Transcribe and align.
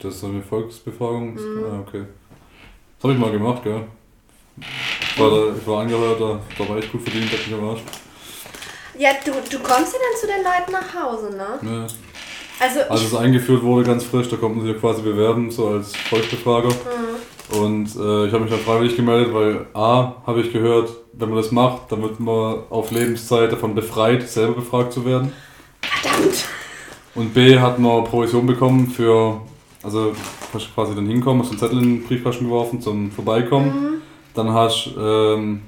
Das 0.00 0.14
ist 0.14 0.20
so 0.20 0.28
eine 0.28 0.42
Volksbefragung? 0.42 1.34
Mhm. 1.34 1.64
Ah, 1.64 1.80
okay. 1.86 2.04
Das 2.96 3.04
habe 3.04 3.14
ich 3.14 3.18
mal 3.18 3.30
gemacht, 3.30 3.62
gell? 3.64 3.84
Ich 4.60 5.20
war, 5.20 5.30
da, 5.30 5.56
ich 5.56 5.66
war 5.66 5.80
Angehörter, 5.80 6.40
da 6.56 6.68
war 6.68 6.78
echt 6.78 6.90
gut 6.90 7.02
verdient, 7.02 7.30
hab 7.32 7.46
mich 7.46 7.54
am 7.54 7.68
Arsch. 7.68 7.80
Ja, 8.98 9.10
du, 9.24 9.30
du 9.30 9.58
kommst 9.62 9.92
ja 9.92 9.98
dann 9.98 10.20
zu 10.20 10.26
den 10.26 10.42
Leuten 10.42 10.72
nach 10.72 10.94
Hause, 10.94 11.36
ne? 11.36 11.58
Ja. 11.62 11.86
Also, 12.60 12.80
Als 12.88 13.02
es 13.02 13.14
eingeführt 13.14 13.62
wurde, 13.62 13.86
ganz 13.86 14.02
frisch, 14.04 14.28
da 14.28 14.36
konnte 14.36 14.58
man 14.58 14.66
sich 14.66 14.74
ja 14.74 14.80
quasi 14.80 15.02
bewerben, 15.02 15.50
so 15.50 15.68
als 15.68 15.94
Volksbefrager. 15.94 16.70
Mhm. 16.70 17.58
Und 17.60 17.86
äh, 17.96 18.26
ich 18.26 18.32
habe 18.32 18.40
mich 18.40 18.50
dann 18.50 18.60
freiwillig 18.60 18.96
gemeldet, 18.96 19.32
weil 19.32 19.66
A, 19.74 20.14
habe 20.26 20.40
ich 20.40 20.52
gehört, 20.52 20.90
wenn 21.12 21.28
man 21.28 21.38
das 21.38 21.52
macht, 21.52 21.92
dann 21.92 22.02
wird 22.02 22.18
man 22.18 22.64
auf 22.68 22.90
Lebenszeit 22.90 23.52
davon 23.52 23.74
befreit, 23.74 24.28
selber 24.28 24.54
befragt 24.54 24.92
zu 24.92 25.04
werden. 25.04 25.32
Verdammt! 25.82 26.44
Und 27.14 27.32
B, 27.32 27.58
hat 27.58 27.78
man 27.78 28.04
Provision 28.04 28.46
bekommen 28.46 28.88
für, 28.90 29.40
also 29.88 30.14
hast 30.52 30.66
du 30.66 30.74
quasi 30.74 30.94
dann 30.94 31.06
hinkommen, 31.06 31.42
hast 31.42 31.50
einen 31.50 31.58
Zettel 31.58 31.78
in 31.78 31.84
den 31.84 32.02
Briefkasten 32.04 32.44
geworfen 32.44 32.80
zum 32.80 33.10
Vorbeikommen. 33.10 33.68
Mhm. 33.68 34.02
Dann 34.34 34.52
hast 34.52 34.92
du 34.94 35.00
ähm, 35.00 35.62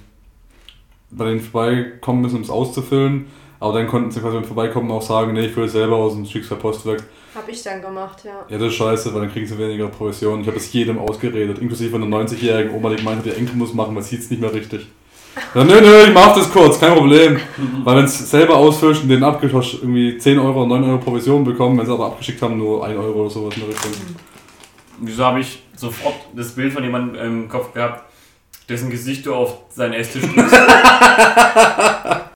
bei 1.10 1.24
denen 1.24 1.40
vorbeikommen 1.40 2.20
müssen, 2.22 2.36
um 2.36 2.42
es 2.42 2.50
auszufüllen. 2.50 3.26
Aber 3.58 3.74
dann 3.74 3.88
konnten 3.88 4.10
sie 4.10 4.20
quasi 4.20 4.36
beim 4.36 4.44
Vorbeikommen 4.44 4.90
auch 4.90 5.02
sagen, 5.02 5.32
nee, 5.32 5.46
ich 5.46 5.52
fülle 5.52 5.66
es 5.66 5.72
selber 5.72 5.96
aus 5.96 6.14
und 6.14 6.26
schick's 6.26 6.48
per 6.48 6.56
Post 6.56 6.86
weg. 6.86 7.02
Hab 7.34 7.48
ich 7.48 7.62
dann 7.62 7.80
gemacht, 7.82 8.24
ja. 8.24 8.44
Ja, 8.48 8.58
das 8.58 8.68
ist 8.68 8.74
scheiße, 8.74 9.12
weil 9.14 9.22
dann 9.22 9.30
kriegen 9.30 9.46
sie 9.46 9.58
weniger 9.58 9.88
Provision. 9.88 10.40
Ich 10.40 10.46
habe 10.46 10.56
es 10.56 10.72
jedem 10.72 10.98
ausgeredet, 10.98 11.58
inklusive 11.58 11.90
von 11.90 12.02
einer 12.02 12.24
90-jährigen 12.24 12.74
Oma, 12.74 12.90
die 12.90 12.96
gemeint 12.96 13.18
hat, 13.18 13.26
ihr 13.26 13.36
Enkel 13.36 13.56
muss 13.56 13.74
machen, 13.74 13.94
weil 13.94 14.02
sie 14.02 14.16
es 14.16 14.30
nicht 14.30 14.40
mehr 14.40 14.52
richtig. 14.52 14.86
Ja, 15.54 15.64
nö, 15.64 15.80
nö, 15.80 16.04
ich 16.04 16.14
mach 16.14 16.34
das 16.34 16.50
kurz, 16.50 16.78
kein 16.78 16.94
Problem. 16.94 17.40
Weil 17.84 17.96
wenn 17.96 18.04
es 18.04 18.30
selber 18.30 18.56
ausfüllst 18.56 19.02
und 19.02 19.08
den 19.08 19.22
abgeschickt 19.22 19.82
irgendwie 19.82 20.18
10 20.18 20.38
Euro 20.38 20.60
oder 20.62 20.78
9 20.78 20.84
Euro 20.84 20.98
Provision 20.98 21.44
bekommen, 21.44 21.78
wenn 21.78 21.86
sie 21.86 21.92
aber 21.92 22.06
abgeschickt 22.06 22.40
haben, 22.42 22.58
nur 22.58 22.84
1 22.84 22.96
Euro 22.96 23.22
oder 23.22 23.30
sowas 23.30 23.54
in 23.54 23.60
der 23.60 23.70
Richtung. 23.70 23.90
Wieso 24.98 25.24
habe 25.24 25.40
ich 25.40 25.62
sofort 25.76 26.14
das 26.34 26.54
Bild 26.54 26.72
von 26.72 26.82
jemandem 26.82 27.20
im 27.20 27.48
Kopf 27.48 27.72
gehabt, 27.72 28.04
dessen 28.68 28.90
Gesicht 28.90 29.26
du 29.26 29.34
auf 29.34 29.58
seinen 29.70 29.94
Esstisch 29.94 30.22
drückst. 30.22 30.56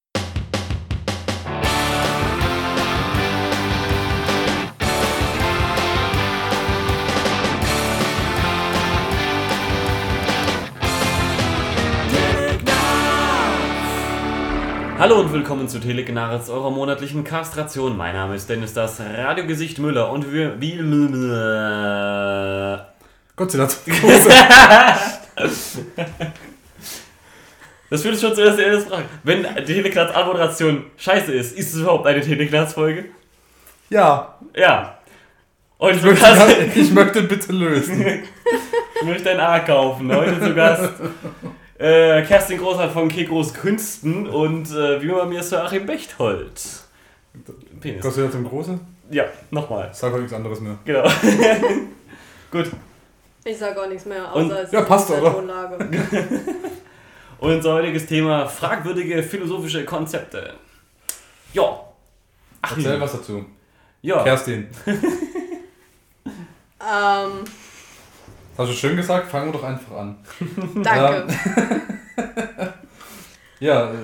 Hallo 15.05 15.21
und 15.21 15.31
willkommen 15.35 15.69
zu 15.69 15.81
Telegenaritz, 15.81 16.49
eurer 16.49 16.71
monatlichen 16.71 17.25
Kastration. 17.25 17.95
Mein 17.95 18.15
Name 18.15 18.37
ist 18.37 18.49
Dennis, 18.49 18.73
das 18.73 18.99
Radiogesicht 19.01 19.79
Müller 19.79 20.11
und 20.11 20.33
wir... 20.33 20.59
Wie... 20.59 20.79
Gott 23.37 23.51
sei 23.51 23.59
Dank. 23.59 23.71
Das 27.91 28.01
führt 28.01 28.19
schon 28.19 28.35
zuerst 28.35 28.59
die 28.59 28.63
erste 28.63 28.89
Frage. 28.89 29.05
Wenn 29.25 29.43
die 29.43 29.75
Teleklatz-Anmoderation 29.75 30.87
scheiße 30.97 31.35
ist, 31.35 31.55
ist 31.55 31.75
es 31.75 31.81
überhaupt 31.81 32.07
eine 32.07 32.23
Teleklatz-Folge? 32.23 33.05
Ja. 33.91 34.39
Ja. 34.57 35.01
Und 35.77 35.97
ich, 35.97 36.03
möchte, 36.03 36.25
Gast, 36.25 36.57
ich 36.77 36.91
möchte 36.93 37.23
bitte 37.25 37.53
lösen. 37.53 38.03
ich 39.03 39.07
möchte 39.07 39.33
ein 39.33 39.41
A 39.41 39.59
kaufen. 39.59 40.11
Heute 40.17 40.41
zu 40.41 40.55
Gast 40.55 40.95
äh, 41.85 42.23
Kerstin 42.23 42.59
Großart 42.59 42.93
von 42.93 43.09
Kekros 43.09 43.53
Künsten 43.53 44.27
und 44.27 44.71
äh, 44.71 45.03
wie 45.03 45.09
man 45.09 45.29
mir 45.29 45.43
Sir 45.43 45.65
Achim 45.65 45.85
Bechthold. 45.85 46.63
Penis. 47.81 48.01
Kostet 48.01 48.23
du 48.23 48.27
jetzt 48.27 48.35
im 48.37 48.49
Großen? 48.49 48.81
Ja, 49.11 49.25
nochmal. 49.51 49.91
Sag 49.93 50.13
doch 50.13 50.19
nichts 50.19 50.33
anderes 50.33 50.61
mehr. 50.61 50.79
Genau. 50.87 51.03
Gut. 52.51 52.71
Ich 53.45 53.59
sag 53.59 53.77
auch 53.77 53.87
nichts 53.87 54.07
mehr, 54.07 54.33
außer 54.33 54.45
und, 54.45 54.51
es 54.53 54.73
ja, 54.73 54.81
passt, 54.81 55.11
oder? 55.11 55.37
Und 57.39 57.51
unser 57.53 57.75
heutiges 57.75 58.07
Thema: 58.07 58.47
fragwürdige 58.47 59.23
philosophische 59.23 59.85
Konzepte. 59.85 60.55
Ja. 61.53 61.81
Ach, 62.63 62.75
Erzähl 62.77 62.99
was 62.99 63.13
dazu. 63.13 63.45
Ja. 64.01 64.23
Kerstin. 64.23 64.69
ähm. 66.81 67.45
Hast 68.57 68.71
du 68.71 68.75
schön 68.75 68.97
gesagt? 68.97 69.29
Fangen 69.29 69.47
wir 69.47 69.59
doch 69.59 69.65
einfach 69.65 69.97
an. 69.97 70.17
Danke. 70.83 71.27
ja, 73.59 73.91
äh, 73.91 73.95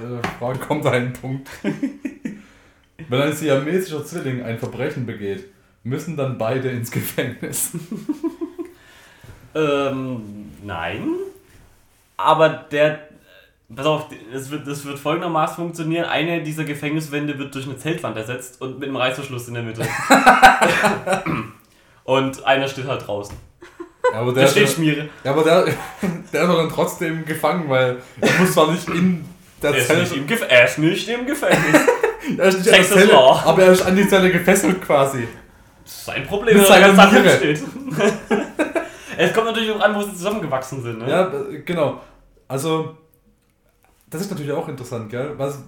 Frage 0.40 0.58
kommt 0.58 0.84
einen 0.86 1.12
Punkt. 1.12 1.48
Wenn 3.08 3.22
ein 3.22 3.32
siamesischer 3.32 4.04
Zwilling 4.04 4.42
ein 4.42 4.58
Verbrechen 4.58 5.06
begeht, 5.06 5.44
müssen 5.84 6.16
dann 6.16 6.36
beide 6.36 6.68
ins 6.68 6.90
Gefängnis. 6.90 7.72
ähm, 9.54 10.50
nein. 10.64 11.10
Aber 12.16 12.48
der. 12.48 13.08
Pass 13.74 13.86
auf, 13.86 14.06
das 14.32 14.50
wird, 14.50 14.66
das 14.66 14.84
wird 14.84 14.98
folgendermaßen 14.98 15.54
funktionieren. 15.54 16.06
Eine 16.06 16.42
dieser 16.42 16.64
Gefängniswände 16.64 17.38
wird 17.38 17.54
durch 17.54 17.66
eine 17.66 17.76
Zeltwand 17.76 18.16
ersetzt 18.16 18.60
und 18.60 18.80
mit 18.80 18.88
einem 18.88 18.96
Reißverschluss 18.96 19.46
in 19.46 19.54
der 19.54 19.62
Mitte. 19.62 19.86
und 22.02 22.44
einer 22.44 22.66
steht 22.66 22.88
halt 22.88 23.06
draußen. 23.06 23.36
Aber 24.15 24.32
der, 24.32 24.48
der 24.50 25.09
aber 25.25 25.43
der, 25.44 25.65
der 26.32 26.43
ist 26.43 26.48
doch 26.48 26.56
dann 26.56 26.69
trotzdem 26.69 27.25
gefangen, 27.25 27.69
weil 27.69 27.98
er 28.21 28.41
muss 28.41 28.53
zwar 28.53 28.71
nicht 28.72 28.88
in 28.88 29.25
der 29.62 29.75
er 29.75 29.87
Zelle. 29.87 30.03
Ist 30.03 30.16
nicht 30.16 30.31
im 30.31 30.48
er 30.48 30.65
ist 30.65 30.78
nicht 30.78 31.09
im 31.09 31.26
Gefängnis. 31.26 31.81
er 32.38 32.48
ist 32.48 32.59
nicht 32.59 32.66
in 32.66 32.72
der 32.72 32.84
Zelle, 32.84 33.19
aber 33.19 33.62
er 33.62 33.72
ist 33.72 33.82
an 33.82 33.97
die 33.97 34.09
Zelle 34.09 34.31
gefesselt 34.31 34.81
quasi. 34.82 35.26
Das 35.84 35.93
ist 35.93 36.04
sein 36.04 36.26
Problem, 36.26 36.56
wenn 36.56 36.65
er 36.65 36.93
ganz 36.93 37.12
Niere. 37.12 37.37
steht. 37.37 37.60
es 39.16 39.32
kommt 39.32 39.47
natürlich 39.47 39.71
auch 39.72 39.81
an, 39.81 39.94
wo 39.94 40.03
sie 40.03 40.12
zusammengewachsen 40.12 40.82
sind. 40.82 40.98
Ne? 40.98 41.10
Ja, 41.10 41.32
genau. 41.65 42.00
Also, 42.48 42.97
das 44.09 44.22
ist 44.22 44.31
natürlich 44.31 44.53
auch 44.53 44.69
interessant, 44.69 45.10
gell? 45.10 45.34
Was, 45.37 45.62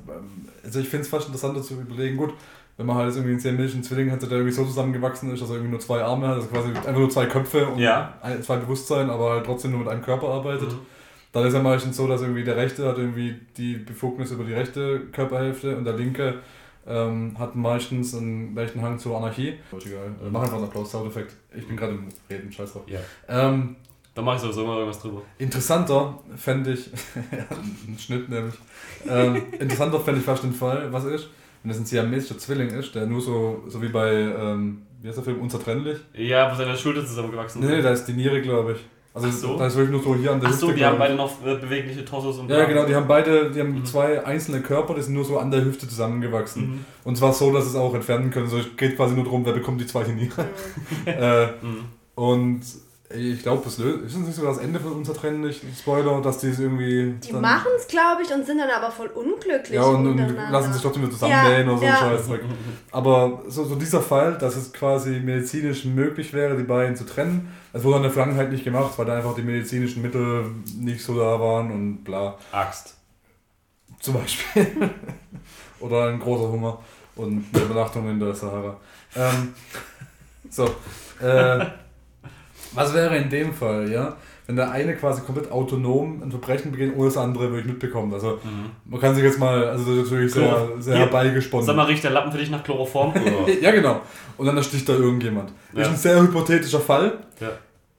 also 0.65 0.81
ich 0.81 0.89
finde 0.89 1.05
es 1.05 1.09
fast 1.09 1.27
interessanter 1.27 1.63
zu 1.63 1.75
überlegen, 1.75 2.17
gut, 2.17 2.35
wenn 2.83 2.87
man 2.89 2.97
halt 2.97 3.15
irgendwie 3.15 3.31
einen 3.31 3.41
siamesischen 3.41 3.85
Zwilling 3.85 4.11
hat, 4.11 4.21
der 4.23 4.33
irgendwie 4.33 4.51
so 4.51 4.65
zusammengewachsen 4.65 5.33
ist, 5.33 5.41
dass 5.41 5.51
er 5.51 5.55
irgendwie 5.55 5.71
nur 5.71 5.79
zwei 5.79 6.03
Arme 6.03 6.27
hat, 6.27 6.35
also 6.35 6.49
quasi 6.49 6.71
einfach 6.71 6.99
nur 6.99 7.11
zwei 7.11 7.27
Köpfe 7.27 7.69
und 7.69 7.79
ja. 7.79 8.15
ein, 8.21 8.43
zwei 8.43 8.57
Bewusstsein, 8.57 9.09
aber 9.09 9.31
halt 9.31 9.47
trotzdem 9.47 9.71
nur 9.71 9.81
mit 9.81 9.89
einem 9.89 10.03
Körper 10.03 10.27
arbeitet. 10.29 10.73
Mhm. 10.73 10.81
Dann 11.31 11.47
ist 11.47 11.55
ja 11.55 11.63
meistens 11.63 11.97
so, 11.97 12.09
dass 12.09 12.23
irgendwie 12.23 12.43
der 12.43 12.57
rechte 12.57 12.87
hat 12.89 12.99
irgendwie 12.99 13.37
die 13.57 13.75
Befugnis 13.75 14.33
über 14.33 14.43
die 14.43 14.53
rechte 14.53 14.99
Körperhälfte 15.13 15.77
und 15.77 15.85
der 15.85 15.95
linke 15.95 16.41
ähm, 16.85 17.37
hat 17.39 17.55
meistens 17.55 18.17
einen 18.17 18.57
leichten 18.57 18.83
Hang 18.83 18.99
zur 18.99 19.17
Anarchie. 19.17 19.55
Egal. 19.71 20.09
Mhm. 20.09 20.33
Mach 20.33 20.43
einfach 20.43 20.57
einen 20.57 20.65
Applaus-Soundeffekt. 20.65 21.37
Ich 21.57 21.69
bin 21.69 21.77
gerade 21.77 21.93
im 21.93 22.09
Reden, 22.29 22.51
scheiß 22.51 22.73
drauf. 22.73 22.83
Ja. 22.89 22.99
Ähm, 23.29 23.77
da 24.13 24.23
mache 24.23 24.37
ich 24.37 24.43
sowieso 24.43 24.67
mal 24.67 24.79
irgendwas 24.79 25.01
drüber. 25.01 25.23
Interessanter 25.39 26.19
fände 26.35 26.73
ich, 26.73 26.91
ein 27.15 27.97
Schnitt 27.97 28.29
nämlich, 28.29 28.55
ähm, 29.09 29.41
interessanter 29.53 30.01
fände 30.01 30.19
ich 30.19 30.27
fast 30.27 30.43
den 30.43 30.53
Fall, 30.53 30.93
was 30.93 31.05
ist, 31.05 31.29
wenn 31.63 31.71
es 31.71 31.79
ein 31.79 31.87
siamesischer 31.87 32.39
Zwilling 32.39 32.71
ist, 32.71 32.95
der 32.95 33.07
nur 33.07 33.21
so, 33.21 33.63
so 33.69 33.81
wie 33.81 33.89
bei, 33.89 34.13
ähm, 34.13 34.83
wie 35.01 35.09
heißt 35.09 35.19
der 35.19 35.25
Film, 35.25 35.41
Unzertrennlich? 35.41 35.99
Ja, 36.15 36.51
wo 36.51 36.57
seine 36.57 36.77
Schulter 36.77 37.07
zusammengewachsen 37.07 37.63
ist. 37.63 37.69
Nee, 37.69 37.77
nee, 37.77 37.83
da 37.83 37.91
ist 37.91 38.05
die 38.05 38.13
Niere, 38.13 38.41
glaube 38.41 38.73
ich. 38.73 38.79
Also 39.15 39.31
so? 39.31 39.59
da 39.59 39.67
ist 39.67 39.77
wirklich 39.77 39.93
nur 39.93 40.03
so 40.03 40.19
hier 40.19 40.33
an 40.33 40.41
der 40.41 40.49
Ach 40.49 40.55
Hüfte, 40.55 40.73
die 40.73 40.85
haben 40.85 40.99
beide 40.99 41.15
noch 41.15 41.31
äh, 41.45 41.57
bewegliche 41.57 42.03
Torsos 42.03 42.39
und 42.39 42.49
Ja, 42.49 42.65
genau, 42.65 42.87
die 42.87 42.95
haben 42.95 43.07
beide, 43.07 43.51
die 43.51 43.61
haben 43.61 43.75
mhm. 43.75 43.85
zwei 43.85 44.25
einzelne 44.25 44.63
Körper, 44.63 44.95
die 44.95 45.03
sind 45.03 45.13
nur 45.13 45.25
so 45.25 45.39
an 45.39 45.51
der 45.51 45.63
Hüfte 45.63 45.87
zusammengewachsen. 45.87 46.63
Mhm. 46.63 46.85
Und 47.05 47.17
zwar 47.17 47.35
so, 47.35 47.53
dass 47.53 47.67
es 47.67 47.75
auch 47.75 47.95
entfernen 47.95 48.31
können. 48.31 48.49
So, 48.49 48.57
es 48.57 48.75
geht 48.75 48.97
quasi 48.97 49.15
nur 49.15 49.25
darum, 49.25 49.45
wer 49.45 49.53
bekommt 49.53 49.83
die 49.83 49.87
zweite 49.87 50.13
Niere. 50.13 50.45
Mhm. 50.45 51.07
äh, 51.07 51.47
mhm. 51.47 51.85
Und 52.15 52.63
ich 53.15 53.43
glaube, 53.43 53.67
es 53.69 53.79
löst. 53.79 54.05
Ist 54.05 54.17
das 54.17 54.23
nicht 54.23 54.35
so 54.35 54.45
das 54.45 54.59
Ende 54.59 54.81
von 54.81 54.93
unzertrennlich? 54.93 55.61
Spoiler, 55.79 56.21
dass 56.21 56.39
die 56.39 56.49
es 56.49 56.59
irgendwie. 56.59 57.15
Die 57.23 57.33
machen 57.33 57.69
es, 57.77 57.87
glaube 57.87 58.23
ich, 58.23 58.33
und 58.33 58.47
sind 58.47 58.59
dann 58.59 58.71
aber 58.71 58.91
voll 58.91 59.09
unglücklich. 59.09 59.75
Ja, 59.75 59.85
und, 59.85 60.07
und 60.07 60.37
lassen 60.51 60.73
sich 60.73 60.83
trotzdem 60.83 61.03
wieder 61.03 61.13
zusammennähen 61.13 61.67
ja, 61.67 61.73
oder 61.73 61.79
so 61.79 61.85
ja. 61.85 61.97
Scheiß. 61.97 62.29
Aber 62.91 63.43
so, 63.49 63.65
so 63.65 63.75
dieser 63.75 64.01
Fall, 64.01 64.39
dass 64.39 64.57
es 64.57 64.73
quasi 64.73 65.21
medizinisch 65.21 65.85
möglich 65.85 66.33
wäre, 66.33 66.57
die 66.57 66.65
beiden 66.65 66.97
zu 66.97 67.05
trennen, 67.05 67.53
das 67.73 67.85
wurde 67.85 67.99
in 67.99 68.03
der 68.05 68.13
Vergangenheit 68.13 68.51
nicht 68.51 68.65
gemacht, 68.65 68.93
weil 68.97 69.07
da 69.07 69.17
einfach 69.17 69.35
die 69.35 69.43
medizinischen 69.43 70.03
Mittel 70.03 70.47
nicht 70.79 71.03
so 71.03 71.19
da 71.19 71.41
waren 71.41 71.71
und 71.71 72.05
bla. 72.05 72.37
Axt. 72.53 72.97
Zum 74.01 74.15
Beispiel. 74.15 74.91
oder 75.81 76.09
ein 76.09 76.19
großer 76.19 76.51
Hunger 76.51 76.79
und 77.17 77.45
eine 77.53 77.65
Übernachtung 77.65 78.09
in 78.09 78.19
der 78.19 78.35
Sahara. 78.35 78.77
Ähm, 79.15 79.55
so. 80.51 80.65
Äh, 81.21 81.67
was 82.75 82.95
wäre 82.95 83.17
in 83.17 83.31
dem 83.31 83.53
Fall, 83.53 83.91
ja? 83.91 84.17
Wenn 84.47 84.57
der 84.57 84.71
eine 84.71 84.97
quasi 84.97 85.23
komplett 85.23 85.51
autonom 85.53 86.21
ein 86.23 86.31
Verbrechen 86.31 86.73
begeht, 86.73 86.93
ohne 86.97 87.07
das 87.07 87.17
andere 87.17 87.45
wirklich 87.51 87.67
mitbekommt. 87.67 88.13
Also 88.13 88.41
mhm. 88.43 88.71
man 88.85 89.01
kann 89.01 89.15
sich 89.15 89.23
jetzt 89.23 89.39
mal, 89.39 89.65
also 89.69 89.85
das 89.85 90.05
ist 90.05 90.11
natürlich 90.11 90.33
sehr, 90.33 90.69
sehr 90.81 90.99
herbeigesponnen. 90.99 91.65
Sag 91.65 91.77
mal, 91.77 91.85
riecht 91.85 92.03
der 92.03 92.11
Lappen 92.11 92.33
für 92.33 92.39
dich 92.39 92.51
nach 92.51 92.65
Chloroform? 92.65 93.15
ja, 93.61 93.71
genau. 93.71 94.01
Und 94.37 94.47
dann 94.47 94.57
ersticht 94.57 94.89
da 94.89 94.95
irgendjemand. 94.95 95.53
Das 95.73 95.87
ist 95.87 95.95
ein 95.95 95.99
sehr 95.99 96.21
hypothetischer 96.21 96.81
Fall. 96.81 97.19
Ja. 97.41 97.51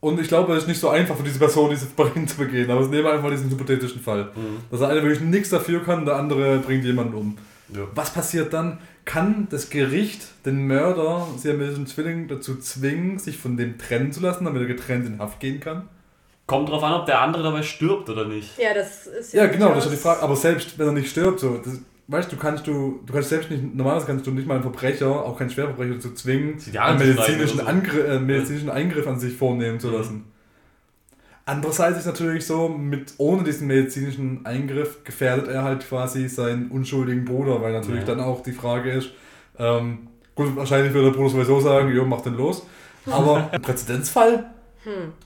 Und 0.01 0.19
ich 0.19 0.27
glaube, 0.27 0.51
es 0.53 0.63
ist 0.63 0.67
nicht 0.67 0.81
so 0.81 0.89
einfach 0.89 1.15
für 1.15 1.23
diese 1.23 1.39
Person, 1.39 1.69
dieses 1.69 1.87
Verbrechen 1.87 2.27
zu 2.27 2.35
begehen. 2.35 2.69
Aber 2.69 2.81
es 2.81 2.89
nehmen 2.89 3.07
einfach 3.07 3.29
diesen 3.29 3.49
hypothetischen 3.49 4.01
Fall. 4.01 4.25
Mhm. 4.35 4.57
Dass 4.69 4.81
der 4.81 4.89
eine 4.89 5.01
wirklich 5.01 5.21
nichts 5.21 5.49
dafür 5.49 5.81
kann, 5.81 6.03
der 6.03 6.17
andere 6.17 6.57
bringt 6.59 6.83
jemanden 6.83 7.13
um. 7.13 7.37
Ja. 7.73 7.83
Was 7.95 8.13
passiert 8.13 8.51
dann? 8.51 8.79
Kann 9.05 9.47
das 9.49 9.69
Gericht 9.69 10.21
den 10.45 10.67
Mörder 10.67 11.27
siamesischen 11.37 11.87
Zwilling 11.87 12.27
dazu 12.27 12.57
zwingen, 12.57 13.19
sich 13.19 13.37
von 13.37 13.57
dem 13.57 13.77
trennen 13.77 14.11
zu 14.11 14.21
lassen, 14.21 14.45
damit 14.45 14.61
er 14.61 14.67
getrennt 14.67 15.05
in 15.05 15.19
Haft 15.19 15.39
gehen 15.39 15.59
kann? 15.59 15.89
Kommt 16.45 16.69
drauf 16.69 16.83
an, 16.83 16.93
ob 16.93 17.05
der 17.05 17.21
andere 17.21 17.43
dabei 17.43 17.63
stirbt 17.63 18.09
oder 18.09 18.25
nicht. 18.27 18.57
Ja, 18.57 18.73
das 18.73 19.07
ist 19.07 19.33
Ja, 19.33 19.45
genau, 19.47 19.73
das 19.73 19.85
ist 19.85 19.91
die 19.93 19.97
Frage. 19.97 20.21
Aber 20.21 20.35
selbst 20.35 20.77
wenn 20.77 20.87
er 20.87 20.93
nicht 20.93 21.09
stirbt, 21.09 21.39
so, 21.39 21.57
das, 21.57 21.79
weißt 22.07 22.31
du, 22.31 22.35
kannst 22.35 22.67
du, 22.67 22.99
du 23.05 23.13
kannst 23.13 23.29
selbst 23.29 23.49
nicht, 23.49 23.63
normalerweise 23.75 24.07
kannst 24.07 24.27
du 24.27 24.31
nicht 24.31 24.47
mal 24.47 24.55
einen 24.55 24.63
Verbrecher, 24.63 25.09
auch 25.09 25.37
keinen 25.37 25.49
Schwerverbrecher 25.49 25.95
dazu 25.95 26.13
zwingen, 26.13 26.57
einen 26.77 26.99
medizinischen, 26.99 27.59
so. 27.59 27.63
Angriff, 27.65 28.07
äh, 28.07 28.19
medizinischen 28.19 28.69
Eingriff 28.69 29.07
an 29.07 29.19
sich 29.19 29.33
vornehmen 29.35 29.79
zu 29.79 29.87
Mhm. 29.87 29.93
lassen. 29.93 30.23
Andererseits 31.45 31.97
ist 31.99 32.05
natürlich 32.05 32.45
so, 32.47 32.69
mit, 32.69 33.13
ohne 33.17 33.43
diesen 33.43 33.67
medizinischen 33.67 34.45
Eingriff 34.45 35.03
gefährdet 35.03 35.47
er 35.49 35.63
halt 35.63 35.85
quasi 35.87 36.29
seinen 36.29 36.71
unschuldigen 36.71 37.25
Bruder, 37.25 37.61
weil 37.61 37.73
natürlich 37.73 38.01
Ja. 38.01 38.15
dann 38.15 38.21
auch 38.21 38.41
die 38.43 38.53
Frage 38.53 38.91
ist, 38.91 39.09
ähm, 39.59 40.07
gut, 40.35 40.55
wahrscheinlich 40.55 40.93
würde 40.93 41.11
der 41.11 41.17
Bruder 41.17 41.29
sowieso 41.31 41.59
sagen, 41.59 41.93
jo, 41.93 42.05
mach 42.05 42.21
den 42.21 42.35
los. 42.35 42.65
Aber 43.05 43.49
im 43.53 43.61
Präzedenzfall, 43.61 44.45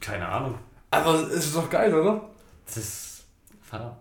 Keine 0.01 0.27
Ahnung. 0.27 0.55
aber 0.89 1.13
es 1.29 1.45
ist 1.45 1.55
doch 1.55 1.69
geil, 1.69 1.93
oder? 1.93 2.27
Das 2.65 2.77
ist 2.77 3.23
verdammt. 3.61 3.97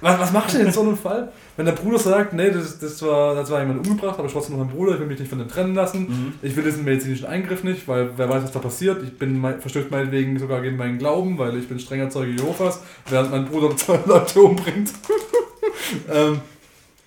Was, 0.00 0.18
was 0.18 0.32
machst 0.32 0.54
du 0.54 0.58
denn 0.58 0.68
in 0.68 0.72
so 0.72 0.80
einem 0.80 0.96
Fall? 0.96 1.32
Wenn 1.56 1.66
der 1.66 1.72
Bruder 1.72 1.98
sagt, 1.98 2.32
nee, 2.32 2.50
das, 2.50 2.78
das, 2.78 3.02
war, 3.02 3.34
das 3.34 3.50
war 3.50 3.60
jemand 3.60 3.86
umgebracht, 3.86 4.18
aber 4.18 4.26
ich 4.26 4.32
trotzdem 4.32 4.56
noch 4.56 4.64
mein 4.64 4.74
Bruder, 4.74 4.94
ich 4.94 5.00
will 5.00 5.06
mich 5.06 5.18
nicht 5.18 5.28
von 5.28 5.38
dem 5.38 5.48
trennen 5.48 5.74
lassen. 5.74 6.00
Mhm. 6.08 6.34
Ich 6.42 6.54
will 6.56 6.64
diesen 6.64 6.84
medizinischen 6.84 7.26
Eingriff 7.26 7.64
nicht, 7.64 7.86
weil 7.88 8.10
wer 8.16 8.28
weiß, 8.28 8.44
was 8.44 8.52
da 8.52 8.58
passiert. 8.58 9.02
Ich 9.02 9.18
bin 9.18 9.40
verstößt 9.40 9.90
meinetwegen 9.90 10.38
sogar 10.38 10.62
gegen 10.62 10.76
meinen 10.76 10.98
Glauben, 10.98 11.38
weil 11.38 11.56
ich 11.56 11.68
bin 11.68 11.78
strenger 11.78 12.10
Zeuge 12.10 12.32
Jehovas, 12.32 12.82
während 13.08 13.30
mein 13.30 13.46
Bruder 13.46 13.76
zwei 13.76 13.98
Leute 14.06 14.40
umbringt. 14.40 14.90
ähm, 16.12 16.40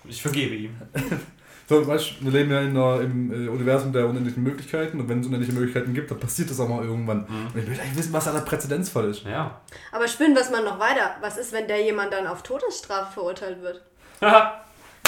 Ich 0.08 0.20
vergebe 0.20 0.54
ihm. 0.54 0.70
so, 1.72 1.86
weißt 1.86 2.10
du, 2.20 2.24
wir 2.24 2.32
leben 2.32 2.50
ja 2.50 2.60
in 2.60 2.76
einer, 2.76 3.00
im 3.00 3.46
äh, 3.46 3.48
Universum 3.48 3.92
der 3.92 4.06
unendlichen 4.06 4.42
Möglichkeiten 4.42 5.00
und 5.00 5.08
wenn 5.08 5.20
es 5.20 5.26
unendliche 5.26 5.52
Möglichkeiten 5.52 5.94
gibt, 5.94 6.10
dann 6.10 6.20
passiert 6.20 6.50
das 6.50 6.60
auch 6.60 6.68
mal 6.68 6.84
irgendwann. 6.84 7.26
Mhm. 7.28 7.46
Und 7.54 7.60
ich 7.60 7.66
will 7.68 7.80
eigentlich 7.80 7.96
wissen, 7.96 8.12
was 8.12 8.24
da 8.24 8.32
der 8.32 8.40
Präzedenzfall 8.40 9.08
ist. 9.10 9.24
Ja. 9.24 9.60
Aber 9.90 10.06
spinnen 10.08 10.34
wir 10.34 10.42
es 10.42 10.50
mal 10.50 10.64
noch 10.64 10.78
weiter. 10.78 11.16
Was 11.20 11.38
ist, 11.38 11.52
wenn 11.52 11.66
der 11.66 11.82
jemand 11.82 12.12
dann 12.12 12.26
auf 12.26 12.42
Todesstrafe 12.42 13.12
verurteilt 13.12 13.62
wird? 13.62 13.82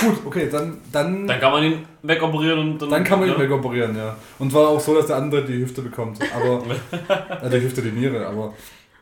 Gut, 0.01 0.27
okay, 0.27 0.49
dann, 0.51 0.81
dann, 0.91 1.27
dann 1.27 1.41
kann 1.41 1.53
man 1.53 1.63
ihn 1.63 1.87
wegoperieren 2.03 2.59
und 2.59 2.83
dann. 2.83 2.91
dann 2.91 3.05
kann 3.05 3.21
man 3.21 3.29
ihn 3.29 3.35
ja. 3.35 3.41
wegoperieren, 3.41 3.97
ja. 3.97 4.17
Und 4.41 4.51
zwar 4.51 4.69
auch 4.69 4.81
so, 4.81 4.95
dass 4.95 5.07
der 5.07 5.17
andere 5.17 5.45
die 5.45 5.61
Hüfte 5.61 5.83
bekommt. 5.83 6.19
Aber, 6.35 6.65
äh, 7.43 7.49
die 7.49 7.61
Hüfte, 7.61 7.81
die 7.81 7.93
Niere, 7.93 8.27
aber 8.27 8.55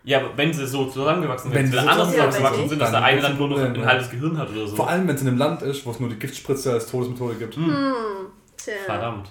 Ja, 0.05 0.19
aber 0.19 0.37
wenn 0.37 0.53
sie 0.53 0.67
so 0.67 0.87
zusammengewachsen 0.87 1.53
Wenn 1.53 1.67
sind, 1.67 1.73
sie 1.73 1.79
wenn 1.79 1.89
anders 1.89 2.09
so 2.09 2.13
zusammengewachsen 2.13 2.43
zusammengewachsen 2.43 2.69
sind, 2.69 2.79
dass 2.81 2.91
der 2.91 3.05
eine 3.05 3.21
dann 3.21 3.39
nur 3.39 3.49
noch 3.49 3.59
ein 3.59 3.75
ja. 3.75 3.87
halbes 3.87 4.11
Gehirn 4.11 4.37
hat 4.37 4.51
oder 4.51 4.67
so. 4.67 4.77
vor 4.77 4.89
allem, 4.89 5.07
wenn 5.07 5.15
es 5.15 5.23
in 5.23 5.29
einem 5.29 5.39
Land 5.39 5.63
ist, 5.63 5.87
wo 5.87 5.91
es 5.91 6.01
nur 6.01 6.09
die 6.09 6.19
Giftspritze 6.19 6.73
als 6.73 6.87
Todesmethode 6.87 7.37
gibt. 7.37 7.55
Tja. 7.55 8.75
Verdammt. 8.85 9.31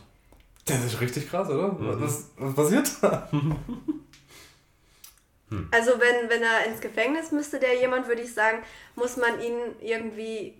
Das 0.65 0.85
ist 0.85 1.01
richtig 1.01 1.29
krass, 1.29 1.49
oder? 1.49 1.73
Mhm. 1.73 2.01
Was, 2.01 2.31
was 2.37 2.53
passiert 2.55 2.89
da? 3.01 3.29
Also 5.71 5.91
wenn, 5.99 6.29
wenn 6.29 6.41
er 6.41 6.65
ins 6.65 6.79
Gefängnis 6.79 7.33
müsste, 7.33 7.59
der 7.59 7.77
jemand, 7.77 8.07
würde 8.07 8.21
ich 8.21 8.33
sagen, 8.33 8.59
muss 8.95 9.17
man 9.17 9.41
ihn 9.41 9.57
irgendwie 9.81 10.53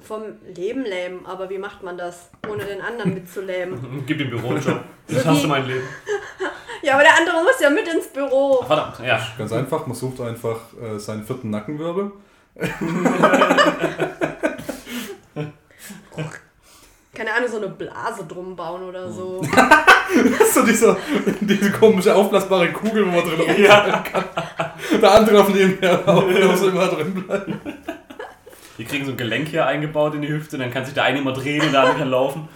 vom 0.00 0.22
Leben 0.54 0.84
lähmen. 0.84 1.26
Aber 1.26 1.50
wie 1.50 1.58
macht 1.58 1.82
man 1.82 1.96
das, 1.98 2.30
ohne 2.48 2.64
den 2.64 2.80
anderen 2.80 3.14
mitzulähmen? 3.14 4.02
Gib 4.06 4.18
dem 4.18 4.30
Bürojob. 4.30 4.62
So 4.62 5.14
Das 5.14 5.26
hast 5.26 5.44
du 5.44 5.48
mein 5.48 5.66
Leben. 5.66 5.82
ja, 6.82 6.94
aber 6.94 7.02
der 7.02 7.16
andere 7.16 7.42
muss 7.42 7.60
ja 7.60 7.70
mit 7.70 7.86
ins 7.88 8.08
Büro. 8.08 8.62
Verdammt, 8.66 8.98
ja. 9.04 9.20
Ganz 9.38 9.52
einfach, 9.52 9.86
man 9.86 9.96
sucht 9.96 10.20
einfach 10.20 10.58
äh, 10.80 10.98
seinen 10.98 11.24
vierten 11.24 11.50
Nackenwirbel. 11.50 12.12
Keine 17.14 17.32
Ahnung, 17.34 17.48
so 17.50 17.56
eine 17.58 17.68
Blase 17.68 18.24
drum 18.26 18.56
bauen 18.56 18.82
oder 18.84 19.10
so. 19.10 19.42
Das 19.42 20.40
ist 20.48 20.54
so 20.54 20.62
diese, 20.64 20.96
diese 21.40 21.70
komische 21.72 22.14
aufblasbare 22.14 22.72
Kugel, 22.72 23.04
wo 23.06 23.10
man 23.10 23.20
drin 23.24 23.62
Ja. 23.62 23.98
kann. 24.10 24.24
Der 25.00 25.10
andere 25.12 25.40
auf 25.40 25.48
nebenher 25.52 25.96
der 25.98 26.46
muss 26.48 26.62
immer 26.62 26.86
drin 26.88 27.14
bleiben. 27.14 27.60
Die 28.80 28.86
kriegen 28.86 29.04
so 29.04 29.10
ein 29.10 29.18
Gelenk 29.18 29.48
hier 29.48 29.66
eingebaut 29.66 30.14
in 30.14 30.22
die 30.22 30.28
Hüfte, 30.28 30.56
dann 30.56 30.70
kann 30.70 30.86
sich 30.86 30.94
der 30.94 31.04
eine 31.04 31.18
immer 31.18 31.34
drehen 31.34 31.60
und 31.60 31.72
der 31.72 31.82
andere 31.82 31.98
kann 31.98 32.08
laufen. 32.08 32.48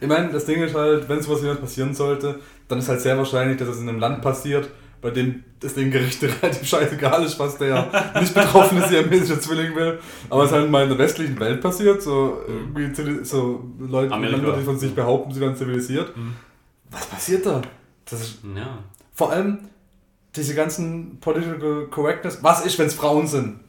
Ich 0.00 0.08
meine, 0.08 0.30
das 0.32 0.46
Ding 0.46 0.62
ist 0.62 0.74
halt, 0.74 1.08
wenn 1.10 1.20
sowas 1.20 1.42
jemand 1.42 1.60
passieren 1.60 1.94
sollte, 1.94 2.40
dann 2.68 2.78
ist 2.78 2.88
halt 2.88 3.02
sehr 3.02 3.18
wahrscheinlich, 3.18 3.58
dass 3.58 3.68
es 3.68 3.78
in 3.80 3.88
einem 3.88 4.00
Land 4.00 4.22
passiert, 4.22 4.70
bei 5.02 5.10
dem 5.10 5.44
es 5.62 5.74
den 5.74 5.90
Gerichten 5.90 6.30
relativ 6.42 6.66
scheißegal 6.66 7.22
ist, 7.24 7.38
was 7.38 7.58
der 7.58 7.86
nicht 8.18 8.32
betroffene 8.32 8.88
siamesische 8.88 9.38
Zwilling 9.40 9.76
will. 9.76 9.98
Aber 10.30 10.44
es 10.44 10.50
ist 10.50 10.56
halt 10.56 10.70
mal 10.70 10.84
in 10.84 10.88
der 10.88 10.98
westlichen 10.98 11.38
Welt 11.38 11.60
passiert, 11.60 12.02
so, 12.02 12.40
irgendwie 12.48 13.24
so 13.24 13.62
Leute. 13.78 14.16
Länder, 14.16 14.56
die 14.56 14.64
von 14.64 14.78
sich 14.78 14.94
behaupten, 14.94 15.34
sie 15.34 15.40
werden 15.40 15.54
zivilisiert. 15.54 16.16
Mhm. 16.16 16.32
Was 16.90 17.06
passiert 17.06 17.44
da? 17.44 17.60
Das 18.06 18.22
ist 18.22 18.38
Ja. 18.56 18.78
vor 19.14 19.30
allem 19.32 19.58
diese 20.34 20.54
ganzen 20.54 21.18
Political 21.20 21.88
Correctness. 21.90 22.38
Was 22.42 22.64
ist, 22.64 22.78
wenn 22.78 22.86
es 22.86 22.94
Frauen 22.94 23.26
sind? 23.26 23.60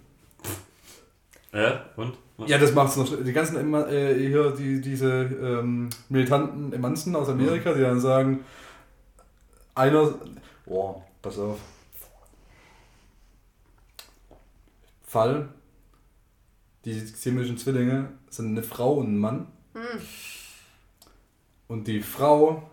Äh, 1.54 1.72
und? 1.96 2.18
Was? 2.38 2.50
Ja, 2.50 2.58
das 2.58 2.74
macht's 2.74 2.98
noch. 2.98 3.08
schli- 3.08 3.24
Die 3.24 3.32
ganzen 3.32 3.58
Emma- 3.58 3.88
äh, 3.88 4.16
hier, 4.28 4.52
die, 4.52 4.82
diese 4.82 5.24
ähm, 5.24 5.90
militanten 6.10 6.74
Emanzen 6.74 7.16
aus 7.16 7.30
Amerika, 7.30 7.74
die 7.74 7.82
dann 7.82 8.00
sagen, 8.00 8.44
einer. 9.76 10.16
Boah, 10.66 11.04
pass 11.22 11.38
auf. 11.38 11.60
Fall. 15.06 15.48
Die 16.86 16.94
siamesischen 17.00 17.58
Zwillinge 17.58 18.10
sind 18.30 18.48
eine 18.50 18.64
Frau 18.64 18.94
und 18.96 19.14
ein 19.14 19.18
Mann. 19.20 19.48
Und 21.68 21.88
die 21.88 22.02
Frau. 22.02 22.68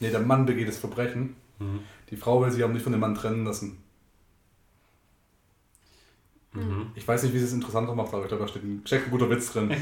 Nee, 0.00 0.10
der 0.10 0.20
Mann 0.20 0.44
begeht 0.44 0.68
das 0.68 0.76
Verbrechen. 0.78 1.34
Mhm. 1.58 1.80
Die 2.10 2.16
Frau 2.16 2.42
will 2.42 2.50
sich 2.50 2.62
aber 2.62 2.72
nicht 2.74 2.82
von 2.82 2.92
dem 2.92 3.00
Mann 3.00 3.14
trennen 3.14 3.44
lassen. 3.46 3.82
Mhm. 6.54 6.86
Ich 6.94 7.06
weiß 7.06 7.22
nicht, 7.24 7.32
wie 7.34 7.38
es 7.38 7.44
es 7.44 7.52
interessanter 7.52 7.94
macht, 7.94 8.12
aber 8.14 8.22
ich 8.22 8.28
glaube, 8.28 8.44
da 8.44 8.48
steht 8.48 8.62
ein, 8.64 8.82
steckt 8.84 9.06
ein 9.06 9.10
guter 9.10 9.28
Witz 9.28 9.52
drin. 9.52 9.70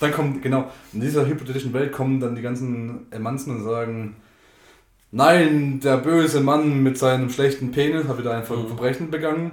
dann 0.00 0.12
kommt, 0.12 0.42
genau, 0.42 0.70
in 0.92 1.00
dieser 1.00 1.26
hypothetischen 1.26 1.72
Welt 1.72 1.92
kommen 1.92 2.20
dann 2.20 2.34
die 2.34 2.42
ganzen 2.42 3.10
Emanzen 3.10 3.56
und 3.56 3.64
sagen, 3.64 4.16
nein, 5.12 5.80
der 5.80 5.96
böse 5.98 6.40
Mann 6.40 6.82
mit 6.82 6.98
seinem 6.98 7.30
schlechten 7.30 7.70
Penis 7.72 8.06
hat 8.06 8.18
wieder 8.18 8.32
ein 8.32 8.40
Mhm. 8.42 8.66
Verbrechen 8.66 9.10
begangen. 9.10 9.52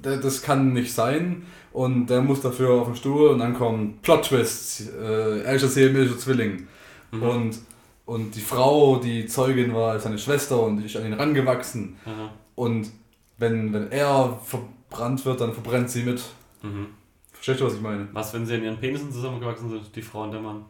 Das 0.00 0.42
kann 0.42 0.72
nicht 0.72 0.92
sein. 0.92 1.42
Und 1.72 2.06
der 2.08 2.20
muss 2.20 2.40
dafür 2.42 2.70
auf 2.72 2.86
den 2.88 2.96
Stuhl 2.96 3.30
und 3.30 3.38
dann 3.38 3.54
kommt 3.54 4.02
Plot 4.02 4.24
Twist. 4.26 4.90
Äh, 5.00 5.40
er 5.42 5.54
ist 5.54 5.62
ein 5.64 5.70
siamesischer 5.70 6.18
Zwilling. 6.18 6.66
Mhm. 7.12 7.22
Und, 7.22 7.58
und 8.04 8.34
die 8.34 8.40
Frau, 8.40 8.96
die 8.96 9.26
Zeugin 9.26 9.74
war, 9.74 9.96
ist 9.96 10.02
seine 10.02 10.18
Schwester 10.18 10.62
und 10.62 10.84
ist 10.84 10.96
an 10.96 11.06
ihn 11.06 11.14
rangewachsen. 11.14 11.96
Aha. 12.04 12.30
Und 12.54 12.90
wenn, 13.38 13.72
wenn 13.72 13.90
er 13.90 14.38
verbrannt 14.44 15.24
wird, 15.24 15.40
dann 15.40 15.52
verbrennt 15.52 15.90
sie 15.90 16.02
mit. 16.02 16.22
Mhm. 16.62 16.88
Verstehst 17.32 17.60
du, 17.60 17.66
was 17.66 17.74
ich 17.74 17.80
meine? 17.80 18.08
Was, 18.12 18.32
wenn 18.34 18.46
sie 18.46 18.54
in 18.56 18.64
ihren 18.64 18.78
Penissen 18.78 19.10
zusammengewachsen 19.12 19.68
sind, 19.70 19.96
die 19.96 20.02
Frau 20.02 20.22
und 20.24 20.32
der 20.32 20.40
Mann? 20.40 20.64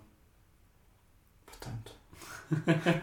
Verdammt. 1.46 1.94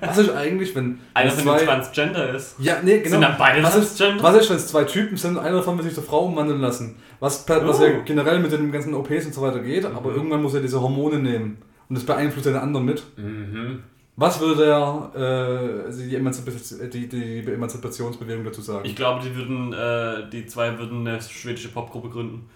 Was 0.01 0.17
ist 0.19 0.29
eigentlich, 0.31 0.75
wenn 0.75 0.99
Einer 1.13 1.31
von 1.31 1.57
den 1.57 1.65
Transgender 1.65 2.33
ist. 2.35 2.55
Ja, 2.59 2.81
nee, 2.83 2.97
genau. 2.99 3.09
Sind 3.11 3.21
dann 3.21 3.37
beide 3.37 3.63
was, 3.63 3.75
ist, 3.75 3.97
Transgender? 3.97 4.23
was 4.23 4.35
ist, 4.41 4.49
wenn 4.49 4.57
es 4.57 4.67
zwei 4.67 4.83
Typen 4.83 5.17
sind 5.17 5.37
und 5.37 5.43
einer 5.43 5.57
davon 5.57 5.77
will 5.77 5.83
sich 5.85 5.93
zur 5.95 6.03
Frau 6.03 6.25
umwandeln 6.25 6.61
lassen? 6.61 6.95
Was, 7.19 7.47
was 7.49 7.79
Oh. 7.79 7.83
ja 7.83 7.99
generell 8.01 8.39
mit 8.39 8.51
den 8.51 8.71
ganzen 8.71 8.93
OPs 8.93 9.25
und 9.25 9.33
so 9.33 9.41
weiter 9.41 9.59
geht, 9.59 9.85
aber 9.85 10.11
Mhm. 10.11 10.15
irgendwann 10.15 10.41
muss 10.43 10.53
er 10.53 10.61
diese 10.61 10.79
Hormone 10.81 11.19
nehmen. 11.19 11.57
Und 11.89 11.95
das 11.97 12.05
beeinflusst 12.05 12.45
den 12.45 12.55
anderen 12.55 12.85
mit. 12.85 13.03
Mhm. 13.17 13.83
Was 14.19 14.39
würde 14.41 14.65
äh, 14.65 15.85
also 15.85 16.03
die, 16.03 16.13
Emanzipation, 16.13 16.89
die, 16.89 17.07
die 17.07 17.39
Emanzipationsbewegung 17.39 18.43
dazu 18.43 18.61
sagen? 18.61 18.83
Ich 18.83 18.93
glaube, 18.93 19.23
die 19.23 19.33
würden, 19.33 19.71
äh, 19.71 20.29
die 20.29 20.45
zwei 20.45 20.77
würden 20.77 21.07
eine 21.07 21.21
schwedische 21.21 21.69
Popgruppe 21.69 22.09
gründen. 22.09 22.49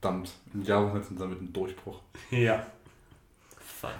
Verdammt. 0.00 0.30
Im 0.54 0.62
Jahr 0.62 0.98
sind 1.02 1.20
damit 1.20 1.42
ein 1.42 1.52
Durchbruch. 1.52 2.00
Ja. 2.30 2.64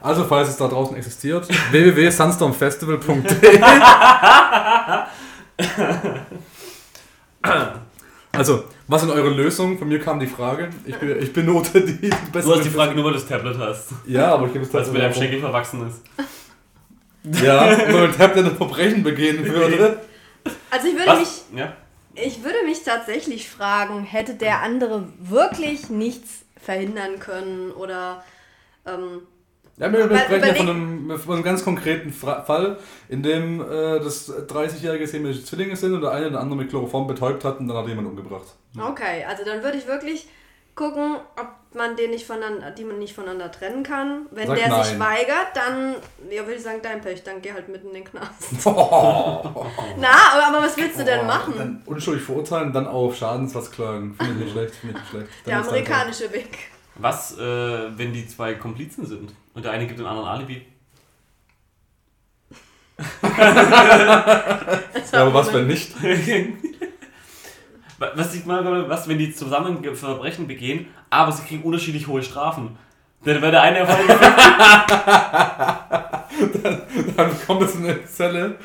Also, 0.00 0.24
falls 0.24 0.48
es 0.48 0.56
da 0.56 0.66
draußen 0.66 0.96
existiert, 0.96 1.46
www.sunstormfestival.de 1.70 3.60
Also, 8.32 8.64
was 8.88 9.02
sind 9.02 9.10
eure 9.10 9.28
Lösungen? 9.30 9.78
Von 9.78 9.88
mir 9.88 10.00
kam 10.00 10.18
die 10.18 10.26
Frage. 10.26 10.70
Ich, 10.86 10.96
bin, 10.96 11.22
ich 11.22 11.32
benote 11.32 11.80
die 11.82 12.08
beste. 12.32 12.50
Du 12.50 12.56
hast 12.56 12.64
die 12.64 12.70
Frage 12.70 12.94
nur, 12.94 13.04
weil 13.04 13.12
du 13.12 13.18
das 13.18 13.28
Tablet 13.28 13.56
hast. 13.58 13.90
Ja, 14.06 14.32
aber 14.34 14.46
ich 14.46 14.52
gebe 14.54 14.64
es 14.64 14.72
Weil 14.72 14.82
es 14.82 14.90
mit 14.90 15.02
deinem. 15.02 15.14
Schenkel 15.14 15.40
verwachsen 15.40 15.86
ist. 15.88 16.02
Ja, 17.42 17.70
wenn 17.86 17.96
ein 17.96 18.12
Tablet 18.16 18.46
ein 18.46 18.56
Verbrechen 18.56 19.02
begehen 19.02 19.44
würde. 19.44 20.00
Also 20.70 20.88
ich 20.88 20.94
würde 20.94 21.06
Was? 21.06 21.18
mich, 21.20 21.58
Ja? 21.58 21.76
ich 22.14 22.42
würde 22.42 22.58
mich 22.64 22.82
tatsächlich 22.82 23.48
fragen, 23.50 24.02
hätte 24.04 24.34
der 24.34 24.62
andere 24.62 25.04
wirklich 25.20 25.90
nichts 25.90 26.44
verhindern 26.60 27.18
können 27.20 27.70
oder 27.72 28.24
ähm, 28.86 29.22
Ja, 29.78 29.92
wir, 29.92 30.10
wir 30.10 30.18
sprechen 30.18 30.46
ja 30.46 30.54
von 30.54 30.68
einem, 30.68 31.18
von 31.18 31.34
einem 31.34 31.44
ganz 31.44 31.64
konkreten 31.64 32.12
Fra 32.12 32.42
Fall, 32.42 32.78
in 33.08 33.22
dem 33.22 33.60
äh, 33.60 34.00
das 34.00 34.30
30-jährige 34.30 35.06
siamesische 35.06 35.44
Zwillinge 35.44 35.76
sind 35.76 35.94
und 35.94 36.00
der 36.00 36.10
eine 36.10 36.26
den 36.26 36.36
anderen 36.36 36.58
mit 36.58 36.70
Chloroform 36.70 37.06
betäubt 37.06 37.44
hat 37.44 37.60
und 37.60 37.68
dann 37.68 37.76
hat 37.76 37.86
jemand 37.86 38.08
umgebracht. 38.08 38.46
okay, 38.78 39.24
also 39.28 39.44
dann 39.44 39.62
würde 39.62 39.78
ich 39.78 39.86
wirklich 39.86 40.28
gucken, 40.78 41.16
ob 41.36 41.76
man 41.76 41.96
den 41.96 42.10
nicht 42.10 42.24
voneinander, 42.24 42.70
die 42.70 42.84
man 42.84 42.98
nicht 42.98 43.14
voneinander 43.14 43.50
trennen 43.50 43.82
kann. 43.82 44.26
Wenn 44.30 44.46
Sag 44.46 44.56
der 44.56 44.84
sich 44.84 44.96
nein. 44.96 45.00
weigert, 45.00 45.48
dann, 45.54 45.96
ja, 46.30 46.42
würde 46.42 46.54
ich 46.54 46.62
sagen, 46.62 46.78
dein 46.82 47.00
Pech, 47.00 47.22
dann 47.24 47.42
geh 47.42 47.52
halt 47.52 47.68
mitten 47.68 47.88
in 47.88 47.94
den 47.94 48.04
Knast. 48.04 48.64
Oh, 48.64 49.66
Na, 49.98 50.08
aber, 50.34 50.64
was 50.64 50.76
willst 50.76 50.98
du 51.00 51.04
denn 51.04 51.26
machen? 51.26 51.54
Dann 51.56 51.82
unschuldig 51.84 52.22
verurteilen, 52.24 52.72
dann 52.72 52.86
auf 52.86 53.16
Schadensersatz 53.16 53.70
klagen. 53.70 54.14
Finde 54.14 54.32
ich 54.34 54.38
nicht 54.38 54.52
schlecht, 54.52 54.74
finde 54.76 54.94
ich 54.96 55.00
nicht 55.00 55.10
schlecht. 55.10 55.28
Dann 55.44 55.62
Der 55.62 55.68
amerikanische 55.68 56.32
Weg. 56.32 56.70
Was, 56.98 57.38
äh, 57.38 57.96
wenn 57.96 58.12
die 58.12 58.26
zwei 58.26 58.54
Komplizen 58.54 59.06
sind 59.06 59.32
und 59.54 59.64
der 59.64 59.72
eine 59.72 59.86
gibt 59.86 60.00
den 60.00 60.06
anderen 60.06 60.28
Alibi? 60.28 60.66
Ja, 65.12 65.22
aber 65.22 65.34
was, 65.34 65.52
wenn 65.52 65.66
nicht? 65.66 65.92
was 67.98 68.34
ich 68.34 68.44
mal, 68.44 68.88
was, 68.88 69.08
wenn 69.08 69.18
die 69.18 69.32
zusammen 69.32 69.82
Verbrechen 69.94 70.46
begehen, 70.46 70.86
aber 71.10 71.32
sie 71.32 71.44
kriegen 71.44 71.62
unterschiedlich 71.62 72.06
hohe 72.06 72.22
Strafen? 72.22 72.76
Dann 73.24 73.42
wäre 73.42 73.50
der 73.50 73.62
eine 73.62 73.78
Erfolg. 73.78 74.06
Dann 77.16 77.30
kommt 77.46 77.62
es 77.62 77.74
in 77.74 77.84
eine 77.84 78.04
Zelle 78.04 78.56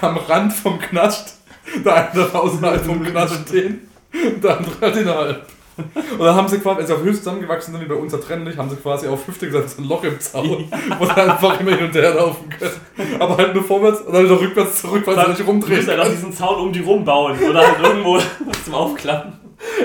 am 0.00 0.16
Rand 0.16 0.52
vom 0.52 0.78
Knast. 0.78 1.40
Der 1.84 1.94
eine 1.94 2.10
darf 2.14 2.34
außerhalb 2.34 2.84
vom 2.84 3.02
Knast 3.02 3.48
stehen, 3.48 3.88
der 4.12 4.58
andere 4.58 4.80
halt 4.80 4.96
innerhalb. 4.96 5.46
Und 5.76 6.20
dann 6.20 6.34
haben 6.34 6.48
sie 6.48 6.58
quasi, 6.58 6.80
als 6.80 6.88
sie 6.88 6.94
auf 6.94 7.02
Hüfte 7.02 7.18
zusammengewachsen 7.18 7.74
sind, 7.74 7.82
wie 7.82 7.88
bei 7.88 7.94
uns 7.94 8.12
ertrennlich, 8.12 8.56
haben 8.56 8.70
sie 8.70 8.76
quasi 8.76 9.08
auf 9.08 9.26
Hüfte 9.26 9.46
gesagt, 9.46 9.66
das 9.66 9.72
ist 9.72 9.80
ein 9.80 9.88
Loch 9.88 10.02
im 10.04 10.18
Zaun, 10.18 10.72
wo 10.98 11.04
sie 11.04 11.16
einfach 11.16 11.60
immer 11.60 11.76
hin 11.76 11.86
und 11.86 11.94
her 11.94 12.14
laufen 12.14 12.48
können. 12.48 13.20
Aber 13.20 13.36
halt 13.36 13.54
nur 13.54 13.62
vorwärts 13.62 14.00
und 14.00 14.14
dann 14.14 14.24
wieder 14.24 14.40
rückwärts 14.40 14.80
zurück, 14.80 15.02
weil 15.06 15.16
sie 15.16 15.28
nicht 15.28 15.40
Du 15.40 15.44
rumdrehen 15.44 15.76
musst 15.76 15.88
halt 15.88 16.00
auch 16.00 16.08
diesen 16.08 16.32
Zaun 16.32 16.60
um 16.60 16.72
die 16.72 16.80
rumbauen 16.80 17.38
oder 17.38 17.66
halt 17.66 17.78
irgendwo 17.82 18.18
zum 18.64 18.74
Aufklappen. 18.74 19.34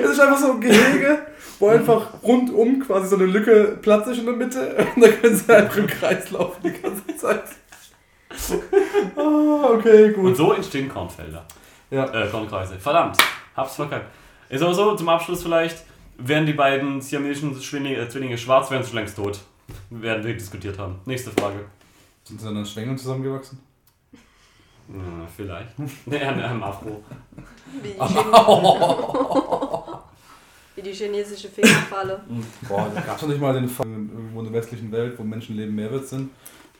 Es 0.02 0.12
ist 0.12 0.20
einfach 0.20 0.38
so 0.38 0.52
ein 0.54 0.62
Gehege, 0.62 1.20
wo 1.60 1.68
einfach 1.68 2.08
rundum 2.24 2.80
quasi 2.80 3.08
so 3.10 3.18
eine 3.18 3.26
Lücke 3.26 3.78
Platz 3.82 4.08
ist 4.08 4.20
in 4.20 4.26
der 4.26 4.36
Mitte 4.36 4.88
und 4.96 5.04
da 5.04 5.10
können 5.10 5.36
sie 5.36 5.54
einfach 5.54 5.78
im 5.78 5.88
Kreis 5.88 6.32
laufen 6.32 6.62
die 6.64 6.82
ganze 6.82 7.18
Zeit. 7.18 7.44
Ah, 9.18 9.72
okay, 9.74 10.12
gut. 10.14 10.26
Und 10.26 10.36
so 10.36 10.54
entstehen 10.54 10.88
Kornfelder. 10.88 11.46
Ja. 11.90 12.06
Äh, 12.06 12.30
Kornkreise. 12.30 12.80
Verdammt, 12.80 13.18
hab's 13.56 13.76
verkackt. 13.76 14.06
Ist 14.52 14.62
aber 14.62 14.74
so, 14.74 14.96
zum 14.96 15.08
Abschluss 15.08 15.44
vielleicht, 15.44 15.86
wären 16.18 16.46
die 16.46 16.52
beiden 16.52 17.00
siamesischen 17.00 17.58
Zwillinge, 17.60 17.98
äh, 17.98 18.10
Zwillinge 18.10 18.38
schwarz, 18.38 18.70
wären 18.70 18.84
sie 18.84 18.94
längst 18.94 19.16
tot. 19.16 19.40
Werden 19.90 20.26
wir 20.26 20.34
diskutiert 20.34 20.78
haben. 20.78 21.00
Nächste 21.06 21.32
Frage. 21.32 21.68
Sind 22.26 22.42
sie 22.42 22.46
dann 22.46 22.58
an 22.58 22.66
Schwängen 22.66 22.98
zusammengewachsen? 22.98 23.60
Hm, 24.88 25.26
vielleicht. 25.34 25.70
Nee, 26.06 26.22
an 26.22 26.42
einem 26.42 26.64
Afro. 26.64 27.02
Wie 27.82 27.92
Wie 30.76 30.82
die 30.82 30.92
chinesische 30.92 31.48
Fingerfalle. 31.48 32.20
Boah, 32.68 32.92
gab 33.06 33.22
es 33.22 33.28
nicht 33.28 33.40
mal 33.40 33.54
den 33.54 33.70
Fall 33.70 33.88
irgendwo 33.88 34.40
in 34.40 34.46
der 34.46 34.54
westlichen 34.54 34.92
Welt, 34.92 35.18
wo 35.18 35.24
Menschenleben 35.24 35.74
Mehrwert 35.74 36.08
sind, 36.08 36.30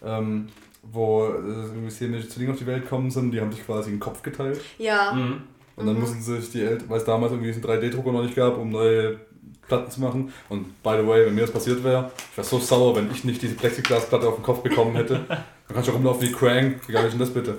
ähm, 0.04 0.50
wo 0.84 1.24
äh, 1.26 1.38
irgendwie 1.38 1.90
Zwillinge 1.90 2.52
auf 2.52 2.60
die 2.60 2.68
Welt 2.68 2.84
gekommen 2.84 3.10
sind, 3.10 3.32
die 3.32 3.40
haben 3.40 3.54
sich 3.54 3.66
quasi 3.66 3.92
den 3.92 4.02
Kopf 4.02 4.22
geteilt. 4.22 4.60
Ja. 4.78 5.14
Mhm. 5.14 5.44
Und 5.76 5.88
dann 5.88 6.00
mussten 6.00 6.22
sie 6.22 6.40
sich 6.42 6.52
die 6.52 6.62
Eltern, 6.62 6.90
weil 6.90 6.98
es 6.98 7.06
damals 7.06 7.32
irgendwie 7.32 7.52
diesen 7.52 7.64
3D-Drucker 7.64 8.12
noch 8.12 8.24
nicht 8.24 8.36
gab, 8.36 8.58
um 8.58 8.70
neue 8.70 9.20
Platten 9.68 9.90
zu 9.90 10.02
machen. 10.02 10.34
Und 10.50 10.82
by 10.84 10.98
the 11.02 11.08
way, 11.08 11.26
wenn 11.26 11.36
mir 11.36 11.42
das 11.42 11.52
passiert 11.52 11.84
wäre, 11.84 12.12
ich 12.32 12.38
wäre 12.38 12.48
so 12.48 12.60
sauer, 12.60 12.96
wenn 12.96 13.10
ich 13.12 13.24
nicht 13.24 13.42
diese 13.42 13.56
Plexiglasplatte 13.56 14.28
auf 14.28 14.36
den 14.36 14.44
Kopf 14.44 14.62
bekommen 14.62 14.96
hätte. 14.96 15.26
Dann 15.28 15.46
kannst 15.74 15.88
du 15.88 15.94
rumlaufen 15.94 16.28
wie 16.28 16.32
Krang. 16.32 16.76
Wie 16.86 16.92
geil 16.92 17.06
ist 17.06 17.14
denn 17.14 17.20
das 17.20 17.34
bitte? 17.34 17.58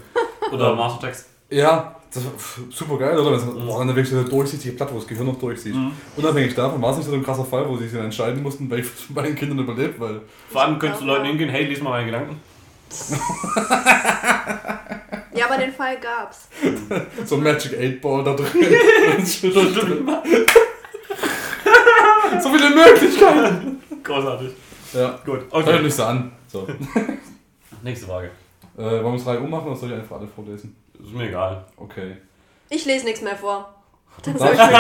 Oder 0.52 0.74
Mastertext. 0.74 1.28
Ja, 1.50 1.96
das 2.12 2.24
war 2.24 2.32
super 2.70 2.98
geil, 2.98 3.18
oder? 3.18 3.30
Das 3.32 3.46
war 3.46 3.78
dann 3.78 3.88
wirklich 3.88 4.10
so 4.10 4.18
eine 4.18 4.28
durchsichtige 4.28 4.74
Platte, 4.74 4.92
wo 4.92 4.98
das 4.98 5.06
Gehirn 5.06 5.26
noch 5.26 5.38
durchsieht. 5.38 5.74
Mhm. 5.74 5.92
Unabhängig 6.16 6.54
davon 6.54 6.80
war 6.82 6.90
es 6.90 6.98
nicht 6.98 7.08
so 7.08 7.14
ein 7.14 7.22
krasser 7.22 7.44
Fall, 7.44 7.66
wo 7.68 7.76
sie 7.76 7.84
sich 7.84 7.94
dann 7.94 8.04
entscheiden 8.04 8.42
mussten, 8.42 8.68
welches 8.70 9.02
von 9.02 9.14
beiden 9.14 9.34
Kindern 9.34 9.58
überlebt, 9.60 9.98
weil 9.98 10.20
Vor 10.50 10.62
allem 10.62 10.78
könntest 10.78 11.02
du 11.02 11.06
Leuten 11.06 11.24
hingehen, 11.24 11.48
hey, 11.48 11.64
lies 11.64 11.80
mal 11.80 11.90
meine 11.90 12.06
Gedanken. 12.06 12.40
Ja, 15.34 15.46
aber 15.46 15.56
den 15.56 15.72
Fall 15.72 15.96
gab's. 15.98 16.46
so 17.24 17.36
ein 17.36 17.42
Magic 17.42 17.72
8 17.96 18.00
Ball 18.02 18.22
da 18.22 18.34
drin. 18.36 18.50
so 22.40 22.48
viele 22.50 22.70
Möglichkeiten! 22.70 23.82
Großartig. 24.04 24.50
Ja, 24.92 25.18
Gut, 25.24 25.44
okay. 25.50 25.70
okay. 25.70 25.82
nicht 25.82 25.94
so 25.96 26.04
an. 26.04 26.32
So. 26.48 26.66
Nächste 27.82 28.06
Frage. 28.06 28.30
Äh, 28.76 28.82
wollen 28.82 29.04
wir 29.04 29.14
es 29.14 29.24
3 29.24 29.40
Uhr 29.40 29.48
machen 29.48 29.68
oder 29.68 29.76
soll 29.76 29.90
ich 29.90 29.96
einfach 29.96 30.16
alle 30.18 30.28
vorlesen? 30.28 30.76
Ist 31.02 31.12
mir 31.14 31.28
egal. 31.28 31.64
Okay. 31.78 32.18
Ich 32.68 32.84
lese 32.84 33.06
nichts 33.06 33.22
mehr 33.22 33.36
vor. 33.36 33.74
Dann 34.24 34.36
Darf 34.36 34.54
sag 34.54 34.70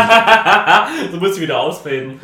ich 0.92 1.00
ich 1.00 1.10
denn? 1.10 1.12
Du 1.20 1.26
musst 1.26 1.40
wieder 1.40 1.58
ausfaden. 1.58 2.20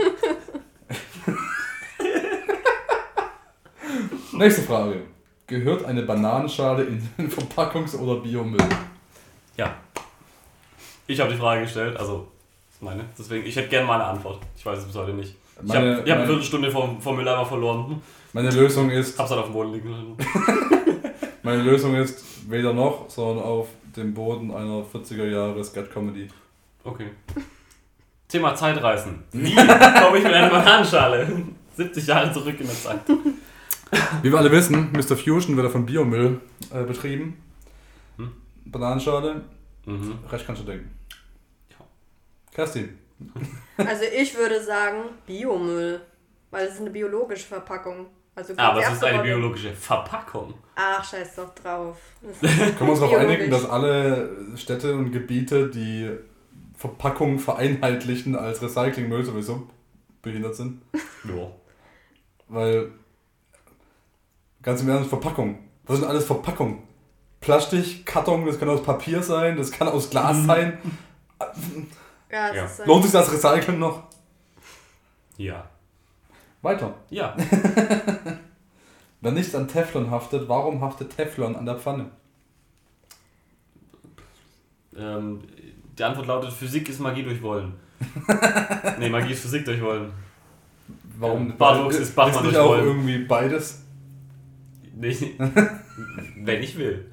Nächste 4.33 4.63
Frage. 4.63 5.03
Gehört 5.49 5.87
eine 5.87 6.03
Bananenschale 6.03 6.85
in 6.85 7.09
den 7.17 7.31
Verpackungs- 7.33 7.97
oder 7.97 8.21
Biomüll? 8.21 8.59
Ja. 9.57 9.75
Ich 11.07 11.19
habe 11.19 11.33
die 11.33 11.39
Frage 11.39 11.63
gestellt, 11.63 11.97
also 11.97 12.29
meine. 12.81 13.07
Deswegen, 13.19 13.47
ich 13.47 13.57
hätte 13.57 13.69
gerne 13.69 13.87
mal 13.87 13.95
eine 13.95 14.05
Antwort. 14.05 14.41
Ich 14.57 14.65
weiß 14.65 14.81
es 14.81 14.85
bis 14.85 14.95
heute 14.95 15.13
nicht. 15.15 15.35
Ich 15.55 15.57
habe 15.57 15.67
Meine, 15.69 15.97
hab 15.97 16.05
eine 16.05 16.15
meine, 16.15 16.27
Viertelstunde 16.27 16.71
vom, 16.71 17.01
vom 17.01 17.17
Mülleimer 17.17 17.47
verloren. 17.47 18.03
meine 18.35 18.51
Lösung 18.51 18.91
ist, 18.91 19.19
Hab's 19.19 19.31
halt 19.31 19.41
auf 19.41 19.47
dem 19.47 19.55
Boden 19.55 19.73
liegen 19.73 19.91
lassen. 19.91 20.17
meine 21.43 21.63
Lösung 21.63 21.95
ist 21.97 22.23
weder 22.51 22.75
noch, 22.75 23.09
sondern 23.09 23.43
auf 23.43 23.69
dem 23.97 24.13
Boden 24.13 24.51
einer 24.55 24.83
40er 24.85 25.25
Jahre 25.25 25.65
Scat 25.65 25.91
Comedy. 25.91 26.29
Okay. 26.85 27.09
Thema 28.29 28.55
Zeitreisen. 28.55 29.25
Wie 29.33 29.55
komme 29.55 30.19
ich 30.19 30.25
mit 30.25 30.33
einer 30.35 30.51
Bananenschale? 30.51 31.27
70 31.75 32.07
Jahre 32.07 32.31
zurück 32.33 32.61
in 32.61 32.67
der 32.67 32.77
Zeit. 32.77 33.01
Wie 34.23 34.31
wir 34.31 34.39
alle 34.39 34.51
wissen, 34.53 34.91
Mr. 34.93 35.17
Fusion 35.17 35.57
wird 35.57 35.67
ja 35.67 35.71
von 35.71 35.87
Biomüll 35.87 36.41
äh, 36.73 36.85
betrieben. 36.85 37.43
Hm. 38.17 38.31
Bananenschale, 38.67 39.43
Mhm. 39.87 40.19
recht 40.31 40.47
kannst 40.47 40.61
du 40.63 40.67
denken. 40.67 40.91
Ja. 41.71 41.77
Kerstin. 42.53 42.99
Also 43.79 44.05
ich 44.15 44.37
würde 44.37 44.63
sagen 44.63 45.05
Biomüll. 45.27 46.01
Weil 46.51 46.67
es 46.67 46.75
ist 46.75 46.81
eine 46.81 46.91
biologische 46.91 47.47
Verpackung. 47.47 48.07
Also 48.35 48.55
Aber 48.57 48.81
es 48.81 48.93
ist 48.93 49.05
eine 49.05 49.23
biologische 49.23 49.73
Verpackung. 49.73 50.55
Ach, 50.77 51.03
scheiß 51.05 51.35
doch 51.37 51.55
drauf. 51.55 51.97
Können 52.41 52.79
wir 52.79 52.89
uns 52.91 53.01
darauf 53.01 53.17
einigen, 53.17 53.51
dass 53.51 53.69
alle 53.69 54.31
Städte 54.57 54.95
und 54.95 55.11
Gebiete, 55.11 55.69
die 55.69 56.11
Verpackungen 56.77 57.39
vereinheitlichen 57.39 58.37
als 58.37 58.63
Recyclingmüll 58.63 59.25
sowieso 59.25 59.67
behindert 60.23 60.55
sind? 60.55 60.83
Ja. 61.25 61.51
Weil, 62.47 62.93
ganz 64.63 64.83
im 64.83 64.89
Ernst, 64.89 65.09
Verpackung. 65.09 65.59
Was 65.87 65.99
sind 65.99 66.09
alles 66.09 66.25
Verpackungen? 66.27 66.79
Plastik, 67.41 68.05
Karton, 68.05 68.45
das 68.47 68.59
kann 68.59 68.69
aus 68.69 68.83
Papier 68.83 69.23
sein, 69.23 69.57
das 69.57 69.71
kann 69.71 69.89
aus 69.89 70.11
Glas 70.11 70.45
sein. 70.45 70.79
ja, 72.31 72.49
das 72.49 72.57
Ja. 72.57 72.65
ist 72.65 72.87
Lohnt 72.87 73.05
sich 73.05 73.13
das 73.13 73.33
Recyceln 73.33 73.79
noch? 73.79 74.03
Ja. 75.37 75.69
Weiter. 76.63 76.95
Ja. 77.11 77.37
Wenn 79.21 79.35
nichts 79.35 79.55
an 79.55 79.69
Teflon 79.69 80.11
haftet, 80.11 80.49
warum 80.49 80.81
haftet 80.81 81.15
Teflon 81.17 81.55
an 81.57 81.65
der 81.67 81.77
Pfanne? 81.77 82.11
Ähm, 84.97 85.43
die 85.97 86.05
Antwort 86.05 86.27
lautet: 86.27 86.53
Physik 86.53 86.89
ist 86.89 87.01
Magie 87.01 87.23
durch 87.23 87.41
Wollen. 87.43 87.75
nee, 88.99 89.09
Magie 89.09 89.33
ist 89.33 89.43
Physik 89.43 89.65
durch 89.65 89.81
Wollen. 89.81 90.13
Warum? 91.19 91.49
Ja, 91.51 91.55
Bartwuchs 91.57 91.97
ist 91.97 92.15
Bachmann 92.15 92.45
durch 92.45 92.57
auch 92.57 92.69
Wollen. 92.71 92.85
irgendwie 92.85 93.19
beides? 93.19 93.85
Wenn 96.37 96.63
ich 96.63 96.77
will. 96.77 97.11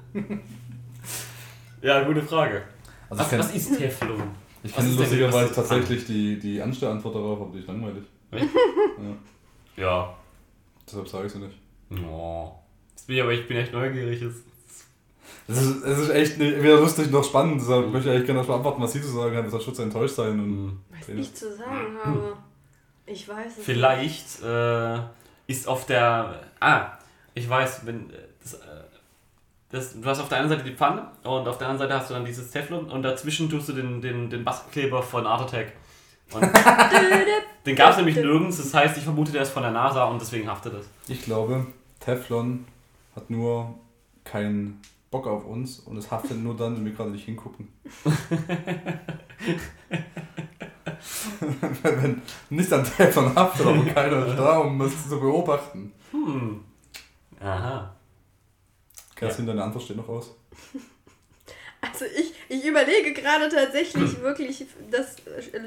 Ja, 1.82 2.02
gute 2.04 2.22
Frage. 2.22 2.62
Also 3.08 3.22
Was, 3.22 3.32
ich 3.32 3.38
was 3.38 3.46
kenne 3.48 3.58
ist 3.58 3.78
Teflon? 3.78 4.22
ich 4.62 4.70
was 4.70 4.76
kenn 4.76 4.86
ist 4.86 4.92
denn- 4.92 4.98
lustigerweise 4.98 5.54
tatsächlich 5.54 6.06
die, 6.06 6.38
die 6.38 6.60
Anstellantwort 6.60 7.14
darauf, 7.14 7.40
aber 7.42 7.52
die 7.52 7.60
ist 7.60 7.68
langweilig. 7.68 8.02
Echt? 8.32 8.44
Ja, 9.76 9.82
Ja. 9.82 10.14
deshalb 10.86 11.08
sage 11.08 11.26
ich 11.26 11.32
sie 11.32 11.38
nicht. 11.38 11.56
Oh. 12.04 12.52
Jetzt 12.90 13.06
bin 13.06 13.16
ich 13.16 13.22
aber 13.22 13.32
ich 13.32 13.46
bin 13.46 13.56
echt 13.58 13.72
neugierig. 13.72 14.20
Es- 14.22 14.42
Es 15.48 15.62
ist, 15.62 15.84
es 15.84 15.98
ist 15.98 16.10
echt 16.10 16.38
nicht, 16.38 16.60
weder 16.60 16.80
lustig 16.80 17.08
noch 17.12 17.22
spannend, 17.22 17.60
deshalb 17.60 17.92
möchte 17.92 18.08
ich 18.08 18.14
eigentlich 18.16 18.26
gerne 18.26 18.40
erstmal 18.40 18.58
abwarten, 18.58 18.82
was 18.82 18.92
sie 18.92 19.00
zu 19.00 19.08
sagen 19.08 19.36
hat. 19.36 19.44
Das 19.44 19.52
soll 19.52 19.60
Schutz 19.60 19.78
enttäuscht 19.78 20.16
sein. 20.16 20.30
Und 20.40 20.46
Hm. 20.46 20.78
Was 20.90 21.08
ich 21.08 21.34
zu 21.34 21.54
sagen 21.56 21.96
habe. 22.04 22.36
Ich 23.08 23.28
weiß 23.28 23.58
es 23.58 23.64
Vielleicht 23.64 24.42
äh, 24.42 24.98
ist 25.46 25.68
auf 25.68 25.86
der. 25.86 26.40
Ah, 26.58 26.95
ich 27.36 27.48
weiß, 27.48 27.86
wenn. 27.86 28.10
äh, 28.10 28.14
Das, 28.42 28.54
äh, 28.54 28.58
das, 29.70 30.00
du 30.00 30.04
hast 30.08 30.20
auf 30.20 30.28
der 30.28 30.38
einen 30.38 30.48
Seite 30.48 30.62
die 30.62 30.74
Pfanne 30.74 31.10
und 31.24 31.48
auf 31.48 31.58
der 31.58 31.68
anderen 31.68 31.88
Seite 31.88 32.00
hast 32.00 32.08
du 32.10 32.14
dann 32.14 32.24
dieses 32.24 32.50
Teflon 32.50 32.88
und 32.88 33.02
dazwischen 33.02 33.50
tust 33.50 33.68
du 33.68 33.72
den, 33.72 34.00
den, 34.00 34.30
den 34.30 34.44
Bastelkleber 34.44 35.02
von 35.02 35.26
Art 35.26 35.42
Attack. 35.42 35.72
Den 37.66 37.74
gab 37.76 37.90
es 37.90 37.96
nämlich 37.96 38.14
nirgends, 38.16 38.58
das 38.58 38.72
heißt, 38.74 38.96
ich 38.96 39.02
vermute, 39.04 39.32
der 39.32 39.42
ist 39.42 39.50
von 39.50 39.62
der 39.62 39.72
NASA 39.72 40.04
und 40.04 40.20
deswegen 40.20 40.48
haftet 40.48 40.74
es. 40.74 40.86
ich 41.08 41.22
glaube, 41.22 41.66
Teflon 42.00 42.64
hat 43.16 43.28
nur 43.28 43.74
keinen 44.24 44.80
Bock 45.10 45.26
auf 45.26 45.44
uns 45.44 45.80
und 45.80 45.96
es 45.96 46.10
haftet 46.12 46.38
nur 46.42 46.56
dann, 46.56 46.76
wenn 46.76 46.84
wir 46.84 46.92
gerade 46.92 47.10
nicht 47.10 47.24
hingucken. 47.24 47.68
wenn, 51.82 51.82
wenn 52.02 52.22
nicht 52.50 52.72
an 52.72 52.84
Teflon 52.84 53.34
haftet, 53.34 53.66
aber 53.66 53.84
keiner 53.86 54.26
da, 54.34 54.58
um 54.58 54.80
es 54.82 55.08
zu 55.08 55.18
beobachten. 55.20 55.92
Hm. 56.12 56.60
Aha. 57.40 57.94
Kerstin, 59.14 59.46
deine 59.46 59.62
Antwort 59.64 59.84
steht 59.84 59.96
noch 59.96 60.08
aus. 60.08 60.34
Also 61.82 62.04
ich, 62.06 62.32
ich 62.48 62.64
überlege 62.64 63.12
gerade 63.12 63.48
tatsächlich 63.48 64.20
wirklich, 64.20 64.64
das 64.90 65.16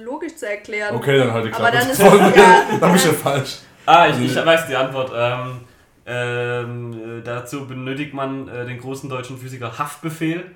logisch 0.03 0.35
zu 0.35 0.49
erklären. 0.49 0.93
Okay, 0.95 1.17
dann 1.17 1.31
halt 1.31 1.45
die 1.45 1.53
Aber 1.53 1.69
Klappe. 1.69 1.77
dann 1.77 1.89
ist 1.91 1.99
es 1.99 2.35
ja- 2.35 2.65
dann 2.79 2.91
bist 2.93 3.05
du 3.05 3.13
falsch. 3.13 3.59
Ah, 3.85 4.07
ich, 4.09 4.19
ich 4.19 4.35
weiß 4.35 4.67
die 4.67 4.75
Antwort. 4.75 5.11
Ähm, 5.15 5.61
ähm, 6.05 7.19
äh, 7.19 7.21
dazu 7.23 7.67
benötigt 7.67 8.13
man 8.13 8.49
äh, 8.49 8.65
den 8.65 8.79
großen 8.79 9.07
deutschen 9.09 9.37
Physiker 9.37 9.77
Haftbefehl, 9.77 10.51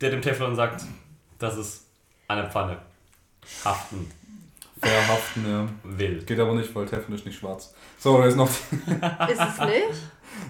der 0.00 0.10
dem 0.10 0.22
Teflon 0.22 0.54
sagt, 0.54 0.82
das 1.38 1.56
ist 1.56 1.86
eine 2.28 2.48
Pfanne. 2.48 2.78
Haften 3.64 4.08
Verhaften, 4.88 5.44
ja. 5.48 5.68
will. 5.84 6.22
Geht 6.24 6.38
aber 6.40 6.54
nicht, 6.54 6.74
weil 6.74 6.86
Teflon 6.86 7.16
ist 7.16 7.26
nicht 7.26 7.38
schwarz. 7.38 7.74
So, 7.98 8.18
da 8.18 8.26
ist 8.26 8.36
noch 8.36 8.48
die, 8.48 9.32
Ist 9.32 9.40
es 9.40 9.58
nicht? 9.60 10.02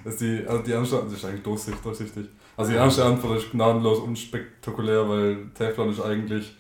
das 0.05 0.15
ist 0.15 0.21
die, 0.21 0.45
also 0.47 0.63
die 0.63 0.71
das 0.73 1.13
ist 1.13 1.25
eigentlich 1.25 1.43
durchsichtig. 1.43 1.83
durchsichtig. 1.83 2.27
Also 2.57 2.71
die 2.71 2.77
ernste 2.77 3.05
Antwort 3.05 3.39
ist 3.39 3.51
gnadenlos 3.51 3.99
unspektakulär, 3.99 5.09
weil 5.09 5.51
Teflon 5.55 5.91
ist 5.91 6.01
eigentlich, 6.01 6.57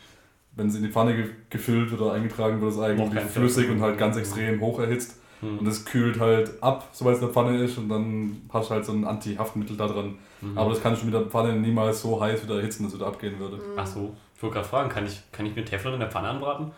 wenn 0.57 0.69
es 0.69 0.75
in 0.75 0.83
die 0.83 0.91
Pfanne 0.91 1.15
ge 1.17 1.31
gefüllt 1.51 1.91
wird 1.91 2.01
oder 2.01 2.13
eingetragen 2.13 2.61
wird, 2.61 2.73
ist 2.73 2.79
eigentlich 2.81 3.25
flüssig 3.25 3.65
Teflon. 3.65 3.79
und 3.79 3.83
halt 3.83 3.99
ganz 3.99 4.17
extrem 4.17 4.61
hoch 4.61 4.79
erhitzt. 4.79 5.17
Hm. 5.41 5.59
Und 5.59 5.65
das 5.65 5.85
kühlt 5.85 6.21
halt 6.21 6.63
ab, 6.63 6.89
sobald 6.93 7.17
es 7.17 7.23
in 7.23 7.27
der 7.29 7.35
Pfanne 7.35 7.59
ist 7.63 7.77
und 7.79 7.89
dann 7.89 8.43
hast 8.53 8.71
du 8.71 8.75
halt 8.75 8.85
so 8.85 8.93
ein 8.93 9.05
Anti-Haftmittel 9.05 9.77
da 9.77 9.89
dran. 9.89 10.19
Mhm. 10.41 10.57
Aber 10.57 10.71
das 10.71 10.83
kann 10.83 10.95
ich 10.95 11.03
mit 11.05 11.13
der 11.13 11.23
Pfanne 11.23 11.55
niemals 11.55 12.03
so 12.03 12.21
heiß 12.21 12.45
wieder 12.45 12.57
erhitzen, 12.57 12.85
dass 12.85 12.93
es 12.93 12.99
wieder 12.99 13.09
abgehen 13.09 13.39
würde. 13.39 13.59
Ach 13.77 13.87
so, 13.87 14.15
ich 14.37 14.43
wollte 14.43 14.55
gerade 14.55 14.69
fragen, 14.69 14.89
kann 14.89 15.05
ich, 15.07 15.21
kann 15.33 15.47
ich 15.47 15.55
mir 15.57 15.65
Teflon 15.65 15.95
in 15.95 16.01
der 16.01 16.11
Pfanne 16.11 16.29
anbraten? 16.29 16.71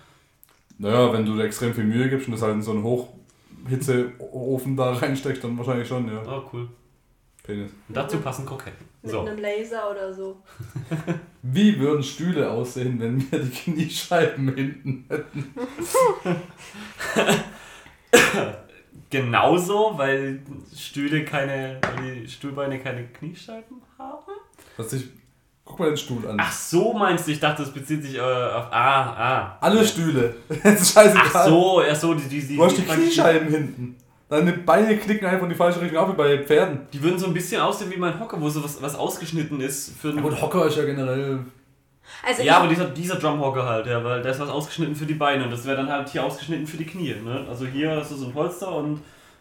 Naja, 0.78 1.12
wenn 1.12 1.24
du 1.24 1.36
dir 1.36 1.44
extrem 1.44 1.72
viel 1.74 1.84
Mühe 1.84 2.08
gibst 2.08 2.26
und 2.26 2.32
das 2.32 2.42
halt 2.42 2.54
in 2.54 2.62
so 2.62 2.72
einen 2.72 2.82
Hochhitzeofen 2.82 4.76
da 4.76 4.92
reinsteckst, 4.92 5.42
dann 5.44 5.56
wahrscheinlich 5.56 5.86
schon, 5.88 6.08
ja. 6.08 6.22
Oh, 6.26 6.42
cool. 6.52 6.68
Penis. 7.42 7.70
Und 7.88 7.96
dazu 7.96 8.18
passen 8.18 8.46
Kroketten. 8.46 8.86
Mit 9.02 9.12
So. 9.12 9.20
einem 9.20 9.38
Laser 9.38 9.90
oder 9.90 10.12
so. 10.12 10.42
Wie 11.42 11.78
würden 11.78 12.02
Stühle 12.02 12.50
aussehen, 12.50 12.98
wenn 12.98 13.30
wir 13.30 13.38
die 13.38 13.50
Kniescheiben 13.50 14.54
hinten 14.54 15.04
hätten? 15.08 15.54
Genauso, 19.10 19.92
weil 19.96 20.40
Stühle 20.74 21.24
keine, 21.24 21.78
weil 21.82 22.22
die 22.22 22.28
Stuhlbeine 22.28 22.80
keine 22.80 23.04
Kniescheiben 23.08 23.80
haben? 23.98 24.32
Was 24.76 24.92
ich, 24.94 25.04
guck 25.64 25.78
mal 25.78 25.88
den 25.88 25.96
Stuhl 25.96 26.26
an. 26.28 26.36
Ach 26.40 26.52
so 26.52 26.92
meinst 26.92 27.26
du, 27.26 27.32
ich 27.32 27.40
dachte, 27.40 27.62
das 27.62 27.72
bezieht 27.72 28.02
sich 28.02 28.16
äh, 28.16 28.20
auf. 28.20 28.66
Ah, 28.70 29.02
ah. 29.16 29.58
Alle 29.60 29.84
Stühle. 29.86 30.34
Das 30.62 30.80
ist 30.80 30.94
scheißegal. 30.94 31.30
Ach 31.32 31.46
so, 31.46 31.82
ach 31.88 31.96
so, 31.96 32.14
die, 32.14 32.28
die, 32.28 32.46
die, 32.46 32.56
Du 32.56 32.64
hast 32.64 32.76
die 32.76 32.82
die, 32.82 32.88
Kniescheiben 32.88 33.48
hinten. 33.48 33.96
Deine 34.28 34.52
Beine 34.52 34.96
knicken 34.96 35.26
einfach 35.26 35.44
in 35.44 35.50
die 35.50 35.54
falsche 35.54 35.80
Richtung 35.80 35.98
ab 35.98 36.08
wie 36.10 36.16
bei 36.16 36.38
Pferden. 36.38 36.88
die 36.92 37.02
würden 37.02 37.18
so 37.18 37.26
ein 37.26 37.34
bisschen 37.34 37.60
aussehen 37.60 37.90
wie 37.90 37.96
mein 37.98 38.18
Hocker, 38.18 38.40
wo 38.40 38.48
so 38.48 38.64
was, 38.64 38.80
was 38.80 38.94
ausgeschnitten 38.94 39.60
ist 39.60 39.92
für 40.00 40.10
einen. 40.10 40.40
Hocker 40.40 40.66
ist 40.66 40.76
ja 40.76 40.84
generell. 40.84 41.40
Also 42.26 42.42
Ja, 42.42 42.58
aber 42.58 42.68
dieser, 42.68 42.86
dieser 42.86 43.16
Drumhocker 43.16 43.64
halt, 43.64 43.86
ja, 43.86 44.02
weil 44.02 44.22
da 44.22 44.30
ist 44.30 44.40
was 44.40 44.48
ausgeschnitten 44.48 44.94
für 44.94 45.06
die 45.06 45.14
Beine 45.14 45.44
und 45.44 45.50
das 45.50 45.64
wäre 45.64 45.76
dann 45.76 45.88
halt 45.88 46.08
hier 46.08 46.24
ausgeschnitten 46.24 46.66
für 46.66 46.76
die 46.76 46.84
Knie. 46.84 47.14
Ne? 47.24 47.46
Also 47.48 47.66
hier 47.66 47.96
hast 47.96 48.10
du 48.10 48.16
so 48.16 48.26
ein 48.26 48.32
Polster 48.32 48.74
und 48.74 48.96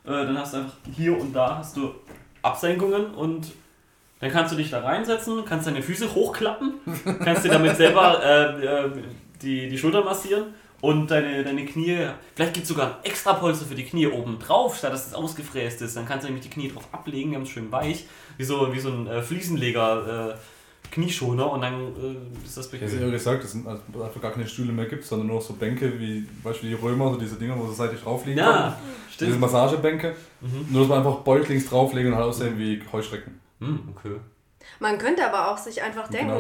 äh, 0.06 0.12
dann 0.12 0.38
hast 0.38 0.54
du 0.54 0.58
einfach 0.58 0.76
hier 0.96 1.20
und 1.20 1.34
da 1.34 1.58
hast 1.58 1.78
du 1.78 1.94
Absenkungen 2.42 3.14
und 3.14 3.52
dann 4.24 4.32
kannst 4.32 4.54
du 4.54 4.56
dich 4.56 4.70
da 4.70 4.80
reinsetzen, 4.80 5.44
kannst 5.46 5.68
deine 5.68 5.82
Füße 5.82 6.16
hochklappen, 6.16 6.76
kannst 7.24 7.44
dir 7.44 7.50
damit 7.50 7.76
selber 7.76 8.24
äh, 8.24 8.66
äh, 8.66 8.90
die, 9.42 9.68
die 9.68 9.78
Schultern 9.78 10.06
massieren 10.06 10.46
und 10.80 11.12
deine, 11.12 11.44
deine 11.44 11.66
Knie, 11.66 12.08
vielleicht 12.34 12.54
gibt 12.54 12.64
es 12.64 12.70
sogar 12.70 12.88
ein 12.88 13.04
extra 13.04 13.34
Polster 13.34 13.66
für 13.66 13.76
die 13.76 13.84
Knie 13.84 14.08
oben 14.08 14.40
drauf, 14.40 14.78
statt 14.78 14.94
dass 14.94 15.08
es 15.08 15.14
ausgefräst 15.14 15.82
ist. 15.82 15.98
Dann 15.98 16.08
kannst 16.08 16.24
du 16.24 16.28
nämlich 16.28 16.48
die 16.48 16.54
Knie 16.54 16.70
drauf 16.70 16.88
ablegen, 16.94 17.36
es 17.42 17.50
schön 17.50 17.70
weich, 17.70 18.06
wie 18.38 18.46
so, 18.46 18.74
wie 18.74 18.80
so 18.80 18.90
ein 18.90 19.08
äh, 19.08 19.22
Fliesenleger. 19.22 20.32
Äh, 20.32 20.36
Knieschoner 20.92 21.52
und 21.52 21.62
dann 21.62 21.74
äh, 21.74 22.46
ist 22.46 22.56
das 22.56 22.72
Ich 22.72 22.80
hätte 22.80 22.98
ja 22.98 23.10
gesagt, 23.10 23.44
dass 23.44 23.56
es 23.56 23.66
einfach 23.66 24.22
gar 24.22 24.32
keine 24.32 24.48
Stühle 24.48 24.72
mehr 24.72 24.86
gibt, 24.86 25.04
sondern 25.04 25.28
nur 25.28 25.38
noch 25.38 25.42
so 25.42 25.54
Bänke 25.54 26.00
wie, 26.00 26.28
wie 26.44 26.68
die 26.68 26.74
Römer, 26.76 27.10
so 27.10 27.18
diese 27.18 27.36
Dinger, 27.36 27.58
wo 27.58 27.66
sie 27.66 27.74
seitlich 27.74 28.02
draufliegen. 28.02 28.38
Ja, 28.38 28.78
Diese 29.08 29.32
stimmt. 29.32 29.40
Massagebänke. 29.40 30.16
Mhm. 30.42 30.68
Nur, 30.70 30.82
dass 30.82 30.90
man 30.90 31.00
einfach 31.00 31.22
beutlings 31.22 31.68
drauflegen 31.68 32.12
und 32.12 32.18
halt 32.20 32.28
aussehen 32.28 32.60
wie 32.60 32.80
Heuschrecken. 32.92 33.40
Hm, 33.66 33.94
okay. 33.96 34.16
man 34.80 34.98
könnte 34.98 35.26
aber 35.26 35.52
auch 35.52 35.58
sich 35.58 35.82
einfach 35.82 36.08
denken, 36.08 36.34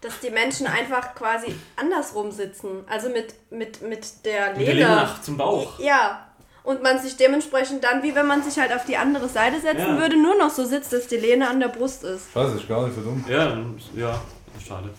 dass 0.00 0.20
die 0.20 0.30
Menschen 0.30 0.66
einfach 0.66 1.14
quasi 1.14 1.54
andersrum 1.76 2.30
sitzen. 2.30 2.84
Also 2.88 3.08
mit, 3.10 3.34
mit, 3.50 3.82
mit 3.82 4.24
der 4.24 4.54
Mit 4.56 4.66
der 4.66 4.74
Leder. 4.74 5.16
Zum 5.22 5.36
Bauch. 5.36 5.78
Ja. 5.78 6.22
Und 6.62 6.82
man 6.82 6.98
sich 6.98 7.16
dementsprechend 7.16 7.84
dann, 7.84 8.02
wie 8.02 8.14
wenn 8.14 8.26
man 8.26 8.42
sich 8.42 8.58
halt 8.58 8.72
auf 8.72 8.84
die 8.84 8.96
andere 8.96 9.28
Seite 9.28 9.60
setzen 9.60 9.78
Ja. 9.94 9.98
würde, 9.98 10.20
nur 10.20 10.36
noch 10.36 10.50
so 10.50 10.64
sitzt, 10.64 10.92
dass 10.92 11.06
die 11.06 11.16
Lehne 11.16 11.48
an 11.48 11.60
der 11.60 11.68
Brust 11.68 12.02
ist. 12.02 12.32
Scheiße, 12.34 12.56
ist 12.56 12.68
gar 12.68 12.84
nicht 12.86 12.96
so 12.96 13.02
dumm. 13.02 13.24
Ja, 13.28 13.46
dann- 13.50 13.80
ja, 13.94 14.20
schade. 14.66 14.90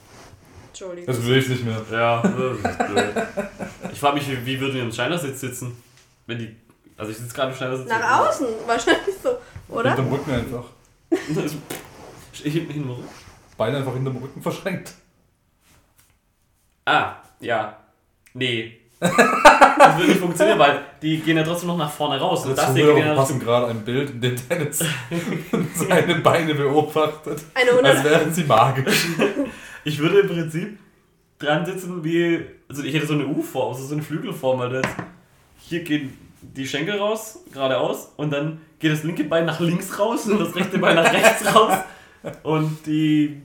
Entschuldigung. 0.69 1.07
Das 1.13 1.25
will 1.25 1.37
ich 1.37 1.49
nicht 1.49 1.65
mehr. 1.65 1.81
Ja, 1.91 2.21
das 2.21 2.57
ist 2.71 2.77
blöd. 2.87 3.13
Ich 3.91 3.99
frage 3.99 4.15
mich, 4.15 4.45
wie, 4.45 4.59
würden 4.59 4.75
wir 4.75 4.83
im 4.83 4.91
Schneidersitz 4.91 5.41
sitzen? 5.41 5.81
Wenn 6.25 6.37
die. 6.39 6.55
Also 6.95 7.11
ich 7.11 7.17
sitze 7.17 7.33
gerade 7.35 7.51
im 7.51 7.57
Schneidersitz. 7.57 7.89
Nach 7.89 8.19
außen 8.29 8.47
wahrscheinlich 8.65 9.15
so, 9.23 9.37
oder? 9.69 9.93
Hinterm 9.95 10.13
Rücken 10.13 10.31
einfach. 10.31 10.65
Ich 12.43 12.53
hinten 12.53 12.73
hin 12.73 12.89
rum. 12.89 13.03
Beine 13.57 13.77
einfach 13.77 13.93
hinterm 13.93 14.17
Rücken 14.17 14.41
verschränkt. 14.41 14.93
Ah, 16.85 17.15
ja. 17.39 17.77
Nee. 18.33 18.77
Das 19.79 19.95
würde 19.95 20.09
nicht 20.09 20.19
funktionieren, 20.19 20.57
weil 20.57 20.79
die 21.03 21.19
gehen 21.19 21.37
ja 21.37 21.43
trotzdem 21.43 21.67
noch 21.67 21.77
nach 21.77 21.91
vorne 21.91 22.19
raus. 22.19 22.45
Und 22.45 22.57
das 22.57 22.73
Zuhörer 22.73 22.97
ja 22.97 23.05
verpassen 23.05 23.39
gerade 23.39 23.67
ein 23.67 23.85
Bild, 23.85 24.09
in 24.09 24.21
dem 24.21 24.35
Dennis 24.49 24.83
seine 25.75 26.15
Beine 26.15 26.55
beobachtet. 26.55 27.43
Eine 27.53 27.71
Als 27.71 27.99
100, 27.99 28.03
wären 28.03 28.33
sie 28.33 28.43
magisch. 28.43 29.07
Ich 29.83 29.99
würde 29.99 30.19
im 30.19 30.27
Prinzip 30.27 30.79
dran 31.39 31.65
sitzen 31.65 32.03
wie. 32.03 32.43
Also 32.67 32.83
ich 32.83 32.93
hätte 32.93 33.05
so 33.05 33.13
eine 33.13 33.27
U-Form, 33.27 33.73
also 33.73 33.85
so 33.85 33.93
eine 33.93 34.03
Flügelform, 34.03 34.59
weil 34.59 34.81
das. 34.81 34.87
Hier 35.59 35.83
gehen 35.83 36.17
die 36.41 36.67
Schenkel 36.67 36.97
raus, 36.97 37.39
geradeaus, 37.53 38.11
und 38.17 38.31
dann 38.31 38.59
geht 38.79 38.91
das 38.91 39.03
linke 39.03 39.23
Bein 39.23 39.45
nach 39.45 39.59
links 39.59 39.97
raus 39.99 40.27
und 40.27 40.39
das 40.39 40.55
rechte 40.55 40.77
Bein 40.79 40.95
nach 40.95 41.11
rechts 41.11 41.53
raus. 41.55 41.77
Und 42.43 42.85
die. 42.85 43.41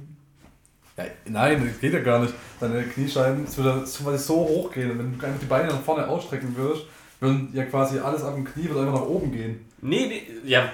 Ja, 0.97 1.05
nein, 1.27 1.67
das 1.67 1.81
geht 1.81 1.93
ja 1.95 2.01
gar 2.01 2.21
nicht. 2.21 2.35
Deine 2.61 2.83
Kniescheiben 2.83 3.45
es 3.45 3.57
würde 3.57 3.87
so, 3.87 4.05
weil 4.05 4.19
sie 4.19 4.25
so 4.25 4.37
hoch 4.37 4.73
gehen. 4.73 4.91
Und 4.91 4.99
wenn 4.99 5.19
du 5.19 5.27
einfach 5.27 5.41
die 5.41 5.47
Beine 5.47 5.69
nach 5.69 5.81
vorne 5.81 6.07
ausstrecken 6.07 6.55
würdest, 6.57 6.85
würden 7.21 7.49
ja 7.53 7.65
quasi 7.65 7.99
alles 7.99 8.23
ab 8.23 8.35
dem 8.35 8.45
Knie 8.45 8.69
wird 8.69 8.79
einfach 8.79 8.95
nach 9.01 9.07
oben 9.07 9.33
gehen. 9.33 9.65
Nee, 9.81 10.07
nee, 10.07 10.23
ja. 10.45 10.71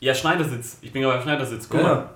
Ja, 0.00 0.14
Schneidersitz. 0.14 0.78
Ich 0.80 0.92
bin 0.92 1.02
gerade 1.02 1.16
beim 1.18 1.24
Schneidersitz. 1.24 1.68
Guck 1.68 1.80
Ja. 1.80 1.86
mal. 1.86 2.10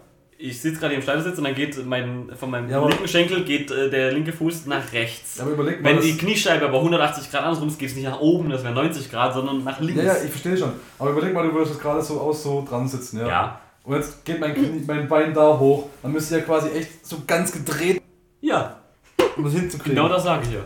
Ich 0.46 0.60
sitze 0.60 0.78
gerade 0.78 0.90
hier 0.90 0.98
im 0.98 1.02
Schneidersitz 1.02 1.38
und 1.38 1.44
dann 1.44 1.54
geht 1.54 1.86
mein, 1.86 2.30
von 2.38 2.50
meinem 2.50 2.68
Ja, 2.68 2.86
linken 2.86 3.08
Schenkel 3.08 3.44
geht 3.44 3.70
äh, 3.70 3.88
der 3.88 4.12
linke 4.12 4.30
Fuß 4.30 4.66
nach 4.66 4.92
rechts. 4.92 5.40
Aber 5.40 5.52
überleg 5.52 5.80
mal. 5.80 5.94
Wenn 5.94 6.02
die 6.02 6.18
Kniescheibe 6.18 6.66
aber 6.66 6.76
180 6.80 7.30
Grad 7.30 7.44
andersrum 7.44 7.68
ist, 7.68 7.78
geht 7.78 7.88
es 7.88 7.94
nicht 7.94 8.04
nach 8.04 8.20
oben, 8.20 8.50
das 8.50 8.62
wäre 8.62 8.74
90 8.74 9.10
Grad, 9.10 9.32
sondern 9.32 9.64
nach 9.64 9.80
links. 9.80 10.02
ja, 10.02 10.14
ja, 10.14 10.22
ich 10.22 10.28
verstehe 10.28 10.54
schon. 10.54 10.72
Aber 10.98 11.12
überleg 11.12 11.32
mal, 11.32 11.46
du 11.48 11.54
würdest 11.54 11.72
jetzt 11.72 11.82
gerade 11.82 12.02
so 12.02 12.20
aus 12.20 12.42
so 12.42 12.62
dran 12.68 12.86
sitzen, 12.86 13.20
ja? 13.20 13.26
ja. 13.26 13.60
Und 13.84 13.96
jetzt 13.96 14.22
geht 14.26 14.38
mein, 14.38 14.52
Knie, 14.52 14.84
mein 14.86 15.08
Bein 15.08 15.32
da 15.32 15.58
hoch, 15.58 15.88
dann 16.02 16.12
müsste 16.12 16.36
ja 16.36 16.42
quasi 16.44 16.68
echt 16.72 17.06
so 17.06 17.22
ganz 17.26 17.50
gedreht, 17.50 18.02
Ja, 18.42 18.76
um 19.38 19.44
das 19.44 19.54
hinzukriegen. 19.54 19.96
genau 19.96 20.10
das 20.10 20.24
sage 20.24 20.42
ich 20.46 20.52
ja. 20.52 20.60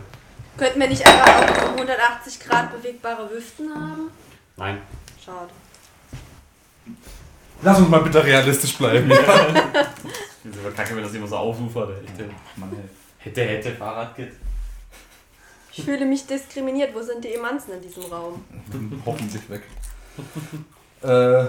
könnten 0.57 0.77
wir 0.81 0.89
nicht 0.89 1.07
einfach 1.07 1.63
auch 1.63 1.77
180 1.77 2.39
Grad 2.41 2.69
bewegbare 2.73 3.29
Hüften 3.29 3.73
haben? 3.73 4.09
Nein. 4.57 4.79
Schade. 5.23 5.47
Lass 7.61 7.79
uns 7.79 7.89
mal 7.89 8.01
bitte 8.01 8.23
realistisch 8.23 8.77
bleiben. 8.77 9.09
Diese 10.43 10.71
Kacke, 10.71 10.95
wenn 10.95 11.03
das 11.03 11.13
immer 11.13 11.27
so 11.27 11.35
aufufert. 11.35 11.89
ey. 11.89 12.25
Mann. 12.55 12.71
Hätte, 13.17 13.43
hätte, 13.43 13.71
Fahrradkit. 13.71 14.31
Ich 15.73 15.83
fühle 15.83 16.05
mich 16.05 16.25
diskriminiert. 16.25 16.95
Wo 16.95 17.01
sind 17.01 17.23
die 17.23 17.33
Emanzen 17.33 17.73
in 17.73 17.81
diesem 17.81 18.03
Raum? 18.03 18.43
Hoffentlich 19.05 19.49
weg. 19.49 19.63
äh, 21.01 21.45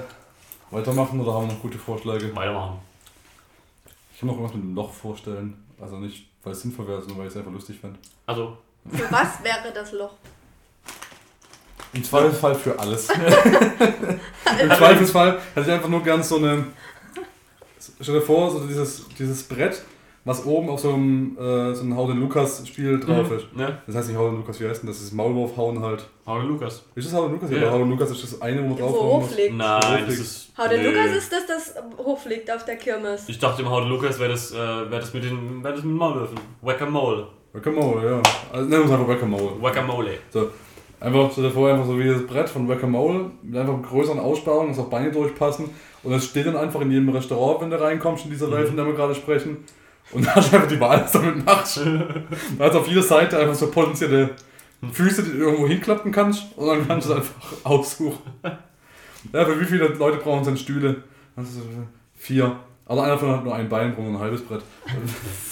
weitermachen 0.70 1.20
oder 1.20 1.34
haben 1.34 1.46
wir 1.46 1.54
noch 1.54 1.62
gute 1.62 1.78
Vorschläge? 1.78 2.34
Weitermachen. 2.34 2.78
Ich 4.12 4.20
kann 4.20 4.28
noch 4.28 4.34
irgendwas 4.34 4.54
mit 4.54 4.64
dem 4.64 4.74
Loch 4.74 4.92
vorstellen. 4.92 5.64
Also 5.80 5.96
nicht, 5.96 6.28
weil 6.42 6.52
es 6.52 6.60
sinnvoll 6.60 6.88
wäre, 6.88 7.00
sondern 7.00 7.18
weil 7.18 7.26
ich 7.26 7.32
es 7.32 7.38
einfach 7.38 7.52
lustig 7.52 7.78
fände. 7.80 7.98
Also, 8.26 8.58
Für 8.90 9.10
was 9.10 9.42
wäre 9.42 9.72
das 9.72 9.92
Loch? 9.92 10.14
Im 11.92 12.04
Zweifelsfall 12.04 12.54
für 12.54 12.78
alles. 12.78 13.08
Im 14.62 14.70
Zweifelsfall 14.70 15.38
hätte 15.54 15.66
ich 15.66 15.72
einfach 15.72 15.88
nur 15.88 16.02
gern 16.02 16.22
so 16.22 16.36
eine. 16.36 16.66
Stell 18.00 18.14
dir 18.14 18.20
vor, 18.22 18.50
so 18.50 18.60
dieses, 18.60 19.06
dieses 19.18 19.42
Brett, 19.42 19.82
was 20.24 20.44
oben 20.46 20.68
auf 20.68 20.80
so 20.80 20.92
einem, 20.92 21.36
äh, 21.38 21.74
so 21.74 21.82
einem 21.82 21.96
Hau 21.96 22.06
den 22.06 22.20
Lukas 22.20 22.66
Spiel 22.66 23.00
drauf 23.00 23.30
ist. 23.32 23.54
Ne? 23.54 23.78
Das 23.86 23.96
heißt 23.96 24.08
nicht 24.08 24.18
Hau 24.18 24.28
den 24.28 24.36
Lukas, 24.36 24.60
wie 24.60 24.68
heißt 24.68 24.82
denn 24.82 24.88
das? 24.88 24.98
Das 24.98 25.06
ist 25.06 25.12
Maulwurfhauen 25.12 25.82
halt. 25.82 26.06
Hallo 26.26 26.42
Lukas. 26.42 26.84
Ist 26.94 27.08
das 27.08 27.14
Hau 27.14 27.24
den 27.24 27.32
Lukas? 27.32 27.50
Ja. 27.50 27.58
Ja, 27.58 27.70
Hau 27.72 27.78
den 27.78 27.90
Lukas 27.90 28.10
ist 28.10 28.22
das 28.22 28.40
eine, 28.42 28.62
wo 28.62 28.68
man 28.68 28.78
Wo 28.78 28.82
draufhauen 28.82 29.20
muss. 29.22 29.30
hochfliegt. 29.30 29.54
Nein, 29.56 30.04
das 30.06 30.18
ist. 30.18 30.52
Hau 30.56 30.68
den 30.68 30.82
nee. 30.82 30.88
Lukas 30.90 31.16
ist 31.16 31.32
das, 31.32 31.46
das 31.46 31.74
hochfliegt 31.98 32.50
auf 32.50 32.64
der 32.64 32.76
Kirmes. 32.76 33.28
Ich 33.28 33.38
dachte 33.38 33.62
im 33.62 33.68
Haude 33.70 33.86
Lukas 33.86 34.18
wäre 34.18 34.30
das, 34.30 34.52
äh, 34.52 34.56
wär 34.56 35.00
das 35.00 35.12
mit 35.12 35.24
den 35.24 35.64
wär 35.64 35.72
das 35.72 35.82
mit 35.82 35.94
Maulwürfen. 35.96 36.38
Whack-a-Mole. 36.62 37.26
Guacamole, 37.52 38.08
ja. 38.08 38.22
Also 38.52 38.68
nennen 38.68 38.82
wir 38.82 38.84
es 38.84 38.90
einfach 38.92 39.06
Guacamole. 39.06 39.56
Guacamole. 39.58 40.18
So. 40.30 40.50
Einfach, 41.00 41.30
stell 41.32 41.44
dir 41.44 41.50
vor, 41.50 41.70
einfach 41.70 41.86
so 41.86 41.98
wie 41.98 42.08
das 42.08 42.26
Brett 42.26 42.48
von 42.48 42.66
Guacamole, 42.66 43.30
mit 43.42 43.56
einfach 43.56 43.80
größeren 43.82 44.18
Aussparung, 44.18 44.68
dass 44.68 44.78
auch 44.78 44.90
Beine 44.90 45.10
durchpassen. 45.10 45.70
Und 46.02 46.12
das 46.12 46.26
steht 46.26 46.46
dann 46.46 46.56
einfach 46.56 46.82
in 46.82 46.90
jedem 46.90 47.08
Restaurant, 47.08 47.62
wenn 47.62 47.70
du 47.70 47.80
reinkommst 47.80 48.26
in 48.26 48.30
dieser 48.30 48.50
Welt, 48.50 48.68
von 48.68 48.76
der 48.76 48.86
wir 48.86 48.92
gerade 48.92 49.14
sprechen. 49.14 49.64
Und 50.12 50.26
da 50.26 50.34
hast 50.34 50.52
du 50.52 50.56
einfach 50.56 50.68
die 50.68 50.80
Wahl, 50.80 51.00
was 51.02 51.12
du 51.12 51.18
damit 51.18 51.44
machst. 51.44 51.78
Da 51.78 52.64
hast 52.64 52.76
auf 52.76 52.86
jeder 52.86 53.02
Seite 53.02 53.38
einfach 53.38 53.54
so 53.54 53.70
potenzielle 53.70 54.30
Füße, 54.92 55.22
die 55.22 55.32
du 55.32 55.38
irgendwo 55.38 55.66
hinklappen 55.66 56.12
kannst. 56.12 56.56
Und 56.56 56.68
dann 56.68 56.86
kannst 56.86 57.08
du 57.08 57.12
es 57.12 57.18
einfach 57.18 57.34
aussuchen. 57.64 58.18
Ja, 59.32 59.44
für 59.44 59.58
wie 59.58 59.64
viele 59.64 59.88
Leute 59.88 60.18
brauchen 60.18 60.44
denn 60.44 60.56
Stühle? 60.56 61.02
Also 61.34 61.60
vier. 62.16 62.56
Aber 62.84 63.04
einer 63.04 63.18
von 63.18 63.30
hat 63.30 63.44
nur 63.44 63.54
ein 63.54 63.68
Bein, 63.68 63.94
braucht 63.94 64.06
ein 64.06 64.18
halbes 64.18 64.42
Brett. 64.42 64.62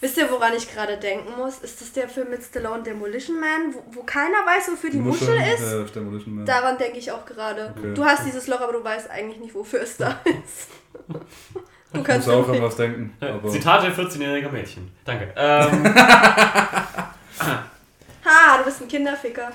Wisst 0.00 0.16
ihr, 0.16 0.30
woran 0.30 0.52
ich 0.54 0.72
gerade 0.72 0.96
denken 0.96 1.36
muss? 1.36 1.58
Ist 1.58 1.80
das 1.80 1.92
der 1.92 2.08
Film 2.08 2.30
mit 2.30 2.42
Stallone 2.42 2.82
Demolition 2.84 3.40
Man, 3.40 3.74
wo, 3.74 3.82
wo 3.90 4.02
keiner 4.04 4.46
weiß, 4.46 4.70
wofür 4.70 4.90
die 4.90 4.98
Muschel 4.98 5.34
ist? 5.54 5.60
Ja, 5.72 5.82
das 5.82 5.92
Demolition 5.92 6.36
Man. 6.36 6.46
Daran 6.46 6.78
denke 6.78 6.98
ich 6.98 7.10
auch 7.10 7.26
gerade. 7.26 7.74
Okay. 7.76 7.94
Du 7.94 8.04
hast 8.04 8.24
dieses 8.24 8.46
Loch, 8.46 8.60
aber 8.60 8.74
du 8.74 8.84
weißt 8.84 9.10
eigentlich 9.10 9.40
nicht, 9.40 9.54
wofür 9.54 9.80
es 9.82 9.96
da 9.96 10.20
ist. 10.24 10.68
Du 11.92 11.98
Ich 12.00 12.04
kannst 12.04 12.28
muss 12.28 12.36
auch 12.36 12.48
an 12.48 12.62
was 12.62 12.76
denken. 12.76 13.16
Aber 13.20 13.48
Zitate 13.50 13.88
14-jähriger 13.90 14.50
Mädchen. 14.50 14.90
Danke. 15.04 15.32
Ähm, 15.36 15.94
Ha, 18.24 18.58
du 18.58 18.64
bist 18.64 18.82
ein 18.82 18.88
Kinderficker. 18.88 19.50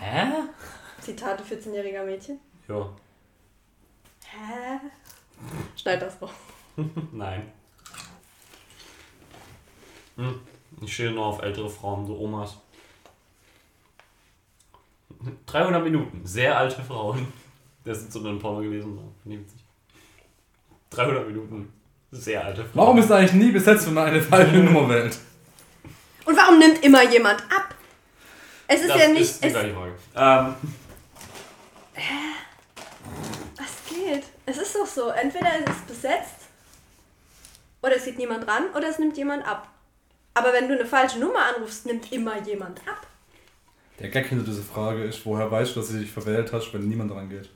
Hä? 0.00 0.26
Zitate 1.00 1.42
14-jähriger 1.42 2.04
Mädchen. 2.04 2.40
Ja. 2.68 2.88
Hä? 4.24 4.80
Schneid 5.76 6.00
das 6.00 6.20
noch. 6.20 6.32
Nein. 7.12 7.52
Hm. 10.18 10.40
Ich 10.82 10.92
stehe 10.92 11.10
nur 11.12 11.26
auf 11.26 11.40
ältere 11.42 11.70
Frauen, 11.70 12.06
so 12.06 12.18
Omas. 12.18 12.56
300 15.46 15.82
Minuten, 15.82 16.20
sehr 16.24 16.56
alte 16.56 16.82
Frauen. 16.82 17.32
Das 17.84 17.98
ist 17.98 18.12
so 18.12 18.22
ein 18.26 18.38
Porno 18.38 18.60
gewesen. 18.60 18.94
so. 18.96 19.12
Finde 19.22 19.38
ich 19.38 19.44
witzig. 19.44 19.64
300 20.90 21.26
Minuten, 21.26 21.72
sehr 22.10 22.44
alte 22.44 22.62
Frauen. 22.62 22.74
warum 22.74 22.98
ist 22.98 23.10
eigentlich 23.10 23.32
nie 23.32 23.50
besetzt, 23.50 23.86
wenn 23.86 23.94
man 23.94 24.06
eine 24.08 24.20
falsche 24.20 24.56
Nummer 24.58 24.88
wählt? 24.88 25.18
Und 26.24 26.36
warum 26.36 26.58
nimmt 26.58 26.84
immer 26.84 27.02
jemand 27.10 27.40
ab? 27.44 27.74
Es 28.66 28.82
ist 28.82 28.90
das 28.90 29.00
ja 29.00 29.08
nicht. 29.08 29.22
ist 29.22 29.42
die 29.42 29.46
es, 29.46 29.52
gleiche 29.54 29.74
Frage. 29.74 29.92
Ähm, 30.14 30.54
was 33.56 33.88
geht? 33.88 34.24
Es 34.44 34.58
ist 34.58 34.74
doch 34.74 34.86
so. 34.86 35.08
Entweder 35.08 35.48
es 35.64 35.70
ist 35.70 35.86
besetzt 35.86 36.34
oder 37.80 37.96
es 37.96 38.04
sieht 38.04 38.18
niemand 38.18 38.46
ran 38.46 38.64
oder 38.74 38.88
es 38.88 38.98
nimmt 38.98 39.16
jemand 39.16 39.46
ab. 39.46 39.68
Aber 40.38 40.52
wenn 40.52 40.68
du 40.68 40.74
eine 40.74 40.86
falsche 40.86 41.18
Nummer 41.18 41.40
anrufst, 41.52 41.84
nimmt 41.86 42.12
immer 42.12 42.40
jemand 42.42 42.78
ab. 42.86 43.04
Der 43.98 44.08
Gag 44.08 44.26
hinter 44.26 44.44
dieser 44.44 44.62
Frage 44.62 45.02
ist, 45.02 45.26
woher 45.26 45.50
weißt 45.50 45.74
du, 45.74 45.80
dass 45.80 45.88
du 45.88 45.98
dich 45.98 46.12
verwählt 46.12 46.52
hast, 46.52 46.72
wenn 46.72 46.88
niemand 46.88 47.10
dran 47.10 47.28
geht? 47.28 47.50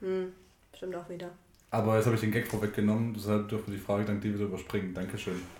Hm, 0.00 0.32
stimmt 0.74 0.96
auch 0.96 1.06
wieder. 1.10 1.28
Aber 1.70 1.96
jetzt 1.96 2.06
habe 2.06 2.14
ich 2.14 2.22
den 2.22 2.32
Gag 2.32 2.46
vorweggenommen, 2.46 3.12
deshalb 3.12 3.50
dürfen 3.50 3.70
wir 3.70 3.78
die 3.78 3.84
Frage 3.84 4.06
dank 4.06 4.22
dir 4.22 4.32
wieder 4.32 4.44
überspringen. 4.44 4.94
Dankeschön. 4.94 5.42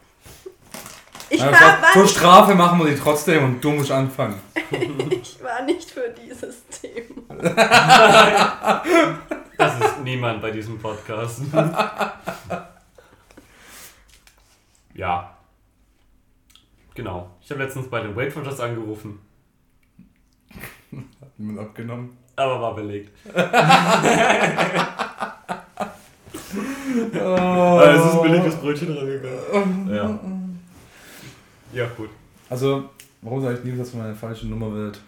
Ich 1.30 1.40
Ja, 1.40 1.52
war, 1.52 1.82
war, 1.82 1.92
zur 1.92 2.04
nicht, 2.04 2.16
Strafe 2.16 2.54
machen 2.54 2.78
wir 2.78 2.86
die 2.86 2.96
trotzdem 2.98 3.44
und 3.44 3.62
du 3.62 3.72
musst 3.72 3.90
anfangen. 3.90 4.40
ich 5.10 5.42
war 5.42 5.60
nicht 5.62 5.90
für 5.90 6.08
dieses 6.08 6.66
Thema. 6.68 7.22
das 9.58 9.78
ist 9.78 10.00
niemand 10.02 10.40
bei 10.40 10.50
diesem 10.50 10.78
Podcast. 10.78 11.42
ja. 14.94 15.37
Genau. 16.98 17.30
Ich 17.40 17.48
habe 17.52 17.62
letztens 17.62 17.88
bei 17.88 18.00
den 18.00 18.16
Weight 18.16 18.34
Watchers 18.34 18.58
angerufen, 18.58 19.20
Hat 21.20 21.30
niemand 21.38 21.60
abgenommen. 21.60 22.16
aber 22.34 22.60
war 22.60 22.74
belegt. 22.74 23.12
Oh. 23.24 23.30
es 27.84 28.04
ist 28.04 28.14
ein 28.14 28.22
billiges 28.22 28.56
Brötchen 28.56 28.98
rangegangen. 28.98 29.94
Ja. 29.94 30.18
Ja, 31.72 31.86
gut. 31.96 32.10
Also, 32.50 32.90
warum 33.22 33.42
sage 33.42 33.58
ich 33.58 33.64
nie, 33.64 33.78
dass 33.78 33.94
man 33.94 34.06
eine 34.06 34.16
falsche 34.16 34.48
Nummer 34.48 34.74
wählt? 34.74 35.00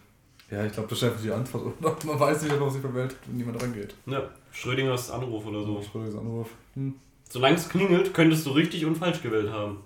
Ja, 0.48 0.64
ich 0.64 0.72
glaube, 0.72 0.88
das 0.90 0.98
ist 0.98 1.04
einfach 1.04 1.20
die 1.20 1.32
Antwort. 1.32 1.80
Man 2.04 2.20
weiß 2.20 2.42
nicht, 2.42 2.54
ob 2.54 2.70
sie 2.70 2.78
verwählt, 2.78 3.16
wenn 3.26 3.36
niemand 3.36 3.60
rangeht. 3.60 3.96
Ja, 4.06 4.22
Schrödingers 4.52 5.10
Anruf 5.10 5.44
oder 5.44 5.64
so. 5.64 5.82
Schrödingers 5.82 6.20
Anruf. 6.20 6.50
Hm. 6.74 6.94
Solange 7.28 7.56
es 7.56 7.68
klingelt, 7.68 8.14
könntest 8.14 8.46
du 8.46 8.50
richtig 8.50 8.86
und 8.86 8.96
falsch 8.96 9.22
gewählt 9.22 9.50
haben. 9.50 9.78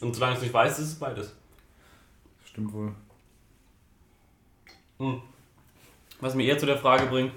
Und 0.00 0.14
solange 0.14 0.36
es 0.36 0.42
nicht 0.42 0.54
weiß, 0.54 0.78
ist 0.78 0.88
es 0.88 0.98
beides. 0.98 1.34
Stimmt 2.44 2.72
wohl. 2.72 2.92
Hm. 4.98 5.20
Was 6.20 6.34
mir 6.34 6.44
eher 6.44 6.58
zu 6.58 6.66
der 6.66 6.78
Frage 6.78 7.06
bringt, 7.06 7.32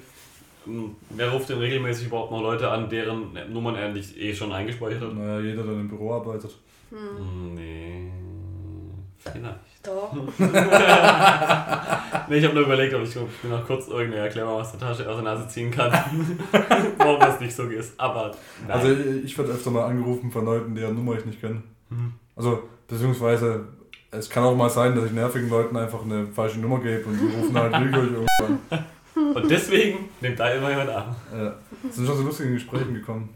hm, 0.65 0.95
wer 1.09 1.31
ruft 1.31 1.49
denn 1.49 1.59
regelmäßig 1.59 2.07
überhaupt 2.07 2.31
noch 2.31 2.41
Leute 2.41 2.69
an, 2.69 2.89
deren 2.89 3.33
Nummern 3.51 3.75
er 3.75 3.89
nicht 3.89 4.15
eh 4.17 4.33
schon 4.33 4.51
eingespeichert 4.51 5.01
hat? 5.01 5.13
Naja, 5.13 5.39
jeder, 5.39 5.63
der 5.63 5.73
im 5.73 5.89
Büro 5.89 6.13
arbeitet. 6.13 6.55
Hm, 6.89 7.55
Nee. 7.55 8.11
Vielleicht. 9.17 9.59
Doch. 9.83 10.13
Nee, 12.27 12.37
ich 12.37 12.45
habe 12.45 12.53
nur 12.53 12.63
überlegt, 12.63 12.93
ob 12.93 13.03
ich 13.03 13.13
mir 13.43 13.49
noch 13.49 13.65
kurz 13.67 13.87
irgendeine 13.87 14.23
Erklärung 14.23 14.61
aus 14.61 14.71
der 14.71 14.79
Tasche, 14.79 15.07
aus 15.09 15.15
der 15.15 15.23
Nase 15.23 15.47
ziehen 15.49 15.69
kann, 15.69 15.91
warum 16.97 17.19
das 17.19 17.41
nicht 17.41 17.53
so 17.53 17.63
ist. 17.63 17.99
Aber 17.99 18.31
nein. 18.65 18.71
Also, 18.71 18.91
ich 19.23 19.37
werde 19.37 19.51
öfter 19.51 19.69
mal 19.69 19.85
angerufen 19.85 20.31
von 20.31 20.45
Leuten, 20.45 20.73
deren 20.73 20.95
Nummer 20.95 21.17
ich 21.17 21.25
nicht 21.25 21.41
kenne. 21.41 21.61
Mhm. 21.89 22.13
Also, 22.41 22.63
beziehungsweise, 22.87 23.65
es 24.09 24.27
kann 24.27 24.43
auch 24.43 24.55
mal 24.55 24.67
sein, 24.67 24.95
dass 24.95 25.05
ich 25.05 25.11
nervigen 25.11 25.47
Leuten 25.47 25.77
einfach 25.77 26.03
eine 26.03 26.25
falsche 26.25 26.59
Nummer 26.59 26.79
gebe 26.79 27.05
und 27.05 27.19
die 27.19 27.35
rufen 27.35 27.55
halt 27.55 27.71
willkürlich 27.79 28.13
irgendwann. 28.13 29.35
Und 29.35 29.51
deswegen 29.51 30.09
nimmt 30.21 30.39
da 30.39 30.49
immer 30.49 30.71
jemand 30.71 30.89
an. 30.89 31.15
Ja. 31.31 31.55
Es 31.87 31.97
sind 31.97 32.07
schon 32.07 32.17
so 32.17 32.23
lustige 32.23 32.53
Gesprächen 32.53 32.95
gekommen. 32.95 33.29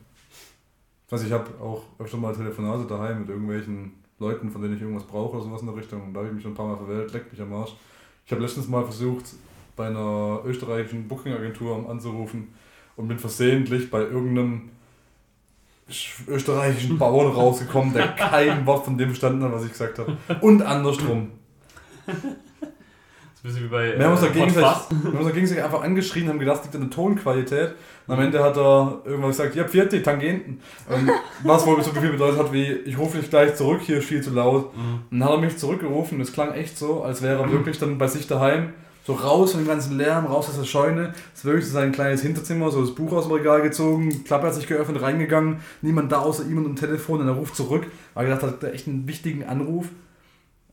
Also 1.11 1.27
ich 1.27 1.31
habe 1.31 1.45
auch 1.61 1.83
öfter 1.99 2.17
mal 2.17 2.33
Telefonate 2.33 2.87
daheim 2.87 3.19
mit 3.19 3.29
irgendwelchen 3.29 3.93
Leuten, 4.17 4.49
von 4.49 4.63
denen 4.63 4.75
ich 4.75 4.81
irgendwas 4.81 5.05
brauche 5.05 5.35
oder 5.35 5.45
sowas 5.45 5.61
in 5.61 5.67
der 5.67 5.75
Richtung. 5.75 6.01
Und 6.01 6.13
da 6.15 6.21
habe 6.21 6.29
ich 6.29 6.33
mich 6.33 6.41
schon 6.41 6.53
ein 6.53 6.55
paar 6.55 6.67
Mal 6.67 6.77
verwählt, 6.77 7.13
leckt 7.13 7.31
mich 7.31 7.39
am 7.39 7.53
Arsch. 7.53 7.75
Ich 8.25 8.31
habe 8.31 8.41
letztens 8.41 8.67
mal 8.67 8.83
versucht, 8.83 9.25
bei 9.75 9.85
einer 9.85 10.41
österreichischen 10.45 11.07
Booking-Agentur 11.07 11.87
anzurufen 11.87 12.55
und 12.95 13.07
bin 13.07 13.19
versehentlich 13.19 13.91
bei 13.91 13.99
irgendeinem 13.99 14.71
österreichischen 16.27 16.97
Bauern 16.97 17.31
rausgekommen, 17.31 17.93
der 17.93 18.07
kein 18.07 18.65
Wort 18.65 18.85
von 18.85 18.97
dem 18.97 19.09
verstanden 19.09 19.43
hat, 19.43 19.53
was 19.53 19.65
ich 19.65 19.71
gesagt 19.71 19.99
habe. 19.99 20.17
Und 20.41 20.61
andersrum. 20.63 21.31
Das 22.05 22.15
ist 22.15 22.23
ein 23.43 23.43
bisschen 23.43 23.63
wie 23.65 23.67
bei. 23.67 23.99
Wir 23.99 24.05
haben 24.05 24.13
uns 24.13 24.21
da 24.21 24.27
äh, 24.27 25.31
gegenseitig, 25.31 25.63
einfach 25.63 25.83
angeschrien, 25.83 26.27
haben 26.29 26.39
gedacht, 26.39 26.61
es 26.61 26.63
liegt 26.63 26.75
an 26.75 26.81
der 26.81 26.89
Tonqualität. 26.89 27.75
Und 28.07 28.13
am 28.15 28.19
Ende 28.19 28.43
hat 28.43 28.57
er 28.57 29.01
irgendwann 29.05 29.29
gesagt, 29.29 29.53
ja, 29.55 29.67
vierte 29.67 30.01
Tangenten. 30.01 30.61
Und 30.89 31.11
was 31.43 31.65
wohl 31.67 31.81
so 31.83 31.91
viel 31.91 32.09
bedeutet 32.09 32.39
hat 32.39 32.51
wie, 32.51 32.71
ich 32.71 32.97
rufe 32.97 33.19
dich 33.19 33.29
gleich 33.29 33.55
zurück, 33.55 33.81
hier 33.83 33.97
ist 33.97 34.05
viel 34.05 34.21
zu 34.21 34.31
laut. 34.31 34.75
Mhm. 34.75 35.01
Und 35.11 35.19
dann 35.19 35.23
hat 35.25 35.35
er 35.35 35.41
mich 35.41 35.57
zurückgerufen. 35.57 36.19
Es 36.21 36.33
klang 36.33 36.53
echt 36.53 36.77
so, 36.77 37.03
als 37.03 37.21
wäre 37.21 37.43
er 37.43 37.51
wirklich 37.51 37.77
dann 37.77 37.99
bei 37.99 38.07
sich 38.07 38.25
daheim, 38.25 38.73
so 39.05 39.13
raus 39.13 39.51
von 39.51 39.61
dem 39.61 39.67
ganzen 39.67 39.97
Lärm, 39.97 40.25
raus 40.25 40.49
aus 40.49 40.57
der 40.57 40.65
Scheune. 40.65 41.13
Es 41.33 41.39
ist 41.39 41.45
wirklich 41.45 41.65
so 41.67 41.73
sein 41.73 41.91
kleines 41.91 42.23
Hinterzimmer, 42.23 42.71
so 42.71 42.81
das 42.81 42.95
Buch 42.95 43.11
aus 43.13 43.27
dem 43.27 43.33
Regal 43.33 43.61
gezogen, 43.61 44.23
Klappe 44.23 44.47
hat 44.47 44.55
sich 44.55 44.65
geöffnet, 44.65 45.01
reingegangen, 45.01 45.59
niemand 45.81 46.11
da 46.11 46.19
außer 46.19 46.43
ihm 46.45 46.57
und 46.57 46.63
dem 46.63 46.75
Telefon. 46.75 47.21
Und 47.21 47.27
er 47.27 47.35
ruft 47.35 47.55
zurück, 47.55 47.85
weil 48.15 48.25
er 48.25 48.29
gedacht 48.29 48.51
hat, 48.51 48.63
er 48.63 48.69
hat 48.69 48.75
echt 48.75 48.87
einen 48.87 49.07
wichtigen 49.07 49.43
Anruf. 49.43 49.89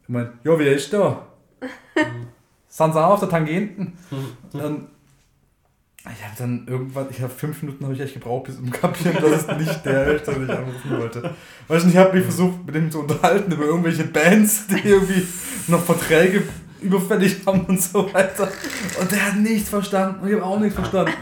Ich 0.02 0.08
meine, 0.08 0.32
ja, 0.44 0.58
wie 0.58 0.64
ist 0.64 0.92
da? 0.92 1.26
Auch 2.78 2.96
auf 2.96 3.20
der 3.20 3.28
Tangenten? 3.28 3.92
Dann, 4.54 4.88
ich 6.04 6.24
habe 6.24 6.34
dann 6.36 6.66
irgendwann, 6.66 7.06
ich 7.10 7.22
habe 7.22 7.32
fünf 7.32 7.62
Minuten 7.62 7.84
habe 7.84 7.94
ich 7.94 8.00
echt 8.00 8.14
gebraucht, 8.14 8.46
bis 8.46 8.58
um 8.58 8.70
kapieren, 8.70 9.18
dass 9.20 9.46
es 9.46 9.58
nicht 9.58 9.86
der 9.86 10.16
ist, 10.16 10.26
den 10.26 10.44
ich 10.44 10.50
anrufen 10.50 10.98
wollte. 10.98 11.34
Weißt 11.68 11.84
du, 11.84 11.90
ich 11.90 11.96
habe 11.96 12.16
mich 12.16 12.24
versucht, 12.24 12.66
mit 12.66 12.74
ihm 12.74 12.90
zu 12.90 13.00
unterhalten 13.00 13.52
über 13.52 13.66
irgendwelche 13.66 14.04
Bands, 14.04 14.66
die 14.66 14.88
irgendwie 14.88 15.24
noch 15.68 15.80
Verträge 15.80 16.42
überfällig 16.82 17.36
haben 17.46 17.64
und 17.66 17.80
so 17.80 18.12
weiter. 18.12 18.50
Und 19.00 19.10
der 19.10 19.26
hat 19.26 19.36
nichts 19.36 19.68
verstanden 19.70 20.20
und 20.20 20.28
ich 20.28 20.34
habe 20.34 20.44
auch 20.44 20.58
nichts 20.60 20.74
verstanden. 20.74 21.12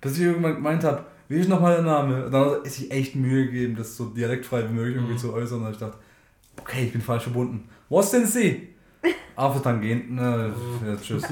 Bis 0.00 0.16
ich 0.16 0.22
irgendwann 0.24 0.54
gemeint 0.56 0.84
habe, 0.84 1.04
wie 1.28 1.36
ist 1.40 1.48
nochmal 1.48 1.74
der 1.74 1.82
Name? 1.84 2.24
Und 2.26 2.32
dann 2.32 2.44
hat 2.46 2.64
er 2.64 2.70
sich 2.70 2.90
echt 2.90 3.14
Mühe 3.16 3.46
gegeben, 3.46 3.76
das 3.76 3.96
so 3.96 4.06
dialektfrei 4.06 4.68
wie 4.68 4.72
möglich 4.72 4.94
irgendwie 4.96 5.14
Mhm. 5.14 5.18
zu 5.18 5.32
äußern. 5.32 5.64
Und 5.64 5.72
ich 5.72 5.78
dachte, 5.78 5.96
okay, 6.60 6.84
ich 6.86 6.92
bin 6.92 7.00
falsch 7.02 7.24
verbunden. 7.24 7.68
Was 7.88 8.10
denn 8.10 8.26
Sie? 8.26 8.68
Auf 9.36 9.60
Tangenten, 9.62 10.14
ne, 10.16 10.52
ja, 10.86 10.96
tschüss. 10.96 11.22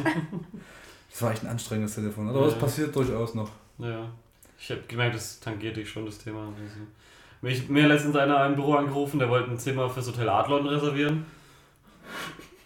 Das 1.10 1.22
war 1.22 1.32
echt 1.32 1.42
ein 1.44 1.48
anstrengendes 1.50 1.94
Telefon, 1.94 2.28
aber 2.28 2.42
das 2.44 2.52
Ja. 2.54 2.58
passiert 2.60 2.94
durchaus 2.94 3.34
noch. 3.34 3.50
Ja. 3.78 4.08
Ich 4.58 4.70
habe 4.70 4.80
gemerkt, 4.88 5.14
das 5.16 5.40
tangiert 5.40 5.76
dich 5.76 5.88
schon, 5.88 6.06
das 6.06 6.18
Thema. 6.18 6.40
Also, 6.40 6.52
mich, 7.42 7.68
mir 7.68 7.82
hat 7.84 7.90
letztens 7.90 8.16
einer 8.16 8.46
im 8.46 8.54
Büro 8.54 8.74
angerufen, 8.74 9.18
der 9.18 9.28
wollte 9.28 9.50
ein 9.50 9.58
Zimmer 9.58 9.88
fürs 9.90 10.06
Hotel 10.08 10.28
Adlon 10.28 10.66
reservieren. 10.66 11.24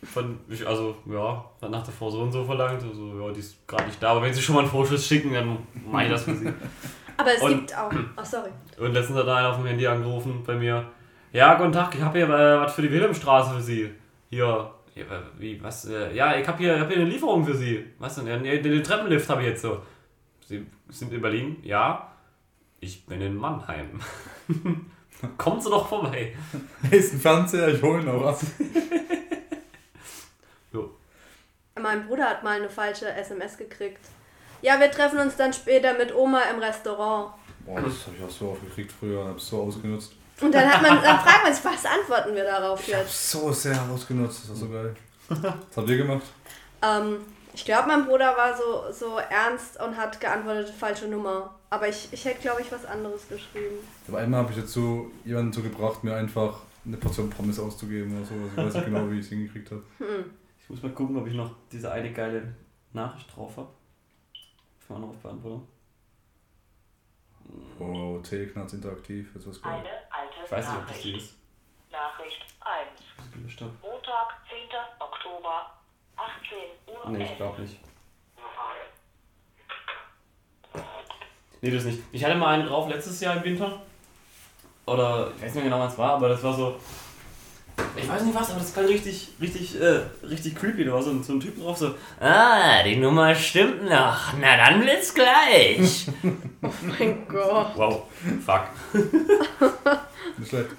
Von, 0.02 0.38
ich, 0.48 0.66
also, 0.66 0.96
ja, 1.06 1.44
hat 1.60 1.70
nach 1.70 1.82
der 1.84 1.92
Frau 1.92 2.08
so 2.10 2.20
und 2.22 2.32
so 2.32 2.44
verlangt. 2.44 2.82
Also, 2.82 3.20
ja, 3.20 3.32
die 3.32 3.40
ist 3.40 3.66
gerade 3.68 3.84
nicht 3.84 4.02
da. 4.02 4.12
Aber 4.12 4.22
wenn 4.22 4.32
sie 4.32 4.40
schon 4.40 4.54
mal 4.54 4.62
einen 4.62 4.70
Vorschuss 4.70 5.06
schicken, 5.06 5.32
dann 5.34 5.58
mache 5.90 6.04
ich 6.04 6.10
das 6.10 6.24
für 6.24 6.34
sie. 6.34 6.46
Aber 7.18 7.34
es 7.34 7.42
Und- 7.42 7.50
gibt 7.50 7.76
auch. 7.76 7.92
Oh, 8.16 8.24
sorry. 8.24 8.48
Und 8.78 8.92
letztens 8.94 9.18
hat 9.18 9.28
einer 9.28 9.50
auf 9.50 9.56
dem 9.56 9.66
Handy 9.66 9.86
angerufen 9.86 10.42
bei 10.46 10.54
mir. 10.54 10.86
Ja, 11.32 11.54
guten 11.56 11.72
Tag, 11.72 11.94
ich 11.94 12.00
habe 12.00 12.18
hier 12.18 12.28
äh, 12.28 12.60
was 12.60 12.74
für 12.74 12.82
die 12.82 12.90
Wilhelmstraße 12.90 13.54
für 13.56 13.60
Sie. 13.62 13.90
Hier. 14.30 14.70
Ja, 14.94 15.04
wie, 15.38 15.62
was? 15.62 15.84
Äh, 15.84 16.14
ja, 16.16 16.34
ich 16.36 16.48
habe 16.48 16.58
hier, 16.58 16.80
hab 16.80 16.88
hier 16.88 16.96
eine 16.96 17.08
Lieferung 17.08 17.44
für 17.44 17.54
Sie. 17.54 17.84
Was 17.98 18.14
denn? 18.16 18.26
Ja, 18.26 18.36
Den, 18.38 18.62
den 18.62 18.82
Treppenlift 18.82 19.28
habe 19.28 19.42
ich 19.42 19.48
jetzt 19.48 19.62
so. 19.62 19.80
Sie 20.46 20.66
sind 20.88 21.12
in 21.12 21.20
Berlin? 21.20 21.58
Ja. 21.62 22.10
Ich 22.80 23.04
bin 23.06 23.20
in 23.20 23.36
Mannheim. 23.36 24.00
Kommen 25.36 25.60
Sie 25.60 25.68
doch 25.70 25.86
vorbei. 25.86 26.32
Ein 26.90 27.02
Fernseher, 27.02 27.68
ich 27.74 27.82
hole 27.82 28.02
noch 28.02 28.24
was. 28.24 28.46
Mein 31.80 32.06
Bruder 32.06 32.24
hat 32.24 32.42
mal 32.42 32.56
eine 32.58 32.68
falsche 32.70 33.10
SMS 33.12 33.56
gekriegt. 33.56 34.00
Ja, 34.62 34.78
wir 34.78 34.90
treffen 34.90 35.18
uns 35.18 35.36
dann 35.36 35.52
später 35.52 35.94
mit 35.94 36.14
Oma 36.14 36.42
im 36.54 36.58
Restaurant. 36.60 37.32
Boah, 37.64 37.80
das 37.80 38.06
habe 38.06 38.16
ich 38.18 38.24
auch 38.24 38.30
so 38.30 38.50
aufgekriegt 38.50 38.92
früher 38.92 39.20
und 39.22 39.28
habe 39.28 39.38
es 39.38 39.48
so 39.48 39.62
ausgenutzt. 39.62 40.12
Und 40.40 40.54
dann 40.54 40.68
hat 40.72 40.80
man, 40.82 41.02
dann 41.02 41.18
fragt 41.20 41.44
man 41.44 41.52
sich, 41.54 41.64
was 41.64 41.84
antworten 41.84 42.34
wir 42.34 42.44
darauf 42.44 42.80
Ich 42.80 42.88
jetzt? 42.88 43.30
so 43.30 43.52
sehr 43.52 43.78
ausgenutzt, 43.92 44.42
das 44.44 44.50
war 44.50 44.56
so 44.56 44.68
geil. 44.68 44.94
Was 45.28 45.76
habt 45.76 45.88
ihr 45.88 45.96
gemacht? 45.98 46.22
Ähm, 46.82 47.18
ich 47.52 47.64
glaube, 47.64 47.88
mein 47.88 48.06
Bruder 48.06 48.34
war 48.36 48.56
so, 48.56 48.90
so 48.92 49.18
ernst 49.18 49.80
und 49.80 49.96
hat 49.96 50.18
geantwortet, 50.20 50.70
falsche 50.70 51.06
Nummer. 51.08 51.54
Aber 51.68 51.88
ich, 51.88 52.08
ich 52.10 52.24
hätte, 52.24 52.40
glaube 52.40 52.62
ich, 52.62 52.72
was 52.72 52.84
anderes 52.86 53.28
geschrieben. 53.28 53.76
Aber 54.08 54.18
einmal 54.18 54.40
habe 54.42 54.52
ich 54.52 54.58
dazu 54.58 55.10
jemanden 55.24 55.52
so 55.52 55.60
gebracht, 55.62 56.02
mir 56.02 56.14
einfach 56.16 56.60
eine 56.86 56.96
Portion 56.96 57.28
Pommes 57.30 57.58
auszugeben 57.60 58.16
oder 58.16 58.26
so. 58.26 58.34
Also 58.34 58.46
ich 58.48 58.56
weiß 58.56 58.74
nicht 58.74 58.84
genau, 58.86 59.10
wie 59.10 59.18
ich 59.18 59.24
es 59.26 59.28
hingekriegt 59.28 59.70
habe. 59.70 59.82
Ich 60.00 60.06
muss 60.70 60.82
mal 60.82 60.92
gucken, 60.92 61.16
ob 61.16 61.26
ich 61.26 61.34
noch 61.34 61.50
diese 61.70 61.90
eine 61.90 62.12
geile 62.12 62.54
Nachricht 62.92 63.34
drauf 63.36 63.56
habe. 63.56 63.68
Für 64.78 64.94
Anrufbeantwortung. 64.94 65.66
Oh, 67.78 68.18
Teleknarz 68.22 68.72
interaktiv, 68.74 69.30
jetzt 69.34 69.48
was 69.48 69.60
geil. 69.60 69.72
Eine 69.72 69.88
alte 70.10 70.34
Ich 70.44 70.52
weiß 70.52 70.68
nicht, 70.68 70.78
ob 70.78 70.86
das 70.86 71.00
die 71.00 71.12
Nachricht. 71.12 71.26
ist. 71.26 71.38
Nachricht 71.90 72.42
1. 72.60 72.88
Was 73.16 73.26
ich 73.26 73.32
gelöscht 73.32 73.60
habe. 73.60 73.72
Montag, 73.82 74.28
10. 74.48 74.56
Oktober, 75.00 75.72
18 76.16 76.58
Uhr. 76.86 77.10
Nee, 77.10 77.24
ich 77.24 77.36
glaube 77.36 77.62
nicht. 77.62 77.80
Nee, 81.62 81.70
das 81.70 81.84
nicht. 81.84 81.98
Ich 82.12 82.24
hatte 82.24 82.36
mal 82.36 82.54
einen 82.54 82.66
drauf 82.66 82.88
letztes 82.88 83.20
Jahr 83.20 83.36
im 83.36 83.44
Winter. 83.44 83.82
Oder 84.86 85.28
ich 85.36 85.42
weiß 85.42 85.42
nicht 85.42 85.54
mehr 85.56 85.64
genau, 85.64 85.80
was 85.80 85.92
es 85.92 85.98
war, 85.98 86.14
aber 86.14 86.28
das 86.28 86.42
war 86.42 86.54
so. 86.54 86.80
Ich 87.96 88.08
weiß 88.08 88.22
nicht 88.22 88.34
was, 88.34 88.50
aber 88.50 88.60
das 88.60 88.76
war 88.76 88.84
richtig, 88.84 89.28
richtig, 89.40 89.80
äh, 89.80 90.00
richtig 90.26 90.54
creepy. 90.56 90.84
Da 90.84 90.92
war 90.92 91.02
so 91.02 91.10
ein, 91.10 91.22
so 91.22 91.34
ein 91.34 91.40
Typ 91.40 91.60
drauf, 91.60 91.76
so. 91.78 91.94
Ah, 92.18 92.82
die 92.82 92.96
Nummer 92.96 93.34
stimmt 93.34 93.84
noch. 93.84 94.32
Na 94.40 94.56
dann 94.56 94.84
wird's 94.84 95.14
gleich. 95.14 96.06
Mein 96.98 97.26
Gott. 97.28 97.72
wow, 97.76 98.02
fuck. 98.44 98.64
Nicht 100.38 100.48
schlecht. 100.48 100.70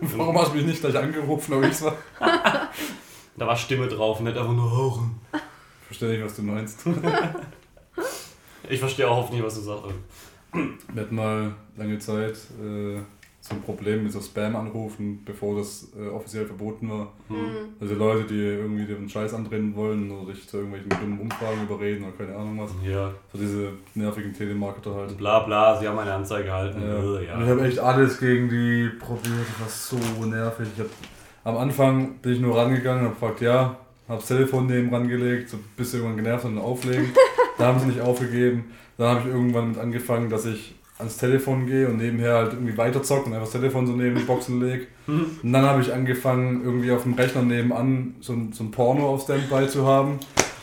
Warum 0.00 0.38
hast 0.38 0.52
du 0.52 0.56
mich 0.56 0.66
nicht 0.66 0.80
gleich 0.80 0.96
angerufen, 0.96 1.54
aber 1.54 1.68
ich 1.68 1.80
war. 1.82 1.96
Da 3.38 3.46
war 3.46 3.54
Stimme 3.56 3.86
drauf, 3.86 4.20
nicht 4.20 4.36
einfach 4.36 4.52
nur 4.54 4.70
Hauchen. 4.70 5.20
Ich 5.34 5.86
verstehe 5.88 6.08
nicht, 6.08 6.24
was 6.24 6.36
du 6.36 6.42
meinst. 6.42 6.80
Ich 8.68 8.80
verstehe 8.80 9.08
auch 9.08 9.18
oft 9.18 9.32
nicht, 9.32 9.44
was 9.44 9.56
du 9.56 9.60
sagst. 9.60 9.84
Wir 10.52 11.02
hatten 11.02 11.14
mal 11.14 11.54
lange 11.76 11.98
Zeit 11.98 12.34
äh, 12.58 12.98
so 13.48 13.54
ein 13.54 13.62
Problem 13.62 14.02
mit 14.02 14.12
so 14.12 14.20
Spam-Anrufen, 14.20 15.22
bevor 15.24 15.58
das 15.58 15.92
äh, 15.96 16.08
offiziell 16.08 16.46
verboten 16.46 16.90
war. 16.90 17.12
Hm. 17.28 17.74
Also 17.80 17.94
Leute, 17.94 18.24
die 18.24 18.40
irgendwie 18.40 18.84
den 18.84 19.08
Scheiß 19.08 19.34
andrehen 19.34 19.74
wollen 19.76 20.10
oder 20.10 20.32
dich 20.32 20.48
zu 20.48 20.58
irgendwelchen 20.58 20.88
dummen 20.88 21.20
Umfragen 21.20 21.62
überreden 21.62 22.04
oder 22.04 22.12
keine 22.12 22.36
Ahnung 22.36 22.60
was. 22.60 22.70
Ja, 22.84 23.12
So 23.32 23.38
diese 23.38 23.72
nervigen 23.94 24.32
Telemarketer 24.32 24.94
halt. 24.94 25.16
bla 25.16 25.40
bla, 25.40 25.78
sie 25.78 25.86
haben 25.86 25.98
eine 25.98 26.14
Anzeige 26.14 26.44
gehalten. 26.44 26.82
Ja. 26.82 26.96
Und 26.96 27.22
ich 27.22 27.28
ja. 27.28 27.36
habe 27.36 27.64
echt 27.64 27.78
alles 27.78 28.18
gegen 28.18 28.48
die 28.48 28.88
probiert, 28.98 29.46
das 29.60 29.92
war 29.92 30.00
so 30.00 30.26
nervig. 30.26 30.68
Ich 30.74 30.80
hab, 30.80 30.88
am 31.44 31.58
Anfang 31.58 32.14
bin 32.18 32.32
ich 32.32 32.40
nur 32.40 32.56
rangegangen 32.56 33.02
und 33.02 33.10
hab 33.10 33.20
gefragt, 33.20 33.40
ja, 33.40 33.76
hab 34.08 34.18
das 34.18 34.28
Telefon 34.28 34.66
neben 34.66 34.94
rangelegt, 34.94 35.50
so 35.50 35.58
bis 35.76 35.90
sie 35.90 35.98
irgendwann 35.98 36.16
genervt 36.16 36.44
und 36.44 36.58
auflegen. 36.58 37.10
da 37.58 37.66
haben 37.66 37.80
sie 37.80 37.86
nicht 37.86 38.00
aufgegeben. 38.00 38.72
Dann 38.98 39.08
habe 39.08 39.28
ich 39.28 39.34
irgendwann 39.34 39.68
mit 39.68 39.78
angefangen, 39.78 40.30
dass 40.30 40.46
ich 40.46 40.75
ans 40.98 41.18
Telefon 41.18 41.66
gehe 41.66 41.88
und 41.88 41.98
nebenher 41.98 42.34
halt 42.34 42.52
irgendwie 42.54 42.76
weiter 42.76 43.02
zocke 43.02 43.26
und 43.26 43.34
einfach 43.34 43.46
das 43.46 43.52
Telefon 43.52 43.86
so 43.86 43.92
neben 43.92 44.16
die 44.16 44.22
Boxen 44.22 44.60
lege. 44.60 44.86
Und 45.42 45.52
dann 45.52 45.64
habe 45.64 45.82
ich 45.82 45.92
angefangen, 45.92 46.64
irgendwie 46.64 46.90
auf 46.90 47.02
dem 47.02 47.14
Rechner 47.14 47.42
nebenan 47.42 48.14
so 48.20 48.32
ein, 48.32 48.52
so 48.52 48.64
ein 48.64 48.70
Porno 48.70 49.08
auf 49.14 49.22
Standby 49.22 49.68
zu 49.68 49.86
haben. 49.86 50.18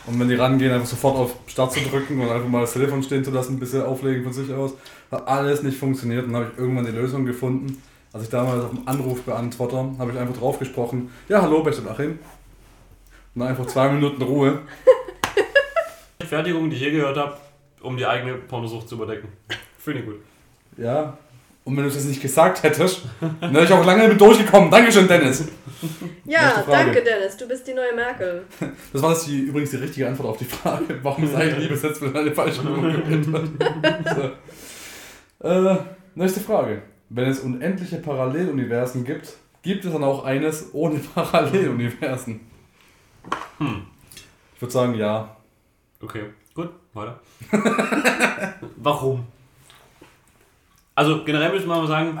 Und 0.06 0.20
wenn 0.20 0.28
die 0.28 0.34
rangehen, 0.34 0.72
einfach 0.72 0.88
sofort 0.88 1.16
auf 1.16 1.36
Start 1.46 1.72
zu 1.72 1.80
drücken 1.80 2.20
und 2.20 2.28
einfach 2.28 2.48
mal 2.48 2.60
das 2.62 2.74
Telefon 2.74 3.02
stehen 3.02 3.24
zu 3.24 3.30
lassen, 3.30 3.58
bis 3.58 3.70
sie 3.70 3.86
auflegen 3.86 4.22
von 4.22 4.32
sich 4.32 4.52
aus. 4.52 4.74
Hat 5.10 5.26
alles 5.26 5.62
nicht 5.62 5.78
funktioniert 5.78 6.26
und 6.26 6.32
dann 6.32 6.42
habe 6.42 6.52
ich 6.52 6.58
irgendwann 6.58 6.84
die 6.84 6.92
Lösung 6.92 7.24
gefunden. 7.24 7.82
Als 8.12 8.24
ich 8.24 8.28
damals 8.28 8.64
auf 8.64 8.70
dem 8.70 8.86
Anrufbeantworter 8.86 9.94
habe 9.98 10.12
ich 10.12 10.18
einfach 10.18 10.36
drauf 10.36 10.58
gesprochen, 10.58 11.10
ja 11.28 11.40
hallo, 11.40 11.62
Beste 11.62 11.88
Achim. 11.88 12.18
Und 13.34 13.40
dann 13.40 13.48
einfach 13.48 13.66
zwei 13.66 13.88
Minuten 13.88 14.22
Ruhe. 14.22 14.60
Fertigung, 16.24 16.70
die 16.70 16.76
ich 16.76 16.82
je 16.82 16.90
gehört 16.90 17.16
habe, 17.16 17.36
um 17.80 17.96
die 17.96 18.06
eigene 18.06 18.34
Pornosucht 18.34 18.88
zu 18.88 18.96
überdecken. 18.96 19.28
Finde 19.84 20.00
ich 20.00 20.06
gut. 20.06 20.16
Ja. 20.78 21.16
Und 21.64 21.76
wenn 21.76 21.84
du 21.84 21.90
das 21.90 22.04
nicht 22.04 22.20
gesagt 22.20 22.62
hättest, 22.62 23.02
dann 23.40 23.54
wäre 23.54 23.64
ich 23.64 23.72
auch 23.72 23.84
lange 23.86 24.02
damit 24.02 24.20
durchgekommen. 24.20 24.70
Dankeschön, 24.70 25.08
Dennis. 25.08 25.46
Ja, 26.24 26.42
Nächste 26.42 26.62
Frage. 26.64 26.84
danke 26.84 27.02
Dennis, 27.02 27.36
du 27.38 27.48
bist 27.48 27.66
die 27.66 27.72
neue 27.74 27.94
Merkel. 27.94 28.44
Das 28.92 29.00
war 29.02 29.12
jetzt 29.12 29.26
die, 29.26 29.40
übrigens 29.40 29.70
die 29.70 29.76
richtige 29.76 30.06
Antwort 30.08 30.28
auf 30.30 30.36
die 30.38 30.44
Frage, 30.44 30.98
warum 31.02 31.26
sei 31.26 31.50
Liebe 31.50 31.76
setzt, 31.76 32.02
wenn 32.02 32.14
eine 32.16 32.32
falsche 32.32 32.62
Nummer 32.62 32.92
gewählt 32.92 33.32
wird. 33.32 33.48
So. 35.40 35.48
Äh, 35.48 35.76
nächste 36.14 36.40
Frage. 36.40 36.82
Wenn 37.10 37.28
es 37.28 37.40
unendliche 37.40 37.96
Paralleluniversen 37.96 39.04
gibt, 39.04 39.34
gibt 39.62 39.84
es 39.84 39.92
dann 39.92 40.04
auch 40.04 40.24
eines 40.24 40.68
ohne 40.74 40.98
Paralleluniversen? 41.14 42.40
Ich 44.54 44.60
würde 44.60 44.72
sagen, 44.72 44.94
ja. 44.94 45.34
Okay, 46.02 46.24
gut, 46.54 46.70
weiter. 46.92 47.20
Warum? 48.76 49.26
Also 50.94 51.24
generell 51.24 51.52
müssen 51.52 51.66
wir 51.68 51.76
mal 51.76 51.86
sagen, 51.86 52.18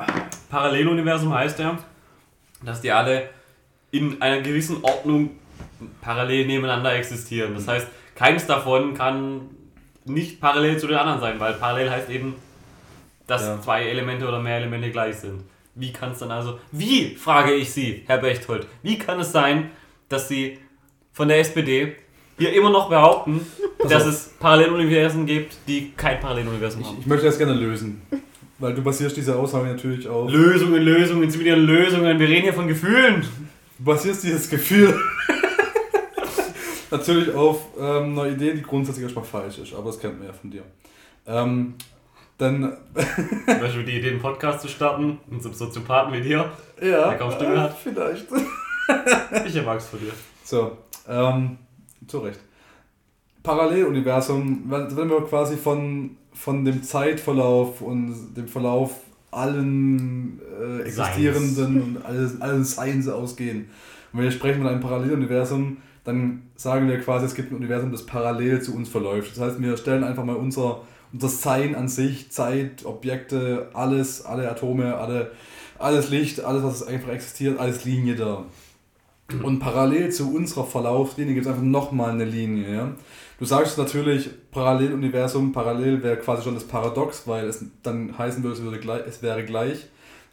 Paralleluniversum 0.50 1.32
heißt 1.32 1.58
ja, 1.60 1.78
dass 2.64 2.80
die 2.80 2.90
alle 2.90 3.28
in 3.90 4.20
einer 4.20 4.40
gewissen 4.40 4.82
Ordnung 4.82 5.30
parallel 6.00 6.46
nebeneinander 6.46 6.92
existieren. 6.94 7.54
Das 7.54 7.68
heißt, 7.68 7.86
keins 8.16 8.46
davon 8.46 8.94
kann 8.94 9.42
nicht 10.04 10.40
parallel 10.40 10.78
zu 10.78 10.86
den 10.86 10.96
anderen 10.96 11.20
sein, 11.20 11.38
weil 11.40 11.54
parallel 11.54 11.90
heißt 11.90 12.10
eben, 12.10 12.34
dass 13.26 13.42
Ja. 13.42 13.60
zwei 13.60 13.84
Elemente 13.86 14.26
oder 14.26 14.40
mehr 14.40 14.56
Elemente 14.58 14.90
gleich 14.90 15.16
sind. 15.16 15.42
Wie 15.76 15.92
kann 15.92 16.12
es 16.12 16.18
dann 16.18 16.30
also, 16.30 16.58
wie, 16.72 17.14
frage 17.16 17.52
ich 17.54 17.72
Sie, 17.72 18.02
Herr 18.06 18.18
Bechtold, 18.18 18.66
wie 18.82 18.98
kann 18.98 19.18
es 19.20 19.32
sein, 19.32 19.70
dass 20.08 20.28
Sie 20.28 20.58
von 21.12 21.28
der 21.28 21.38
SPD 21.40 21.96
hier 22.38 22.52
immer 22.52 22.70
noch 22.70 22.88
behaupten, 22.88 23.44
dass 23.88 24.02
auf. 24.02 24.08
es 24.08 24.34
Paralleluniversen 24.40 25.26
gibt, 25.26 25.56
die 25.66 25.92
kein 25.96 26.20
Paralleluniversum 26.20 26.80
Ich, 26.82 26.86
haben? 26.86 26.98
ich 27.00 27.06
möchte 27.06 27.26
das 27.26 27.38
gerne 27.38 27.54
lösen. 27.54 28.02
Weil 28.58 28.74
du 28.74 28.82
basierst 28.82 29.16
diese 29.16 29.36
Aussage 29.36 29.66
natürlich 29.68 30.08
auf. 30.08 30.30
Lösungen, 30.30 30.82
Lösungen, 30.82 31.28
sind 31.30 31.40
wieder 31.40 31.56
Lösungen. 31.56 32.18
Wir 32.18 32.28
reden 32.28 32.42
hier 32.42 32.54
von 32.54 32.68
Gefühlen. 32.68 33.22
Du 33.78 33.84
basierst 33.84 34.22
dieses 34.22 34.48
Gefühl 34.48 34.98
natürlich 36.90 37.34
auf 37.34 37.60
ähm, 37.78 38.18
einer 38.18 38.28
Idee, 38.30 38.54
die 38.54 38.62
grundsätzlich 38.62 39.02
erstmal 39.04 39.24
falsch 39.24 39.58
ist, 39.58 39.74
aber 39.74 39.86
das 39.86 39.98
kennt 39.98 40.18
man 40.18 40.28
ja 40.28 40.32
von 40.32 40.50
dir. 40.50 40.62
Ähm, 41.26 41.74
dann, 42.38 42.76
Zum 43.46 43.60
Beispiel 43.60 43.84
die 43.84 43.98
Idee, 43.98 44.10
einen 44.10 44.20
Podcast 44.20 44.60
zu 44.60 44.68
starten, 44.68 45.18
mit 45.28 45.42
so 45.42 45.48
einem 45.48 45.56
Soziopathen 45.58 46.12
wie 46.14 46.20
dir. 46.20 46.50
ja, 46.80 47.08
Der 47.10 47.18
kaum 47.18 47.30
Stimme 47.32 47.54
äh, 47.54 47.58
hat. 47.58 47.76
vielleicht. 47.82 48.26
Ich 49.46 49.64
mag 49.64 49.78
es 49.78 49.86
von 49.86 49.98
dir. 49.98 50.12
So, 50.44 50.76
ähm, 51.08 51.58
zu 52.06 52.18
Recht. 52.18 52.38
Paralleluniversum, 53.44 54.64
wenn 54.68 54.96
wenn 54.96 55.10
wir 55.10 55.20
quasi 55.20 55.56
von, 55.56 56.16
von 56.32 56.64
dem 56.64 56.82
Zeitverlauf 56.82 57.82
und 57.82 58.34
dem 58.34 58.48
Verlauf 58.48 58.92
allen 59.30 60.40
äh, 60.60 60.80
existierenden 60.80 61.82
und 61.82 62.04
alles, 62.04 62.40
allen 62.40 62.64
Seins 62.64 63.06
ausgehen. 63.06 63.68
Und 64.12 64.18
wenn 64.18 64.24
wir 64.24 64.30
sprechen 64.30 64.62
von 64.62 64.68
einem 64.68 64.80
Paralleluniversum, 64.80 65.76
dann 66.04 66.42
sagen 66.56 66.88
wir 66.88 66.98
quasi, 67.00 67.26
es 67.26 67.34
gibt 67.34 67.52
ein 67.52 67.56
Universum, 67.56 67.92
das 67.92 68.06
parallel 68.06 68.62
zu 68.62 68.74
uns 68.74 68.88
verläuft. 68.88 69.32
Das 69.32 69.40
heißt, 69.40 69.62
wir 69.62 69.76
stellen 69.76 70.04
einfach 70.04 70.24
mal 70.24 70.36
unser, 70.36 70.80
unser 71.12 71.28
Sein 71.28 71.74
an 71.74 71.88
sich, 71.88 72.30
Zeit, 72.30 72.86
Objekte, 72.86 73.68
alles, 73.74 74.24
alle 74.24 74.50
Atome, 74.50 74.96
alle, 74.96 75.32
alles 75.78 76.08
Licht, 76.08 76.40
alles, 76.40 76.62
was 76.62 76.82
einfach 76.82 77.10
existiert, 77.10 77.58
alles 77.58 77.84
Linie 77.84 78.16
da. 78.16 78.44
Und 79.42 79.58
parallel 79.58 80.12
zu 80.12 80.34
unserer 80.34 80.64
Verlaufslinie 80.64 81.34
gibt 81.34 81.46
es 81.46 81.52
einfach 81.52 81.64
nochmal 81.64 82.10
eine 82.10 82.24
Linie. 82.24 82.74
Ja? 82.74 82.92
Du 83.44 83.48
sagst 83.48 83.76
natürlich, 83.76 84.30
Paralleluniversum, 84.52 85.52
parallel 85.52 86.02
wäre 86.02 86.16
quasi 86.16 86.44
schon 86.44 86.54
das 86.54 86.64
Paradox, 86.64 87.28
weil 87.28 87.46
es 87.46 87.62
dann 87.82 88.16
heißen 88.16 88.42
würde, 88.42 88.56
es, 88.56 88.62
würde 88.62 88.78
gleich, 88.78 89.02
es 89.06 89.22
wäre 89.22 89.44
gleich. 89.44 89.84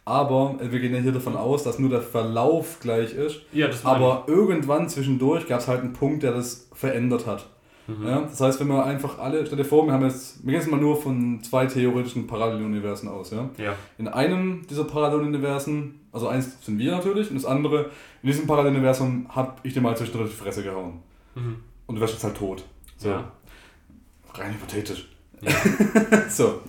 Aber 0.06 0.56
wir 0.62 0.80
gehen 0.80 0.94
ja 0.94 1.00
hier 1.02 1.12
davon 1.12 1.36
aus, 1.36 1.62
dass 1.62 1.78
nur 1.78 1.90
der 1.90 2.00
Verlauf 2.00 2.80
gleich 2.80 3.12
ist. 3.12 3.42
Ja, 3.52 3.66
das 3.66 3.84
Aber 3.84 4.24
irgendwann 4.28 4.88
zwischendurch 4.88 5.46
gab 5.46 5.60
es 5.60 5.68
halt 5.68 5.82
einen 5.82 5.92
Punkt, 5.92 6.22
der 6.22 6.32
das 6.32 6.70
verändert 6.72 7.26
hat. 7.26 7.50
Ja, 8.02 8.22
das 8.22 8.40
heißt, 8.40 8.60
wenn 8.60 8.68
wir 8.68 8.82
einfach 8.82 9.18
alle, 9.18 9.44
stell 9.44 9.58
dir 9.58 9.66
vor, 9.66 9.84
wir 9.84 9.92
haben 9.92 10.04
jetzt, 10.04 10.42
wir 10.42 10.52
gehen 10.52 10.62
jetzt 10.62 10.70
mal 10.70 10.80
nur 10.80 10.96
von 10.96 11.42
zwei 11.42 11.66
theoretischen 11.66 12.26
Paralleluniversen 12.26 13.10
aus, 13.10 13.30
ja. 13.30 13.50
Ja. 13.58 13.74
In 13.98 14.08
einem 14.08 14.66
dieser 14.70 14.84
Paralleluniversen, 14.84 16.00
also 16.12 16.28
eins 16.28 16.64
sind 16.64 16.78
wir 16.78 16.92
natürlich, 16.92 17.28
und 17.28 17.36
das 17.36 17.44
andere, 17.44 17.90
in 18.22 18.28
diesem 18.28 18.46
Paralleluniversum 18.46 19.26
habe 19.28 19.56
ich 19.64 19.74
dir 19.74 19.82
mal 19.82 19.94
zwischendurch 19.98 20.30
die 20.30 20.36
Fresse 20.36 20.62
gehauen. 20.62 21.00
Mhm. 21.34 21.56
Und 21.86 21.96
du 21.96 22.00
wärst 22.00 22.14
jetzt 22.14 22.24
halt 22.24 22.38
tot. 22.38 22.64
So. 23.02 23.08
Ja. 23.08 23.32
Rein 24.34 24.54
hypothetisch. 24.54 25.08
Ja. 25.40 25.50
So. 26.28 26.60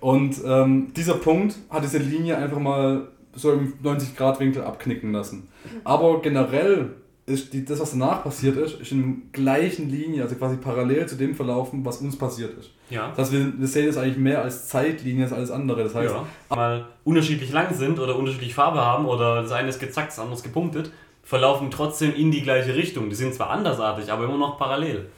Und 0.00 0.36
ähm, 0.46 0.92
dieser 0.94 1.14
Punkt 1.14 1.56
hat 1.68 1.84
diese 1.84 1.98
Linie 1.98 2.38
einfach 2.38 2.58
mal 2.58 3.08
so 3.34 3.52
im 3.52 3.74
90-Grad-Winkel 3.82 4.62
abknicken 4.62 5.12
lassen. 5.12 5.48
Aber 5.84 6.22
generell 6.22 6.94
ist 7.26 7.52
die, 7.52 7.64
das, 7.64 7.80
was 7.80 7.90
danach 7.90 8.24
passiert 8.24 8.56
ist, 8.56 8.80
ist 8.80 8.92
in 8.92 9.02
der 9.02 9.44
gleichen 9.44 9.90
Linie, 9.90 10.22
also 10.22 10.36
quasi 10.36 10.56
parallel 10.56 11.06
zu 11.06 11.16
dem 11.16 11.34
verlaufen, 11.34 11.84
was 11.84 11.98
uns 11.98 12.16
passiert 12.16 12.58
ist. 12.58 12.70
Ja. 12.88 13.08
Das 13.10 13.18
heißt, 13.18 13.32
wir, 13.32 13.58
wir 13.58 13.68
sehen 13.68 13.88
es 13.88 13.96
eigentlich 13.96 14.16
mehr 14.16 14.42
als 14.42 14.68
Zeitlinie 14.68 15.24
als 15.24 15.32
alles 15.32 15.50
andere. 15.50 15.84
Das 15.84 15.94
heißt, 15.94 16.14
ja. 16.14 16.26
Mal 16.48 16.86
unterschiedlich 17.04 17.52
lang 17.52 17.74
sind 17.74 17.98
oder 17.98 18.16
unterschiedliche 18.16 18.54
Farbe 18.54 18.80
haben 18.80 19.06
oder 19.06 19.42
das 19.42 19.52
eine 19.52 19.68
ist 19.68 19.80
gezackt, 19.80 20.08
das 20.08 20.18
andere 20.18 20.36
ist 20.36 20.42
gepunktet, 20.44 20.90
verlaufen 21.22 21.70
trotzdem 21.70 22.14
in 22.14 22.30
die 22.30 22.42
gleiche 22.42 22.74
Richtung. 22.74 23.10
Die 23.10 23.16
sind 23.16 23.34
zwar 23.34 23.50
andersartig, 23.50 24.10
aber 24.10 24.24
immer 24.24 24.38
noch 24.38 24.58
parallel. 24.58 25.08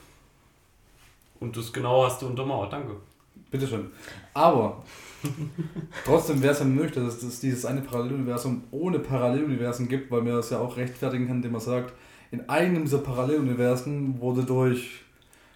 Und 1.42 1.56
das 1.56 1.72
genau 1.72 2.04
hast 2.04 2.22
du 2.22 2.26
untermauert, 2.26 2.72
danke. 2.72 2.94
Bitteschön. 3.50 3.90
Aber 4.32 4.84
trotzdem 6.04 6.40
wäre 6.40 6.52
es 6.52 6.60
ja 6.60 6.64
möglich, 6.64 6.92
dass 6.92 7.20
es 7.20 7.40
dieses 7.40 7.66
eine 7.66 7.80
Paralleluniversum 7.80 8.62
ohne 8.70 9.00
Paralleluniversen 9.00 9.88
gibt, 9.88 10.12
weil 10.12 10.22
man 10.22 10.34
das 10.34 10.50
ja 10.50 10.60
auch 10.60 10.76
rechtfertigen 10.76 11.26
kann, 11.26 11.36
indem 11.36 11.52
man 11.52 11.60
sagt, 11.60 11.92
in 12.30 12.48
einem 12.48 12.84
dieser 12.84 12.98
Paralleluniversen 12.98 14.20
wurde 14.20 14.44
durch, 14.44 15.02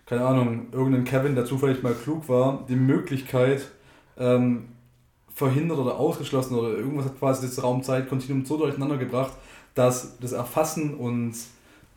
keine 0.07 0.27
Ahnung, 0.27 0.67
irgendein 0.73 1.05
Kevin, 1.05 1.37
der 1.37 1.45
zufällig 1.45 1.85
mal 1.85 1.95
klug 1.95 2.29
war, 2.29 2.65
die 2.69 2.77
Möglichkeit 2.77 3.71
ähm, 4.19 4.65
verhindert 5.33 5.79
oder 5.79 5.99
ausgeschlossen 5.99 6.57
oder 6.57 6.71
irgendwas 6.71 7.07
hat 7.07 7.19
quasi 7.19 7.47
das 7.47 7.63
Raum-Zeit-Kontinuum 7.63 8.45
so 8.45 8.57
durcheinander 8.57 8.97
gebracht, 8.97 9.35
dass 9.75 10.19
das 10.19 10.33
Erfassen 10.33 10.95
und 10.95 11.35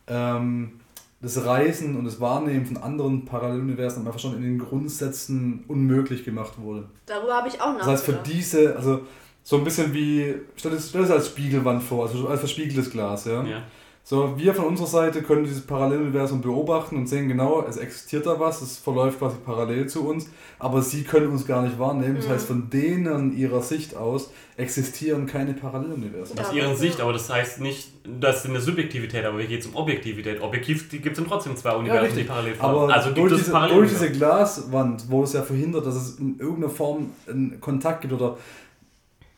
ähm, 0.08 0.80
das 1.21 1.43
Reisen 1.43 1.97
und 1.97 2.05
das 2.05 2.21
Wahrnehmen 2.21 2.65
von 2.65 2.77
anderen 2.77 3.25
Paralleluniversen 3.25 4.05
einfach 4.08 4.19
schon 4.19 4.36
in 4.36 4.41
den 4.41 4.60
Grundsätzen 4.60 5.65
unmöglich 5.67 6.23
gemacht 6.23 6.53
wurde. 6.58 6.86
Darüber 7.05 7.36
habe 7.36 7.49
ich 7.49 7.62
auch 7.62 7.77
Das 7.77 7.88
heißt, 7.88 8.05
für 8.05 8.12
nachgedacht. 8.13 8.34
diese, 8.38 8.75
also 8.75 9.01
so 9.43 9.58
ein 9.58 9.63
bisschen 9.63 9.93
wie, 9.93 10.36
stell 10.55 10.71
das, 10.71 10.89
stell 10.89 11.01
das 11.01 11.12
als 11.12 11.27
Spiegelwand 11.27 11.84
vor, 11.84 12.08
also 12.08 12.27
als 12.27 12.39
verspiegeltes 12.39 12.89
Glas, 12.89 13.25
ja. 13.25 13.43
Ja. 13.43 13.63
So, 14.10 14.34
wir 14.39 14.56
von 14.56 14.65
unserer 14.65 14.88
Seite 14.88 15.22
können 15.22 15.43
dieses 15.43 15.62
Paralleluniversum 15.62 16.41
beobachten 16.41 16.98
und 16.98 17.06
sehen 17.08 17.28
genau, 17.28 17.63
es 17.69 17.78
existiert 17.78 18.26
da 18.26 18.39
was, 18.39 18.60
es 18.60 18.76
verläuft 18.80 19.19
quasi 19.19 19.36
parallel 19.45 19.86
zu 19.86 20.04
uns, 20.10 20.28
aber 20.58 20.82
sie 20.82 21.04
können 21.04 21.28
uns 21.28 21.45
gar 21.45 21.62
nicht 21.62 21.78
wahrnehmen. 21.78 22.15
Das 22.15 22.26
Mhm. 22.26 22.32
heißt, 22.32 22.48
von 22.48 22.69
denen 22.72 23.38
ihrer 23.38 23.62
Sicht 23.62 23.95
aus 23.95 24.32
existieren 24.58 25.28
keine 25.28 25.54
Paralleluniversen. 25.54 26.38
Ja. 26.38 26.43
Aus 26.43 26.54
ihren 26.56 26.76
Sicht, 26.76 27.02
aber 27.02 27.13
das 27.13 27.30
heißt 27.30 27.62
nicht, 27.62 27.89
das 28.19 28.38
ist 28.38 28.50
eine 28.50 28.60
Subjektivität, 28.62 29.26
aber 29.26 29.38
hier 29.41 29.48
geht 29.48 29.60
es 29.62 29.67
um 29.67 29.76
Objektivität. 29.76 30.41
Objektiv 30.41 30.89
gibt 30.89 31.06
es 31.06 31.13
dann 31.17 31.28
trotzdem 31.28 31.56
zwei 31.56 31.76
Universen, 31.76 32.06
richtig. 32.06 32.24
die 32.24 32.28
parallel 32.30 32.54
Aber 32.58 32.88
verlaufen. 32.88 32.91
Also 32.91 33.08
gibt 33.10 33.19
durch, 33.19 33.32
es 33.34 33.38
diese, 33.41 33.52
parallel 33.52 33.76
durch 33.78 33.89
diese 33.91 34.10
Glaswand, 34.10 35.04
wo 35.12 35.22
es 35.22 35.34
ja 35.34 35.43
verhindert, 35.43 35.86
dass 35.86 35.93
es 35.93 36.17
in 36.17 36.39
irgendeiner 36.39 36.74
Form 36.74 37.12
einen 37.28 37.62
Kontakt 37.62 38.02
gibt 38.02 38.13
oder 38.15 38.38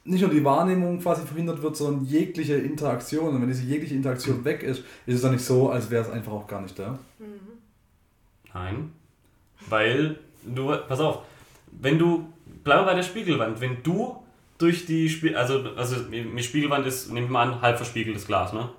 nicht 0.03 0.21
nur 0.21 0.29
die 0.29 0.43
Wahrnehmung 0.43 0.99
quasi 0.99 1.25
verhindert 1.25 1.61
wird, 1.61 1.75
sondern 1.75 2.05
jegliche 2.05 2.55
Interaktion. 2.55 3.35
Und 3.35 3.41
wenn 3.41 3.47
diese 3.47 3.63
jegliche 3.63 3.95
Interaktion 3.95 4.43
weg 4.43 4.63
ist, 4.63 4.83
ist 5.05 5.15
es 5.15 5.21
dann 5.21 5.31
nicht 5.31 5.45
so, 5.45 5.69
als 5.69 5.89
wäre 5.89 6.03
es 6.03 6.09
einfach 6.09 6.31
auch 6.31 6.47
gar 6.47 6.61
nicht 6.61 6.77
da. 6.77 6.97
Nein. 8.53 8.91
Weil 9.69 10.17
du, 10.43 10.75
pass 10.87 10.99
auf, 10.99 11.19
wenn 11.71 11.99
du, 11.99 12.27
bleib 12.63 12.85
bei 12.85 12.95
der 12.95 13.03
Spiegelwand, 13.03 13.61
wenn 13.61 13.83
du 13.83 14.17
durch 14.57 14.85
die 14.85 15.09
Spiel, 15.09 15.35
also, 15.35 15.63
also 15.75 15.95
mit 16.09 16.43
Spiegelwand 16.43 16.85
ist, 16.85 17.11
nehmen 17.11 17.27
wir 17.27 17.33
mal 17.33 17.47
an, 17.47 17.61
halb 17.61 17.77
verspiegeltes 17.77 18.27
Glas, 18.27 18.53
ne? 18.53 18.69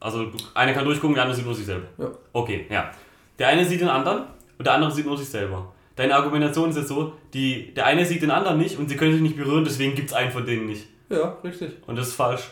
Also 0.00 0.30
einer 0.54 0.72
kann 0.72 0.84
durchgucken, 0.84 1.14
der 1.14 1.24
andere 1.24 1.36
sieht 1.36 1.44
nur 1.44 1.54
sich 1.54 1.66
selber. 1.66 1.88
Ja. 1.98 2.10
Okay, 2.32 2.66
ja. 2.70 2.90
Der 3.38 3.48
eine 3.48 3.64
sieht 3.64 3.80
den 3.80 3.88
anderen 3.88 4.24
und 4.56 4.64
der 4.64 4.74
andere 4.74 4.92
sieht 4.92 5.06
nur 5.06 5.18
sich 5.18 5.28
selber. 5.28 5.72
Deine 5.98 6.14
Argumentation 6.14 6.70
ist 6.70 6.76
jetzt 6.76 6.88
so, 6.88 7.12
die, 7.34 7.74
der 7.74 7.86
eine 7.86 8.06
sieht 8.06 8.22
den 8.22 8.30
anderen 8.30 8.56
nicht 8.58 8.78
und 8.78 8.88
sie 8.88 8.96
können 8.96 9.12
sich 9.12 9.20
nicht 9.20 9.36
berühren, 9.36 9.64
deswegen 9.64 9.94
gibt 9.96 10.10
es 10.10 10.14
einen 10.16 10.30
von 10.30 10.46
denen 10.46 10.66
nicht. 10.66 10.86
Ja, 11.10 11.36
richtig. 11.42 11.72
Und 11.88 11.96
das 11.96 12.08
ist 12.08 12.14
falsch. 12.14 12.50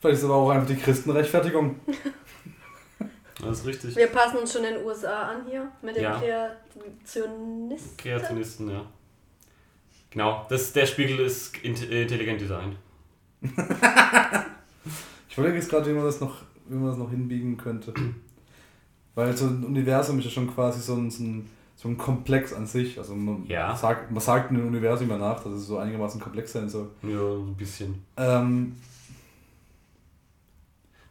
Vielleicht 0.00 0.18
ist 0.20 0.24
aber 0.24 0.36
auch 0.36 0.50
einfach 0.50 0.68
die 0.68 0.76
Christenrechtfertigung. 0.76 1.76
Das 3.42 3.60
ist 3.60 3.66
richtig. 3.66 3.96
Wir 3.96 4.08
passen 4.08 4.36
uns 4.36 4.52
schon 4.52 4.64
in 4.64 4.74
den 4.74 4.84
USA 4.84 5.30
an 5.30 5.46
hier 5.48 5.66
mit 5.80 5.96
den 5.96 6.02
Ja. 6.02 6.20
Kreationisten. 6.20 7.96
Kreationisten, 7.96 8.68
ja. 8.70 8.84
Genau, 10.10 10.44
das, 10.50 10.74
der 10.74 10.84
Spiegel 10.84 11.20
ist 11.20 11.56
int- 11.64 11.88
intelligent 11.90 12.38
designt. 12.40 12.76
Ich 15.28 15.38
überlege 15.38 15.56
jetzt 15.58 15.70
gerade, 15.70 15.88
wie 15.88 15.94
man 15.94 16.04
das 16.04 16.20
noch, 16.20 16.36
wie 16.68 16.74
man 16.74 16.88
das 16.88 16.98
noch 16.98 17.08
hinbiegen 17.10 17.56
könnte. 17.56 17.94
Weil 19.14 19.36
so 19.36 19.46
ein 19.46 19.64
Universum 19.64 20.18
ist 20.18 20.24
ja 20.26 20.30
schon 20.30 20.52
quasi 20.52 20.80
so 20.80 20.94
ein, 20.94 21.10
so 21.10 21.22
ein, 21.22 21.48
so 21.80 21.88
ein 21.88 21.96
Komplex 21.96 22.52
an 22.52 22.66
sich. 22.66 22.98
Also 22.98 23.14
man, 23.14 23.46
Ja. 23.46 23.74
sagt, 23.74 24.10
man 24.10 24.20
sagt 24.20 24.50
einem 24.50 24.66
Universum 24.66 25.08
immer 25.08 25.16
nach, 25.18 25.42
dass 25.42 25.54
es 25.54 25.66
so 25.66 25.78
einigermaßen 25.78 26.20
komplex 26.20 26.52
sein 26.52 26.68
soll. 26.68 26.90
Ja, 27.02 27.16
so 27.16 27.46
ein 27.48 27.54
bisschen. 27.56 28.04
Ähm, 28.18 28.74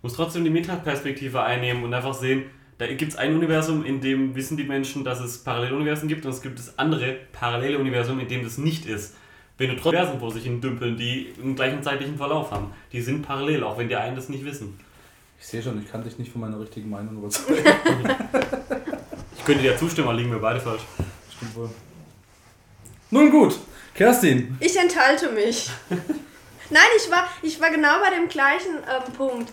Muss 0.03 0.13
trotzdem 0.13 0.43
die 0.43 0.51
Metaperspektive 0.51 1.41
einnehmen 1.41 1.84
und 1.84 1.93
einfach 1.93 2.13
sehen, 2.13 2.43
da 2.77 2.86
gibt 2.88 3.12
es 3.12 3.17
ein 3.17 3.36
Universum, 3.36 3.84
in 3.84 3.99
dem 3.99 4.36
wissen 4.36 4.58
die 4.58 4.63
Menschen, 4.63 5.03
dass 5.03 5.19
es 5.19 5.39
Paralleluniversen 5.43 6.08
gibt 6.08 6.23
und 6.25 6.32
es 6.32 6.41
gibt 6.41 6.60
das 6.60 6.77
andere 6.77 7.17
parallele 7.34 7.79
Universum, 7.79 8.19
in 8.19 8.27
dem 8.27 8.43
das 8.43 8.58
nicht 8.60 8.86
ist. 8.86 9.15
Wenn 9.58 9.69
du 9.69 9.75
trotzdem 9.75 9.99
Universen 9.99 10.19
vor 10.19 10.32
sich 10.32 10.43
hin 10.43 10.62
dümpeln, 10.62 10.95
die 10.97 11.34
einen 11.41 11.55
gleichen 11.55 11.82
zeitlichen 11.82 12.15
Verlauf 12.15 12.51
haben, 12.51 12.67
die 12.93 13.01
sind 13.01 13.23
parallel, 13.23 13.63
auch 13.63 13.77
wenn 13.79 13.89
die 13.89 13.95
einen 13.95 14.15
das 14.15 14.29
nicht 14.29 14.45
wissen. 14.45 14.79
ich 15.39 15.47
sehe 15.47 15.62
schon, 15.63 15.82
ich 15.82 15.91
kann 15.91 16.03
dich 16.03 16.17
nicht 16.19 16.32
von 16.32 16.41
meiner 16.41 16.60
richtigen 16.60 16.89
Meinung 16.91 17.17
überzeugen. 17.17 17.63
Ich 19.39 19.45
könnte 19.45 19.63
dir 19.63 19.78
zustimmen, 19.78 20.10
aber 20.10 20.17
liegen 20.17 20.32
wir 20.32 20.39
beide 20.39 20.60
falsch. 20.60 20.84
Stimmt 21.36 21.56
wohl. 21.56 21.69
Nun 23.10 23.32
gut, 23.32 23.58
Kerstin. 23.95 24.56
Ich 24.60 24.78
enthalte 24.78 25.32
mich. 25.32 25.69
Nein, 26.69 26.84
ich 26.97 27.10
war, 27.10 27.28
ich 27.41 27.60
war 27.60 27.71
genau 27.71 27.99
bei 28.02 28.12
dem 28.12 28.28
gleichen 28.28 28.75
ähm, 28.78 29.13
Punkt. 29.13 29.52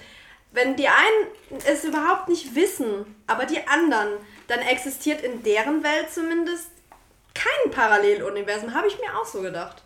Wenn 0.52 0.76
die 0.76 0.88
einen 0.88 1.60
es 1.64 1.84
überhaupt 1.84 2.28
nicht 2.28 2.54
wissen, 2.54 3.16
aber 3.26 3.46
die 3.46 3.66
anderen, 3.66 4.14
dann 4.48 4.60
existiert 4.60 5.22
in 5.22 5.42
deren 5.42 5.82
Welt 5.82 6.10
zumindest 6.12 6.70
kein 7.34 7.70
Paralleluniversum. 7.70 8.74
Habe 8.74 8.88
ich 8.88 8.98
mir 8.98 9.16
auch 9.18 9.26
so 9.26 9.40
gedacht. 9.40 9.82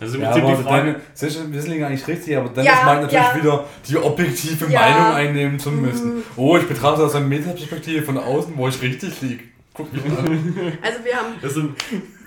Also 0.00 0.16
im 0.16 0.22
Ja, 0.22 0.30
Prinzip 0.30 0.44
aber 0.44 0.56
die 0.56 0.62
Frage. 0.62 1.00
deine, 1.20 1.52
wir 1.52 1.62
sind 1.62 1.82
eigentlich 1.84 2.08
richtig, 2.08 2.36
aber 2.36 2.48
dann 2.48 2.64
Ja, 2.64 2.72
ist 2.72 2.84
meint 2.84 3.02
natürlich 3.02 3.26
ja. 3.26 3.36
wieder 3.36 3.64
die 3.88 3.96
objektive 3.98 4.66
Ja. 4.72 4.80
Meinung 4.80 5.12
einnehmen 5.14 5.58
zu 5.58 5.70
müssen. 5.70 6.22
Oh, 6.36 6.56
ich 6.56 6.66
betrachte 6.66 7.02
das 7.02 7.10
aus 7.10 7.14
einer 7.16 7.26
Metaperspektive 7.26 8.02
von 8.02 8.16
außen, 8.18 8.54
wo 8.56 8.68
ich 8.68 8.80
richtig 8.80 9.20
liege. 9.20 9.44
Guck 9.74 9.92
mich 9.92 10.02
an. 10.04 10.16
Also 10.82 10.98
wir 11.04 11.14
haben, 11.16 11.34
Das 11.40 11.54
sind, 11.54 11.74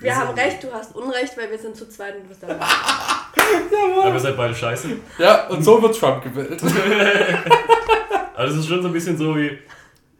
wir 0.00 0.16
haben 0.16 0.34
recht, 0.38 0.62
du 0.62 0.72
hast 0.72 0.94
Unrecht, 0.96 1.36
weil 1.36 1.50
wir 1.50 1.58
sind 1.58 1.76
zu 1.76 1.88
zweit 1.88 2.14
und 2.16 2.22
du 2.24 2.28
bist 2.28 2.42
dabei. 2.42 2.54
aber 4.04 4.14
ihr 4.14 4.20
seid 4.20 4.36
beide 4.36 4.54
scheiße. 4.54 4.88
ja, 5.18 5.46
und 5.48 5.62
so 5.64 5.80
wird 5.82 5.98
Trump 5.98 6.22
gewählt. 6.22 6.60
Also 8.34 8.54
es 8.54 8.60
ist 8.60 8.68
schon 8.68 8.82
so 8.82 8.88
ein 8.88 8.92
bisschen 8.92 9.16
so 9.16 9.34
wie, 9.34 9.46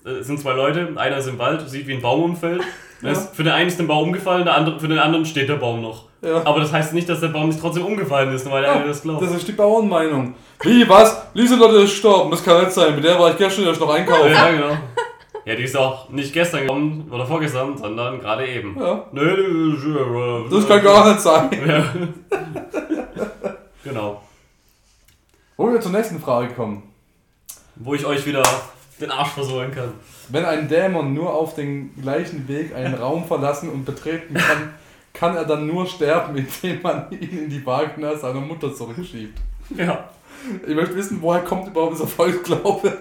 äh, 0.07 0.11
es 0.21 0.27
sind 0.27 0.41
zwei 0.41 0.53
Leute, 0.55 0.89
einer 0.97 1.19
ist 1.19 1.27
im 1.27 1.39
Wald, 1.39 1.69
sieht 1.69 1.87
wie 1.87 1.93
ein 1.95 2.01
Baum 2.01 2.23
umfällt. 2.25 2.63
Ja. 3.03 3.15
Für 3.15 3.45
den 3.45 3.53
einen 3.53 3.69
ist 3.69 3.79
der 3.79 3.85
Baum 3.85 4.05
umgefallen, 4.05 4.47
der 4.47 4.55
andere, 4.55 4.81
für 4.81 4.89
den 4.89 4.99
anderen 4.99 5.27
steht 5.27 5.51
der 5.51 5.57
Baum 5.57 5.83
noch. 5.83 6.06
Ja. 6.22 6.42
Aber 6.44 6.61
das 6.61 6.72
heißt 6.72 6.92
nicht, 6.94 7.09
dass 7.09 7.20
der 7.20 7.29
Baum 7.29 7.48
nicht 7.48 7.61
trotzdem 7.61 7.85
umgefallen 7.85 8.33
ist, 8.35 8.50
weil 8.50 8.62
der 8.62 8.72
eine 8.72 8.87
das 8.87 9.02
glaubt. 9.02 9.22
Das 9.22 9.35
ist 9.35 9.46
die 9.46 9.52
Bauernmeinung. 9.52 10.35
Wie, 10.62 10.88
was? 10.88 11.22
Lieselotte 11.35 11.76
ist 11.76 11.90
gestorben, 11.90 12.31
das 12.31 12.42
kann 12.42 12.61
nicht 12.61 12.72
sein. 12.72 12.94
Mit 12.94 13.05
der 13.05 13.18
war 13.18 13.31
ich 13.31 13.37
gestern 13.37 13.66
erst 13.66 13.81
noch 13.81 13.90
einkaufen. 13.94 14.33
ja, 14.33 14.50
genau. 14.50 14.76
Ja, 15.44 15.55
die 15.55 15.62
ist 15.62 15.76
auch 15.76 16.09
nicht 16.09 16.33
gestern 16.33 16.62
gekommen 16.62 17.09
oder 17.12 17.24
vorgestern, 17.24 17.76
sondern 17.79 18.18
gerade 18.18 18.46
eben. 18.48 18.76
Ja, 18.81 19.05
Nö, 19.12 19.76
nö, 19.76 20.44
das 20.50 20.66
kann 20.66 20.83
gar 20.83 21.09
nicht 21.09 21.20
sein. 21.20 21.50
Ja. 21.66 21.85
genau. 23.85 24.22
Wo 25.57 25.70
wir 25.72 25.81
zur 25.81 25.92
nächsten 25.92 26.20
Frage 26.20 26.48
kommen. 26.55 26.83
Wo 27.76 27.94
ich 27.94 28.05
euch 28.05 28.26
wieder 28.26 28.42
den 29.00 29.11
Arsch 29.11 29.31
versohlen 29.31 29.70
kann. 29.72 29.92
Wenn 30.29 30.44
ein 30.44 30.68
Dämon 30.68 31.14
nur 31.14 31.33
auf 31.33 31.55
den 31.55 31.94
gleichen 32.00 32.48
Weg 32.48 32.75
einen 32.75 32.94
Raum 32.94 33.25
verlassen 33.25 33.69
und 33.71 33.85
betreten 33.85 34.35
kann, 34.35 34.75
kann 35.17 35.35
er 35.35 35.44
dann 35.44 35.67
nur 35.67 35.87
sterben, 35.87 36.37
indem 36.62 36.83
man 36.83 37.10
ihn 37.10 37.44
in 37.44 37.48
die 37.50 37.64
Vagina 37.64 38.17
seiner 38.17 38.40
Mutter 38.40 38.75
zurückschiebt. 38.75 39.38
Ja. 39.77 40.10
Ich 40.67 40.75
möchte 40.75 40.94
wissen, 40.94 41.21
woher 41.23 41.42
kommt 41.42 41.67
überhaupt 41.67 41.94
dieser 41.94 42.06
Volksglaube? 42.06 42.98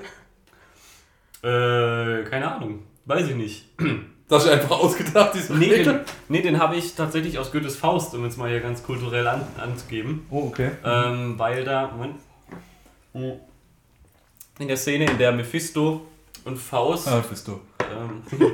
Äh, 1.43 2.23
keine 2.29 2.55
Ahnung. 2.55 2.83
Weiß 3.05 3.27
ich 3.27 3.35
nicht. 3.35 3.65
Das 4.27 4.43
ist 4.43 4.49
einfach 4.49 4.79
ausgedacht, 4.79 5.35
diese 5.35 5.53
Nee, 5.53 5.69
Regel. 5.71 5.83
den, 5.85 5.99
nee, 6.29 6.41
den 6.41 6.59
habe 6.59 6.75
ich 6.77 6.95
tatsächlich 6.95 7.37
aus 7.37 7.51
Goethes 7.51 7.75
Faust, 7.75 8.15
um 8.15 8.23
jetzt 8.23 8.39
mal 8.39 8.49
hier 8.49 8.59
ganz 8.59 8.81
kulturell 8.81 9.27
an, 9.27 9.45
anzugeben. 9.55 10.25
Oh, 10.31 10.47
okay. 10.47 10.71
Ähm, 10.83 11.37
weil 11.37 11.63
da, 11.63 11.91
Moment. 11.95 12.15
In 14.57 14.67
der 14.67 14.77
Szene, 14.77 15.05
in 15.05 15.19
der 15.19 15.31
Mephisto 15.31 16.07
und 16.43 16.57
Faust. 16.57 17.07
Ah, 17.07 17.23
du. 17.45 17.59
Ähm, 17.79 18.23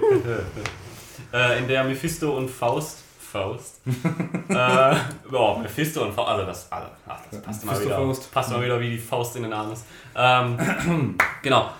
äh, 1.34 1.60
in 1.60 1.70
der 1.70 1.86
Mephisto 1.86 2.36
und 2.36 2.50
Faust. 2.50 3.01
Faust. 3.32 3.82
äh, 4.50 4.54
ja, 4.54 5.58
Mephisto 5.62 6.04
und 6.04 6.14
Faust. 6.14 6.30
Also 6.30 6.46
das, 6.46 6.72
also, 6.72 6.88
ach, 7.08 7.20
das 7.32 7.42
passt, 7.42 7.66
mal 7.66 7.82
wieder, 7.82 7.96
Faust. 7.96 8.32
passt 8.32 8.52
mal 8.52 8.64
wieder 8.64 8.80
wie 8.80 8.90
die 8.90 8.98
Faust 8.98 9.36
in 9.38 9.44
den 9.44 9.54
Arm 9.54 9.72
ist. 9.72 9.86
Ähm, 10.16 11.18
genau. 11.42 11.72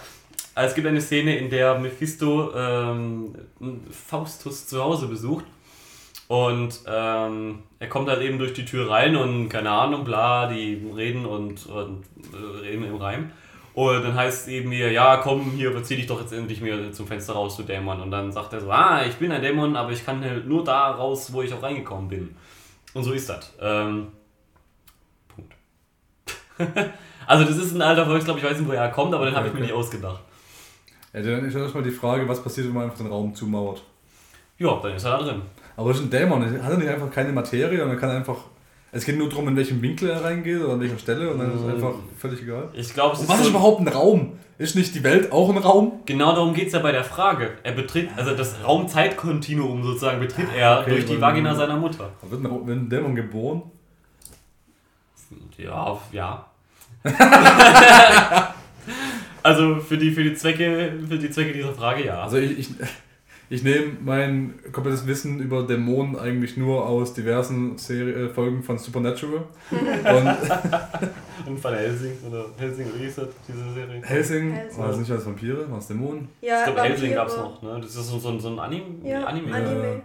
Also 0.56 0.70
Es 0.70 0.76
gibt 0.76 0.88
eine 0.88 1.02
Szene, 1.02 1.38
in 1.38 1.50
der 1.50 1.78
Mephisto 1.78 2.54
ähm, 2.56 3.36
Faustus 3.90 4.68
zu 4.68 4.82
Hause 4.84 5.08
besucht. 5.08 5.46
Und 6.28 6.80
ähm, 6.88 7.64
er 7.80 7.90
kommt 7.90 8.08
halt 8.08 8.22
eben 8.22 8.40
durch 8.40 8.54
die 8.54 8.64
Tür 8.64 8.90
rein 8.90 9.18
und 9.18 9.50
keine 9.50 9.72
Ahnung, 9.72 10.06
bla, 10.06 10.48
die 10.48 10.82
reden 10.96 11.26
und, 11.26 11.66
und 11.66 12.06
äh, 12.34 12.60
reden 12.62 12.86
im 12.86 12.96
Reim. 12.96 13.32
Und 13.74 14.04
dann 14.04 14.16
heißt 14.16 14.44
es 14.44 14.48
eben 14.50 14.70
mir, 14.70 14.92
ja, 14.92 15.18
komm, 15.18 15.52
hier, 15.52 15.72
verzieh 15.72 15.96
dich 15.96 16.08
doch 16.08 16.20
jetzt 16.20 16.34
endlich 16.34 16.60
mir 16.62 16.92
zum 16.92 17.08
Fenster 17.08 17.34
raus, 17.34 17.56
du 17.56 17.64
Dämon. 17.64 18.02
Und 18.02 18.12
dann 18.12 18.32
sagt 18.32 18.52
er 18.54 18.60
so, 18.60 18.70
ah, 18.70 19.04
ich 19.06 19.16
bin 19.16 19.32
ein 19.32 19.42
Dämon, 19.42 19.76
aber 19.76 19.92
ich 19.92 20.06
kann 20.06 20.22
halt 20.22 20.46
nur 20.46 20.64
da 20.64 20.92
raus, 20.92 21.32
wo 21.32 21.42
ich 21.42 21.54
auch 21.54 21.64
reingekommen 21.64 22.10
bin. 22.10 22.36
Und 22.94 23.04
so 23.04 23.14
ist 23.14 23.30
das. 23.30 23.54
Ähm, 23.62 24.08
Punkt. 25.34 25.56
also 27.26 27.46
das 27.46 27.58
ist 27.58 27.74
ein 27.74 27.82
alter 27.82 28.06
Volksglaub, 28.06 28.38
ich 28.38 28.44
weiß 28.44 28.60
nicht, 28.60 28.68
woher 28.68 28.82
er 28.82 28.92
kommt, 28.92 29.14
aber 29.14 29.26
den 29.26 29.36
habe 29.36 29.48
ich 29.48 29.54
mir 29.54 29.62
nicht 29.62 29.74
ausgedacht. 29.74 30.22
Ja, 31.14 31.22
dann 31.22 31.46
ist 31.46 31.56
erstmal 31.56 31.84
die 31.84 31.92
Frage, 31.92 32.28
was 32.28 32.44
passiert, 32.44 32.68
wenn 32.68 32.74
man 32.74 32.84
einfach 32.84 32.98
den 32.98 33.08
Raum 33.08 33.34
zumauert. 33.34 33.84
Ja, 34.58 34.80
dann 34.82 34.96
ist 34.96 35.06
er 35.06 35.18
da 35.18 35.24
drin. 35.24 35.42
Aber 35.78 35.90
das 35.90 36.00
ist 36.00 36.06
ein 36.06 36.10
Dämon, 36.10 36.44
hat 36.44 36.72
er 36.72 36.78
nicht 36.78 36.90
einfach 36.90 37.10
keine 37.10 37.32
Materie 37.32 37.84
und 37.84 37.90
er 37.90 37.96
kann 37.96 38.10
einfach. 38.10 38.38
Es 38.94 39.06
geht 39.06 39.18
nur 39.18 39.30
darum, 39.30 39.48
in 39.48 39.56
welchem 39.56 39.82
Winkel 39.82 40.10
er 40.10 40.22
reingeht 40.24 40.60
oder 40.62 40.74
an 40.74 40.82
welcher 40.82 41.00
Stelle 41.00 41.32
und 41.32 41.40
dann 41.40 41.52
ist 41.54 41.62
es 41.62 41.66
Mm. 41.66 41.70
einfach 41.76 41.94
völlig 42.18 42.42
egal. 42.42 42.70
Ich 42.74 42.94
glaube, 42.94 43.16
es 43.16 43.22
ist 43.22 43.30
was 43.30 43.38
so 43.38 43.44
ist 43.44 43.50
überhaupt 43.52 43.80
ein 43.80 43.88
Raum? 43.88 44.34
Ist 44.58 44.76
nicht 44.76 44.94
die 44.94 45.04
Welt 45.04 45.32
auch 45.32 45.50
ein 45.50 45.58
Raum? 45.58 46.02
Genau 46.06 46.34
darum 46.36 46.54
geht 46.54 46.68
es 46.68 46.74
ja 46.74 46.80
bei 46.80 46.92
der 46.92 47.04
Frage. 47.06 47.52
Er 47.64 47.72
betritt, 47.72 48.10
also 48.18 48.36
das 48.36 48.56
Raumzeitkontinuum 48.66 49.82
sozusagen 49.84 50.20
betritt 50.20 50.48
er 50.56 50.82
Okay, 50.82 50.90
durch 50.92 51.06
die 51.06 51.22
Vagina 51.22 51.56
seiner 51.56 51.78
Mutter. 51.78 52.12
Wird 52.30 52.44
ein, 52.44 52.68
wird 52.68 52.78
ein 52.78 52.90
Dämon 52.90 53.16
geboren? 53.16 53.64
Ja, 55.58 55.98
ja. 56.12 56.46
also 59.44 59.78
für 59.80 59.98
die, 59.98 60.12
für, 60.12 60.24
die 60.24 60.34
Zwecke, 60.36 60.94
für 61.08 61.18
die 61.18 61.30
Zwecke 61.32 61.54
dieser 61.54 61.74
Frage 61.74 62.06
ja. 62.06 62.22
Also 62.24 62.38
ich, 62.38 62.60
ich, 62.60 62.70
ich 63.52 63.64
nehme 63.64 63.98
mein 64.04 64.54
komplettes 64.72 65.06
Wissen 65.06 65.42
über 65.42 65.64
Dämonen 65.64 66.18
eigentlich 66.18 66.56
nur 66.56 66.88
aus 66.88 67.14
diversen 67.14 67.78
Serie, 67.78 68.14
äh, 68.14 68.30
Folgen 68.30 68.64
von 68.64 68.78
Supernatural. 68.78 69.44
Und 69.72 70.38
Und 71.46 71.60
von 71.60 71.74
Helsing 71.74 72.14
oder 72.30 72.46
Helsing, 72.58 72.86
das, 72.86 73.28
diese 73.48 73.74
Serie? 73.74 74.02
Helsing, 74.04 74.52
Helsing. 74.54 74.80
war 74.80 74.88
das 74.88 74.98
nicht 75.00 75.12
als 75.12 75.26
Vampire, 75.26 75.70
war 75.70 75.80
es 75.80 75.88
Dämonen? 75.88 76.30
Ja, 76.40 76.60
ich 76.60 76.66
glaube, 76.66 76.82
Helsing 76.82 77.14
gab 77.14 77.28
es 77.28 77.36
noch. 77.36 77.62
Ne? 77.62 77.80
Das 77.82 77.94
ist 77.94 78.08
so, 78.08 78.20
so, 78.20 78.40
so 78.40 78.48
ein 78.48 78.60
Anim 78.60 79.04
Ja, 79.04 79.26
Anime. 79.26 79.54
Anime. 79.54 80.02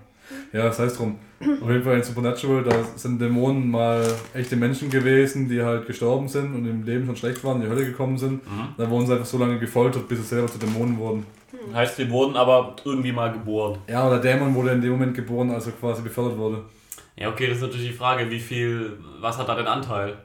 Ja, 0.53 0.65
das 0.65 0.79
heißt 0.81 0.99
drum. 0.99 1.17
Auf 1.41 1.71
jeden 1.71 1.85
Fall 1.85 1.99
in 1.99 2.03
Supernatural, 2.03 2.65
da 2.65 2.73
sind 2.97 3.21
Dämonen 3.21 3.71
mal 3.71 4.03
echte 4.35 4.57
Menschen 4.57 4.91
gewesen, 4.91 5.49
die 5.49 5.63
halt 5.63 5.87
gestorben 5.87 6.27
sind 6.27 6.53
und 6.53 6.67
im 6.67 6.83
Leben 6.83 7.07
schon 7.07 7.15
schlecht 7.15 7.45
waren, 7.45 7.63
in 7.63 7.69
die 7.69 7.69
Hölle 7.69 7.87
gekommen 7.87 8.19
sind. 8.19 8.45
Mhm. 8.45 8.69
Da 8.77 8.91
wurden 8.91 9.07
sie 9.07 9.13
einfach 9.13 9.27
so 9.27 9.39
lange 9.39 9.61
gefoltert, 9.61 10.09
bis 10.09 10.19
sie 10.19 10.25
selber 10.25 10.49
zu 10.49 10.59
Dämonen 10.59 10.99
wurden. 10.99 11.27
Heißt, 11.75 11.99
die 11.99 12.11
wurden 12.11 12.37
aber 12.37 12.77
irgendwie 12.85 13.13
mal 13.13 13.33
geboren. 13.33 13.79
Ja, 13.89 14.03
aber 14.03 14.19
der 14.19 14.35
Dämon 14.35 14.55
wurde 14.55 14.71
in 14.71 14.81
dem 14.81 14.93
Moment 14.93 15.15
geboren, 15.15 15.51
als 15.51 15.67
er 15.67 15.73
quasi 15.73 16.03
befördert 16.03 16.37
wurde. 16.39 16.63
Ja, 17.17 17.29
okay, 17.31 17.49
das 17.49 17.57
ist 17.59 17.63
natürlich 17.63 17.89
die 17.89 17.95
Frage, 17.97 18.31
wie 18.31 18.41
viel, 18.41 18.99
was 19.21 19.39
hat 19.39 19.49
da 19.49 19.55
den 19.55 19.67
Anteil? 19.67 20.17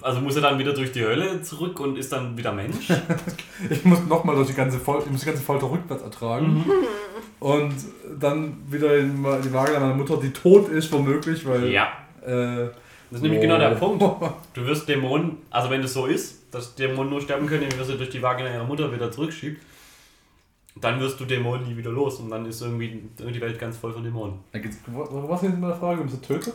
Also 0.00 0.20
muss 0.20 0.34
er 0.34 0.42
dann 0.42 0.58
wieder 0.58 0.72
durch 0.72 0.90
die 0.90 1.04
Hölle 1.04 1.42
zurück 1.42 1.78
und 1.78 1.96
ist 1.96 2.12
dann 2.12 2.36
wieder 2.36 2.52
Mensch? 2.52 2.88
Ich 3.70 3.84
muss 3.84 4.04
nochmal 4.06 4.36
durch 4.36 4.48
die 4.48 4.54
ganze 4.54 4.78
Folter, 4.78 5.06
ich 5.06 5.12
muss 5.12 5.20
die 5.20 5.26
ganze 5.26 5.42
Folter 5.42 5.70
rückwärts 5.70 6.02
ertragen. 6.02 6.64
Und 7.40 7.74
dann 8.18 8.56
wieder 8.70 8.96
in 8.96 9.24
die 9.44 9.52
Waage 9.52 9.72
meiner 9.72 9.94
Mutter, 9.94 10.18
die 10.18 10.30
tot 10.30 10.68
ist, 10.68 10.92
womöglich, 10.92 11.46
weil. 11.46 11.68
ja. 11.68 11.88
Äh, 12.22 12.68
Das 13.10 13.18
ist 13.18 13.22
nämlich 13.22 13.40
genau 13.40 13.58
der 13.58 13.72
oh. 13.72 13.96
Punkt. 13.96 14.02
Du 14.54 14.66
wirst 14.66 14.88
Dämonen, 14.88 15.38
also 15.50 15.70
wenn 15.70 15.82
es 15.82 15.92
so 15.94 16.06
ist, 16.06 16.52
dass 16.52 16.74
Dämonen 16.74 17.10
nur 17.10 17.20
sterben 17.20 17.46
können, 17.46 17.62
indem 17.62 17.78
du 17.78 17.84
sie 17.84 17.96
durch 17.96 18.10
die 18.10 18.22
Vagina 18.22 18.52
ihrer 18.52 18.64
Mutter 18.64 18.92
wieder 18.92 19.10
zurückschiebt, 19.10 19.62
dann 20.80 21.00
wirst 21.00 21.18
du 21.18 21.24
Dämonen 21.24 21.66
nie 21.66 21.76
wieder 21.76 21.90
los 21.90 22.20
und 22.20 22.30
dann 22.30 22.44
ist 22.46 22.60
irgendwie 22.60 23.02
die 23.18 23.40
Welt 23.40 23.58
ganz 23.58 23.78
voll 23.78 23.92
von 23.92 24.04
Dämonen. 24.04 24.40
Was 24.52 25.42
ist 25.42 25.48
jetzt 25.48 25.58
mit 25.58 25.70
der 25.70 25.76
Frage, 25.76 26.02
ob 26.02 26.10
sie 26.10 26.20
tötet? 26.20 26.54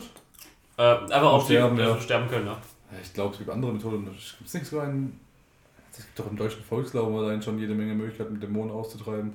Äh, 0.78 0.82
aber 0.82 1.32
auch 1.32 1.44
sterben, 1.44 1.76
die 1.76 1.82
ja. 1.82 1.88
ja. 1.90 2.00
sterben 2.00 2.28
können, 2.28 2.46
ja. 2.46 2.56
Ich 3.02 3.12
glaube, 3.12 3.32
es 3.32 3.38
gibt 3.38 3.50
andere 3.50 3.72
Methoden. 3.72 4.04
Gibt 4.04 4.46
es 4.46 4.54
nicht 4.54 4.66
so 4.66 4.78
einen. 4.78 5.18
Es 5.90 5.98
gibt 5.98 6.18
doch 6.18 6.30
im 6.30 6.36
deutschen 6.36 6.62
Volksglauben 6.62 7.16
allein 7.16 7.42
schon 7.42 7.58
jede 7.58 7.74
Menge 7.74 7.94
Möglichkeiten, 7.94 8.40
Dämonen 8.40 8.70
auszutreiben. 8.70 9.32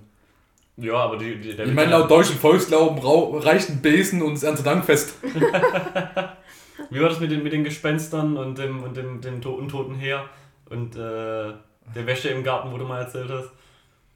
Ja, 0.78 0.94
aber 0.94 1.18
die, 1.18 1.40
die, 1.40 1.56
der 1.56 1.66
Ich 1.66 1.74
meine, 1.74 1.92
laut 1.92 2.10
deutschen 2.10 2.38
Volksglauben 2.38 3.00
reicht 3.40 3.70
ein 3.70 3.82
Besen 3.82 4.22
und 4.22 4.36
das 4.36 4.44
Erntedankfest. 4.44 5.16
Wie 6.90 7.02
war 7.02 7.10
das 7.10 7.20
mit 7.20 7.32
den, 7.32 7.44
mit 7.44 7.52
den 7.52 7.64
Gespenstern 7.64 8.38
und 8.38 8.58
dem, 8.58 8.84
und 8.84 8.96
dem, 8.96 9.20
dem 9.20 9.42
to 9.42 9.54
untoten 9.54 9.96
Heer 9.96 10.26
und 10.70 10.96
äh, 10.96 11.00
der 11.00 12.06
Wäsche 12.06 12.30
im 12.30 12.44
Garten, 12.44 12.72
wo 12.72 12.78
du 12.78 12.86
mal 12.86 13.02
erzählt 13.02 13.30
hast? 13.30 13.50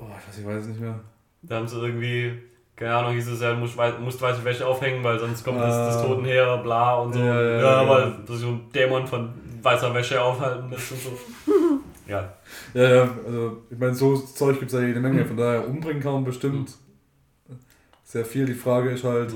Oh, 0.02 0.06
ich 0.20 0.28
weiß, 0.28 0.38
ich 0.40 0.46
weiß 0.46 0.62
es 0.64 0.68
nicht 0.70 0.80
mehr. 0.82 1.00
Da 1.44 1.56
haben 1.58 1.68
sie 1.68 1.80
irgendwie, 1.80 2.34
keine 2.76 2.96
Ahnung, 2.96 3.14
hieß 3.14 3.28
es 3.28 3.42
ja, 3.42 3.54
musst, 3.54 3.78
musst 4.00 4.22
weiße 4.22 4.44
Wäsche 4.44 4.66
aufhängen, 4.66 5.04
weil 5.04 5.20
sonst 5.20 5.44
kommt 5.44 5.60
das, 5.60 5.76
das 5.76 5.98
Ah. 6.04 6.08
Totenheer, 6.08 6.58
bla 6.58 6.96
und 6.96 7.14
so. 7.14 7.20
Ja, 7.20 7.26
Ja, 7.42 7.42
ja, 7.42 7.84
ja, 7.84 7.90
weil 7.90 8.02
ja. 8.10 8.18
das 8.26 8.40
so 8.40 8.48
ein 8.50 8.70
Dämon 8.74 9.06
von 9.08 9.30
weißer 9.62 9.94
Wäsche 9.94 10.22
aufhalten 10.22 10.70
lässt 10.72 10.92
und 10.92 11.00
so. 11.02 11.12
ja. 12.08 12.34
Ja, 12.74 12.96
ja, 12.96 13.10
also 13.26 13.62
ich 13.70 13.78
meine, 13.78 13.94
so 13.96 14.18
Zeug 14.18 14.60
gibt 14.60 14.74
es 14.74 14.80
ja 14.80 14.86
jede 14.86 15.00
Menge, 15.00 15.24
von 15.26 15.38
daher 15.38 15.68
umbringen 15.68 16.02
kann 16.02 16.14
man 16.14 16.24
bestimmt 16.24 16.76
sehr 18.04 18.26
viel. 18.26 18.46
Die 18.48 18.54
Frage 18.56 18.90
ist 18.92 19.04
halt, 19.04 19.34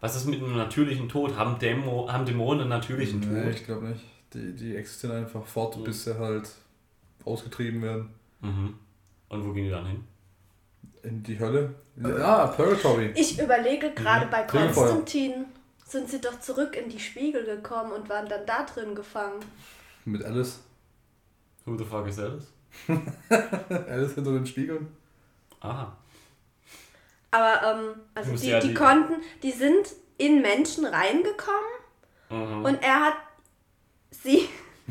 Was 0.00 0.16
ist 0.16 0.26
mit 0.26 0.42
einem 0.42 0.56
natürlichen 0.56 1.08
Tod? 1.08 1.36
Haben, 1.36 1.58
Dämo, 1.58 2.10
haben 2.10 2.24
Dämonen 2.26 2.62
einen 2.62 2.70
natürlichen 2.70 3.20
nee, 3.20 3.42
Tod? 3.44 3.54
ich 3.54 3.64
glaube 3.64 3.86
nicht. 3.88 4.00
Die, 4.34 4.52
die 4.54 4.76
existieren 4.76 5.16
einfach 5.16 5.44
fort, 5.46 5.76
Mhm. 5.78 5.84
bis 5.84 6.04
sie 6.04 6.18
halt 6.18 6.48
ausgetrieben 7.24 7.80
werden. 7.82 8.08
Mhm. 8.40 8.74
Und 9.28 9.46
wo 9.46 9.52
gehen 9.52 9.64
die 9.64 9.70
dann 9.70 9.86
hin? 9.86 10.04
In 11.02 11.22
die 11.22 11.38
Hölle. 11.38 11.74
Ah, 12.02 12.46
Purgatory. 12.48 13.12
Ich 13.14 13.38
überlege 13.40 13.92
gerade 13.92 14.26
Mhm. 14.26 14.30
bei. 14.30 14.42
Konstantin 14.42 15.46
sind 15.86 16.08
sie 16.08 16.20
doch 16.20 16.40
zurück 16.40 16.76
in 16.76 16.88
die 16.88 16.98
Spiegel 16.98 17.44
gekommen 17.44 17.92
und 17.92 18.08
waren 18.08 18.28
dann 18.28 18.46
da 18.46 18.64
drin 18.64 18.94
gefangen. 18.94 19.40
Mit 20.04 20.24
Alice. 20.24 20.60
Who 21.64 21.76
the 21.76 21.84
fuck 21.84 22.06
is 22.08 22.18
Alice? 22.18 22.46
Alice 23.88 24.14
hinter 24.14 24.32
den 24.32 24.46
Spiegeln. 24.46 24.88
Aha. 25.60 25.96
Aber 27.30 27.62
ähm, 27.64 27.94
also 28.14 28.32
die, 28.36 28.48
ja 28.48 28.60
die 28.60 28.68
die- 28.68 28.74
konnten, 28.74 29.14
die 29.42 29.50
sind 29.52 29.88
in 30.18 30.40
Menschen 30.42 30.84
reingekommen 30.86 31.70
Mhm. 32.30 32.64
und 32.64 32.82
er 32.82 33.00
hat 33.06 33.14
sie 34.10 34.48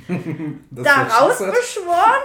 Das 0.71 0.86
da 0.86 0.97
what 0.97 1.31
she 1.31 1.38
said. 1.38 1.49
rausbeschworen. 1.49 2.21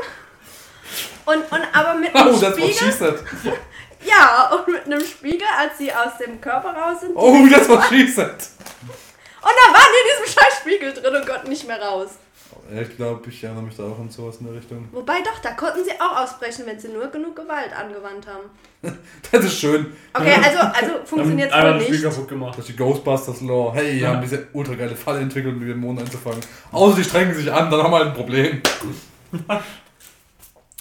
Und, 1.27 1.37
und 1.53 1.63
aber 1.73 1.95
mit 1.99 2.15
einem 2.15 2.35
Oh, 2.35 2.37
Spiegel. 2.37 3.19
Ja, 4.05 4.51
und 4.55 4.69
mit 4.73 4.85
einem 4.87 5.05
Spiegel, 5.05 5.47
als 5.59 5.77
sie 5.77 5.93
aus 5.93 6.19
dem 6.25 6.41
Körper 6.41 6.69
raus 6.73 7.01
sind. 7.01 7.13
Oh, 7.17 7.33
what 7.33 7.85
she 7.89 8.07
said. 8.07 8.31
Und 8.31 9.55
da 9.55 9.73
waren 9.73 9.89
die 9.93 10.09
in 10.23 10.25
diesem 10.25 10.41
scheiß 10.41 10.59
Spiegel 10.61 10.93
drin 10.93 11.17
und 11.17 11.27
konnten 11.27 11.49
nicht 11.49 11.67
mehr 11.67 11.83
raus. 11.83 12.11
Ich 12.81 12.97
glaube, 12.97 13.29
ich 13.29 13.43
erinnere 13.43 13.63
mich 13.65 13.77
da 13.77 13.85
auch 13.85 13.99
an 13.99 14.09
sowas 14.11 14.37
in 14.41 14.47
der 14.47 14.55
Richtung. 14.55 14.89
Wobei 14.93 15.21
doch, 15.23 15.39
da 15.43 15.53
konnten 15.53 15.83
sie 15.85 15.91
auch 16.01 16.23
ausbrechen, 16.23 16.65
wenn 16.67 16.79
sie 16.79 16.89
nur 16.89 17.09
genug 17.09 17.35
Gewalt 17.35 17.73
angewandt 17.77 18.27
haben. 18.27 18.51
Das 19.33 19.45
ist 19.45 19.59
schön. 19.59 19.95
Okay, 20.15 20.35
also, 20.45 20.59
also 20.61 21.05
funktioniert 21.05 21.53
einmal 21.53 21.75
das 21.75 21.83
Spiel 21.85 21.97
nicht. 21.97 22.05
kaputt 22.05 22.29
gemacht. 22.29 22.53
Das 22.57 22.61
ist 22.61 22.69
die 22.69 22.77
Ghostbusters 22.77 23.41
Lore. 23.41 23.75
Hey, 23.75 23.99
die 23.99 24.07
haben 24.07 24.21
diese 24.21 24.47
ultra 24.53 24.75
geile 24.75 24.95
Falle 24.95 25.21
entwickelt, 25.21 25.55
um 25.55 25.61
die 25.61 25.67
Dämonen 25.67 26.05
einzufangen. 26.05 26.41
Außer 26.71 26.97
die 26.97 27.05
strengen 27.05 27.35
sich 27.35 27.51
an, 27.53 27.69
dann 27.71 27.83
haben 27.83 27.91
wir 27.91 27.99
halt 27.99 28.09
ein 28.09 28.15
Problem. 28.15 28.63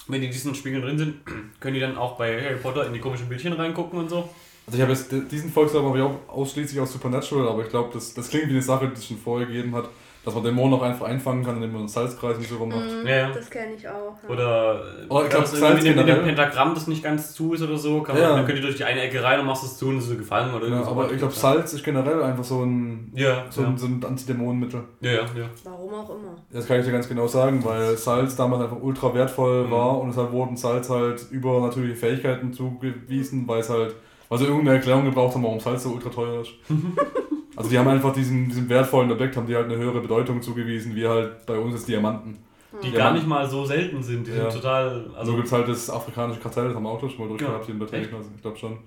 Wenn 0.08 0.20
die 0.20 0.26
in 0.26 0.32
diesen 0.32 0.54
Spiegeln 0.54 0.82
drin 0.82 0.98
sind, 0.98 1.14
können 1.60 1.74
die 1.74 1.80
dann 1.80 1.96
auch 1.96 2.16
bei 2.16 2.42
Harry 2.42 2.56
Potter 2.56 2.86
in 2.86 2.92
die 2.92 2.98
komischen 2.98 3.28
Bildchen 3.28 3.52
reingucken 3.52 3.98
und 3.98 4.08
so? 4.08 4.28
Also 4.66 4.76
ich 4.76 4.82
habe 4.82 4.92
jetzt 4.92 5.10
diesen 5.32 5.50
ich 5.96 6.02
auch 6.02 6.28
ausschließlich 6.28 6.78
aus 6.80 6.92
Supernatural, 6.92 7.48
aber 7.48 7.62
ich 7.62 7.70
glaube, 7.70 7.90
das, 7.94 8.12
das 8.12 8.28
klingt 8.28 8.48
wie 8.48 8.52
eine 8.52 8.62
Sache, 8.62 8.88
die 8.88 8.94
es 8.94 9.06
schon 9.06 9.16
vorher 9.16 9.46
gegeben 9.46 9.74
hat, 9.74 9.88
dass 10.24 10.34
man 10.34 10.44
Dämonen 10.44 10.74
auch 10.78 10.82
einfach 10.82 11.06
einfangen 11.06 11.42
kann, 11.44 11.56
indem 11.56 11.72
man 11.72 11.80
einen 11.82 11.88
Salzkreis 11.88 12.36
nicht 12.38 12.50
so 12.50 12.56
rummacht. 12.56 12.80
Mhm, 13.02 13.06
Ja, 13.06 13.16
ja. 13.16 13.30
Das 13.32 13.48
kenne 13.48 13.72
ich 13.76 13.88
auch. 13.88 14.14
ja. 14.22 14.28
Oder 14.28 14.82
Oh, 15.08 15.18
ich 15.18 15.22
wenn 15.24 15.30
glaub, 15.30 15.42
das 15.42 15.52
Salz 15.52 15.62
irgendwie 15.84 15.88
in, 15.88 15.96
dem- 15.96 16.06
generell. 16.06 16.24
Pentagramm 16.24 16.74
das 16.74 16.86
nicht 16.86 17.02
ganz 17.02 17.32
zu 17.34 17.54
ist 17.54 17.62
oder 17.62 17.78
so, 17.78 18.02
kann 18.02 18.14
man, 18.16 18.22
Ja. 18.24 18.36
dann 18.36 18.44
könnt 18.44 18.58
ihr 18.58 18.62
durch 18.64 18.76
die 18.76 18.84
eine 18.84 19.00
Ecke 19.00 19.22
rein 19.22 19.40
und 19.40 19.46
machst 19.46 19.64
es 19.64 19.78
zu 19.78 19.88
und 19.88 19.96
es 19.98 20.04
ist 20.04 20.10
so 20.10 20.16
gefallen 20.16 20.54
oder 20.54 20.66
Ja, 20.68 20.82
aber 20.86 21.10
ich 21.10 21.18
glaube, 21.18 21.32
Salz 21.32 21.72
ist 21.72 21.84
generell 21.84 22.22
einfach 22.22 22.44
so 22.44 22.62
ein, 22.62 23.10
Ja, 23.14 23.44
so 23.48 23.62
ja. 23.62 23.68
ein, 23.68 23.78
so 23.78 23.86
ein 23.86 24.04
Antidämonenmittel. 24.04 24.82
ja, 25.00 25.10
ja, 25.12 25.20
ja. 25.20 25.46
Warum 25.64 25.94
auch 25.94 26.10
immer. 26.10 26.36
Das 26.52 26.66
kann 26.66 26.78
ich 26.80 26.84
dir 26.86 26.92
ganz 26.92 27.08
genau 27.08 27.26
sagen, 27.26 27.64
weil 27.64 27.96
Salz 27.96 28.36
damals 28.36 28.62
einfach 28.64 28.82
ultra 28.82 29.14
wertvoll 29.14 29.64
Mhm. 29.66 29.70
war 29.70 29.98
und 30.00 30.10
es 30.10 30.16
halt 30.16 30.32
wurden 30.32 30.56
Salz 30.56 30.90
halt 30.90 31.24
übernatürliche 31.30 31.96
Fähigkeiten 31.96 32.52
zugewiesen, 32.52 33.48
weil 33.48 33.60
es 33.60 33.70
halt, 33.70 33.94
weil 34.28 34.38
sie 34.38 34.44
irgendeine 34.44 34.76
Erklärung 34.76 35.04
gebraucht 35.06 35.34
haben, 35.34 35.44
warum 35.44 35.60
Salz 35.60 35.84
so 35.84 35.90
ultra 35.90 36.10
teuer 36.10 36.42
ist. 36.42 36.50
also 37.58 37.70
die 37.70 37.78
haben 37.78 37.88
einfach 37.88 38.12
diesem, 38.12 38.48
diesem 38.48 38.68
wertvollen 38.68 39.10
Objekt 39.12 39.36
haben 39.36 39.46
die 39.46 39.54
halt 39.56 39.66
eine 39.66 39.76
höhere 39.76 40.00
Bedeutung 40.00 40.40
zugewiesen, 40.40 40.94
wie 40.94 41.06
halt 41.06 41.44
bei 41.46 41.58
uns 41.58 41.74
jetzt 41.74 41.88
Diamanten. 41.88 42.38
die 42.82 42.90
Ja, 42.90 42.98
gar 42.98 43.12
nicht 43.12 43.26
mal 43.26 43.48
so 43.48 43.64
selten 43.64 44.02
sind. 44.02 44.26
Die 44.26 44.30
Ja. 44.32 44.50
sind 44.50 44.60
total. 44.62 44.88
Also 44.88 45.16
Also, 45.16 45.34
gibt 45.34 45.46
es 45.46 45.52
halt 45.52 45.68
das 45.68 45.90
afrikanische 45.90 46.40
Kartell, 46.40 46.66
das 46.68 46.74
haben 46.76 46.82
wir 46.84 46.90
auch 46.90 47.00
schon 47.00 47.18
mal 47.18 47.28
durchgehabt 47.28 47.64
hier 47.66 47.74
in 47.74 47.80
Echt? 47.82 47.90
Technik, 47.90 48.20
ich 48.36 48.42
glaube 48.42 48.56
schon. 48.56 48.78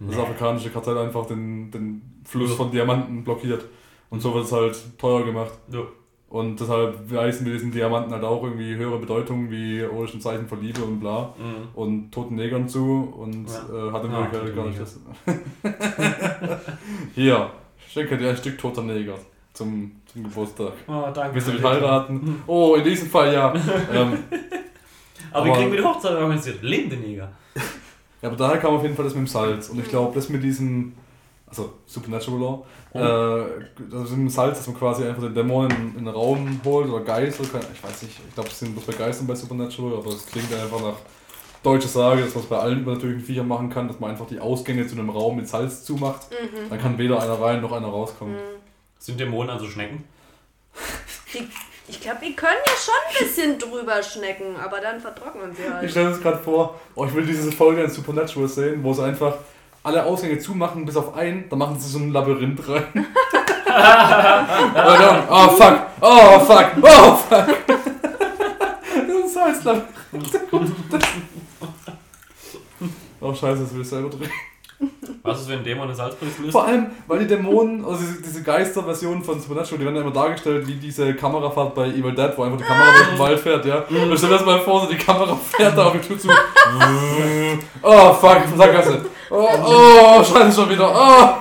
Das 0.00 0.16
afrikanische 0.18 0.70
Kartell 0.70 0.96
einfach 0.96 1.26
den, 1.26 1.70
den 1.70 2.00
Fluss 2.24 2.54
von 2.54 2.70
Diamanten 2.70 3.22
blockiert. 3.22 3.64
Und 4.08 4.20
so 4.22 4.32
wird 4.34 4.44
es 4.46 4.52
halt 4.52 4.76
teuer 4.98 5.24
gemacht. 5.24 5.52
ja. 5.72 5.80
Und 6.30 6.60
deshalb 6.60 7.10
weisen 7.12 7.44
wir 7.44 7.52
diesen 7.54 7.72
Diamanten 7.72 8.12
halt 8.12 8.22
auch 8.22 8.40
irgendwie 8.44 8.76
höhere 8.76 8.98
Bedeutung 9.00 9.50
wie 9.50 9.80
ist 9.80 10.14
ein 10.14 10.20
Zeichen 10.20 10.46
von 10.46 10.62
Liebe 10.62 10.80
und 10.82 11.00
bla. 11.00 11.34
Mhm. 11.36 11.68
Und 11.74 12.12
toten 12.12 12.36
Negern 12.36 12.68
zu 12.68 13.12
und 13.18 13.48
Ja. 13.48 13.88
äh, 13.88 13.92
hat 13.92 14.04
Ah, 14.04 14.30
Wirklichkeit 14.30 14.40
tote 14.40 14.54
gar 14.54 14.66
nicht 14.66 14.80
das. 14.80 15.00
Hier, 17.16 17.50
schenke 17.92 18.16
dir 18.16 18.30
ein 18.30 18.36
Stück 18.36 18.58
toter 18.58 18.82
Neger 18.82 19.14
zum, 19.52 19.92
zum 20.12 20.24
Geburtstag. 20.24 20.72
Oh, 20.86 21.06
danke. 21.12 21.34
Willst 21.34 21.48
du 21.48 21.52
mich 21.52 21.62
heiraten? 21.62 22.42
Oh, 22.46 22.74
in 22.76 22.84
diesem 22.84 23.08
Fall 23.10 23.32
ja. 23.34 23.52
ähm, 23.92 24.18
Aber 25.32 25.46
Aber- 25.46 25.56
kriegen 25.56 25.72
wir 25.72 25.78
die 25.80 25.84
Hochzeit 25.84 26.12
organisiert? 26.12 26.62
Lebende 26.62 26.96
Neger. 26.96 27.30
Ja, 28.22 28.28
aber 28.28 28.36
daher 28.36 28.58
kam 28.58 28.74
auf 28.74 28.82
jeden 28.82 28.94
Fall 28.94 29.04
das 29.06 29.14
mit 29.14 29.24
dem 29.26 29.28
Salz. 29.28 29.70
Und 29.70 29.78
ich 29.80 29.88
glaube, 29.88 30.14
das 30.14 30.28
mit 30.28 30.42
diesem, 30.42 30.92
also 31.46 31.72
Supernatural 31.86 32.38
Law, 32.38 32.64
äh, 32.92 33.64
das 33.90 34.10
mit 34.10 34.18
dem 34.18 34.28
Salz, 34.28 34.58
dass 34.58 34.66
man 34.66 34.76
quasi 34.76 35.04
einfach 35.04 35.22
den 35.22 35.34
Dämonen 35.34 35.70
in, 35.70 35.98
in 36.00 36.04
den 36.04 36.08
Raum 36.14 36.60
holt 36.64 36.88
oder 36.90 37.02
Geist, 37.02 37.40
oder 37.40 37.48
kein, 37.48 37.62
ich 37.72 37.82
weiß 37.82 38.02
nicht, 38.02 38.20
ich 38.28 38.34
glaube, 38.34 38.50
es 38.50 38.58
sind 38.58 38.72
bloß 38.74 38.84
bei 38.84 38.92
Geistern 38.92 39.26
bei 39.26 39.34
Supernatural, 39.34 39.94
aber 39.98 40.10
es 40.10 40.26
klingt 40.26 40.52
einfach 40.52 40.80
nach 40.82 40.96
deutscher 41.62 41.88
Sage, 41.88 42.22
dass 42.22 42.34
man 42.34 42.44
es 42.44 42.50
bei 42.50 42.58
allen 42.58 42.80
übernatürlichen 42.80 43.22
Viechern 43.24 43.48
machen 43.48 43.70
kann, 43.70 43.88
dass 43.88 44.00
man 44.00 44.10
einfach 44.10 44.26
die 44.26 44.40
Ausgänge 44.40 44.86
zu 44.86 44.94
einem 44.96 45.10
Raum 45.10 45.36
mit 45.36 45.48
Salz 45.48 45.84
zumacht. 45.84 46.26
Dann 46.68 46.80
kann 46.80 46.98
weder 46.98 47.22
einer 47.22 47.40
rein 47.40 47.60
noch 47.60 47.72
einer 47.72 47.88
rauskommen. 47.88 48.36
Sind 48.98 49.18
Dämonen 49.20 49.50
also 49.50 49.66
Schnecken? 49.66 50.04
Ich 51.88 52.00
glaube, 52.00 52.18
die 52.24 52.34
können 52.36 52.58
ja 52.64 52.72
schon 52.72 52.94
ein 53.08 53.26
bisschen 53.26 53.58
drüber 53.58 54.02
schnecken, 54.02 54.56
aber 54.56 54.80
dann 54.80 55.00
vertrocknen 55.00 55.54
sie 55.54 55.62
Ich 55.62 55.70
halt. 55.70 55.90
stelle 55.90 56.06
mir 56.06 56.12
das 56.12 56.22
gerade 56.22 56.38
vor, 56.38 56.78
oh, 56.94 57.04
ich 57.04 57.14
will 57.14 57.26
diese 57.26 57.50
Folge 57.50 57.82
in 57.82 57.90
Supernatural 57.90 58.48
sehen, 58.48 58.84
wo 58.84 58.92
sie 58.92 59.02
einfach 59.02 59.34
alle 59.82 60.04
Ausgänge 60.04 60.38
zumachen, 60.38 60.84
bis 60.84 60.96
auf 60.96 61.14
einen, 61.16 61.48
dann 61.48 61.58
machen 61.58 61.78
sie 61.80 61.88
so 61.88 61.98
ein 61.98 62.12
Labyrinth 62.12 62.68
rein. 62.68 62.84
Und 62.94 63.04
dann, 63.70 65.28
oh 65.30 65.48
fuck, 65.48 65.80
oh 66.00 66.38
fuck, 66.40 66.66
oh 66.82 67.14
fuck. 67.16 67.46
das 67.66 69.26
ist 69.26 69.40
heiß 69.40 69.64
Labyrinth. 69.64 70.40
oh 73.20 73.34
scheiße, 73.34 73.62
das 73.62 73.74
will 73.74 73.82
ich 73.82 73.88
selber 73.88 74.10
drehen. 74.10 74.30
Was 75.22 75.42
ist, 75.42 75.48
wenn 75.50 75.58
ein 75.58 75.64
Dämon 75.64 75.84
eine 75.84 75.94
Salzpilze 75.94 76.40
löst? 76.40 76.52
Vor 76.52 76.64
allem, 76.64 76.86
weil 77.06 77.18
die 77.18 77.26
Dämonen, 77.26 77.84
also 77.84 78.02
diese, 78.24 78.42
Geisterversion 78.42 79.22
von 79.22 79.38
Supernatural, 79.38 79.78
die 79.78 79.84
werden 79.84 79.96
ja 79.96 80.02
immer 80.02 80.10
dargestellt 80.10 80.66
wie 80.66 80.74
diese 80.74 81.14
Kamerafahrt 81.14 81.74
bei 81.74 81.88
Evil 81.88 82.14
Dead, 82.14 82.32
wo 82.36 82.44
einfach 82.44 82.56
die 82.56 82.64
Kamera 82.64 82.92
durch 82.96 83.08
den 83.10 83.18
Wald 83.18 83.38
fährt, 83.38 83.66
ja. 83.66 83.84
Und 83.90 84.16
stell 84.16 84.30
dir 84.30 84.36
das 84.36 84.46
mal 84.46 84.60
vor, 84.60 84.80
so 84.80 84.86
die 84.86 84.96
Kamera 84.96 85.36
fährt 85.36 85.76
da 85.76 85.86
auf 85.88 85.92
die 85.92 85.98
Tür 85.98 86.18
zu. 86.18 86.28
oh 87.82 88.12
fuck, 88.14 88.38
Sackgasse. 88.56 89.04
Oh, 89.30 89.48
oh, 89.66 90.24
scheiße 90.24 90.60
schon 90.60 90.70
wieder. 90.70 90.90
Oh. 90.90 90.96
Ah, 90.96 91.40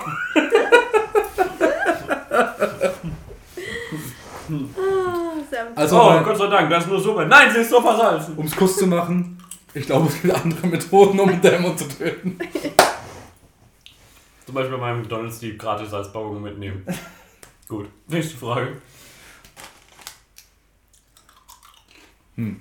Also, 5.75 6.01
oh, 6.01 6.19
Gott 6.23 6.37
sei 6.37 6.47
Dank, 6.47 6.69
das 6.69 6.83
ist 6.83 6.89
nur 6.89 6.99
Suppe. 6.99 7.25
Nein, 7.25 7.49
sie 7.53 7.61
ist 7.61 7.69
so 7.69 7.81
versalzen. 7.81 8.35
um 8.35 8.45
es 8.45 8.55
kurz 8.55 8.77
zu 8.77 8.85
machen, 8.87 9.38
ich 9.73 9.85
glaube, 9.85 10.07
es 10.07 10.21
gibt 10.21 10.33
andere 10.33 10.67
Methoden, 10.67 11.19
um 11.19 11.29
einen 11.29 11.41
Dämon 11.41 11.77
zu 11.77 11.87
töten. 11.87 12.37
Zum 14.45 14.55
Beispiel 14.55 14.77
bei 14.77 14.81
meinem 14.81 15.01
McDonalds 15.01 15.39
die 15.39 15.57
gratis 15.57 15.91
Salzpackungen 15.91 16.41
mitnehmen. 16.41 16.85
Gut, 17.67 17.87
nächste 18.07 18.35
Frage. 18.37 18.81
Hm. 22.35 22.59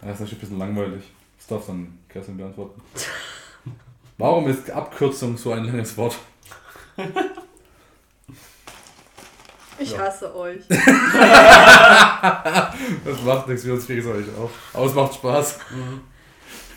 Das 0.00 0.20
ist 0.20 0.32
ein 0.32 0.38
bisschen 0.38 0.58
langweilig. 0.58 1.02
Das 1.38 1.46
darf 1.48 1.66
dann 1.66 1.98
Kerstin 2.08 2.36
beantworten. 2.36 2.80
Warum 4.18 4.48
ist 4.48 4.70
Abkürzung 4.70 5.36
so 5.36 5.52
ein 5.52 5.64
langes 5.64 5.96
Wort? 5.96 6.16
Ich 9.78 9.90
Ja. 9.90 9.98
hasse 9.98 10.34
euch. 10.34 10.62
Das 10.68 10.82
macht 13.24 13.48
nichts, 13.48 13.64
wir 13.64 13.74
uns 13.74 13.84
kriegen 13.86 14.00
es 14.00 14.06
euch 14.06 14.24
auch. 14.38 14.50
Aber 14.72 14.86
es 14.86 14.94
macht 14.94 15.14
Spaß. 15.14 15.58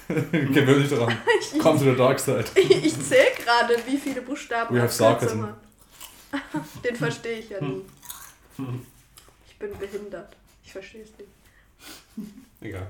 Gewöhn 0.09 0.81
dich 0.81 0.89
daran. 0.89 1.15
Komm 1.61 1.77
zu 1.77 1.85
der 1.85 1.95
Dark 1.95 2.19
Side. 2.19 2.45
Ich 2.55 2.99
zähle 2.99 3.29
gerade, 3.43 3.75
wie 3.85 3.97
viele 3.97 4.21
Buchstaben 4.21 4.75
We 4.75 4.81
have 4.81 4.91
sarcasm. 4.91 5.45
Den 6.83 6.95
verstehe 6.95 7.39
ich 7.39 7.49
ja 7.49 7.61
nie. 7.61 7.81
Ich 9.47 9.57
bin 9.57 9.69
behindert. 9.77 10.35
Ich 10.63 10.71
verstehe 10.71 11.03
es 11.03 11.11
nicht. 11.17 12.29
Egal. 12.61 12.87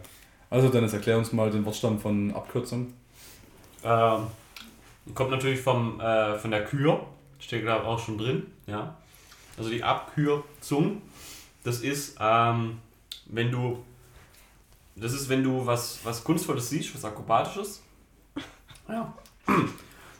Also 0.50 0.70
Dennis, 0.70 0.94
erklär 0.94 1.18
uns 1.18 1.32
mal 1.32 1.52
den 1.52 1.66
Wortstamm 1.66 2.00
von 2.00 2.34
Abkürzung. 2.34 2.94
Ähm, 3.84 4.28
kommt 5.14 5.32
natürlich 5.32 5.60
vom, 5.62 6.00
äh, 6.00 6.38
von 6.40 6.52
der 6.52 6.66
Kür. 6.66 7.06
Steht 7.40 7.66
da 7.68 7.84
auch 7.84 8.00
schon 8.00 8.18
drin. 8.18 8.48
Ja. 8.66 8.98
Also 9.58 9.70
die 9.70 9.84
Abkürzung, 9.84 11.02
das 11.64 11.82
ist, 11.82 12.18
ähm, 12.20 12.80
wenn 13.26 13.52
du, 13.52 13.84
das 15.00 15.14
ist, 15.14 15.30
wenn 15.30 15.44
du 15.44 15.66
was, 15.66 16.00
was 16.04 16.24
Kunstvolles 16.24 16.70
siehst, 16.70 16.94
was 16.96 17.06
Akrobatisches. 17.06 17.84
Ja. 18.88 19.14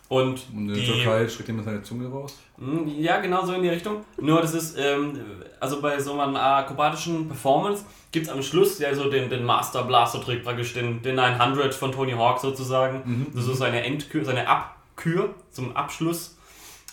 Und 0.10 0.44
Und 0.54 0.54
in 0.54 0.68
der 0.68 0.76
die, 0.78 0.86
Türkei 0.86 1.28
streckt 1.28 1.50
jemand 1.50 1.66
seine 1.66 1.82
Zunge 1.84 2.08
raus. 2.08 2.36
Mm, 2.58 2.88
Ja, 3.00 3.20
genau 3.20 3.46
so 3.46 3.54
in 3.54 3.62
die 3.64 3.70
Richtung. 3.70 4.04
Nur 4.20 4.42
das 4.42 4.54
ist, 4.54 4.76
ähm, 4.78 5.20
also 5.60 5.82
bei 5.82 6.00
so 6.00 6.20
einer 6.20 6.40
akrobatischen 6.40 7.28
Performance 7.28 7.86
gibt 8.12 8.26
es 8.28 8.32
am 8.32 8.42
Schluss 8.42 8.80
ja 8.80 8.94
so 8.94 9.10
den, 9.10 9.30
den 9.30 9.44
Master 9.44 9.84
Blaster 9.84 10.22
Trick, 10.22 10.44
praktisch 10.44 10.74
den, 10.74 11.02
den 11.04 11.16
900 11.16 11.74
von 11.76 11.92
Tony 11.92 12.12
Hawk 12.14 12.40
sozusagen. 12.40 13.02
Mhm. 13.06 13.28
Das 13.36 13.48
ist 13.48 13.58
seine 13.60 13.84
Endkür, 13.84 14.26
seine 14.26 14.48
Abkür 14.48 15.34
zum 15.52 15.76
Abschluss. 15.76 16.38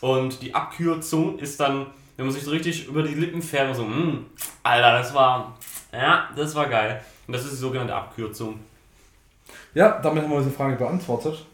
Und 0.03 0.43
die 0.43 0.55
Abkürzung 0.55 1.39
ist 1.39 1.59
dann, 1.59 1.87
wenn 2.17 2.27
man 2.27 2.35
sich 2.35 2.45
so 2.45 2.51
richtig 2.51 2.87
über 2.87 3.03
die 3.03 3.15
Lippen 3.15 3.41
fährt 3.41 3.69
und 3.69 3.75
so, 3.75 3.85
mm, 3.85 4.27
Alter, 4.63 4.93
das 4.99 5.15
war, 5.15 5.57
ja, 5.93 6.29
das 6.37 6.55
war 6.55 6.67
geil. 6.67 7.03
Und 7.27 7.33
das 7.33 7.45
ist 7.45 7.53
die 7.53 7.57
sogenannte 7.57 7.95
Abkürzung. 7.95 8.61
Ja, 9.75 10.01
damit 10.01 10.23
haben 10.23 10.31
wir 10.31 10.39
diese 10.39 10.51
Frage 10.51 10.77
beantwortet. 10.77 11.45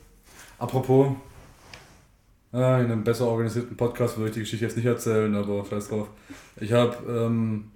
Apropos, 0.58 1.12
äh, 2.52 2.56
in 2.56 2.90
einem 2.90 3.04
besser 3.04 3.26
organisierten 3.26 3.76
Podcast 3.76 4.16
würde 4.16 4.28
ich 4.28 4.34
die 4.34 4.40
Geschichte 4.40 4.64
jetzt 4.64 4.76
nicht 4.76 4.86
erzählen, 4.86 5.34
aber 5.34 5.64
scheiß 5.64 5.88
drauf. 5.88 6.08
Ich 6.60 6.72
habe, 6.72 6.96
ähm, 7.08 7.70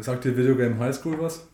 sagt 0.00 0.24
dir 0.24 0.36
Videogame 0.36 0.78
High 0.78 0.94
School 0.94 1.16
was? 1.20 1.46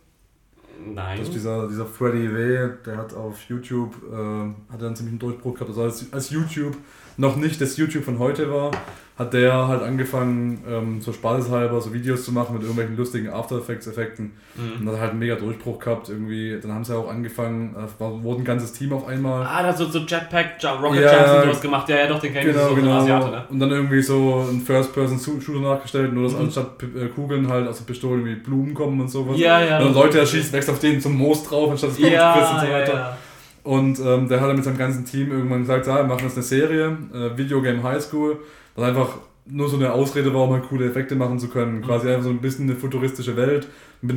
Nein. 0.85 1.19
Das 1.19 1.29
ist 1.29 1.35
dieser, 1.35 1.69
dieser 1.69 1.87
Freddy 1.87 2.35
W., 2.35 2.71
der 2.85 2.97
hat 2.97 3.15
auf 3.15 3.41
YouTube, 3.49 3.95
äh, 4.11 4.73
hat 4.73 4.83
einen 4.83 4.97
ziemlichen 4.97 5.19
Durchbruch 5.19 5.55
gehabt. 5.55 5.71
Also 5.71 5.83
als, 5.83 6.13
als 6.13 6.31
YouTube 6.31 6.77
noch 7.17 7.37
nicht 7.37 7.61
das 7.61 7.77
YouTube 7.77 8.05
von 8.05 8.19
heute 8.19 8.51
war, 8.53 8.71
hat 9.17 9.33
der 9.33 9.69
halt 9.69 9.81
angefangen, 9.83 10.65
ähm, 10.69 11.01
so 11.01 11.13
spaßeshalber 11.13 11.81
so 11.81 11.93
Videos 11.95 12.25
zu 12.25 12.33
machen 12.33 12.55
mit 12.55 12.63
irgendwelchen 12.63 12.97
lustigen 12.97 13.31
After 13.31 13.59
Effects 13.59 13.87
Effekten. 13.87 14.33
Mhm. 14.57 14.81
Und 14.89 14.93
hat 14.93 15.01
halt 15.01 15.11
einen 15.11 15.21
mega 15.21 15.37
Durchbruch 15.37 15.79
gehabt 15.79 16.09
irgendwie. 16.09 16.59
Dann 16.61 16.73
haben 16.73 16.83
sie 16.85 16.97
auch 16.97 17.09
angefangen, 17.09 17.77
äh, 17.77 18.01
war, 18.01 18.23
wurde 18.25 18.43
ein 18.43 18.45
ganzes 18.45 18.73
Team 18.73 18.93
auf 18.93 19.07
einmal. 19.07 19.47
Ah, 19.47 19.63
da 19.63 19.69
hat 19.69 19.79
so, 19.79 19.85
so 19.87 20.01
Jetpack, 20.01 20.55
Rocket 20.83 21.03
Ja, 21.03 21.13
Jumps 21.17 21.31
und 21.31 21.43
sowas 21.45 21.61
gemacht. 21.61 21.89
Ja, 21.89 21.97
ja, 21.99 22.07
doch, 22.09 22.19
den 22.19 22.33
kenn 22.33 22.49
ich. 22.49 22.53
Genau, 22.55 22.69
so, 22.71 22.75
genau. 22.75 22.91
Asiate, 22.99 23.31
ne? 23.31 23.45
Und 23.51 23.61
dann 23.61 23.71
irgendwie 23.71 24.03
so 24.03 24.49
ein 24.51 24.61
First-Person-Shooter 24.61 25.61
nachgestellt, 25.61 26.13
nur 26.13 26.25
dass 26.25 26.33
Mhm. 26.33 26.47
anstatt 26.47 26.83
äh, 26.83 27.07
Kugeln 27.07 27.49
halt 27.49 27.69
aus 27.69 27.79
der 27.79 27.85
Pistole 27.85 28.25
wie 28.25 28.35
Blumen 28.35 28.75
kommen 28.75 29.01
und 29.01 29.09
sowas. 29.09 29.39
Ja, 29.39 29.61
ja. 29.61 29.79
Und 29.79 29.85
dann 29.85 29.95
Leute 29.95 30.19
erschießt, 30.19 30.53
wächst 30.53 30.69
auf 30.69 30.81
denen 30.81 31.01
zum 31.01 31.17
Moos 31.17 31.45
drauf, 31.45 31.71
anstatt 31.71 31.91
das 31.91 31.99
Blut 31.99 32.11
Ja, 32.11 32.35
und 32.35 32.61
so 32.63 32.67
ja, 32.67 32.73
weiter. 32.73 32.95
ja. 32.95 33.17
Und 33.65 33.99
ähm, 33.99 34.29
der 34.29 34.41
hat 34.41 34.49
dann 34.49 34.57
mit 34.57 34.65
seinem 34.65 34.79
ganzen 34.79 35.07
Team 35.07 35.33
irgendwann 35.33 35.61
gesagt, 35.61 35.87
ja, 35.87 35.97
wir 35.97 36.05
machen 36.05 36.25
jetzt 36.25 36.37
eine 36.37 36.43
Serie, 36.45 36.99
äh, 37.13 37.37
Videogame 37.37 37.83
High 37.83 38.03
School, 38.03 38.39
was 38.77 38.85
einfach 38.85 39.17
nur 39.47 39.69
so 39.69 39.77
eine 39.77 39.93
Ausrede 39.93 40.33
war, 40.35 40.45
um 40.45 40.53
halt 40.53 40.69
coole 40.69 40.87
Effekte 40.87 41.17
machen 41.17 41.39
zu 41.39 41.49
können. 41.49 41.83
Quasi 41.83 42.09
einfach 42.09 42.25
so 42.25 42.31
ein 42.31 42.41
bisschen 42.41 42.69
eine 42.69 42.79
futuristische 42.79 43.37
Welt 43.37 43.67
mit 44.03 44.17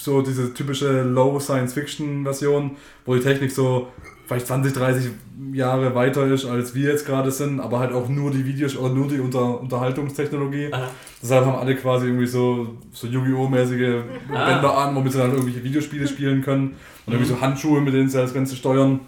so 0.00 0.22
diese 0.22 0.52
typische 0.54 1.02
Low-Science-Fiction-Version, 1.02 2.72
wo 3.04 3.14
die 3.14 3.20
Technik 3.20 3.52
so 3.52 3.88
vielleicht 4.28 4.46
20, 4.46 4.72
30 4.74 5.10
Jahre 5.54 5.94
weiter 5.94 6.26
ist, 6.26 6.44
als 6.44 6.74
wir 6.74 6.90
jetzt 6.90 7.06
gerade 7.06 7.30
sind, 7.30 7.58
aber 7.60 7.78
halt 7.80 7.92
auch 7.92 8.08
nur 8.08 8.30
die 8.30 8.44
Videos 8.44 8.76
oder 8.76 8.92
nur 8.92 9.08
die 9.08 9.18
Unter 9.18 9.60
Unterhaltungstechnologie. 9.60 10.68
Aha. 10.70 10.88
Deshalb 11.22 11.46
haben 11.46 11.56
alle 11.56 11.74
quasi 11.74 12.06
irgendwie 12.06 12.26
so, 12.26 12.76
so 12.92 13.06
Yu-Gi-Oh!-mäßige 13.06 14.02
Ah. 14.32 14.44
Bänder 14.52 14.76
an, 14.76 14.94
womit 14.94 15.12
sie 15.12 15.18
dann 15.18 15.30
irgendwelche 15.32 15.64
Videospiele 15.64 16.06
spielen 16.06 16.42
können. 16.42 16.76
Und 17.06 17.14
irgendwie 17.14 17.30
so 17.30 17.40
Handschuhe, 17.40 17.80
mit 17.80 17.94
denen 17.94 18.08
sie 18.10 18.18
das 18.18 18.34
Ganze 18.34 18.54
steuern. 18.54 19.00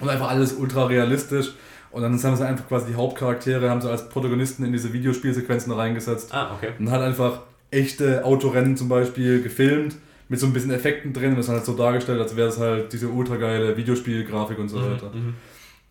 Und 0.00 0.08
einfach 0.08 0.28
alles 0.28 0.52
ultra 0.54 0.86
realistisch. 0.86 1.52
Und 1.92 2.02
dann 2.02 2.20
haben 2.20 2.36
sie 2.36 2.46
einfach 2.46 2.66
quasi 2.68 2.86
die 2.86 2.94
Hauptcharaktere, 2.96 3.70
haben 3.70 3.80
sie 3.80 3.90
als 3.90 4.08
Protagonisten 4.08 4.64
in 4.64 4.72
diese 4.72 4.92
Videospielsequenzen 4.92 5.72
reingesetzt. 5.72 6.34
Ah, 6.34 6.52
okay. 6.56 6.72
Und 6.78 6.90
halt 6.90 7.02
einfach 7.02 7.42
echte 7.70 8.24
Autorennen 8.24 8.76
zum 8.76 8.88
Beispiel 8.88 9.42
gefilmt, 9.42 9.96
mit 10.30 10.38
so 10.38 10.46
ein 10.46 10.52
bisschen 10.54 10.70
Effekten 10.70 11.12
drin. 11.12 11.30
Und 11.30 11.38
das 11.38 11.48
halt 11.48 11.64
so 11.64 11.74
dargestellt, 11.74 12.20
als 12.20 12.36
wäre 12.36 12.48
es 12.48 12.58
halt 12.58 12.92
diese 12.92 13.08
ultra 13.08 13.36
geile 13.36 13.76
Videospielgrafik 13.76 14.58
und 14.58 14.68
so 14.68 14.80
weiter. 14.80 15.10
Mhm. 15.12 15.34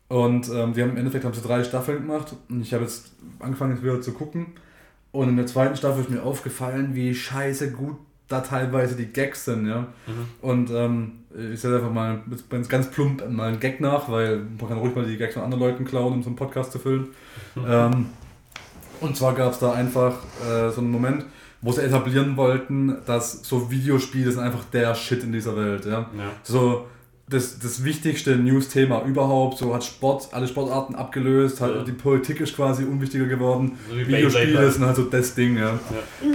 Und 0.08 0.50
ähm, 0.50 0.74
die 0.74 0.82
haben 0.82 0.92
im 0.92 0.98
Endeffekt 0.98 1.26
haben 1.26 1.36
sie 1.36 1.42
drei 1.42 1.64
Staffeln 1.64 2.00
gemacht 2.00 2.34
und 2.50 2.62
ich 2.62 2.74
habe 2.74 2.84
jetzt 2.84 3.12
angefangen 3.38 3.74
jetzt 3.74 3.84
wieder 3.84 4.02
zu 4.02 4.14
gucken. 4.14 4.48
Und 5.12 5.30
in 5.30 5.38
der 5.38 5.46
zweiten 5.46 5.76
Staffel 5.76 6.02
ist 6.02 6.10
mir 6.10 6.24
aufgefallen, 6.24 6.96
wie 6.96 7.14
scheiße 7.14 7.72
gut 7.72 7.98
da 8.28 8.42
teilweise 8.42 8.96
die 8.96 9.08
Gags 9.08 9.46
sind, 9.46 9.68
ja. 9.68 9.88
Und 10.42 10.70
ähm, 10.72 11.12
ich 11.52 11.60
stelle 11.60 11.78
einfach 11.78 11.92
mal 11.92 12.22
ganz 12.68 12.92
plump 12.92 13.28
mal 13.30 13.50
einen 13.50 13.60
Gag 13.60 13.82
nach, 13.82 14.10
weil 14.10 14.38
man 14.38 14.70
kann 14.70 14.78
ruhig 14.78 14.96
mal 14.96 15.06
die 15.06 15.18
Gags 15.18 15.34
von 15.34 15.44
anderen 15.44 15.64
Leuten 15.64 15.86
klauen, 15.86 16.14
um 16.14 16.24
so 16.24 16.30
einen 16.30 16.36
Podcast 16.36 16.72
zu 16.72 16.80
füllen. 16.80 17.08
ähm, 17.68 18.08
und 19.02 19.18
zwar 19.18 19.34
gab 19.34 19.52
es 19.52 19.60
da 19.60 19.74
einfach 19.74 20.18
äh, 20.48 20.70
so 20.70 20.82
einen 20.82 20.92
Moment, 20.92 21.26
wo 21.62 21.72
sie 21.72 21.82
etablieren 21.84 22.38
wollten, 22.38 22.95
dass 23.05 23.43
so 23.43 23.70
Videospiele 23.72 24.32
sind 24.32 24.41
einfach 24.41 24.64
der 24.72 24.95
Shit 24.95 25.24
in 25.24 25.32
dieser 25.34 25.55
Welt, 25.55 25.86
ja. 25.86 25.91
Ja. 26.18 26.32
So 26.43 26.86
das, 27.28 27.60
das 27.60 27.84
wichtigste 27.84 28.36
News-Thema 28.38 29.03
überhaupt, 29.03 29.57
so 29.60 29.74
hat 29.76 29.84
Sport, 29.84 30.30
alle 30.32 30.47
Sportarten 30.47 30.95
abgelöst, 30.95 31.62
halt 31.62 31.76
Ja. 31.76 31.84
die 31.84 31.91
Politik 31.91 32.39
ist 32.41 32.55
quasi 32.55 32.84
unwichtiger 32.86 33.26
geworden, 33.26 33.78
So 33.89 33.95
Videospiele 33.97 34.45
Beyblade. 34.45 34.72
sind 34.72 34.86
halt 34.86 34.95
so 34.95 35.03
das 35.03 35.36
Ding, 35.36 35.57
ja. 35.57 35.70
Ja. 35.72 35.80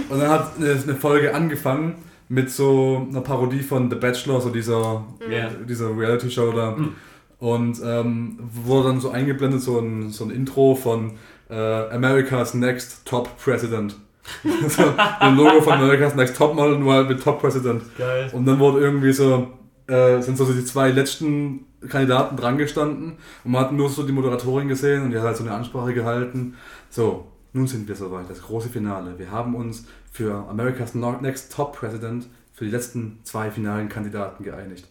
Und 0.09 0.19
dann 0.19 0.29
hat 0.29 0.51
eine 0.57 0.95
Folge 0.95 1.33
angefangen 1.35 1.95
mit 2.29 2.49
so 2.49 3.05
einer 3.09 3.21
Parodie 3.21 3.61
von 3.61 3.89
The 3.89 3.97
Bachelor, 3.97 4.39
so 4.41 4.49
dieser, 4.49 5.03
Ja. 5.29 5.49
dieser 5.67 5.95
Reality-Show 5.97 6.51
da. 6.53 6.71
Mhm. 6.77 6.91
Und 7.39 7.81
ähm, 7.83 8.39
wurde 8.53 8.87
dann 8.89 9.01
so 9.01 9.09
eingeblendet, 9.11 9.61
so 9.61 9.79
ein, 9.79 10.09
so 10.11 10.23
ein 10.23 10.29
Intro 10.31 10.73
von 10.75 11.11
äh, 11.49 11.53
America's 11.55 12.53
Next 12.53 13.01
Top 13.05 13.29
President. 13.37 13.97
so 14.67 14.83
ein 15.19 15.35
Logo 15.35 15.61
von 15.61 15.73
America's 15.73 16.15
Next 16.15 16.35
Top 16.35 16.55
Model, 16.55 16.79
nur 16.79 16.93
halt 16.93 17.09
mit 17.09 17.21
Top 17.23 17.39
President. 17.39 17.83
Geil. 17.97 18.29
Und 18.33 18.45
dann 18.45 18.59
wurde 18.59 18.79
irgendwie 18.79 19.13
so, 19.13 19.51
äh, 19.87 20.21
sind 20.21 20.37
so 20.37 20.51
die 20.51 20.65
zwei 20.65 20.91
letzten 20.91 21.65
Kandidaten 21.87 22.35
dran 22.35 22.57
gestanden 22.57 23.17
und 23.43 23.51
man 23.51 23.61
hat 23.61 23.71
nur 23.71 23.89
so 23.89 24.03
die 24.03 24.11
Moderatorin 24.11 24.67
gesehen 24.67 25.03
und 25.03 25.11
die 25.11 25.17
hat 25.17 25.25
halt 25.25 25.37
so 25.37 25.43
eine 25.43 25.53
Ansprache 25.53 25.93
gehalten. 25.93 26.55
So, 26.89 27.27
nun 27.53 27.67
sind 27.67 27.87
wir 27.87 27.95
soweit, 27.95 28.29
das 28.29 28.41
große 28.41 28.69
Finale. 28.69 29.17
Wir 29.17 29.31
haben 29.31 29.55
uns 29.55 29.85
für 30.11 30.47
America's 30.49 30.95
Next 30.95 31.53
Top 31.53 31.77
President 31.77 32.27
für 32.53 32.65
die 32.65 32.71
letzten 32.71 33.19
zwei 33.23 33.51
finalen 33.51 33.89
Kandidaten 33.89 34.43
geeinigt. 34.43 34.87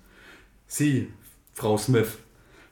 Sie, 0.67 1.13
Frau 1.55 1.77
Smith, 1.77 2.19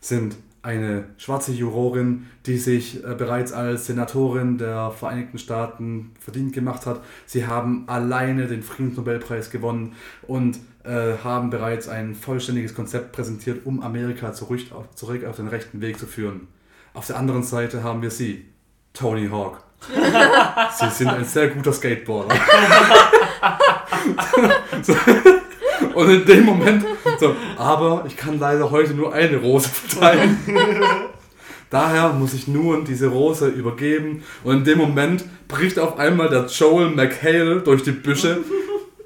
sind 0.00 0.36
eine 0.62 1.04
schwarze 1.16 1.52
Jurorin, 1.52 2.26
die 2.46 2.56
sich 2.56 3.04
äh, 3.04 3.14
bereits 3.14 3.52
als 3.52 3.86
Senatorin 3.86 4.58
der 4.58 4.92
Vereinigten 4.92 5.38
Staaten 5.38 6.12
verdient 6.20 6.52
gemacht 6.52 6.86
hat. 6.86 7.00
Sie 7.26 7.46
haben 7.46 7.84
alleine 7.88 8.46
den 8.46 8.62
Friedensnobelpreis 8.62 9.50
gewonnen 9.50 9.94
und 10.26 10.58
äh, 10.84 11.18
haben 11.22 11.50
bereits 11.50 11.88
ein 11.88 12.14
vollständiges 12.14 12.74
Konzept 12.74 13.12
präsentiert, 13.12 13.66
um 13.66 13.82
Amerika 13.82 14.32
zurück 14.32 14.60
auf, 14.72 14.94
zurück 14.94 15.24
auf 15.24 15.36
den 15.36 15.48
rechten 15.48 15.80
Weg 15.80 15.98
zu 15.98 16.06
führen. 16.06 16.48
Auf 16.94 17.06
der 17.06 17.16
anderen 17.16 17.42
Seite 17.42 17.82
haben 17.82 18.02
wir 18.02 18.10
Sie, 18.10 18.46
Tony 18.92 19.28
Hawk. 19.28 19.62
Sie 20.78 20.90
sind 20.90 21.08
ein 21.08 21.24
sehr 21.24 21.48
guter 21.48 21.72
Skateboarder. 21.72 22.34
und 25.94 26.10
in 26.10 26.24
dem 26.24 26.44
Moment, 26.44 26.84
so, 27.18 27.34
aber 27.56 28.04
ich 28.06 28.16
kann 28.16 28.38
leider 28.38 28.70
heute 28.70 28.94
nur 28.94 29.12
eine 29.12 29.36
Rose 29.36 29.68
verteilen. 29.68 30.38
Daher 31.70 32.12
muss 32.12 32.34
ich 32.34 32.48
nun 32.48 32.84
diese 32.84 33.06
Rose 33.06 33.48
übergeben. 33.48 34.22
Und 34.44 34.58
in 34.58 34.64
dem 34.64 34.78
Moment 34.78 35.24
bricht 35.48 35.78
auf 35.78 35.98
einmal 35.98 36.28
der 36.28 36.44
Joel 36.44 36.90
McHale 36.90 37.60
durch 37.60 37.82
die 37.82 37.92
Büsche. 37.92 38.40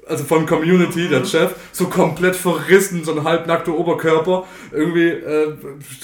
Also 0.05 0.25
von 0.25 0.45
Community, 0.45 1.07
der 1.07 1.25
Chef, 1.25 1.53
so 1.71 1.87
komplett 1.87 2.35
verrissen, 2.35 3.03
so 3.03 3.11
ein 3.13 3.23
halbnackter 3.25 3.73
Oberkörper, 3.73 4.45
irgendwie 4.71 5.09
äh, 5.09 5.53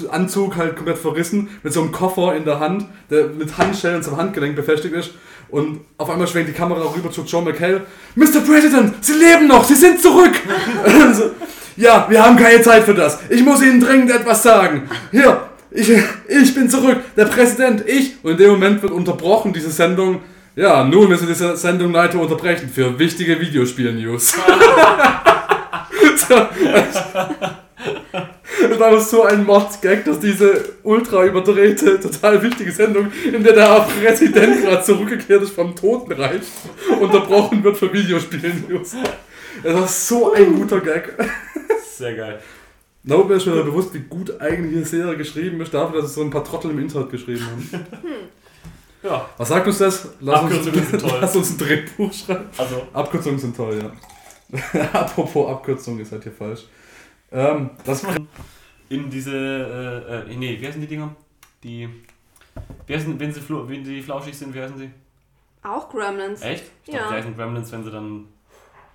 Anzug 0.09 0.57
halt 0.57 0.75
komplett 0.75 0.97
verrissen, 0.97 1.49
mit 1.63 1.71
so 1.71 1.81
einem 1.81 1.93
Koffer 1.93 2.35
in 2.35 2.43
der 2.43 2.59
Hand, 2.59 2.85
der 3.09 3.27
mit 3.27 3.57
Handschellen 3.57 4.03
zum 4.03 4.17
Handgelenk 4.17 4.57
befestigt 4.57 4.93
ist. 4.93 5.11
Und 5.53 5.81
auf 5.99 6.09
einmal 6.09 6.27
schwenkt 6.27 6.49
die 6.49 6.53
Kamera 6.53 6.81
rüber 6.95 7.11
zu 7.11 7.21
John 7.21 7.43
McHale. 7.43 7.85
Mr. 8.15 8.41
President, 8.43 8.95
Sie 9.05 9.13
leben 9.13 9.47
noch, 9.47 9.63
Sie 9.63 9.75
sind 9.75 10.01
zurück! 10.01 10.31
so, 11.13 11.29
ja, 11.77 12.07
wir 12.09 12.25
haben 12.25 12.35
keine 12.35 12.59
Zeit 12.63 12.83
für 12.83 12.95
das. 12.95 13.19
Ich 13.29 13.43
muss 13.43 13.61
Ihnen 13.61 13.79
dringend 13.79 14.09
etwas 14.09 14.41
sagen. 14.41 14.89
Hier, 15.11 15.41
ich, 15.69 15.91
ich 16.27 16.55
bin 16.55 16.67
zurück, 16.67 16.97
der 17.15 17.25
Präsident, 17.25 17.83
ich. 17.87 18.15
Und 18.23 18.31
in 18.31 18.37
dem 18.37 18.49
Moment 18.53 18.81
wird 18.81 18.93
unterbrochen, 18.93 19.53
diese 19.53 19.69
Sendung. 19.69 20.21
Ja, 20.55 20.83
nun 20.83 21.07
müssen 21.07 21.27
wir 21.27 21.35
diese 21.35 21.55
Sendung 21.55 21.91
leider 21.91 22.19
unterbrechen 22.19 22.67
für 22.67 22.97
wichtige 22.97 23.39
Videospiel-News. 23.39 24.33
so, 26.27 26.35
das 28.67 28.79
war 28.79 28.99
so 28.99 29.23
ein 29.23 29.45
Mordsgag, 29.45 30.05
dass 30.05 30.19
diese 30.19 30.73
ultra 30.83 31.25
überdrehte, 31.25 31.99
total 31.99 32.41
wichtige 32.41 32.71
Sendung, 32.71 33.11
in 33.25 33.43
der 33.43 33.53
der 33.53 33.87
Präsident 34.01 34.61
gerade 34.61 34.83
zurückgekehrt 34.83 35.43
ist 35.43 35.53
vom 35.53 35.75
Totenreich, 35.75 36.41
unterbrochen 36.99 37.63
wird 37.63 37.77
für 37.77 37.91
Videospiel-News. 37.91 38.95
Das 39.63 39.73
war 39.73 39.87
so 39.87 40.33
ein 40.33 40.55
guter 40.55 40.79
Gag. 40.81 41.13
Sehr 41.95 42.15
geil. 42.15 42.39
Nope 43.03 43.33
ist 43.33 43.45
mir 43.45 43.55
da 43.55 43.63
bewusst, 43.63 43.93
wie 43.93 43.99
gut 43.99 44.39
eigentlich 44.39 44.77
eine 44.77 44.85
Serie 44.85 45.17
geschrieben 45.17 45.59
ist, 45.61 45.73
dafür, 45.73 46.01
dass 46.01 46.11
es 46.11 46.15
so 46.15 46.21
ein 46.21 46.29
paar 46.29 46.43
Trottel 46.43 46.71
im 46.71 46.79
Internet 46.79 47.11
geschrieben 47.11 47.45
haben. 47.45 47.85
Ja, 49.03 49.29
Was 49.37 49.49
sagt 49.49 49.67
uns 49.67 49.77
das? 49.79 50.07
Lass 50.21 50.39
Abkürzungen 50.39 50.79
uns, 50.79 50.89
sind 50.89 51.01
toll. 51.01 51.17
lass 51.21 51.35
uns 51.35 51.51
ein 51.51 51.57
Drehbuch 51.57 52.13
schreiben. 52.13 52.45
also 52.57 52.87
Abkürzungen 52.93 53.39
sind 53.39 53.57
toll, 53.57 53.77
ja. 53.81 54.89
Apropos 54.93 55.49
Abkürzung 55.49 55.99
ist 55.99 56.13
halt 56.13 56.23
hier 56.23 56.31
falsch. 56.31 56.65
Ähm, 57.33 57.71
das 57.83 58.05
in 58.89 59.09
diese, 59.09 59.35
äh, 59.35 60.31
äh, 60.31 60.35
nee, 60.35 60.57
wie 60.59 60.67
heißen 60.67 60.79
die 60.79 60.87
Dinger? 60.87 61.15
Die, 61.63 61.89
wie 62.85 62.93
heißen, 62.95 63.19
wenn 63.19 63.33
sie, 63.33 63.41
wenn 63.49 63.83
sie 63.83 64.01
flauschig 64.01 64.37
sind, 64.37 64.53
wie 64.53 64.61
heißen 64.61 64.77
sie? 64.77 64.91
Auch 65.63 65.89
Gremlins. 65.89 66.41
Echt? 66.41 66.65
Ich 66.85 66.93
Ja. 66.93 66.99
dachte, 66.99 67.13
die 67.13 67.19
heißen 67.19 67.35
Gremlins, 67.35 67.71
wenn 67.71 67.83
sie 67.83 67.91
dann... 67.91 68.27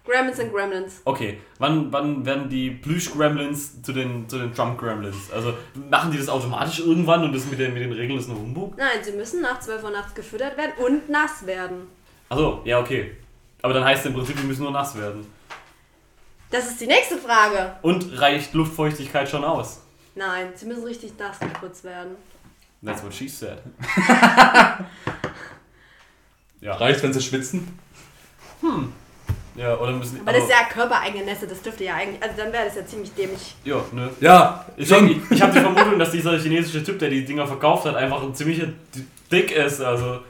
Gremlins 0.05 0.41
and 0.41 0.53
Gremlins. 0.55 1.03
Okay, 1.05 1.39
wann, 1.59 1.93
wann 1.93 2.25
werden 2.25 2.49
die 2.49 2.71
Plüsch-Gremlins 2.71 3.83
zu 3.83 3.93
den, 3.93 4.27
zu 4.29 4.39
den 4.39 4.55
Trump-Gremlins? 4.55 5.31
Also 5.33 5.53
machen 5.91 6.13
die 6.13 6.19
das 6.19 6.29
automatisch 6.31 6.79
irgendwann 6.79 7.25
und 7.25 7.35
das 7.35 7.45
mit 7.47 7.59
den, 7.59 7.75
mit 7.75 7.83
den 7.83 7.93
Regeln 7.93 8.19
ist 8.19 8.29
ein 8.31 8.37
Humbug? 8.37 8.77
Nein, 8.79 9.03
sie 9.03 9.13
müssen 9.13 9.43
nach 9.43 9.61
12 9.61 9.83
Uhr 9.85 9.91
nachts 9.91 10.15
gefüttert 10.15 10.57
werden 10.57 10.73
und 10.79 11.11
nass 11.11 11.45
werden. 11.45 11.89
Achso, 12.31 12.63
ja, 12.65 12.79
okay. 12.81 13.17
Aber 13.61 13.75
dann 13.75 13.85
heißt 13.85 14.01
es 14.01 14.07
im 14.07 14.15
Prinzip, 14.15 14.37
die 14.41 14.47
müssen 14.47 14.63
nur 14.63 14.73
nass 14.73 14.97
werden. 14.97 15.27
Das 16.51 16.67
ist 16.67 16.81
die 16.81 16.87
nächste 16.87 17.19
Frage. 17.19 17.75
Und 17.83 18.19
reicht 18.19 18.55
Luftfeuchtigkeit 18.55 19.29
schon 19.29 19.45
aus? 19.45 19.81
Nein, 20.15 20.49
sie 20.55 20.67
müssen 20.67 20.85
richtig 20.85 21.13
nass 21.19 21.39
geputzt 21.39 21.85
werden. 21.85 22.17
That's 22.85 23.03
what 23.03 23.13
she 23.13 23.29
said. 23.29 23.59
ja. 26.61 26.75
reicht, 26.75 27.03
wenn 27.03 27.13
sie 27.13 27.21
schwitzen. 27.21 27.79
ja, 29.57 29.77
oder 29.77 29.93
müssen. 29.93 30.21
Aber 30.21 30.33
das 30.33 30.45
ist 30.45 30.51
ja 30.51 30.65
körpereigene 30.73 31.25
Nässe, 31.25 31.47
das 31.47 31.61
dürfte 31.61 31.85
ja 31.85 31.97
eigentlich. 31.97 32.23
Also 32.23 32.37
dann 32.37 32.53
wäre 32.53 32.67
das 32.67 32.77
ja 32.77 32.87
ziemlich 32.87 33.13
dämlich. 33.15 33.55
Ja, 33.65 33.85
ne. 33.93 34.11
Ja, 34.21 34.65
Ich, 34.77 34.89
schon. 34.89 35.11
ich, 35.11 35.19
ich 35.31 35.43
habe 35.43 35.53
die 35.53 35.61
Vermutung, 35.61 35.99
dass 35.99 36.13
dieser 36.13 36.39
chinesische 36.39 36.83
Typ, 36.83 36.99
der 36.99 37.11
die 37.11 37.25
Dinger 37.25 37.47
verkauft 37.47 37.85
hat, 37.87 37.95
einfach 37.97 38.23
ein 38.23 38.35
ziemlicher 38.35 38.69
Dick 39.31 39.51
ist. 39.53 39.81
Also 39.81 40.21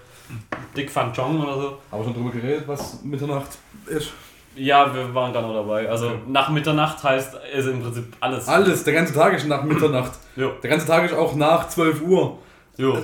Dick 0.77 0.91
Fan 0.91 1.13
Chong 1.13 1.41
oder 1.41 1.55
so. 1.61 1.79
Aber 1.91 2.05
schon 2.05 2.15
drüber 2.15 2.31
geredet, 2.31 2.67
was 2.67 3.03
Mitternacht 3.03 3.59
ist. 3.87 4.11
Ja, 4.59 4.93
wir 4.95 5.15
waren 5.15 5.33
gerade 5.33 5.47
noch 5.47 5.55
dabei. 5.55 5.89
Also 5.89 6.09
Okay. 6.09 6.19
nach 6.27 6.49
Mitternacht 6.51 7.03
heißt 7.03 7.37
es 7.55 7.67
im 7.67 7.83
Prinzip 7.83 8.05
alles. 8.21 8.49
Alles, 8.49 8.85
der 8.85 8.95
ganze 8.95 9.15
Tag 9.15 9.33
ist 9.35 9.47
nach 9.47 9.63
Mitternacht. 9.63 10.13
Jo. 10.37 10.53
Der 10.63 10.71
ganze 10.71 10.87
Tag 10.87 11.05
ist 11.05 11.15
auch 11.15 11.35
nach 11.37 11.69
12 11.69 12.03
Uhr. 12.03 12.39
Jo. 12.77 12.99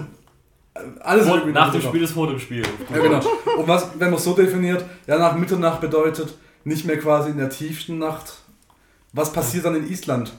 Alles 1.00 1.28
Vor, 1.28 1.38
nach 1.46 1.70
dem. 1.70 1.80
Spiel 1.80 2.02
ist 2.02 2.12
vor 2.12 2.26
dem 2.26 2.38
Spiel. 2.40 2.64
Ja, 2.92 2.98
genau. 3.00 3.20
Und 3.59 3.68
was, 3.68 3.90
wenn 3.98 4.11
man 4.11 4.18
es 4.18 4.24
so 4.24 4.32
definiert, 4.34 4.84
ja, 5.07 5.18
nach 5.18 5.36
Mitternacht 5.36 5.80
bedeutet 5.80 6.34
nicht 6.64 6.84
mehr 6.84 6.98
quasi 6.98 7.30
in 7.30 7.38
der 7.38 7.50
tiefsten 7.50 7.98
Nacht. 7.98 8.38
Was 9.12 9.32
passiert 9.32 9.64
dann 9.64 9.76
in 9.76 9.86
Island? 9.88 10.32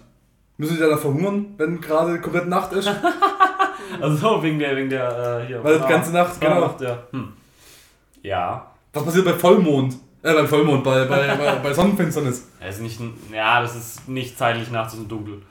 Müssen 0.57 0.75
die 0.75 0.81
da 0.81 0.97
verhungern, 0.97 1.53
wenn 1.57 1.79
gerade 1.79 2.19
komplett 2.19 2.47
Nacht 2.47 2.73
ist? 2.73 2.89
Also 4.01 4.15
so, 4.17 4.43
wegen 4.43 4.57
der, 4.57 4.75
wegen 4.75 4.89
der, 4.89 5.41
äh, 5.43 5.47
hier. 5.47 5.63
Weil 5.63 5.79
die 5.79 5.87
ganze 5.87 6.11
Nacht, 6.11 6.41
genau. 6.41 6.59
Nacht, 6.61 6.81
ja. 6.81 6.97
Hm. 7.11 7.31
Ja. 8.23 8.65
Was 8.93 9.05
passiert 9.05 9.25
bei 9.25 9.33
Vollmond? 9.33 9.95
Äh, 10.25 10.33
bei 10.33 10.47
Vollmond, 10.47 10.83
bei, 10.83 11.05
bei, 11.05 11.35
bei, 11.35 11.55
bei 11.63 11.73
Sonnenfinsternis. 11.73 12.47
Das 12.59 12.77
ist 12.77 12.81
nicht, 12.81 12.99
ja, 13.31 13.61
das 13.61 13.75
ist 13.75 14.09
nicht 14.09 14.35
zeitlich 14.35 14.71
nachts 14.71 14.95
und 14.95 15.07
dunkel. 15.07 15.41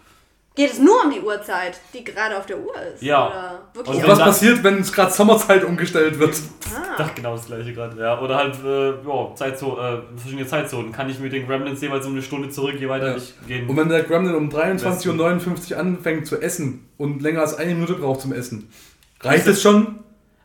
Geht 0.57 0.73
es 0.73 0.79
nur 0.81 1.05
um 1.05 1.11
die 1.13 1.21
Uhrzeit, 1.21 1.81
die 1.93 2.03
gerade 2.03 2.37
auf 2.37 2.47
der 2.47 2.59
Uhr 2.59 2.75
ist? 2.93 3.03
Ja. 3.03 3.27
Oder 3.29 3.61
wirklich 3.75 4.03
wenn 4.03 4.11
was 4.11 4.19
das- 4.19 4.27
passiert, 4.27 4.65
wenn 4.65 4.79
es 4.79 4.93
gerade 4.93 5.13
Sommerzeit 5.13 5.65
umgestellt 5.65 6.19
wird? 6.19 6.35
Ich 6.35 6.73
ah. 6.77 6.97
dachte 6.97 7.15
genau 7.15 7.37
das 7.37 7.47
gleiche 7.47 7.73
gerade. 7.73 8.01
Ja, 8.01 8.21
oder 8.21 8.37
halt, 8.37 8.57
äh, 8.65 8.91
ja, 8.91 9.35
Zeitzo 9.37 9.79
äh, 9.79 9.99
verschiedene 10.17 10.47
Zeitzonen. 10.47 10.91
Kann 10.91 11.09
ich 11.09 11.21
mit 11.21 11.33
den 11.33 11.47
Gremlins 11.47 11.81
jeweils 11.81 12.07
um 12.07 12.13
eine 12.13 12.23
Stunde 12.23 12.51
zurück, 12.51 12.75
je 12.79 12.89
weiter 12.89 13.11
Ja. 13.11 13.17
ich 13.17 13.35
gehen. 13.47 13.69
Und 13.69 13.77
wenn 13.77 13.89
der 13.89 14.03
Gremlin 14.03 14.35
um 14.35 14.49
23.59 14.49 15.73
Uhr 15.73 15.79
anfängt 15.79 16.27
zu 16.27 16.41
essen 16.41 16.89
und 16.99 17.23
länger 17.23 17.41
als 17.43 17.55
eine 17.55 17.75
Minute 17.75 17.95
braucht 17.95 18.21
zum 18.23 18.33
Essen, 18.33 18.71
reicht 19.21 19.47
es 19.47 19.63
schon? 19.63 20.04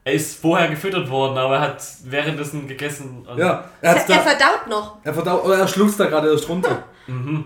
Er 0.09 0.15
ist 0.15 0.41
vorher 0.41 0.67
gefüttert 0.69 1.07
worden, 1.09 1.37
aber 1.37 1.55
er 1.57 1.61
hat 1.61 1.83
währenddessen 2.05 2.67
gegessen. 2.67 3.23
Also, 3.27 3.39
Ja, 3.39 3.65
er, 3.81 3.95
Er 3.95 4.05
da, 4.07 4.19
verdaut 4.19 4.67
noch. 4.67 4.97
er 5.03 5.13
verdaut, 5.13 5.45
oder 5.45 5.59
er 5.59 5.67
schluckt 5.67 5.99
da 5.99 6.05
gerade 6.07 6.29
erst 6.31 6.49
runter. 6.49 6.83
Mhm. 7.07 7.45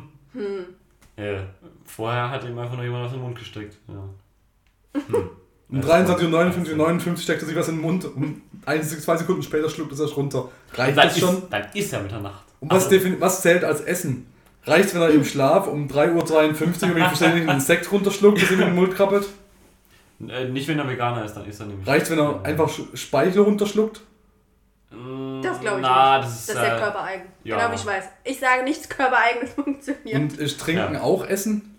Ja. 1.15 1.43
Vorher 1.85 2.29
hat 2.31 2.43
ihm 2.43 2.57
einfach 2.57 2.75
nur 2.75 2.83
jemand 2.83 3.05
auf 3.05 3.11
den 3.11 3.21
Mund 3.21 3.37
gesteckt. 3.37 3.77
Ja. 3.87 5.01
Hm. 5.07 5.29
Um 5.69 5.81
Ja, 5.81 5.87
23.59 6.03 6.71
Uhr 6.71 6.77
59 6.77 7.23
steckt 7.23 7.41
er 7.41 7.47
sich 7.47 7.55
was 7.57 7.67
in 7.67 7.75
den 7.75 7.81
Mund. 7.81 8.05
Um 8.05 8.41
1, 8.65 9.01
zwei 9.03 9.17
Sekunden 9.17 9.41
später 9.41 9.69
schluckt 9.69 9.91
er 9.97 10.05
es 10.05 10.15
runter. 10.15 10.49
Reicht 10.75 10.97
Dann 10.97 11.07
das 11.07 11.17
ist, 11.17 11.23
schon? 11.23 11.43
dann 11.49 11.63
ist 11.73 11.91
ja 11.91 11.99
Mitternacht. 11.99 12.43
Und 12.59 12.71
was, 12.71 12.85
Also, 12.85 12.97
was 13.19 13.41
zählt 13.41 13.63
als 13.63 13.81
Essen? 13.81 14.27
Reicht 14.65 14.93
wenn 14.93 15.01
er 15.01 15.09
im 15.09 15.25
Schlaf 15.25 15.67
um 15.67 15.87
3.52 15.87 16.89
Uhr, 16.89 16.95
wenn 16.95 17.01
ich 17.01 17.07
verständlich 17.07 17.47
einen 17.47 17.59
Insekt 17.59 17.91
runterschluckt, 17.91 18.41
das 18.41 18.51
ihm 18.51 18.59
in 18.61 18.67
den 18.67 18.75
Mund 18.75 18.95
krabbelt? 18.95 19.27
Äh, 20.29 20.49
nicht 20.49 20.67
wenn 20.67 20.79
er 20.79 20.87
Veganer 20.87 21.23
ist, 21.25 21.33
dann 21.33 21.45
ist 21.45 21.59
er 21.59 21.65
nämlich. 21.67 21.87
Reicht 21.87 22.09
wenn 22.09 22.19
er 22.19 22.43
einfach 22.43 22.69
Sch- 22.69 22.95
Speichel 22.95 23.41
runterschluckt? 23.43 24.01
Mm, 24.91 25.41
Das 25.41 25.59
glaube 25.59 25.77
ich 25.77 25.81
Na, 25.83 26.17
nicht. 26.17 26.27
das 26.27 26.39
ist. 26.39 26.49
Das 26.49 26.55
ist 26.55 26.61
ja 26.63 26.75
äh, 26.77 26.79
körpereigen. 26.79 27.25
ja. 27.43 27.57
Genau 27.57 27.71
wie 27.71 27.75
ich 27.75 27.85
weiß. 27.85 28.03
Ich 28.23 28.39
sage 28.39 28.63
nichts 28.63 28.87
körpereigenes 28.89 29.53
funktioniert. 29.55 30.15
Und 30.15 30.37
ist 30.37 30.59
Trinken 30.59 30.93
Ja. 30.95 31.01
auch 31.01 31.25
Essen? 31.25 31.77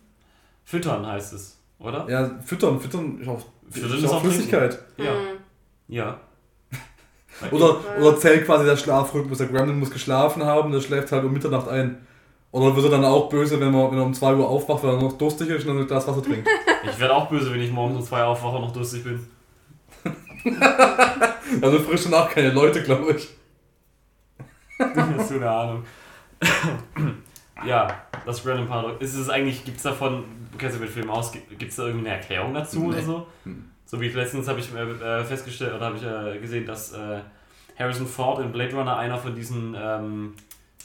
Füttern 0.64 1.06
heißt 1.06 1.32
es, 1.34 1.58
oder? 1.78 2.06
Ja, 2.08 2.30
füttern. 2.44 2.80
Füttern 2.80 3.20
ist 3.20 3.28
auch, 3.28 3.42
Füttern 3.70 3.98
ist 3.98 4.04
auch 4.06 4.14
auch 4.14 4.20
Flüssigkeit. 4.22 4.78
Ja. 4.96 5.12
Hm. 5.12 5.18
Ja. 5.88 6.20
Oder, 7.50 7.80
oder 8.00 8.16
zählt 8.16 8.46
quasi 8.46 8.64
der 8.64 8.76
Schlafrhythmus. 8.76 9.38
Der 9.38 9.48
Gremlin 9.48 9.78
muss 9.80 9.90
geschlafen 9.90 10.44
haben, 10.44 10.70
der 10.70 10.80
schläft 10.80 11.10
halt 11.10 11.24
um 11.24 11.32
Mitternacht 11.32 11.66
ein. 11.68 12.06
Oder 12.54 12.76
wird 12.76 12.84
er 12.84 12.90
dann 12.92 13.04
auch 13.04 13.28
böse, 13.28 13.58
wenn, 13.58 13.72
man, 13.72 13.90
wenn 13.90 13.98
er 13.98 14.04
um 14.04 14.14
2 14.14 14.36
Uhr 14.36 14.48
aufwacht, 14.48 14.84
weil 14.84 14.94
er 14.94 15.00
noch 15.02 15.18
durstig 15.18 15.48
ist 15.48 15.66
und 15.66 15.76
dann 15.76 15.88
Glas 15.88 16.06
Wasser 16.06 16.22
trinkt? 16.22 16.48
Ich 16.88 17.00
werde 17.00 17.12
auch 17.16 17.28
böse, 17.28 17.52
wenn 17.52 17.60
ich 17.60 17.72
morgens 17.72 17.96
um 17.98 18.04
zwei 18.04 18.22
aufwache 18.22 18.56
und 18.56 18.62
noch 18.62 18.72
durstig 18.72 19.02
bin. 19.02 19.26
Also 21.60 21.78
frisch 21.80 22.04
danach 22.04 22.30
keine 22.30 22.50
Leute, 22.50 22.82
glaube 22.82 23.12
ich. 23.12 23.28
Hast 24.78 25.30
du 25.30 25.34
eine 25.36 25.50
Ahnung. 25.50 25.84
ja, 27.66 27.88
das 28.24 28.44
Gremlin 28.44 28.68
Paradox. 28.68 29.02
Ist 29.02 29.16
es 29.16 29.28
eigentlich, 29.28 29.64
gibt 29.64 29.78
es 29.78 29.82
davon, 29.82 30.24
du 30.52 30.58
kennst 30.58 30.76
ja 30.76 30.82
mit 30.82 30.90
Film 30.90 31.10
aus, 31.10 31.32
gibt 31.32 31.62
es 31.62 31.74
da 31.76 31.86
irgendwie 31.86 32.06
eine 32.06 32.16
Erklärung 32.18 32.54
dazu 32.54 32.84
oder 32.84 32.98
Nee. 32.98 33.02
so? 33.02 33.26
Hm. 33.44 33.64
So 33.84 34.00
wie 34.00 34.08
letztens 34.10 34.46
habe 34.46 34.60
ich 34.60 34.72
äh, 34.72 35.24
festgestellt 35.24 35.74
oder 35.74 35.86
habe 35.86 35.96
ich 35.96 36.04
äh, 36.04 36.38
gesehen, 36.40 36.66
dass 36.66 36.92
äh, 36.92 37.18
Harrison 37.78 38.06
Ford 38.06 38.38
in 38.40 38.52
Blade 38.52 38.76
Runner 38.76 38.96
einer 38.96 39.18
von 39.18 39.34
diesen 39.34 39.74
ähm, 39.76 40.34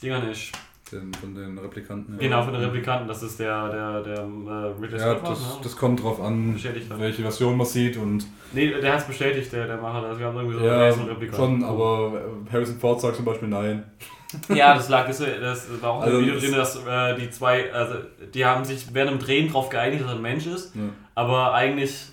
Dingern 0.02 0.28
ist. 0.28 0.50
Den, 0.92 1.12
von 1.14 1.34
den 1.34 1.56
Replikanten. 1.58 2.14
ja. 2.14 2.20
Genau, 2.20 2.42
von 2.42 2.52
den 2.52 2.62
Replikanten, 2.64 3.06
das 3.06 3.22
ist 3.22 3.38
der, 3.38 3.68
der, 3.68 4.02
der 4.02 4.18
äh, 4.18 4.82
Ridley 4.82 4.98
Ja, 4.98 5.14
das, 5.14 5.38
ne? 5.40 5.46
das 5.62 5.76
kommt 5.76 6.02
drauf 6.02 6.20
an, 6.20 6.58
welche 6.98 7.22
Version 7.22 7.56
man 7.56 7.66
sieht 7.66 7.96
und 7.96 8.26
Nee, 8.52 8.70
der 8.80 8.92
hat 8.94 9.00
es 9.00 9.06
bestätigt, 9.06 9.52
der, 9.52 9.66
der 9.68 9.76
Macher. 9.76 10.04
Also 10.06 10.18
wir 10.18 10.26
haben 10.26 10.36
irgendwie 10.36 10.58
so 10.58 10.64
ja, 10.64 10.78
gelesen, 10.78 11.04
Replikant. 11.06 11.36
schon, 11.36 11.64
aber 11.64 12.12
äh, 12.48 12.52
Harrison 12.52 12.78
Ford 12.80 13.00
sagt 13.00 13.16
zum 13.16 13.24
Beispiel 13.24 13.48
nein. 13.48 13.84
Ja, 14.48 14.74
das 14.74 14.88
lag, 14.88 15.06
das, 15.08 15.18
das 15.18 15.68
war 15.80 15.90
auch 15.90 16.02
Also 16.02 16.18
im 16.18 16.24
Video 16.26 16.38
drin, 16.40 16.52
dass 16.52 16.76
äh, 16.86 17.16
die 17.16 17.30
zwei, 17.30 17.72
also 17.72 17.94
die 18.32 18.44
haben 18.44 18.64
sich 18.64 18.92
während 18.92 19.12
dem 19.12 19.18
Drehen 19.18 19.48
darauf 19.48 19.68
geeinigt, 19.68 20.02
dass 20.02 20.10
er 20.10 20.16
ein 20.16 20.22
Mensch 20.22 20.46
ist, 20.46 20.74
Ja. 20.76 20.82
aber 21.16 21.52
eigentlich 21.54 22.06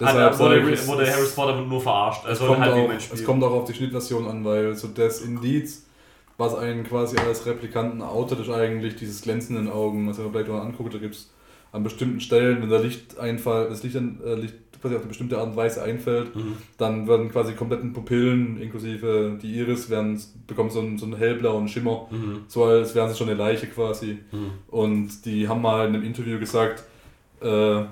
Deshalb 0.00 0.32
hat, 0.32 0.38
wurde, 0.38 0.86
wurde 0.86 1.10
Harris 1.10 1.34
Potter 1.34 1.60
nur 1.60 1.80
verarscht. 1.80 2.24
Er 2.24 2.32
Es 2.32 2.38
soll 2.38 2.48
kommt, 2.48 2.60
halt 2.60 2.72
auch, 2.72 2.90
es 3.12 3.24
kommt 3.24 3.44
auch 3.44 3.52
auf 3.52 3.64
die 3.64 3.74
Schnittversion 3.74 4.26
an, 4.26 4.44
weil 4.44 4.74
so 4.74 4.88
das 4.88 5.20
Indiz, 5.20 5.81
was 6.42 6.54
einen 6.54 6.84
quasi 6.84 7.16
als 7.18 7.46
Replikanten 7.46 8.02
outet, 8.02 8.40
ist 8.40 8.50
eigentlich 8.50 8.96
dieses 8.96 9.22
glänzenden 9.22 9.68
Augen. 9.70 10.08
Was 10.08 10.18
man 10.18 10.30
vielleicht 10.30 10.48
mal 10.48 10.60
anguckt, 10.60 10.92
da 10.94 10.98
gibt 10.98 11.14
es 11.14 11.30
an 11.72 11.82
bestimmten 11.82 12.20
Stellen, 12.20 12.60
wenn 12.60 12.68
der 12.68 12.80
Lichteinfall, 12.80 13.68
das 13.70 13.82
Licht, 13.82 13.96
äh, 13.96 14.34
Licht 14.34 14.54
quasi 14.80 14.94
auf 14.96 15.02
eine 15.02 15.08
bestimmte 15.08 15.38
Art 15.38 15.46
und 15.46 15.56
Weise 15.56 15.82
einfällt, 15.82 16.34
Mhm. 16.36 16.56
dann 16.76 17.06
werden 17.08 17.30
quasi 17.30 17.52
kompletten 17.54 17.92
Pupillen, 17.92 18.60
inklusive 18.60 19.38
die 19.40 19.54
Iris, 19.58 19.88
werden, 19.88 20.20
bekommen 20.48 20.70
so 20.70 20.80
einen, 20.80 20.98
so 20.98 21.06
einen 21.06 21.16
hellblauen 21.16 21.68
Schimmer, 21.68 22.08
Mhm. 22.10 22.40
so 22.48 22.64
als 22.64 22.94
wären 22.94 23.08
sie 23.08 23.16
schon 23.16 23.28
eine 23.28 23.38
Leiche 23.38 23.68
quasi. 23.68 24.18
Mhm. 24.32 24.50
Und 24.68 25.24
die 25.24 25.46
haben 25.48 25.62
mal 25.62 25.86
in 25.88 25.94
einem 25.94 26.04
Interview 26.04 26.38
gesagt, 26.40 26.82
äh, 27.40 27.82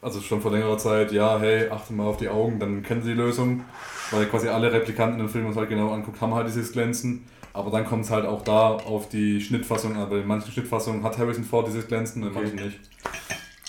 also 0.00 0.20
schon 0.20 0.40
vor 0.40 0.52
längerer 0.52 0.78
Zeit, 0.78 1.10
ja, 1.10 1.38
hey, 1.40 1.68
achte 1.68 1.92
mal 1.92 2.04
auf 2.06 2.16
die 2.16 2.28
Augen, 2.28 2.60
dann 2.60 2.82
kennen 2.84 3.02
sie 3.02 3.10
die 3.14 3.20
Lösung. 3.20 3.64
Weil 4.12 4.26
quasi 4.26 4.46
alle 4.46 4.72
Replikanten 4.72 5.18
dem 5.18 5.28
Film 5.28 5.46
uns 5.46 5.56
halt 5.56 5.68
genau 5.68 5.90
anguckt, 5.90 6.20
haben 6.20 6.32
halt 6.32 6.46
dieses 6.46 6.70
Glänzen. 6.70 7.24
Aber 7.56 7.70
dann 7.70 7.86
kommt 7.86 8.04
es 8.04 8.10
halt 8.10 8.26
auch 8.26 8.42
da 8.42 8.68
auf 8.72 9.08
die 9.08 9.40
Schnittfassung 9.40 9.96
an. 9.96 10.10
Weil 10.10 10.20
in 10.20 10.26
manchen 10.26 10.52
Schnittfassungen 10.52 11.02
hat 11.02 11.16
Harrison 11.18 11.44
Ford 11.44 11.66
dieses 11.66 11.86
Glänzen, 11.88 12.22
in 12.22 12.28
Okay. 12.28 12.38
manchen 12.40 12.56
nicht. 12.66 12.78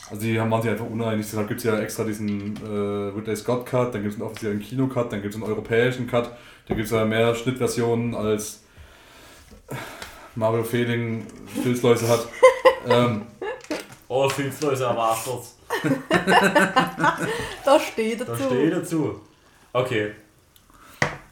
Also 0.10 0.22
die 0.24 0.40
haben, 0.40 0.52
waren 0.52 0.62
sich 0.62 0.72
einfach 0.72 0.86
uneinig. 0.86 1.26
Deshalb 1.26 1.48
gibt 1.48 1.60
es 1.60 1.64
ja 1.66 1.80
extra 1.80 2.04
diesen 2.04 2.56
äh, 2.58 3.16
Ridley 3.18 3.36
Scott 3.36 3.66
Cut, 3.66 3.94
dann 3.94 4.02
gibt 4.04 4.14
es 4.14 4.20
einen 4.22 4.30
offiziellen 4.30 4.60
Kino-Cut, 4.62 5.12
dann 5.12 5.22
gibt 5.22 5.34
es 5.34 5.42
einen 5.42 5.50
europäischen 5.50 6.08
Cut. 6.08 6.32
Da 6.68 6.74
gibt 6.76 6.86
es 6.86 6.92
ja 6.92 7.04
mehr 7.06 7.34
Schnittversionen 7.36 8.14
als 8.16 8.64
Mario 10.36 10.64
Fehling 10.64 11.26
Filzläuse 11.64 12.08
hat. 12.08 12.28
ähm, 12.90 13.24
Oh, 14.10 14.30
Filzläuse 14.30 14.86
erwartet. 14.86 15.42
Da 17.66 17.80
steht 17.80 18.22
Da 18.22 18.26
dazu. 18.26 18.44
stehe 18.46 18.64
ich 18.68 18.74
dazu. 18.74 19.22
Okay, 19.74 20.12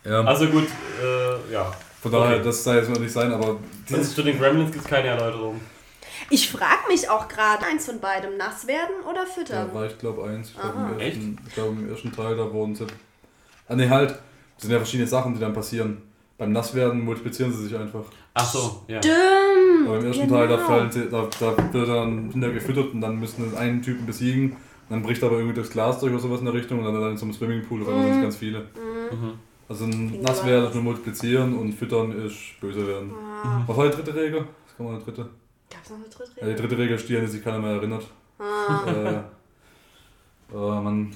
ja. 0.03 0.21
also 0.21 0.47
gut, 0.47 0.67
äh, 1.01 1.53
ja. 1.53 1.71
Von 2.05 2.11
daher, 2.11 2.35
okay. 2.35 2.45
das 2.45 2.63
sei 2.63 2.75
jetzt 2.75 2.89
noch 2.91 2.99
nicht 2.99 3.11
sein, 3.11 3.33
aber 3.33 3.57
dieses, 3.89 4.13
zu 4.13 4.21
den 4.21 4.37
Gremlins 4.37 4.71
gibt 4.71 4.85
es 4.85 4.87
keine 4.91 5.07
Erläuterung. 5.07 5.59
Ich 6.29 6.51
frage 6.51 6.87
mich 6.87 7.09
auch 7.09 7.27
gerade, 7.27 7.65
eins 7.65 7.87
von 7.87 7.99
beidem, 7.99 8.37
nass 8.37 8.67
werden 8.67 9.03
oder 9.09 9.23
da 9.23 9.25
füttern? 9.25 9.73
war 9.73 9.87
ich 9.87 9.97
glaube 9.97 10.23
eins. 10.23 10.49
Ich 10.49 10.55
glaube 10.55 11.01
im, 11.01 11.37
glaub, 11.55 11.69
im 11.69 11.89
ersten 11.89 12.11
Teil, 12.11 12.37
da 12.37 12.53
wurden 12.53 12.75
sie. 12.75 12.85
Ah 13.67 13.75
ne, 13.75 13.89
halt. 13.89 14.11
Das 14.11 14.61
sind 14.61 14.71
ja 14.71 14.77
verschiedene 14.77 15.07
Sachen, 15.07 15.33
die 15.33 15.39
dann 15.39 15.53
passieren. 15.53 16.03
Beim 16.37 16.51
Nasswerden 16.51 17.03
multiplizieren 17.03 17.51
sie 17.51 17.63
sich 17.63 17.75
einfach. 17.75 18.03
Ach 18.35 18.53
so, 18.53 18.83
ja. 18.87 18.99
Stimmt. 18.99 19.87
Aber 19.87 19.97
im 19.97 20.05
ersten 20.05 20.27
genau. 20.27 20.35
Teil, 20.35 20.47
da, 20.47 20.57
fallen 20.59 20.91
sie, 20.91 21.09
da, 21.09 21.27
da 21.39 21.73
wird 21.73 21.89
dann 21.89 22.29
Kinder 22.29 22.51
gefüttert 22.51 22.93
und 22.93 23.01
dann 23.01 23.19
müssen 23.19 23.49
sie 23.49 23.57
einen 23.57 23.81
Typen 23.81 24.05
besiegen. 24.05 24.51
Und 24.51 24.57
dann 24.91 25.01
bricht 25.01 25.23
aber 25.23 25.37
irgendwie 25.37 25.59
das 25.59 25.71
Glas 25.71 25.99
durch 26.01 26.13
oder 26.13 26.21
sowas 26.21 26.37
in 26.41 26.45
der 26.45 26.53
Richtung 26.53 26.77
und 26.77 26.85
dann, 26.85 26.93
dann 27.01 27.11
in 27.13 27.17
so 27.17 27.25
einem 27.25 27.33
Swimmingpool, 27.33 27.79
einmal 27.79 28.03
sind 28.03 28.17
es 28.17 28.21
ganz 28.21 28.35
viele. 28.35 28.59
Mhm. 28.59 29.39
Also 29.67 29.85
Nasswerden 29.87 30.59
aber- 30.59 30.67
ist 30.69 30.75
nur 30.75 30.83
multiplizieren 30.83 31.57
und 31.57 31.73
füttern 31.73 32.11
ist 32.25 32.59
böse 32.61 32.87
werden. 32.87 33.11
Ah, 33.13 33.63
Was 33.65 33.77
war 33.77 33.89
die 33.89 33.95
dritte 33.95 34.15
Regel? 34.15 34.45
Was 34.67 34.77
kann 34.77 34.85
man 34.85 34.99
die 34.99 35.05
dritte? 35.05 35.29
gab's 35.69 35.89
noch 35.89 35.97
eine 35.97 36.05
dritte 36.07 36.31
Ja, 36.39 36.45
die 36.45 36.51
Regel? 36.51 36.55
dritte 36.67 36.77
Regel 36.77 36.95
ist 36.97 37.09
die, 37.09 37.15
an 37.17 37.21
die 37.21 37.27
sich 37.31 37.43
keiner 37.43 37.59
mehr 37.59 37.71
erinnert. 37.71 38.05
Ah. 38.37 38.85
äh, 38.87 39.21
oh 40.55 40.71
Mann, 40.81 41.15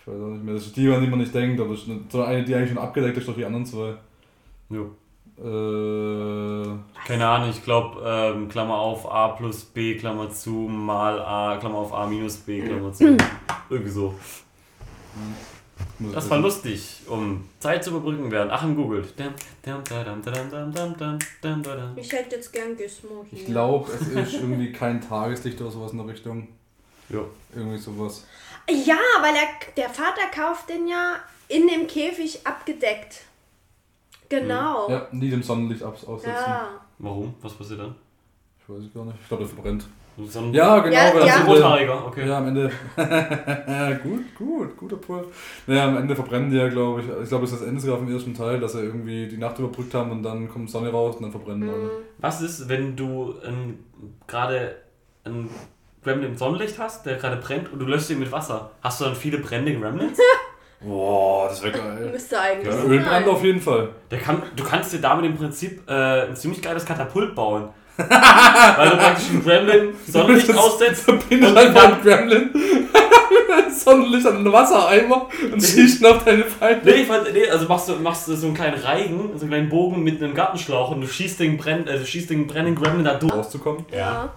ich 0.00 0.06
weiß 0.06 0.14
auch 0.14 0.28
nicht 0.28 0.44
mehr. 0.44 0.54
Das 0.54 0.66
ist 0.66 0.76
die, 0.76 0.90
an 0.90 1.00
die 1.02 1.06
man 1.08 1.18
nicht 1.18 1.34
denkt, 1.34 1.60
aber 1.60 1.74
es 1.74 1.80
ist 1.86 1.90
so 2.10 2.22
eine, 2.22 2.44
die 2.44 2.54
eigentlich 2.54 2.70
schon 2.70 2.78
abgedeckt 2.78 3.18
ist 3.18 3.26
durch 3.26 3.36
die 3.36 3.44
anderen 3.44 3.66
zwei. 3.66 3.94
Jo. 4.70 4.90
Äh, 5.38 6.78
Keine 7.06 7.26
Ahnung, 7.28 7.50
ich 7.50 7.62
glaube, 7.64 8.00
ähm, 8.04 8.48
Klammer 8.48 8.76
auf 8.78 9.10
A 9.10 9.28
plus 9.28 9.64
B, 9.64 9.96
Klammer 9.96 10.30
zu, 10.30 10.50
mal 10.50 11.20
A, 11.20 11.56
Klammer 11.58 11.78
auf 11.78 11.92
A 11.92 12.06
minus 12.06 12.36
B, 12.38 12.62
Klammer 12.62 12.92
zu. 12.92 13.16
Irgendwie 13.68 13.90
so. 13.90 14.14
ich 15.14 15.61
Das 16.12 16.28
war 16.28 16.38
wissen. 16.38 16.42
lustig, 16.42 17.00
um 17.06 17.48
Zeit 17.60 17.84
zu 17.84 17.90
überbrücken 17.90 18.30
werden. 18.30 18.50
Achim 18.50 18.74
googelt. 18.74 19.12
Ich 21.96 22.12
hätte 22.12 22.36
jetzt 22.36 22.52
gern 22.52 22.76
Gizmo 22.76 23.24
hier. 23.30 23.38
Ich 23.38 23.46
glaube, 23.46 23.90
es 23.92 24.08
ist 24.08 24.34
irgendwie 24.34 24.72
kein 24.72 25.00
Tageslicht 25.00 25.60
oder 25.60 25.70
sowas 25.70 25.92
in 25.92 25.98
der 25.98 26.08
Richtung. 26.08 26.48
Jo. 27.08 27.28
Irgendwie 27.54 27.78
sowas. 27.78 28.26
Ja, 28.68 28.98
weil 29.20 29.34
er, 29.34 29.48
der 29.76 29.90
Vater 29.90 30.26
kauft 30.34 30.68
den 30.68 30.88
ja 30.88 31.16
in 31.48 31.68
dem 31.68 31.86
Käfig 31.86 32.46
abgedeckt. 32.46 33.22
Genau. 34.28 34.88
Ja, 34.88 35.08
nie 35.12 35.30
dem 35.30 35.42
Sonnenlicht 35.42 35.82
abs 35.82 36.04
aussetzen. 36.04 36.34
Ja. 36.34 36.80
Warum? 36.98 37.34
Was 37.42 37.52
passiert 37.52 37.80
dann? 37.80 37.94
Ich 38.58 38.68
weiß 38.68 38.84
es 38.84 38.94
gar 38.94 39.04
nicht. 39.04 39.16
Ich 39.20 39.28
glaube, 39.28 39.44
der 39.44 39.52
verbrennt. 39.52 39.84
So 40.18 40.38
ein 40.40 40.52
Ja, 40.52 40.78
genau. 40.80 40.94
Ja, 40.94 41.14
weil 41.14 41.26
ja. 41.26 41.34
am 41.36 41.40
Ende- 41.40 41.52
Rothaariger, 41.54 42.06
okay. 42.06 42.28
Ja, 42.28 42.38
am 42.38 42.48
Ende. 42.48 42.70
gut, 44.02 44.34
gut, 44.34 44.76
guter 44.76 44.96
Pull. 44.96 45.26
Naja, 45.66 45.88
am 45.88 45.96
Ende 45.96 46.14
verbrennen 46.14 46.50
die 46.50 46.56
ja, 46.58 46.68
glaube 46.68 47.00
ich. 47.00 47.06
Ich 47.22 47.28
glaube, 47.28 47.44
es 47.44 47.52
ist 47.52 47.60
das 47.62 47.68
Ende 47.68 47.80
sogar 47.80 47.98
vom 47.98 48.12
ersten 48.12 48.34
Teil, 48.34 48.60
dass 48.60 48.72
sie 48.72 48.82
irgendwie 48.82 49.26
die 49.26 49.38
Nacht 49.38 49.58
überbrückt 49.58 49.94
haben 49.94 50.10
und 50.10 50.22
dann 50.22 50.48
kommt 50.48 50.70
Sonne 50.70 50.90
raus 50.90 51.16
und 51.16 51.22
dann 51.22 51.30
verbrennen 51.30 51.68
alle. 51.68 51.90
Was 52.18 52.42
ist, 52.42 52.68
wenn 52.68 52.94
du 52.94 53.34
ein- 53.46 53.78
gerade 54.26 54.76
einen 55.24 55.48
Gremlin 56.04 56.30
im 56.32 56.36
Sonnenlicht 56.36 56.78
hast, 56.78 57.06
der 57.06 57.16
gerade 57.16 57.36
brennt 57.36 57.72
und 57.72 57.78
du 57.78 57.86
löscht 57.86 58.10
ihn 58.10 58.18
mit 58.18 58.30
Wasser? 58.32 58.70
Hast 58.82 59.00
du 59.00 59.04
dann 59.06 59.14
viele 59.16 59.38
brennende 59.38 59.78
Gremlins? 59.80 60.18
Boah, 60.84 61.48
das 61.48 61.62
wäre 61.62 61.72
geil. 61.72 62.08
Müsste 62.12 62.40
eigentlich 62.40 62.74
Ja, 62.74 62.82
Ölbrand 62.82 63.28
auf 63.28 63.44
jeden 63.44 63.60
Fall. 63.60 63.90
Der 64.10 64.18
kann, 64.18 64.42
du 64.56 64.64
kannst 64.64 64.92
dir 64.92 65.00
damit 65.00 65.24
im 65.26 65.36
Prinzip 65.36 65.88
äh, 65.88 66.28
ein 66.28 66.36
ziemlich 66.36 66.60
geiles 66.60 66.84
Katapult 66.84 67.34
bauen. 67.34 67.68
Weil 67.96 68.90
du 68.90 68.96
praktisch 68.96 69.30
einen 69.30 69.44
Gremlin 69.44 69.94
Sonnenlicht 70.06 70.56
aussetzt. 70.56 71.04
Verbindest 71.04 71.52
Und 71.52 71.58
einfach 71.58 71.84
einen 71.84 72.02
Gremlin. 72.02 72.50
Sonnenlicht 73.70 74.26
an 74.26 74.36
einen 74.36 74.52
Wassereimer 74.52 75.28
und 75.52 75.62
schießt 75.62 76.00
ihn 76.00 76.06
auf 76.06 76.24
deine 76.24 76.44
Feinde. 76.44 76.80
Nee, 76.84 77.02
ich 77.02 77.06
fand, 77.06 77.32
nee, 77.32 77.48
also 77.48 77.66
machst 77.66 77.88
du, 77.88 77.94
machst 77.96 78.28
du 78.28 78.34
so 78.34 78.46
einen 78.46 78.54
kleinen 78.54 78.80
Reigen, 78.80 79.30
so 79.34 79.42
einen 79.42 79.50
kleinen 79.50 79.68
Bogen 79.68 80.02
mit 80.02 80.22
einem 80.22 80.34
Gartenschlauch 80.34 80.90
und 80.90 81.00
du 81.02 81.06
schießt 81.06 81.40
den, 81.40 81.56
Brenn, 81.56 81.84
du 81.84 82.04
schießt 82.04 82.30
den 82.30 82.46
brennenden 82.46 82.82
Gremlin 82.82 83.04
da 83.04 83.14
durch. 83.14 83.32
Rauszukommen. 83.32 83.84
Ja. 83.94 84.30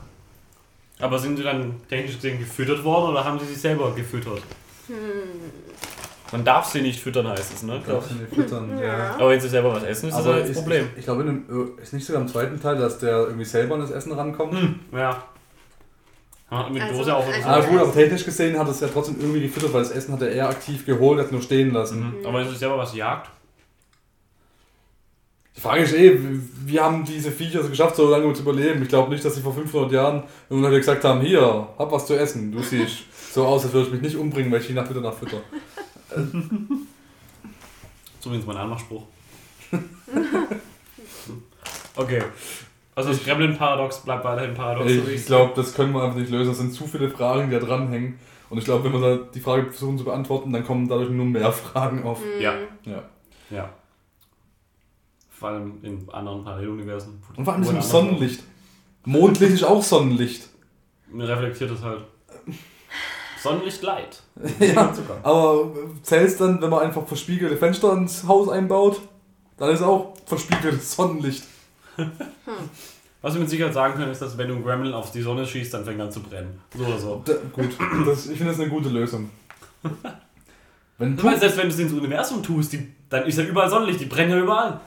Aber 0.99 1.19
sind 1.19 1.37
sie 1.37 1.43
dann 1.43 1.81
technisch 1.89 2.15
gesehen 2.15 2.39
gefüttert 2.39 2.83
worden 2.83 3.11
oder 3.11 3.23
haben 3.23 3.39
sie 3.39 3.45
sich 3.45 3.59
selber 3.59 3.93
gefüttert? 3.93 4.41
Man 6.31 6.43
darf 6.43 6.65
sie 6.71 6.81
nicht 6.81 6.99
füttern, 6.99 7.27
heißt 7.27 7.53
es, 7.53 7.63
ne? 7.63 7.79
Darfst 7.85 8.11
du 8.11 8.15
nicht 8.15 8.33
füttern, 8.33 8.77
ja. 8.81 9.15
Aber 9.15 9.29
wenn 9.29 9.39
sie 9.39 9.47
selber 9.47 9.73
was 9.73 9.83
essen, 9.83 10.09
ist 10.09 10.15
das 10.17 10.25
Aber 10.25 10.33
halt 10.33 10.43
das 10.43 10.49
ist, 10.51 10.57
Problem. 10.57 10.87
ich, 10.93 10.99
ich 10.99 11.05
glaube, 11.05 11.23
dem, 11.23 11.45
äh, 11.77 11.81
ist 11.81 11.93
nicht 11.93 12.05
sogar 12.05 12.21
im 12.21 12.27
zweiten 12.27 12.59
Teil, 12.59 12.77
dass 12.77 12.97
der 12.97 13.19
irgendwie 13.27 13.45
selber 13.45 13.75
an 13.75 13.81
das 13.81 13.91
Essen 13.91 14.11
rankommt. 14.11 14.53
Hm, 14.53 14.79
ja. 14.91 15.23
Ha, 16.51 16.69
Mit 16.69 16.81
Also, 16.81 16.97
Dose 16.97 17.15
auf 17.15 17.25
also- 17.27 17.47
Ah 17.47 17.59
gut, 17.61 17.79
aber 17.79 17.93
technisch 17.93 18.25
gesehen 18.25 18.57
hat 18.57 18.67
es 18.67 18.79
ja 18.79 18.87
trotzdem 18.91 19.15
irgendwie 19.19 19.41
gefüttert, 19.41 19.73
weil 19.73 19.81
das 19.83 19.91
Essen 19.91 20.13
hat 20.13 20.21
er 20.21 20.29
eher 20.31 20.49
aktiv 20.49 20.85
geholt, 20.85 21.19
hat 21.19 21.31
nur 21.31 21.41
stehen 21.41 21.71
lassen. 21.71 22.15
Mhm. 22.19 22.25
Aber 22.25 22.41
es 22.41 22.51
ist 22.51 22.59
selber 22.59 22.77
was 22.77 22.95
jagt. 22.95 23.29
Die 25.55 25.61
Frage 25.61 25.83
ist 25.83 25.93
eh, 25.93 26.17
wie- 26.65 26.79
haben 26.79 27.05
diese 27.05 27.31
Viecher 27.31 27.61
es 27.61 27.69
geschafft, 27.69 27.95
so 27.95 28.09
lange 28.09 28.31
zu 28.33 28.41
überleben? 28.41 28.81
Ich 28.81 28.89
glaube 28.89 29.09
nicht, 29.11 29.23
dass 29.23 29.35
sie 29.35 29.41
vor 29.41 29.53
500 29.53 29.91
Jahren 29.91 30.23
irgendwann 30.49 30.71
gesagt 30.73 31.03
haben, 31.03 31.21
hier, 31.21 31.41
hab 31.77 31.91
was 31.91 32.05
zu 32.07 32.13
essen. 32.15 32.51
Du 32.51 32.61
siehst 32.61 33.03
so 33.33 33.45
aus, 33.45 33.63
als 33.63 33.73
würde 33.73 33.87
ich 33.87 33.93
mich 33.93 34.01
nicht 34.01 34.15
umbringen, 34.17 34.51
weil 34.51 34.59
ich 34.61 34.67
die 34.67 34.73
Nacht 34.73 34.89
wieder 34.89 35.01
nach 35.01 35.13
fütter. 35.13 35.37
Zumindest 38.19 38.47
mein 38.47 38.57
Anmachspruch. 38.57 39.03
okay. 41.95 42.23
Also 42.95 43.09
das 43.09 43.23
Gremlin-Paradox 43.23 44.03
bleibt 44.03 44.23
weiterhin 44.23 44.53
Paradox. 44.55 44.89
Ich 44.89 45.07
ich's- 45.07 45.25
glaube, 45.25 45.51
das 45.55 45.73
können 45.73 45.93
wir 45.93 46.03
einfach 46.03 46.17
nicht 46.17 46.29
lösen. 46.31 46.51
Es 46.51 46.57
sind 46.59 46.73
zu 46.73 46.87
viele 46.87 47.09
Fragen, 47.09 47.49
die 47.49 47.59
da 47.59 47.65
dranhängen. 47.65 48.17
Und 48.49 48.57
ich 48.59 48.65
glaube, 48.65 48.85
wenn 48.85 48.93
wir 48.93 49.17
da 49.17 49.23
die 49.33 49.39
Frage 49.41 49.65
versuchen 49.71 49.97
zu 49.97 50.05
beantworten, 50.05 50.53
dann 50.53 50.63
kommen 50.63 50.87
dadurch 50.87 51.09
nur 51.09 51.25
mehr 51.25 51.51
Fragen 51.53 52.03
auf. 52.03 52.21
Ja, 52.39 52.53
Ja. 52.85 53.03
ja. 53.49 53.69
Vor 55.29 55.49
allem 55.49 55.79
in 55.83 56.07
anderen 56.09 56.43
Paralleluniversen. 56.45 57.21
Und 57.35 57.43
vor 57.43 57.53
allem 57.53 57.63
ist 57.63 57.69
im 57.71 57.81
Sonnenlicht. 57.81 58.43
Mondlicht 59.03 59.53
ist 59.55 59.63
auch 59.63 59.83
Sonnenlicht. 59.83 60.47
Mir 61.11 61.27
reflektiert 61.27 61.71
es 61.71 61.81
halt. 61.83 62.03
Sonnenlicht 63.45 63.81
light. 63.81 64.21
ja, 64.59 64.93
aber 65.23 65.71
zählt 66.03 66.39
dann, 66.39 66.61
wenn 66.61 66.69
man 66.69 66.81
einfach 66.81 67.05
verspiegelte 67.07 67.57
Fenster 67.57 67.93
ins 67.93 68.27
Haus 68.27 68.49
einbaut, 68.49 69.01
dann 69.57 69.69
ist 69.69 69.81
auch 69.81 70.13
verspiegeltes 70.25 70.95
Sonnenlicht. 70.95 71.43
Was 73.21 73.33
wir 73.33 73.41
mit 73.41 73.49
Sicherheit 73.49 73.73
sagen 73.73 73.95
können, 73.95 74.11
ist, 74.11 74.21
dass 74.21 74.37
wenn 74.37 74.49
du 74.49 74.55
einen 74.55 74.63
Gremlin 74.63 74.93
auf 74.93 75.11
die 75.11 75.21
Sonne 75.21 75.47
schießt, 75.47 75.73
dann 75.73 75.83
fängt 75.83 75.97
er 75.97 76.05
an 76.05 76.11
zu 76.11 76.21
brennen. 76.21 76.61
So 76.77 76.85
oder 76.85 76.99
so. 76.99 77.23
Da, 77.25 77.33
gut, 77.51 77.69
das, 78.05 78.27
ich 78.27 78.37
finde 78.37 78.51
das 78.51 78.61
eine 78.61 78.69
gute 78.69 78.89
Lösung. 78.89 79.31
Wenn 80.97 81.17
Du 81.17 81.25
meinst, 81.25 81.41
selbst 81.41 81.57
wenn 81.57 81.67
du 81.67 81.73
es 81.73 81.79
ins 81.79 81.91
Universum 81.91 82.41
tust, 82.41 82.71
die, 82.71 82.87
dann 83.09 83.25
ist 83.25 83.37
ja 83.37 83.43
überall 83.43 83.69
Sonnenlicht, 83.69 83.99
die 83.99 84.05
brennen 84.05 84.31
ja 84.31 84.39
überall. 84.39 84.79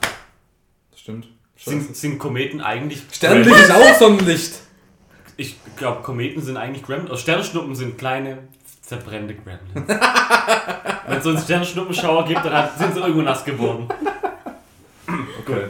Das 0.89 1.01
stimmt. 1.01 1.27
Sind, 1.55 1.95
sind 1.95 2.17
Kometen 2.17 2.61
eigentlich. 2.61 3.03
Sternlicht 3.11 3.55
ist 3.55 3.71
auch 3.71 3.93
Sonnenlicht. 3.95 4.53
Ich 5.39 5.55
glaube, 5.77 6.01
Kometen 6.01 6.41
sind 6.41 6.57
eigentlich 6.57 6.83
Gremlins. 6.83 7.11
Also 7.11 7.21
Sternschnuppen 7.21 7.73
sind 7.73 7.97
kleine, 7.97 8.39
zerbrennende 8.81 9.35
Gremlins. 9.35 9.87
Wenn 11.07 11.17
es 11.17 11.23
so 11.23 11.29
einen 11.29 11.39
Sternschnuppenschauer 11.39 12.25
gibt, 12.25 12.43
dann 12.43 12.69
sind 12.77 12.93
sie 12.93 12.99
irgendwo 12.99 13.21
nass 13.21 13.45
geworden. 13.45 13.87
Okay. 15.39 15.67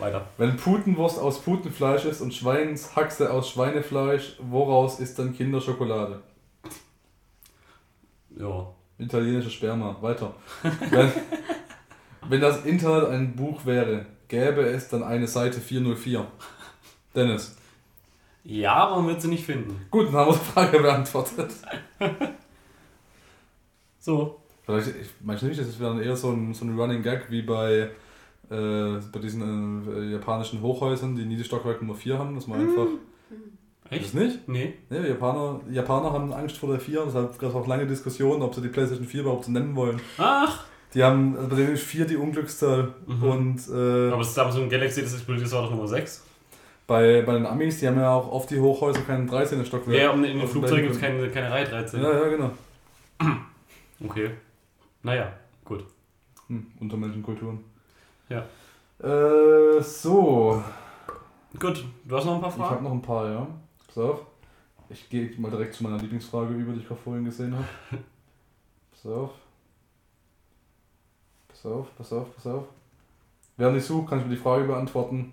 Weiter. 0.00 0.26
Wenn 0.36 0.56
Putenwurst 0.56 1.20
aus 1.20 1.40
Putenfleisch 1.42 2.04
ist 2.06 2.22
und 2.22 2.34
Schweinshaxe 2.34 3.32
aus 3.32 3.50
Schweinefleisch, 3.50 4.34
woraus 4.40 4.98
ist 4.98 5.16
dann 5.16 5.32
Kinderschokolade? 5.32 6.20
Ja. 8.36 8.66
Italienische 8.98 9.50
Sperma. 9.50 9.96
Weiter. 10.00 10.34
Wenn, 10.90 11.12
wenn 12.28 12.40
das 12.40 12.64
Internet 12.64 13.10
ein 13.10 13.36
Buch 13.36 13.64
wäre, 13.64 14.06
gäbe 14.26 14.62
es 14.62 14.88
dann 14.88 15.04
eine 15.04 15.28
Seite 15.28 15.60
404. 15.60 16.26
Dennis. 17.14 17.56
Ja, 18.44 18.74
aber 18.74 18.96
man 19.00 19.08
wird 19.08 19.22
sie 19.22 19.28
nicht 19.28 19.44
finden. 19.46 19.80
Gut, 19.90 20.06
dann 20.08 20.14
haben 20.16 20.28
wir 20.32 20.38
die 20.38 20.44
Frage 20.52 20.80
beantwortet. 20.80 21.50
So. 23.98 24.40
Vielleicht, 24.64 24.88
ich 24.88 25.08
meine 25.22 25.42
nicht, 25.42 25.60
das 25.60 25.68
ist 25.68 25.80
dann 25.80 26.00
eher 26.00 26.16
so 26.16 26.30
ein, 26.30 26.54
so 26.54 26.64
ein 26.64 26.78
Running 26.78 27.02
Gag 27.02 27.30
wie 27.30 27.42
bei, 27.42 27.90
äh, 28.50 28.98
bei 29.12 29.18
diesen 29.20 29.86
äh, 29.88 30.12
japanischen 30.12 30.62
Hochhäusern, 30.62 31.16
die 31.16 31.24
Niederstockwerk 31.24 31.82
Nummer 31.82 31.94
4 31.94 32.18
haben, 32.18 32.34
dass 32.34 32.46
man 32.46 32.60
einfach. 32.60 32.86
Echt? 33.90 34.06
Das 34.06 34.14
nicht? 34.14 34.48
Nee. 34.48 34.74
Ja, 34.88 35.00
die 35.02 35.08
Japaner, 35.08 35.60
die 35.68 35.74
Japaner 35.74 36.12
haben 36.12 36.32
Angst 36.32 36.56
vor 36.56 36.70
der 36.70 36.80
4, 36.80 37.02
deshalb 37.06 37.38
gab 37.38 37.50
es 37.50 37.54
auch 37.54 37.66
lange 37.66 37.86
Diskussionen, 37.86 38.40
ob 38.42 38.54
sie 38.54 38.62
die 38.62 38.68
PlayStation 38.68 39.06
4 39.06 39.20
überhaupt 39.20 39.44
so 39.44 39.52
nennen 39.52 39.76
wollen. 39.76 40.00
Ach. 40.16 40.64
Die 40.94 41.02
haben, 41.02 41.36
also 41.36 41.48
bei 41.48 41.56
denen 41.56 41.72
ist 41.74 41.82
4 41.82 42.06
die 42.06 42.16
Unglückszahl 42.16 42.94
Mhm. 43.06 43.22
und 43.22 43.68
äh, 43.68 44.08
Aber 44.10 44.18
das 44.18 44.34
Samsung 44.34 44.68
Galaxy, 44.70 45.02
das 45.02 45.12
explodiert, 45.14 45.44
das 45.46 45.52
war 45.52 45.62
doch 45.64 45.70
Nummer 45.70 45.88
6. 45.88 46.24
bei, 46.86 47.22
bei 47.22 47.32
den 47.34 47.46
Amis, 47.46 47.80
die 47.80 47.88
haben 47.88 47.98
ja 47.98 48.12
auch 48.12 48.30
oft 48.30 48.50
die 48.50 48.60
Hochhäuser 48.60 49.00
keinen 49.02 49.28
13er 49.28 49.64
Stockwerk. 49.64 49.98
Ja, 49.98 50.10
und 50.10 50.24
in 50.24 50.32
den 50.34 50.40
Also 50.40 50.52
Flugzeugen 50.52 50.82
gibt 50.84 50.94
es 50.96 51.00
keine, 51.00 51.30
keine 51.30 51.50
Reihe 51.50 51.64
13. 51.66 52.02
Ja, 52.02 52.12
ja, 52.12 52.28
genau. 52.28 52.50
Okay. 54.04 54.30
Naja, 55.02 55.32
gut. 55.64 55.84
Hm, 56.48 56.66
Untermenschenkulturen. 56.80 57.60
Ja. 58.28 58.44
Äh, 59.02 59.80
so. 59.80 60.62
Gut, 61.58 61.84
du 62.04 62.16
hast 62.16 62.24
noch 62.24 62.34
ein 62.34 62.40
paar 62.40 62.50
Ich 62.50 62.58
habe 62.58 62.68
Fragen? 62.68 62.84
noch 62.84 62.92
ein 62.92 63.00
paar, 63.02 63.30
ja. 63.30 63.46
Pass 63.86 63.98
auf. 63.98 64.20
Ich 64.90 65.08
gehe 65.08 65.30
mal 65.38 65.50
direkt 65.50 65.74
zu 65.74 65.84
meiner 65.84 65.96
Lieblingsfrage 65.98 66.52
über, 66.52 66.72
die 66.72 66.80
ich 66.80 66.88
gerade 66.88 67.00
vorhin 67.00 67.24
gesehen 67.24 67.54
habe. 67.54 67.66
Pass 68.90 69.06
auf. 69.12 69.30
Pass 71.48 71.66
auf, 71.66 71.86
pass 71.96 72.12
auf, 72.12 72.34
pass 72.34 72.46
auf. 72.46 72.64
Während 73.56 73.78
ich 73.78 73.84
suche, 73.84 74.06
kann 74.06 74.18
ich 74.18 74.26
mir 74.26 74.34
die 74.34 74.40
Frage 74.40 74.64
beantworten. 74.64 75.32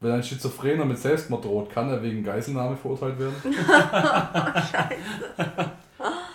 Wenn 0.00 0.12
ein 0.12 0.22
Schizophrener 0.22 0.84
mit 0.84 0.98
Selbstmord 0.98 1.44
droht, 1.44 1.70
kann 1.70 1.90
er 1.90 2.00
wegen 2.02 2.22
Geiselnahme 2.22 2.76
verurteilt 2.76 3.18
werden? 3.18 3.34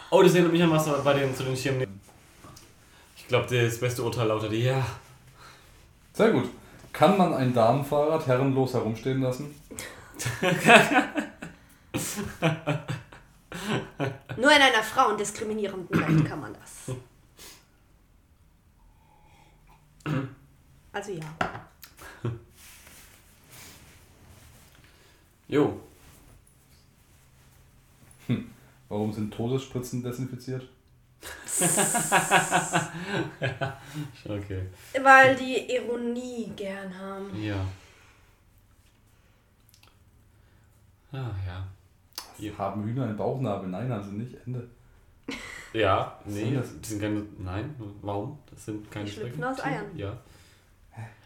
Oh, 0.10 0.22
das 0.22 0.34
erinnert 0.36 0.52
mich 0.52 0.62
an 0.62 0.70
was 0.70 1.04
bei 1.04 1.14
den 1.14 1.36
zu 1.36 1.42
den 1.42 1.58
Schirmen. 1.58 2.00
Ich 3.18 3.28
glaube, 3.28 3.48
das 3.50 3.80
beste 3.80 4.04
Urteil 4.04 4.28
lautet 4.28 4.52
ja. 4.52 4.86
Sehr 6.14 6.30
gut. 6.30 6.52
Kann 6.92 7.18
man 7.18 7.34
ein 7.34 7.52
Damenfahrrad 7.52 8.28
herrenlos 8.28 8.76
herumstehen 8.76 9.24
lassen? 9.24 9.56
Nur 14.38 14.52
in 14.52 14.62
einer 14.62 14.84
frauendiskriminierenden 14.84 16.00
Welt 16.00 16.30
kann 16.30 16.42
man 16.42 16.54
das. 16.54 16.96
Also 20.92 21.12
ja. 21.12 21.26
Jo. 25.48 25.80
Warum 28.90 29.12
sind 29.14 29.34
Todesspritzen 29.34 30.04
desinfiziert? 30.04 30.68
Okay. 34.26 34.64
Weil 35.02 35.36
die 35.36 35.72
Ironie 35.76 36.52
gern 36.56 36.98
haben. 36.98 37.42
Ja. 37.44 37.66
Ah, 41.12 41.32
ja. 41.46 41.68
Ja. 42.40 42.58
Haben 42.58 42.84
Hühner 42.84 43.04
einen 43.06 43.18
Bauchnabel? 43.18 43.70
Nein, 43.70 43.92
haben 43.92 44.04
sie 44.04 44.16
nicht. 44.16 44.36
Ende. 44.46 44.68
Ja, 45.74 46.20
Was 46.26 46.34
nee, 46.34 46.44
sind 46.46 46.56
das? 46.56 46.82
die 46.82 46.88
sind 46.90 47.02
keine. 47.02 47.26
Nein, 47.40 47.76
warum? 48.02 48.38
Das 48.50 48.66
sind 48.66 48.90
keine 48.92 49.06
Die 49.06 49.12
schlüpfen 49.12 49.44
aus 49.44 49.60
Eiern. 49.60 49.86
Ja. 49.96 50.18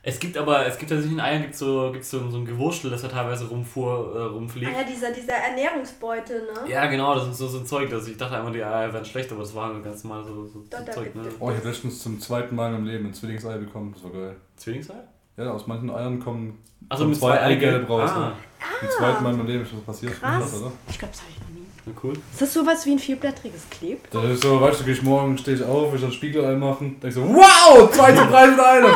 Es 0.10 0.20
gibt 0.20 0.38
aber, 0.38 0.66
es 0.66 0.78
gibt 0.78 0.90
tatsächlich 0.90 1.12
in 1.18 1.20
Eiern 1.20 1.42
gibt 1.42 1.54
so, 1.56 1.90
gibt's 1.92 2.10
so, 2.10 2.30
so 2.30 2.38
ein 2.38 2.46
Gewurstel, 2.46 2.90
das 2.90 3.02
da 3.02 3.10
teilweise 3.10 3.46
rumfuhr, 3.50 4.16
äh, 4.16 4.20
rumfliegt. 4.34 4.72
Ah 4.74 4.80
ja, 4.80 4.84
dieser, 4.88 5.12
dieser 5.12 5.34
Ernährungsbeutel, 5.34 6.44
ne? 6.44 6.72
Ja, 6.72 6.86
genau, 6.86 7.14
das 7.16 7.28
ist 7.28 7.38
so, 7.38 7.48
so 7.50 7.60
ein 7.60 7.66
Zeug, 7.66 7.90
das 7.90 8.08
ich 8.08 8.16
dachte 8.16 8.38
einmal, 8.38 8.54
die 8.54 8.64
Eier 8.64 8.94
wären 8.94 9.04
schlecht, 9.04 9.30
aber 9.34 9.42
das 9.42 9.54
war 9.54 9.74
halt 9.74 9.84
ganz 9.84 10.06
normal 10.06 10.24
so, 10.24 10.46
so, 10.46 10.48
so 10.48 10.92
Zeug, 10.94 11.14
ne? 11.14 11.24
es- 11.28 11.34
Oh, 11.40 11.50
ich 11.52 11.58
habe 11.58 11.68
letztens 11.68 12.02
zum 12.02 12.22
zweiten 12.22 12.56
Mal 12.56 12.68
in 12.68 12.74
meinem 12.76 12.86
Leben 12.86 13.06
ein 13.08 13.14
Zwillingsei 13.14 13.58
bekommen. 13.58 13.92
Das 13.94 14.04
war 14.06 14.12
geil. 14.12 14.36
Zwillingsei? 14.56 14.94
Ja, 15.36 15.52
aus 15.52 15.68
manchen 15.68 15.90
Eiern 15.92 16.20
kommen 16.20 16.58
Also 16.90 17.04
kommen 17.04 17.10
mit 17.12 17.20
zwei 17.20 17.42
Eigelb 17.42 17.90
raus. 17.90 18.10
Ah, 18.12 18.32
Zum 18.80 18.90
zweiten 18.90 19.24
Mal 19.24 19.32
in 19.32 19.38
meinem 19.40 19.48
Leben 19.48 19.64
ist 19.64 19.74
das 19.74 19.82
passiert. 19.82 20.14
Krass. 20.20 20.62
Oder? 20.62 20.72
Ich 20.90 20.98
glaube, 20.98 21.12
das 21.14 21.22
habe 21.22 21.32
ich 21.32 21.40
nie. 21.47 21.47
Na 21.88 21.94
cool. 22.04 22.14
Ist 22.32 22.42
das 22.42 22.54
sowas 22.54 22.86
wie 22.86 22.92
ein 22.92 23.00
vierblättriges 23.00 23.70
Kleb? 23.70 24.10
Das 24.12 24.24
ist 24.26 24.44
so, 24.44 24.60
weißt 24.62 24.82
du, 24.82 24.84
geh 24.86 24.92
ich 24.92 25.02
morgen, 25.04 25.38
stehe 25.38 25.58
ich 25.58 25.64
auf, 25.64 25.92
will 25.92 26.00
ich 26.00 26.06
ein 26.06 26.12
Spiegelei 26.12 26.56
machen, 26.56 27.00
denk 27.00 27.14
so, 27.14 27.24
wow, 27.28 27.90
zwei 27.92 28.14
zum 28.14 28.28
Preis 28.30 28.54
in 28.54 28.60
einem. 28.60 28.94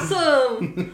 Awesome! 0.00 0.86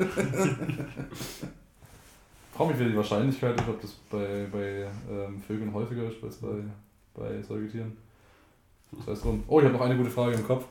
Frag 2.57 2.69
mich, 2.69 2.79
wie 2.79 2.85
die 2.91 2.97
Wahrscheinlichkeit 2.97 3.59
ist, 3.61 3.69
ob 3.69 3.81
das 3.81 3.93
bei, 4.11 4.47
bei 4.53 4.87
ähm, 5.11 5.41
Vögeln 5.47 5.73
häufiger 5.73 6.05
ist 6.05 6.23
als 6.23 6.37
bei, 6.37 6.49
bei 7.15 7.43
Säugetieren. 7.43 7.97
Das 8.99 9.07
heißt 9.09 9.25
drum. 9.25 9.43
Oh, 9.49 9.61
ich 9.61 9.65
habe 9.65 9.75
noch 9.75 9.81
eine 9.83 9.97
gute 9.97 10.11
Frage 10.11 10.35
im 10.35 10.47
Kopf. 10.47 10.65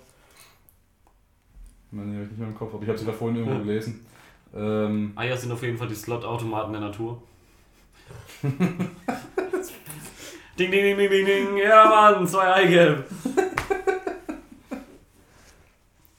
Ich 1.92 1.98
meine, 1.98 2.12
die 2.12 2.16
habe 2.18 2.24
ich 2.26 2.30
nicht 2.32 2.40
mehr 2.40 2.50
im 2.50 2.56
Kopf, 2.56 2.74
aber 2.74 2.84
ich 2.84 2.90
habe 2.90 2.98
sie 3.00 3.06
da 3.06 3.12
vorhin 3.14 3.38
irgendwo 3.38 3.58
Ja. 3.58 3.64
gelesen. 3.64 4.06
Ähm, 4.56 5.14
Eier 5.16 5.36
sind 5.38 5.52
auf 5.52 5.64
jeden 5.64 5.78
Fall 5.78 5.88
die 5.88 5.96
Slot-Automaten 5.96 6.72
der 6.74 6.82
Natur. 6.82 7.24
ding, 10.60 10.72
ding, 10.72 10.84
ding, 10.84 10.98
ding, 10.98 11.10
ding, 11.10 11.26
ding. 11.26 11.58
Ja, 11.58 11.86
Mann, 11.86 12.28
zwei 12.28 12.54
Eigelb. 12.54 13.10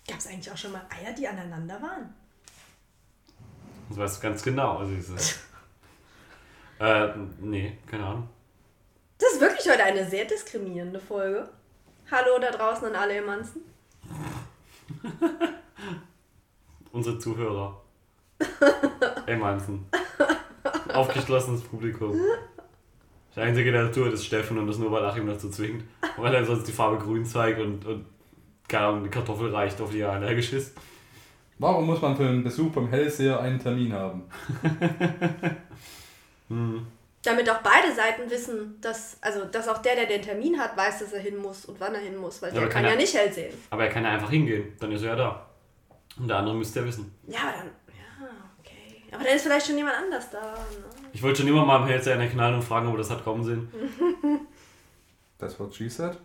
Gab 0.09 0.19
es 0.19 0.27
eigentlich 0.27 0.51
auch 0.51 0.57
schon 0.57 0.73
mal 0.73 0.87
Eier, 0.89 1.13
die 1.13 1.29
aneinander 1.29 1.81
waren? 1.83 2.15
Das 3.91 3.99
weißt 3.99 4.17
du 4.17 4.23
ganz 4.23 4.43
genau. 4.43 4.79
Also 4.79 4.95
äh, 6.81 7.09
nee, 7.41 7.79
keine 7.87 8.07
Ahnung. 8.07 8.29
Das 9.19 9.35
ist 9.35 9.41
wirklich 9.41 9.69
heute 9.69 9.85
eine 9.85 10.09
sehr 10.09 10.25
diskriminierende 10.25 11.01
Folge. 11.01 11.51
Hallo 12.11 12.39
da 12.41 12.51
draußen 12.51 12.89
an 12.89 12.97
alle 12.97 13.17
Emanzen. 13.17 13.63
Unsere 16.93 17.19
Zuhörer. 17.19 17.83
Ey, 19.27 19.37
Manzen. 19.37 19.87
Aufgeschlossenes 20.93 21.63
Publikum. 21.63 22.19
Der 23.37 23.45
einzige, 23.45 23.71
der 23.73 23.93
tut, 23.93 24.13
ist 24.13 24.27
Steffen 24.27 24.59
und 24.59 24.67
das 24.67 24.79
nur, 24.79 24.91
weil 24.91 25.05
Achim 25.05 25.27
dazu 25.27 25.49
zwingt. 25.51 25.85
Weil 26.17 26.35
er 26.35 26.45
sonst 26.45 26.67
die 26.67 26.73
Farbe 26.73 26.99
grün 26.99 27.25
zeigt 27.25 27.61
und, 27.61 27.85
und 27.87 28.05
keine 28.69 28.87
Ahnung, 28.87 29.05
die 29.05 29.11
Kartoffel 29.11 29.55
reicht 29.55 29.81
auf 29.81 29.91
die 29.91 30.01
er 30.01 30.13
allergisch 30.13 30.53
ist. 30.53 30.77
Warum 31.59 31.87
muss 31.87 32.01
man 32.01 32.17
für 32.17 32.27
einen 32.27 32.43
Besuch 32.43 32.73
beim 32.73 32.89
Hellseher 32.89 33.39
einen 33.41 33.59
Termin 33.61 33.93
haben? 33.93 34.23
Damit 37.23 37.51
auch 37.51 37.59
beide 37.63 37.95
Seiten 37.95 38.31
wissen, 38.31 38.79
dass, 38.81 39.19
also, 39.21 39.45
dass 39.45 39.69
auch 39.69 39.79
der, 39.79 39.95
der 39.95 40.07
den 40.07 40.23
Termin 40.23 40.59
hat, 40.59 40.75
weiß, 40.77 41.01
dass 41.01 41.13
er 41.13 41.21
hin 41.21 41.37
muss 41.37 41.67
und 41.67 41.79
wann 41.79 41.95
er 41.95 42.01
hin 42.01 42.17
muss, 42.17 42.41
weil 42.41 42.49
Ja, 42.49 42.55
der 42.55 42.63
aber 42.63 42.71
kann 42.73 42.83
kann 42.83 42.91
ja 42.93 42.97
er- 42.97 43.01
nicht 43.01 43.15
hell 43.15 43.31
sehen. 43.33 43.53
Aber 43.69 43.85
er 43.85 43.91
kann 43.91 44.05
ja 44.05 44.11
einfach 44.11 44.31
hingehen, 44.31 44.73
dann 44.81 44.91
ist 44.93 45.03
er 45.03 45.11
ja 45.11 45.17
da. 45.17 45.47
Und 46.19 46.29
der 46.29 46.39
andere 46.39 46.57
müsste 46.57 46.81
ja 46.81 46.87
wissen. 46.87 47.15
Ja, 47.29 47.39
aber 47.43 47.53
dann, 47.59 47.67
ja. 47.67 47.73
Aber 49.13 49.25
dann 49.25 49.35
ist 49.37 49.43
vielleicht 49.43 49.67
schon 49.67 49.77
jemand 49.77 49.97
anders 49.97 50.31
da. 50.31 50.41
Ne? 50.41 50.57
Ich 51.13 51.23
wollte 51.23 51.41
schon 51.41 51.49
immer 51.49 51.65
mal 51.65 51.83
im 51.83 51.87
Hellseher 51.89 52.15
in 52.15 52.21
der 52.21 52.29
knallen 52.31 52.55
und 52.57 52.63
fragen, 52.63 52.89
ob 52.89 52.97
das 52.97 53.11
hat 53.11 53.25
kommen 53.25 53.45
sehen. 53.45 53.69
Das 55.39 55.59
what 55.59 55.75
she 55.75 55.89
said. 55.89 56.19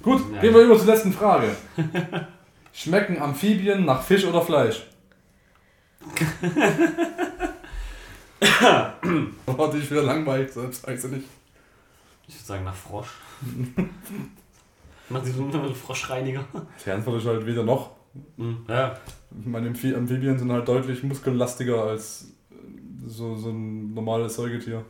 Gut, 0.00 0.22
Ja. 0.32 0.40
gehen 0.40 0.54
wir 0.54 0.60
über 0.62 0.78
zur 0.78 0.86
letzten 0.86 1.12
Frage. 1.12 1.56
Schmecken 2.72 3.20
Amphibien 3.20 3.84
nach 3.84 4.00
Fisch 4.00 4.24
oder 4.24 4.40
Fleisch? 4.42 4.86
War 9.46 9.70
dich 9.72 9.90
wieder 9.90 10.02
langweilig, 10.02 10.52
selbst 10.52 10.86
weiß 10.86 11.04
ich 11.06 11.10
nicht. 11.10 11.28
Ich 12.28 12.34
würde 12.36 12.44
sagen 12.46 12.64
nach 12.64 12.74
Frosch. 12.74 13.08
Macht 15.08 15.24
sich 15.24 15.34
so 15.34 15.42
einen 15.44 15.74
Froschreiniger. 15.74 16.44
Die 16.84 16.90
Antwort 16.90 17.20
ist 17.20 17.26
halt 17.26 17.46
wieder 17.46 17.62
noch. 17.62 17.90
Hm, 18.36 18.64
Ja, 18.68 18.98
Ich 19.06 19.15
meine, 19.30 19.68
Amphi- 19.68 19.94
Amphibien 19.94 20.38
sind 20.38 20.50
halt 20.52 20.66
deutlich 20.68 21.02
muskellastiger 21.02 21.82
als 21.84 22.32
äh, 22.50 22.54
so, 23.06 23.36
so 23.36 23.50
ein 23.50 23.92
normales 23.94 24.34
Säugetier. 24.36 24.84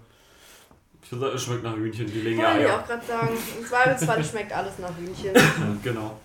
ich 1.03 1.13
würde 1.13 1.25
sagen, 1.27 1.37
es 1.37 1.45
schmeckt 1.45 1.63
nach 1.65 1.77
Hühnchen, 1.77 2.07
die 2.07 2.21
legen 2.21 2.41
ja 2.41 2.51
Wollte 2.53 2.65
ich 2.65 2.71
auch 2.71 2.87
gerade 2.87 3.07
sagen. 3.07 3.29
Im 3.59 3.65
Zweifelsfall 3.67 4.25
schmeckt 4.25 4.53
alles 4.53 4.79
nach 4.79 4.93
Hühnchen. 4.97 5.33
Genau. 5.83 6.19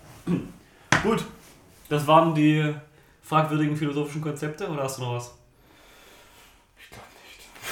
Gut, 1.02 1.24
das 1.88 2.06
waren 2.06 2.34
die 2.34 2.72
fragwürdigen 3.22 3.76
philosophischen 3.76 4.20
Konzepte 4.22 4.68
oder 4.68 4.84
hast 4.84 4.98
du 4.98 5.02
noch 5.02 5.14
was? 5.16 5.34
Ich 6.78 6.90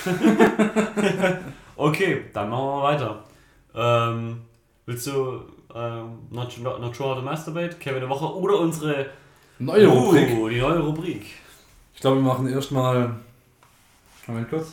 glaube 0.06 0.26
nicht. 0.26 1.38
Okay, 1.76 2.24
dann 2.34 2.50
machen 2.50 2.64
wir 2.66 2.82
weiter. 2.82 3.24
Ähm, 3.74 4.42
willst 4.84 5.06
du 5.06 5.40
ähm, 5.74 6.18
not, 6.30 6.58
not, 6.58 6.78
not 6.80 6.94
Sure 6.94 7.10
How 7.10 7.16
to 7.16 7.22
Masturbate, 7.22 7.78
Kevin 7.78 8.00
der 8.00 8.08
Woche 8.10 8.26
oder 8.36 8.58
unsere 8.58 9.06
Neue 9.62 9.86
Rubrik. 9.88 10.30
Uh, 10.38 10.48
die 10.48 10.58
neue 10.58 10.78
Rubrik? 10.78 11.26
Ich 11.94 12.00
glaube, 12.00 12.16
wir 12.16 12.22
machen 12.22 12.48
erstmal. 12.48 13.14
Moment 14.26 14.48
kurz. 14.48 14.68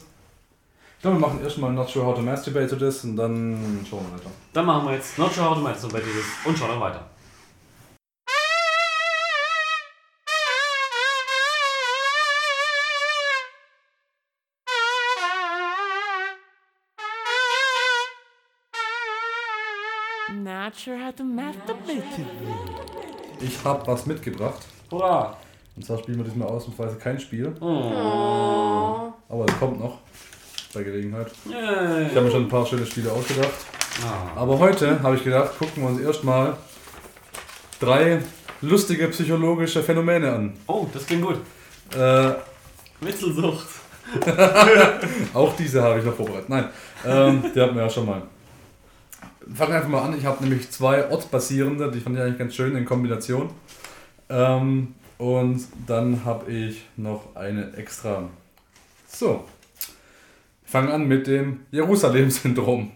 Ich 0.96 1.02
glaube, 1.02 1.18
wir 1.18 1.28
machen 1.28 1.44
erstmal 1.44 1.74
Not 1.74 1.90
Sure 1.90 2.06
How 2.06 2.16
to 2.16 2.22
Masturbate 2.22 2.70
to 2.70 2.78
this 2.78 3.04
und 3.04 3.18
dann 3.18 3.86
schauen 3.90 4.06
wir 4.06 4.18
weiter. 4.18 4.32
Dann 4.54 4.66
machen 4.66 4.88
wir 4.88 4.96
jetzt 4.96 5.18
Not 5.18 5.34
Sure 5.34 5.50
How 5.50 5.56
to 5.56 5.62
Masturbate 5.62 6.06
this 6.06 6.26
und 6.46 6.58
schauen 6.58 6.70
dann 6.70 6.80
weiter. 6.80 7.06
Not 20.44 20.76
sure 20.76 20.98
how 20.98 21.12
to 21.14 21.24
masturbate. 21.24 22.04
Ich 23.42 23.64
habe 23.66 23.88
was 23.88 24.06
mitgebracht. 24.06 24.66
Hurra! 24.92 25.36
Und 25.76 25.86
zwar 25.86 25.98
spielen 26.00 26.18
wir 26.18 26.26
diesmal 26.26 26.48
ausnahmsweise 26.48 26.96
kein 26.96 27.20
Spiel, 27.20 27.54
Oh. 27.62 29.12
aber 29.30 29.46
es 29.48 29.60
kommt 29.60 29.80
noch 29.80 30.00
bei 30.74 30.84
Gelegenheit. 30.84 31.28
Yay. 31.46 32.08
Ich 32.08 32.16
habe 32.16 32.22
mir 32.22 32.32
schon 32.32 32.44
ein 32.44 32.50
paar 32.50 32.66
schöne 32.66 32.86
Spiele 32.86 33.12
ausgedacht. 33.12 33.52
Ah. 34.04 34.40
Aber 34.42 34.58
heute 34.60 35.02
habe 35.04 35.16
ich 35.16 35.24
gedacht, 35.24 35.58
gucken 35.60 35.84
wir 35.84 35.90
uns 35.90 36.02
erstmal 36.02 36.56
drei 37.80 38.20
lustige 38.62 39.08
psychologische 39.10 39.84
Phänomene 39.84 40.32
an. 40.34 40.54
Oh, 40.68 40.88
das 40.94 41.06
klingt 41.06 41.24
gut. 41.26 41.38
Äh, 41.96 42.32
Witzelsucht. 43.02 43.68
Auch 45.34 45.56
diese 45.58 45.84
habe 45.84 46.00
ich 46.00 46.06
noch 46.06 46.16
vorbereitet. 46.16 46.50
Nein, 46.50 46.70
ähm, 47.06 47.44
die 47.54 47.60
hatten 47.62 47.76
wir 47.76 47.84
ja 47.84 47.90
schon 47.90 48.06
mal. 48.06 48.22
Fangen 49.54 49.72
wir 49.72 49.78
einfach 49.78 49.90
mal 49.90 50.02
an. 50.04 50.18
Ich 50.18 50.26
habe 50.26 50.44
nämlich 50.44 50.70
zwei 50.72 51.08
ortsbasierende, 51.10 51.92
die 51.92 52.00
fand 52.00 52.16
ich 52.16 52.22
eigentlich 52.22 52.38
ganz 52.40 52.56
schön 52.56 52.76
in 52.76 52.86
Kombination. 52.86 53.50
Ähm, 54.30 54.96
und 55.18 55.66
dann 55.88 56.24
habe 56.26 56.52
ich 56.52 56.86
noch 56.96 57.36
eine 57.36 57.74
extra. 57.76 58.30
So. 59.08 59.46
Ich 60.66 60.72
fange 60.72 60.94
an 60.94 61.08
mit 61.08 61.28
dem 61.28 61.62
Jerusalem-Syndrom. 61.72 62.92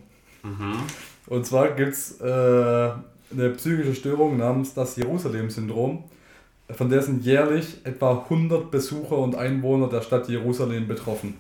Und 1.27 1.45
zwar 1.45 1.71
gibt 1.71 1.93
es 1.93 2.19
äh, 2.19 2.25
eine 2.25 3.49
psychische 3.55 3.95
Störung 3.95 4.38
namens 4.38 4.73
das 4.73 4.97
Jerusalem-Syndrom. 4.97 6.03
Von 6.69 6.89
der 6.89 7.01
sind 7.01 7.23
jährlich 7.23 7.77
etwa 7.86 8.23
100 8.23 8.71
Besucher 8.71 9.17
und 9.17 9.36
Einwohner 9.36 9.88
der 9.88 10.01
Stadt 10.01 10.27
Jerusalem 10.29 10.88
betroffen. 10.88 11.36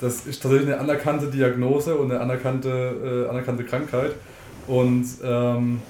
Das 0.00 0.26
ist 0.26 0.42
tatsächlich 0.42 0.72
eine 0.72 0.80
anerkannte 0.80 1.26
Diagnose 1.26 1.96
und 1.96 2.10
eine 2.10 2.20
anerkannte, 2.20 3.26
äh, 3.26 3.30
anerkannte 3.30 3.64
Krankheit. 3.64 4.14
Und 4.66 5.06
ähm, 5.22 5.82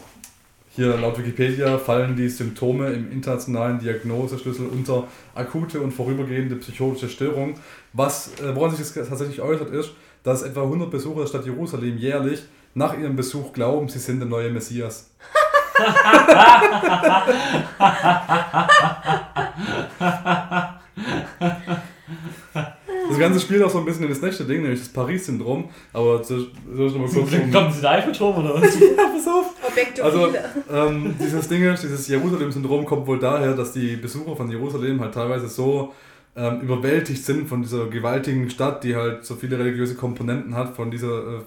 hier 0.73 0.97
laut 0.97 1.19
Wikipedia 1.19 1.79
fallen 1.79 2.17
die 2.17 2.29
Symptome 2.29 2.91
im 2.91 3.11
internationalen 3.11 3.81
Diagnoseschlüssel 3.81 4.69
unter 4.69 5.09
akute 5.35 5.81
und 5.81 5.93
vorübergehende 5.93 6.57
psychotische 6.57 7.09
Störung. 7.09 7.55
Was, 7.93 8.41
äh, 8.41 8.55
woran 8.55 8.71
sich 8.71 8.93
das 8.93 9.09
tatsächlich 9.09 9.41
äußert, 9.41 9.71
ist, 9.71 9.91
dass 10.23 10.43
etwa 10.43 10.63
100 10.63 10.91
Besucher 10.91 11.21
der 11.21 11.27
Stadt 11.27 11.47
Jerusalem 11.47 11.99
jährlich 11.99 12.43
nach 12.75 12.97
ihrem 12.97 13.17
Besuch 13.17 13.53
glauben, 13.53 13.89
sie 13.89 13.99
sind 13.99 14.21
der 14.21 14.29
neue 14.29 14.51
Messias. 14.51 15.11
Das 23.11 23.19
Ganze 23.19 23.41
spielt 23.41 23.63
auch 23.63 23.71
so 23.71 23.79
ein 23.79 23.85
bisschen 23.85 24.05
in 24.05 24.11
das 24.11 24.23
nächste 24.23 24.45
Ding, 24.45 24.63
nämlich 24.63 24.81
das 24.81 24.89
Paris-Syndrom. 24.89 25.69
Aber 25.93 26.23
so, 26.25 26.39
soll 26.75 26.87
ich 26.87 26.95
noch 26.95 27.01
mal 27.01 27.09
kurz 27.09 27.31
Kommen 27.53 27.73
Sie 27.73 27.83
da 27.83 27.91
Eiffelturm 27.91 28.39
oder 28.39 28.61
was? 28.63 28.81
ja, 28.81 28.87
pass 28.97 29.27
auf. 29.29 29.55
Objektophile. 29.69 30.05
Also, 30.05 30.93
ähm, 30.95 31.15
dieses 31.21 31.49
Ding, 31.49 31.63
ist, 31.65 31.83
dieses 31.83 32.09
Jerusalem-Syndrom 32.09 32.87
kommt 32.87 33.07
wohl 33.07 33.19
daher, 33.19 33.55
dass 33.55 33.73
die 33.73 33.97
Besucher 33.97 34.37
von 34.37 34.51
Jerusalem 34.51 35.01
halt 35.01 35.15
teilweise 35.15 35.49
so 35.49 35.93
ähm, 36.37 36.61
überwältigt 36.61 37.25
sind 37.25 37.49
von 37.49 37.63
dieser 37.63 37.89
gewaltigen 37.89 38.49
Stadt, 38.51 38.85
die 38.85 38.97
halt 38.97 39.25
so 39.25 39.35
viele 39.35 39.59
religiöse 39.59 39.95
Komponenten 39.97 40.55
hat, 40.55 40.75
von 40.77 40.91
dieser, 40.91 41.19
äh, 41.19 41.41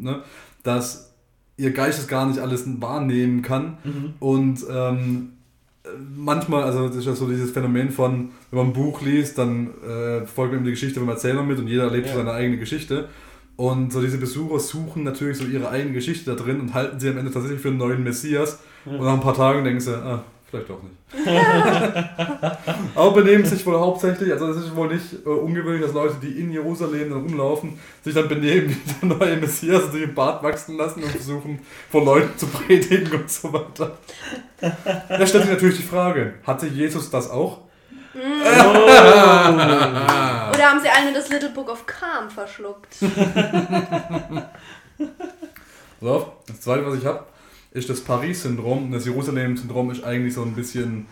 ne, 0.00 0.22
dass 0.62 1.12
ihr 1.56 1.72
Geist 1.72 1.98
es 1.98 2.08
gar 2.08 2.26
nicht 2.26 2.38
alles 2.38 2.64
wahrnehmen 2.80 3.42
kann. 3.42 3.78
Und 4.20 4.64
ähm, 4.70 5.32
manchmal, 6.16 6.62
also 6.64 6.88
das 6.88 6.96
ist 6.98 7.06
ja 7.06 7.14
so 7.14 7.26
dieses 7.28 7.50
Phänomen 7.50 7.90
von, 7.90 8.30
wenn 8.50 8.58
man 8.58 8.66
ein 8.68 8.72
Buch 8.72 9.02
liest, 9.02 9.38
dann 9.38 9.70
äh, 9.82 10.26
folgt 10.26 10.54
man 10.54 10.64
die 10.64 10.70
Geschichte 10.70 11.00
vom 11.00 11.08
Erzähler 11.08 11.42
mit 11.42 11.58
und 11.58 11.66
jeder 11.68 11.84
erlebt 11.84 12.06
Ja. 12.08 12.14
seine 12.14 12.32
eigene 12.32 12.58
Geschichte. 12.58 13.08
Und 13.56 13.92
so 13.92 14.00
diese 14.00 14.18
Besucher 14.18 14.58
suchen 14.58 15.04
natürlich 15.04 15.38
so 15.38 15.44
ihre 15.44 15.68
eigene 15.68 15.92
Geschichte 15.92 16.34
da 16.34 16.42
drin 16.42 16.60
und 16.60 16.74
halten 16.74 16.98
sie 16.98 17.08
am 17.10 17.18
Ende 17.18 17.30
tatsächlich 17.30 17.60
für 17.60 17.68
einen 17.68 17.78
neuen 17.78 18.02
Messias. 18.02 18.60
Und 18.84 19.00
nach 19.00 19.12
ein 19.12 19.20
paar 19.20 19.34
Tagen 19.36 19.62
denken 19.64 19.80
sie, 19.80 19.94
ah, 19.96 20.24
vielleicht 20.52 20.70
doch 20.70 20.80
nicht. 20.82 20.96
Aber 22.94 23.12
benehmen 23.12 23.44
sich 23.44 23.64
wohl 23.64 23.78
hauptsächlich, 23.78 24.30
also 24.32 24.48
es 24.50 24.58
ist 24.58 24.76
wohl 24.76 24.88
nicht 24.88 25.24
äh, 25.24 25.28
ungewöhnlich, 25.28 25.82
dass 25.82 25.94
Leute, 25.94 26.16
die 26.22 26.40
in 26.40 26.52
Jerusalem 26.52 27.10
dann 27.10 27.22
rumlaufen, 27.22 27.78
sich 28.04 28.14
dann 28.14 28.28
benehmen 28.28 28.68
wie 29.00 29.06
der 29.06 29.16
neue 29.16 29.36
Messias 29.38 29.84
und 29.84 29.92
sich 29.92 30.02
im 30.02 30.14
Bart 30.14 30.42
wachsen 30.42 30.76
lassen 30.76 31.02
und 31.02 31.10
versuchen, 31.10 31.60
vor 31.90 32.04
Leuten 32.04 32.36
zu 32.36 32.46
predigen 32.46 33.20
und 33.20 33.30
so 33.30 33.52
weiter. 33.52 33.96
Da 34.60 35.26
stellt 35.26 35.44
sich 35.44 35.52
natürlich 35.52 35.78
die 35.78 35.82
Frage, 35.82 36.34
hatte 36.46 36.66
Jesus 36.66 37.10
das 37.10 37.30
auch? 37.30 37.62
Oder 38.14 38.30
haben 40.70 40.80
sie 40.82 40.88
alle 40.88 41.14
das 41.14 41.30
Little 41.30 41.48
Book 41.48 41.70
of 41.70 41.86
Calm 41.86 42.28
verschluckt? 42.28 42.94
Auf, 46.02 46.26
das 46.46 46.60
zweite, 46.60 46.84
was 46.84 46.98
ich 46.98 47.06
habe, 47.06 47.24
ist 47.72 47.88
das 47.88 48.00
Paris-Syndrom. 48.00 48.92
Das 48.92 49.04
Jerusalem-Syndrom 49.06 49.90
ist 49.90 50.04
eigentlich 50.04 50.34
so 50.34 50.42
ein 50.42 50.54
bisschen, 50.54 51.06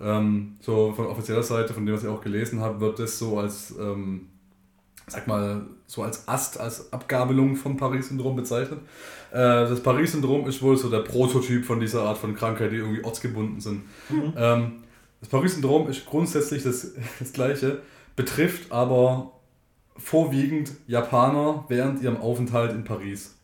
ähm, 0.00 0.56
so 0.60 0.92
von 0.94 1.06
offizieller 1.06 1.42
Seite, 1.42 1.74
von 1.74 1.84
dem, 1.84 1.94
was 1.94 2.02
ich 2.02 2.08
auch 2.08 2.20
gelesen 2.20 2.60
habe, 2.60 2.80
wird 2.80 2.98
das 2.98 3.18
so 3.18 3.38
als, 3.38 3.74
ähm, 3.78 4.28
sag 5.06 5.26
mal, 5.26 5.66
so 5.86 6.02
als 6.02 6.26
Ast, 6.28 6.60
als 6.60 6.92
Abgabelung 6.92 7.56
von 7.56 7.76
Paris-Syndrom 7.76 8.36
bezeichnet. 8.36 8.80
Äh, 9.30 9.36
das 9.36 9.82
Paris-Syndrom 9.82 10.46
ist 10.46 10.62
wohl 10.62 10.76
so 10.76 10.88
der 10.90 11.00
Prototyp 11.00 11.64
von 11.64 11.80
dieser 11.80 12.02
Art 12.02 12.18
von 12.18 12.34
Krankheit, 12.34 12.72
die 12.72 12.76
irgendwie 12.76 13.04
ortsgebunden 13.04 13.60
sind. 13.60 13.82
Ähm, 14.36 14.82
das 15.20 15.28
Paris-Syndrom 15.28 15.88
ist 15.88 16.06
grundsätzlich 16.06 16.62
das, 16.62 16.92
das 17.18 17.32
gleiche, 17.32 17.82
betrifft 18.16 18.72
aber 18.72 19.32
vorwiegend 19.96 20.72
Japaner 20.86 21.64
während 21.68 22.02
ihrem 22.02 22.16
Aufenthalt 22.18 22.72
in 22.72 22.84
Paris. 22.84 23.37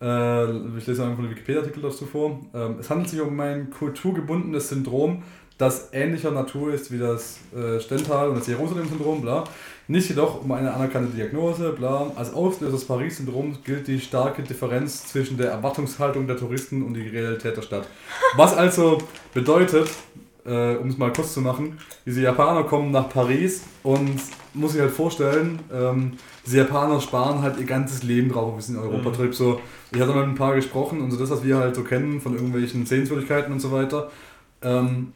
Äh, 0.00 0.76
ich 0.78 0.86
lese 0.86 1.04
einfach 1.04 1.18
einen 1.18 1.30
Wikipedia-Artikel 1.30 1.82
dazu 1.82 2.06
vor. 2.06 2.40
Ähm, 2.54 2.76
es 2.80 2.90
handelt 2.90 3.08
sich 3.08 3.20
um 3.20 3.38
ein 3.40 3.70
kulturgebundenes 3.70 4.68
Syndrom, 4.68 5.22
das 5.56 5.90
ähnlicher 5.92 6.32
Natur 6.32 6.74
ist 6.74 6.90
wie 6.90 6.98
das 6.98 7.38
äh, 7.54 7.78
Stendhal 7.78 8.28
und 8.28 8.38
das 8.38 8.48
Jerusalem-Syndrom, 8.48 9.20
bla. 9.20 9.44
Nicht 9.86 10.08
jedoch 10.08 10.42
um 10.42 10.50
eine 10.50 10.72
anerkannte 10.74 11.14
Diagnose, 11.14 11.70
bla. 11.72 12.10
Als 12.16 12.34
Auslöser 12.34 12.72
des 12.72 12.84
Paris-Syndroms 12.86 13.62
gilt 13.62 13.86
die 13.86 14.00
starke 14.00 14.42
Differenz 14.42 15.06
zwischen 15.06 15.36
der 15.36 15.52
Erwartungshaltung 15.52 16.26
der 16.26 16.36
Touristen 16.36 16.82
und 16.82 16.94
die 16.94 17.06
Realität 17.06 17.56
der 17.56 17.62
Stadt. 17.62 17.86
Was 18.34 18.56
also 18.56 18.98
bedeutet, 19.32 19.88
äh, 20.44 20.74
um 20.74 20.88
es 20.88 20.98
mal 20.98 21.12
kurz 21.12 21.32
zu 21.32 21.40
machen, 21.40 21.78
diese 22.04 22.22
Japaner 22.22 22.64
kommen 22.64 22.90
nach 22.90 23.08
Paris 23.08 23.62
und 23.84 24.20
muss 24.54 24.72
sich 24.72 24.80
halt 24.80 24.90
vorstellen, 24.90 25.58
ähm, 25.72 26.12
diese 26.46 26.58
Japaner 26.58 27.00
sparen 27.00 27.42
halt 27.42 27.58
ihr 27.58 27.66
ganzes 27.66 28.02
Leben 28.02 28.30
drauf 28.30 28.52
auf 28.52 28.56
diesen 28.56 28.78
Europatrip. 28.78 29.34
So, 29.34 29.60
ich 29.92 30.00
hatte 30.00 30.14
mit 30.14 30.24
ein 30.24 30.34
paar 30.34 30.54
gesprochen 30.54 31.00
und 31.00 31.10
so 31.10 31.18
das, 31.18 31.30
was 31.30 31.44
wir 31.44 31.56
halt 31.56 31.74
so 31.74 31.82
kennen 31.82 32.20
von 32.20 32.34
irgendwelchen 32.34 32.86
Sehenswürdigkeiten 32.86 33.52
und 33.52 33.60
so 33.60 33.72
weiter, 33.72 34.10
ähm, 34.62 35.12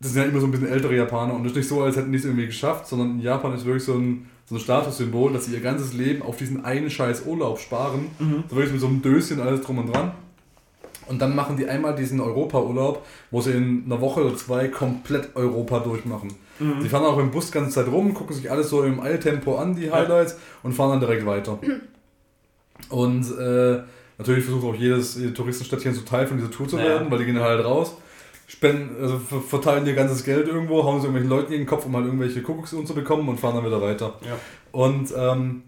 das 0.00 0.12
sind 0.12 0.22
ja 0.22 0.28
immer 0.28 0.40
so 0.40 0.46
ein 0.46 0.50
bisschen 0.50 0.68
ältere 0.68 0.96
Japaner 0.96 1.34
und 1.34 1.42
es 1.42 1.52
ist 1.52 1.56
nicht 1.56 1.68
so, 1.68 1.82
als 1.82 1.96
hätten 1.96 2.10
die 2.10 2.18
es 2.18 2.24
irgendwie 2.24 2.46
geschafft, 2.46 2.88
sondern 2.88 3.12
in 3.12 3.20
Japan 3.20 3.54
ist 3.54 3.64
wirklich 3.64 3.84
so 3.84 3.94
ein, 3.94 4.26
so 4.46 4.56
ein 4.56 4.60
Statussymbol, 4.60 5.32
dass 5.32 5.46
sie 5.46 5.54
ihr 5.54 5.60
ganzes 5.60 5.92
Leben 5.92 6.22
auf 6.22 6.36
diesen 6.36 6.64
einen 6.64 6.90
scheiß 6.90 7.24
Urlaub 7.26 7.60
sparen. 7.60 8.06
So 8.48 8.56
wirklich 8.56 8.72
mit 8.72 8.80
so 8.80 8.88
einem 8.88 9.00
Döschen 9.00 9.40
alles 9.40 9.60
drum 9.60 9.78
und 9.78 9.94
dran. 9.94 10.12
Und 11.06 11.20
dann 11.20 11.34
machen 11.34 11.56
die 11.56 11.68
einmal 11.68 11.94
diesen 11.94 12.20
Europa-Urlaub, 12.20 13.04
wo 13.30 13.40
sie 13.40 13.52
in 13.52 13.84
einer 13.86 14.00
Woche 14.00 14.24
oder 14.24 14.36
zwei 14.36 14.68
komplett 14.68 15.34
Europa 15.36 15.80
durchmachen. 15.80 16.34
Die 16.82 16.88
fahren 16.88 17.04
auch 17.04 17.18
im 17.18 17.30
Bus 17.30 17.46
die 17.46 17.52
ganze 17.52 17.70
Zeit 17.70 17.86
rum, 17.88 18.14
gucken 18.14 18.34
sich 18.36 18.50
alles 18.50 18.68
so 18.70 18.82
im 18.82 19.00
Eiltempo 19.00 19.56
an, 19.56 19.74
die 19.76 19.90
Highlights, 19.90 20.36
und 20.62 20.72
fahren 20.72 20.90
dann 20.90 21.00
direkt 21.00 21.24
weiter. 21.26 21.58
Und 22.88 23.24
äh, 23.38 23.80
natürlich 24.18 24.44
versucht 24.44 24.64
auch 24.64 24.74
jedes 24.74 25.16
jede 25.16 25.32
Touristenstädtchen 25.34 25.94
so 25.94 26.02
Teil 26.02 26.26
von 26.26 26.36
dieser 26.36 26.50
Tour 26.50 26.68
zu 26.68 26.76
Ja. 26.78 26.84
werden, 26.84 27.10
weil 27.10 27.18
die 27.18 27.24
gehen 27.26 27.40
halt 27.40 27.64
raus, 27.64 27.96
spenden, 28.46 28.96
also 29.00 29.18
ver- 29.18 29.40
verteilen 29.40 29.86
ihr 29.86 29.94
ganzes 29.94 30.24
Geld 30.24 30.48
irgendwo, 30.48 30.82
hauen 30.84 31.00
sie 31.00 31.06
irgendwelchen 31.06 31.30
Leuten 31.30 31.52
in 31.52 31.60
den 31.60 31.66
Kopf, 31.66 31.86
um 31.86 31.94
halt 31.96 32.06
irgendwelche 32.06 32.42
Kuckucksuhren 32.42 32.86
zu 32.86 32.94
bekommen 32.94 33.28
und 33.28 33.38
fahren 33.40 33.54
dann 33.56 33.64
wieder 33.64 33.80
weiter. 33.80 34.14
Ja. 34.22 34.36
Und 34.72 35.12
ähm, 35.16 35.62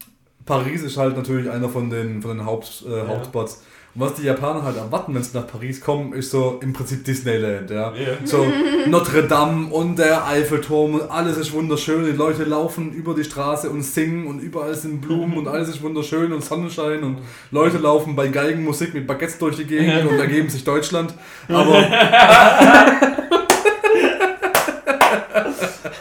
Paris 0.45 0.83
ist 0.83 0.97
halt 0.97 1.17
natürlich 1.17 1.51
einer 1.51 1.69
von 1.69 1.89
den, 1.89 2.21
von 2.21 2.37
den 2.37 2.45
Haupt, 2.47 2.85
äh, 2.87 3.07
Hauptspots. 3.07 3.63
Und 3.95 4.01
was 4.01 4.15
die 4.15 4.23
Japaner 4.23 4.65
halt 4.65 4.77
erwarten, 4.77 5.15
wenn 5.15 5.23
sie 5.23 5.37
nach 5.39 5.47
Paris 5.47 5.81
kommen, 5.81 6.15
ist 6.15 6.33
so 6.33 6.59
im 6.61 6.73
Prinzip 6.73 7.05
Disneyland, 7.05 7.71
ja. 7.71 7.93
Ja. 7.95 8.17
So 8.25 8.45
Notre 8.89 9.23
Dame 9.23 9.69
und 9.69 9.97
der 9.99 10.27
Eiffelturm 10.27 10.95
und 10.95 11.11
alles 11.11 11.37
ist 11.37 11.53
wunderschön. 11.53 12.05
Die 12.05 12.11
Leute 12.11 12.43
laufen 12.43 12.93
über 12.93 13.15
die 13.15 13.23
Straße 13.23 13.71
und 13.71 13.83
singen 13.83 14.27
und 14.27 14.41
überall 14.41 14.75
sind 14.75 15.01
Blumen 15.01 15.39
und 15.39 15.47
alles 15.47 15.69
ist 15.69 15.81
wunderschön 15.81 16.33
und 16.33 16.45
Sonnenschein 16.45 17.05
und 17.05 17.19
Leute 17.53 17.79
laufen 17.79 18.17
bei 18.17 18.27
Geigenmusik 18.29 18.95
mit 18.95 19.07
Baguettes 19.07 19.39
durch 19.39 19.57
die 19.57 19.65
Gegend 19.65 20.11
und 20.11 20.19
ergeben 20.19 20.49
sich 20.49 20.65
Deutschland. 20.65 21.15
Aber 21.49 21.79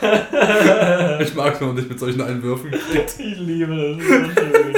ich 1.21 1.35
mag 1.35 1.53
es, 1.53 1.61
wenn 1.61 1.67
man 1.67 1.75
nicht 1.75 1.89
mit 1.89 1.99
solchen 1.99 2.21
Einwürfen 2.21 2.71
kriegt. 2.71 3.19
Ich 3.19 3.37
liebe 3.39 3.75
das. 3.75 3.97
das 4.07 4.29
ist 4.29 4.35
so 4.35 4.41
schön. 4.57 4.73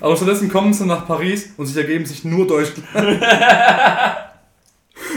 Aber 0.00 0.16
stattdessen 0.16 0.48
kommen 0.48 0.72
sie 0.72 0.86
nach 0.86 1.06
Paris 1.06 1.50
und 1.56 1.66
sich 1.66 1.76
ergeben 1.76 2.06
sich 2.06 2.24
nur 2.24 2.46
Deutschland. 2.46 2.86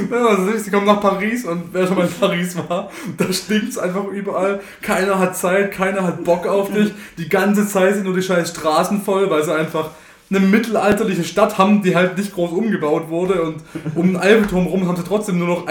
Also 0.10 0.58
sie 0.58 0.72
kommen 0.72 0.86
nach 0.86 1.02
Paris 1.02 1.46
und 1.46 1.74
wer 1.74 1.86
schon 1.86 1.98
mal 1.98 2.06
in 2.06 2.14
Paris 2.14 2.56
war, 2.56 2.90
da 3.18 3.32
stinkt 3.32 3.70
es 3.70 3.78
einfach 3.78 4.06
überall. 4.06 4.62
Keiner 4.82 5.20
hat 5.20 5.36
Zeit, 5.36 5.72
keiner 5.72 6.04
hat 6.04 6.24
Bock 6.24 6.48
auf 6.48 6.72
dich. 6.72 6.92
Die 7.18 7.30
ganze 7.30 7.68
Zeit 7.68 7.96
sind 7.96 8.06
nur 8.06 8.14
die 8.14 8.22
scheiß 8.22 8.50
Straßen 8.52 9.02
voll, 9.02 9.30
weil 9.30 9.44
sie 9.44 9.54
einfach 9.54 9.90
eine 10.30 10.40
mittelalterliche 10.40 11.24
Stadt 11.24 11.58
haben, 11.58 11.82
die 11.82 11.96
halt 11.96 12.18
nicht 12.18 12.34
groß 12.34 12.52
umgebaut 12.52 13.10
wurde. 13.10 13.42
Und 13.42 13.64
um 13.96 14.08
den 14.08 14.18
Eiffelturm 14.18 14.68
rum 14.68 14.88
haben 14.88 14.96
sie 14.96 15.04
trotzdem 15.04 15.40
nur 15.40 15.48
noch 15.48 15.68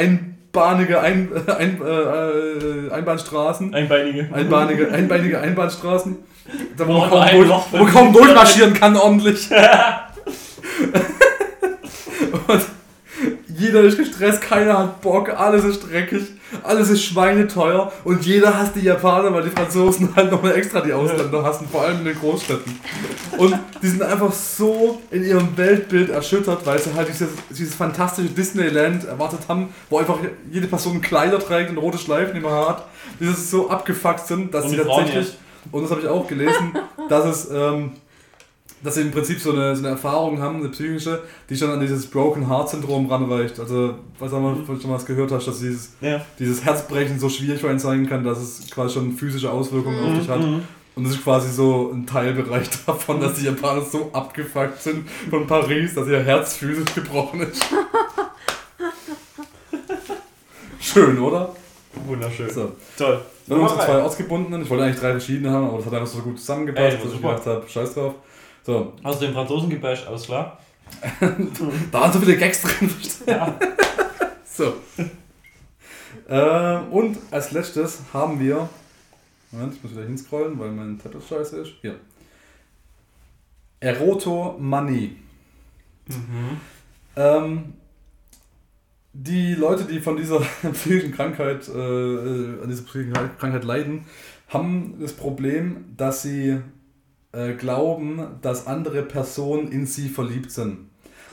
einbahnige 0.53 1.01
ein, 1.01 1.31
ein, 1.47 1.81
äh, 1.81 1.91
äh, 1.91 2.91
Einbahnstraßen. 2.91 3.73
Einbeinige. 3.73 4.29
Einbahnige, 4.33 4.91
einbeinige 4.91 5.41
Einbahnstraßen. 5.41 6.17
Da 6.77 6.87
wo 6.89 6.95
man 6.95 7.11
kaum, 7.11 7.21
ein 7.21 7.37
durch, 7.37 7.63
wo 7.71 7.77
man 7.77 7.93
kaum 7.93 8.13
durchmarschieren 8.13 8.75
kann 8.75 8.97
ordentlich. 8.97 9.49
Und 12.49 12.63
jeder 13.61 13.83
ist 13.83 13.99
gestresst, 13.99 14.41
keiner 14.41 14.79
hat 14.79 15.01
Bock, 15.03 15.29
alles 15.29 15.65
ist 15.65 15.81
dreckig, 15.81 16.23
alles 16.63 16.89
ist 16.89 17.05
schweineteuer 17.05 17.93
und 18.05 18.25
jeder 18.25 18.59
hasst 18.59 18.75
die 18.75 18.81
Japaner, 18.81 19.33
weil 19.33 19.45
die 19.45 19.51
Franzosen 19.51 20.09
halt 20.17 20.31
nochmal 20.31 20.57
extra 20.57 20.81
die 20.81 20.93
Ausländer 20.93 21.45
hassen, 21.45 21.69
vor 21.71 21.83
allem 21.83 21.99
in 21.99 22.07
den 22.07 22.19
Großstädten. 22.19 22.81
Und 23.37 23.59
die 23.83 23.89
sind 23.89 24.03
einfach 24.03 24.33
so 24.33 25.01
in 25.11 25.25
ihrem 25.25 25.57
Weltbild 25.57 26.11
erschüttert, 26.11 26.65
weil 26.67 26.79
sie 26.79 26.95
halt 26.95 27.09
dieses, 27.09 27.29
dieses 27.51 27.75
fantastische 27.75 28.31
Disneyland 28.31 29.05
erwartet 29.05 29.41
haben, 29.49 29.69
wo 29.91 29.99
einfach 29.99 30.19
jede 30.51 30.67
Person 30.67 31.01
Kleider 31.01 31.39
trägt 31.39 31.71
und 31.71 31.79
rote 31.79 31.99
Schleifen 31.99 32.37
immer 32.37 32.69
hat, 32.69 32.87
die 33.21 33.27
so 33.27 33.69
abgefuckt 33.69 34.27
sind, 34.27 34.55
dass 34.55 34.65
Und 34.65 34.71
sie 34.71 34.77
tatsächlich, 34.79 35.37
und 35.71 35.83
das 35.83 35.91
habe 35.91 36.01
ich 36.01 36.09
auch 36.09 36.27
gelesen, 36.27 36.73
dass 37.09 37.25
es, 37.27 37.51
ähm, 37.51 37.93
dass 38.83 38.95
sie 38.95 39.03
im 39.03 39.11
Prinzip 39.11 39.39
so 39.41 39.53
eine, 39.53 39.75
so 39.77 39.81
eine 39.83 39.91
Erfahrung 39.91 40.41
haben, 40.41 40.57
eine 40.61 40.69
psychische, 40.71 41.23
die 41.49 41.57
schon 41.57 41.71
an 41.71 41.81
dieses 41.81 42.07
Broken 42.07 42.49
Heart 42.49 42.71
Syndrom 42.71 43.07
ranreicht. 43.11 43.59
Also, 43.61 43.95
was 44.19 44.33
haben 44.33 44.43
wir, 44.45 44.57
falls 44.67 44.79
du 44.79 44.83
schon 44.83 44.91
mal 44.91 44.97
was 44.97 45.07
gehört 45.07 45.31
hast, 45.33 45.47
dass 45.49 45.61
dieses, 45.61 45.93
Ja. 46.01 46.21
dieses 46.39 46.65
Herzbrechen 46.65 47.19
so 47.19 47.29
schwierig 47.29 47.61
für 47.61 47.69
einen 47.69 47.79
sein 47.79 48.09
kann, 48.09 48.25
dass 48.25 48.39
es 48.39 48.71
quasi 48.71 48.95
schon 48.95 49.13
physische 49.13 49.51
Auswirkungen 49.51 49.99
auf 50.03 50.19
dich 50.19 50.29
hat. 50.29 50.41
Mhm. 50.41 50.63
Und 50.97 51.05
das 51.05 51.13
ist 51.15 51.23
quasi 51.25 51.51
so 51.51 51.91
ein 51.95 52.07
Teilbereich 52.07 52.69
davon, 52.87 53.21
dass 53.21 53.35
die 53.35 53.45
Japaner 53.45 53.83
so 53.83 54.11
abgefuckt 54.13 54.83
sind 54.83 55.09
von 55.31 55.47
Paris, 55.47 55.95
dass 55.95 56.09
ihr 56.09 56.21
Herz 56.23 56.57
physisch 56.57 56.95
gebrochen 56.95 57.41
ist. 57.41 57.63
Schön, 60.81 61.19
oder? 61.19 61.55
Wunderschön. 62.07 62.51
So. 62.51 62.73
Toll. 62.97 63.21
Dann 63.47 63.59
haben 63.59 63.65
wir 63.67 63.71
unsere 63.71 63.87
zwei 63.87 64.03
ortsgebundenen. 64.03 64.63
Ich 64.63 64.71
wollte 64.71 64.85
eigentlich 64.85 65.01
drei 65.01 65.11
verschiedene 65.13 65.51
haben, 65.51 65.67
aber 65.69 65.77
das 65.79 65.87
hat 65.87 65.95
einfach 65.95 66.07
so 66.07 66.19
gut 66.21 66.39
zusammengepasst, 66.39 66.97
Ey, 66.99 67.03
dass 67.05 67.13
ich 67.15 67.21
gedacht 67.21 67.47
habe, 67.47 67.69
scheiß 67.69 67.95
drauf. 67.95 68.15
So, 68.65 68.95
Hast 69.03 69.21
du 69.21 69.27
den 69.27 69.35
Franzosen 69.35 69.71
gebasht? 69.71 70.07
Alles 70.07 70.25
klar? 70.25 70.59
da 71.93 72.01
waren 72.01 72.13
so 72.13 72.19
viele 72.19 72.37
Gags 72.37 72.63
drin. 72.63 72.91
Ja. 73.27 73.59
So. 74.53 74.75
ähm, 76.29 76.93
und 76.93 77.17
als 77.31 77.53
letztes 77.53 78.01
haben 78.13 78.39
wir. 78.41 78.69
Moment, 79.53 79.75
ich 79.75 79.83
muss 79.83 79.93
wieder 79.93 80.03
hinscrollen, 80.03 80.59
weil 80.59 80.71
mein 80.71 80.99
Tablet 80.99 81.23
scheiße 81.27 81.61
ist. 81.61 81.73
Hier. 81.81 81.99
Erotomanie. 83.79 85.17
Ähm, 87.17 87.73
die 89.13 89.55
Leute, 89.55 89.85
die 89.85 90.01
von 90.01 90.17
dieser 90.17 90.41
psychischen 90.73 91.13
Krankheit, 91.13 91.69
äh, 91.69 91.73
äh, 91.73 92.63
an 92.63 92.69
dieser 92.69 92.83
psychischen 92.83 93.13
Krankheit 93.39 93.65
leiden, 93.65 94.05
haben 94.49 94.97
das 95.01 95.15
Problem, 95.15 95.95
dass 95.97 96.23
sie 96.23 96.61
äh, 97.33 97.55
glauben, 97.55 98.21
dass 98.43 98.67
andere 98.67 99.03
Personen 99.03 99.71
in 99.71 99.87
sie 99.87 100.09
verliebt 100.09 100.51
sind. 100.51 100.91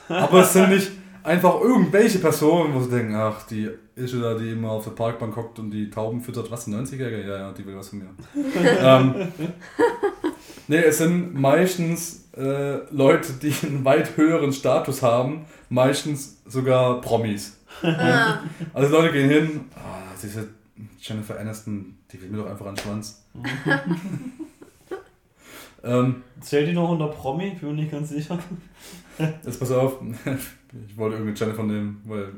Aber 0.09 0.41
es 0.41 0.53
sind 0.53 0.69
nicht 0.69 0.91
einfach 1.23 1.59
irgendwelche 1.61 2.19
Personen, 2.19 2.73
wo 2.73 2.79
sie 2.81 2.89
denken, 2.89 3.15
ach, 3.15 3.43
die 3.47 3.69
ist 3.95 4.13
da, 4.13 4.35
die 4.35 4.51
immer 4.51 4.71
auf 4.71 4.83
der 4.85 4.91
Parkbank 4.91 5.35
hockt 5.35 5.59
und 5.59 5.71
die 5.71 5.89
Tauben 5.89 6.21
füttert. 6.21 6.49
Was, 6.51 6.67
90er? 6.67 7.09
Ja, 7.09 7.37
ja, 7.37 7.51
die 7.51 7.65
will 7.65 7.75
was 7.75 7.89
von 7.89 7.99
mir. 7.99 8.09
ähm, 8.79 9.27
nee, 10.67 10.77
es 10.77 10.99
sind 10.99 11.33
meistens 11.33 12.29
äh, 12.37 12.77
Leute, 12.91 13.33
die 13.33 13.53
einen 13.65 13.83
weit 13.83 14.15
höheren 14.15 14.53
Status 14.53 15.01
haben, 15.01 15.45
meistens 15.69 16.37
sogar 16.45 17.01
Promis. 17.01 17.57
Ah, 17.81 18.39
Also 18.73 18.91
Leute 18.95 19.13
gehen 19.13 19.29
hin, 19.29 19.61
ah, 19.75 20.13
diese 20.21 20.47
Jennifer 20.99 21.39
Aniston, 21.39 21.97
die 22.11 22.21
will 22.21 22.29
mir 22.29 22.37
doch 22.37 22.49
einfach 22.49 22.67
einen 22.67 22.77
Schwanz. 22.77 23.23
ähm, 25.83 26.23
Zählt 26.41 26.67
die 26.67 26.73
noch 26.73 26.89
unter 26.89 27.07
Promi? 27.07 27.51
Bin 27.51 27.69
mir 27.69 27.75
nicht 27.81 27.91
ganz 27.91 28.09
sicher. 28.09 28.37
jetzt 29.17 29.59
pass 29.59 29.71
auf, 29.71 29.97
ich 30.87 30.97
wollte 30.97 31.17
irgendeine 31.17 31.37
Jennifer 31.37 31.63
nehmen, 31.63 32.01
weil 32.05 32.31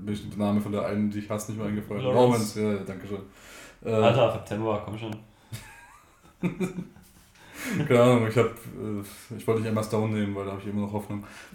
mir 0.00 0.12
ist 0.12 0.24
der 0.30 0.38
Name 0.38 0.60
von 0.60 0.72
der 0.72 0.86
einen, 0.86 1.10
die 1.10 1.20
ich 1.20 1.30
hasse, 1.30 1.52
nicht 1.52 1.58
mehr 1.60 1.68
eingefallen. 1.68 2.02
Lawrence. 2.02 2.60
Lawrence, 2.60 2.78
ja, 2.80 2.84
danke 2.84 3.06
schön. 3.06 3.22
Äh, 3.84 3.94
Alter, 3.94 4.32
September, 4.32 4.82
komm 4.84 4.98
schon. 4.98 5.16
Keine 7.88 8.02
Ahnung, 8.02 8.28
ich 8.28 8.36
hab, 8.36 8.46
äh, 8.46 9.36
ich 9.36 9.46
wollte 9.46 9.62
nicht 9.62 9.70
Emma 9.70 9.82
Stone 9.82 10.12
nehmen, 10.14 10.34
weil 10.34 10.44
da 10.44 10.52
habe 10.52 10.60
ich 10.60 10.68
immer 10.68 10.82
noch 10.82 10.92
Hoffnung. 10.92 11.24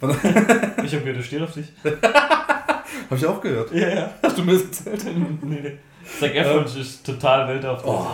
Ich 0.84 0.94
hab 0.94 1.00
gehört, 1.04 1.18
das 1.18 1.26
steht 1.26 1.42
auf 1.42 1.52
dich. 1.52 1.72
Habe 1.84 3.16
ich 3.16 3.26
auch 3.26 3.40
gehört. 3.40 3.72
Ja, 3.72 3.88
ja. 3.88 4.10
Hast 4.22 4.36
du 4.38 4.42
mir 4.42 4.52
das 4.52 4.64
erzählt? 4.64 5.04
nee, 5.42 5.60
nee. 5.62 5.78
Zac 6.18 6.34
Efron 6.34 6.64
ist 6.64 7.06
total 7.06 7.48
Welt 7.48 7.64
auf 7.64 7.80
Oh, 7.84 8.04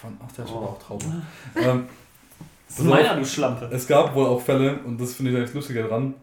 von, 0.00 0.16
ach, 0.22 0.32
der 0.32 0.44
ist 0.44 0.50
aber 0.50 0.60
auch 0.70 0.78
traurig. 0.82 1.06
ähm, 1.54 1.84
Das 2.76 2.86
meiner, 2.86 3.16
du 3.16 3.24
Schlampe. 3.24 3.68
Es 3.72 3.86
gab 3.86 4.14
wohl 4.14 4.26
auch 4.26 4.40
Fälle, 4.40 4.78
und 4.84 5.00
das 5.00 5.14
finde 5.14 5.32
ich 5.32 5.36
eigentlich 5.36 5.54
lustiger 5.54 5.84
dran, 5.84 6.14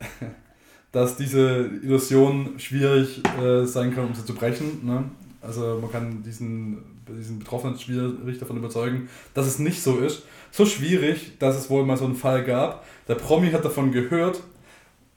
dass 0.92 1.16
diese 1.16 1.70
Illusion 1.82 2.58
schwierig 2.58 3.22
äh, 3.40 3.64
sein 3.64 3.94
kann, 3.94 4.06
um 4.06 4.14
sie 4.14 4.24
zu 4.24 4.34
brechen. 4.34 4.84
Ne? 4.84 5.04
Also 5.40 5.78
man 5.80 5.90
kann 5.90 6.22
diesen, 6.22 6.78
diesen 7.08 7.38
Betroffenen 7.38 7.78
schwierig 7.78 8.38
davon 8.38 8.56
überzeugen, 8.56 9.08
dass 9.34 9.46
es 9.46 9.58
nicht 9.58 9.82
so 9.82 9.98
ist. 9.98 10.22
So 10.50 10.66
schwierig, 10.66 11.38
dass 11.38 11.56
es 11.56 11.70
wohl 11.70 11.84
mal 11.84 11.96
so 11.96 12.04
einen 12.04 12.16
Fall 12.16 12.44
gab. 12.44 12.84
Der 13.08 13.14
Promi 13.14 13.50
hat 13.50 13.64
davon 13.64 13.92
gehört 13.92 14.40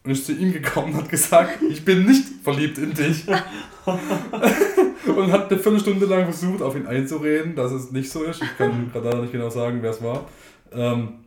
und 0.04 0.12
ist 0.12 0.26
zu 0.26 0.34
ihm 0.34 0.54
gekommen 0.54 0.94
und 0.94 1.02
hat 1.02 1.10
gesagt, 1.10 1.62
ich 1.70 1.84
bin 1.84 2.06
nicht 2.06 2.26
verliebt 2.44 2.78
in 2.78 2.94
dich. 2.94 3.26
und 3.86 5.32
hat 5.32 5.52
eine 5.52 5.60
Viertelstunde 5.60 6.06
lang 6.06 6.26
versucht, 6.26 6.62
auf 6.62 6.76
ihn 6.76 6.88
einzureden, 6.88 7.56
dass 7.56 7.72
es 7.72 7.92
nicht 7.92 8.10
so 8.10 8.24
ist. 8.24 8.42
Ich 8.42 8.58
kann 8.58 8.92
gerade 8.92 9.18
nicht 9.22 9.32
genau 9.32 9.50
sagen, 9.50 9.80
wer 9.82 9.92
es 9.92 10.02
war. 10.02 10.26
Ähm, 10.74 11.20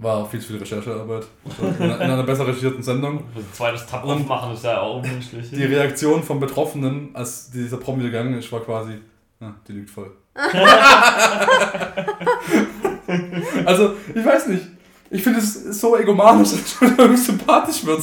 war 0.00 0.24
viel 0.26 0.40
zu 0.40 0.48
viel 0.48 0.58
Recherchearbeit. 0.58 1.26
In, 1.60 1.84
in 1.84 1.90
einer 2.00 2.22
besser 2.22 2.46
recherchierten 2.46 2.82
Sendung. 2.82 3.24
Ein 3.34 3.44
zweites 3.52 3.84
Tab 3.86 4.04
aufmachen 4.04 4.54
ist 4.54 4.64
ja 4.64 4.80
auch 4.80 5.02
unmenschlich. 5.02 5.50
Die 5.50 5.64
Reaktion 5.64 6.22
vom 6.22 6.38
Betroffenen, 6.40 7.10
als 7.14 7.50
dieser 7.50 7.78
Promi 7.78 8.04
gegangen 8.04 8.34
ist, 8.34 8.52
war 8.52 8.60
quasi, 8.60 9.00
ah, 9.40 9.54
die 9.66 9.72
lügt 9.72 9.90
voll. 9.90 10.12
also, 13.64 13.94
ich 14.14 14.24
weiß 14.24 14.46
nicht. 14.48 14.66
Ich 15.10 15.22
finde 15.22 15.40
es 15.40 15.80
so 15.80 15.96
egomanisch, 15.96 16.50
dass 16.50 16.60
es 16.60 16.72
schon 16.72 16.96
irgendwie 16.96 17.16
sympathisch 17.16 17.84
wird. 17.84 18.02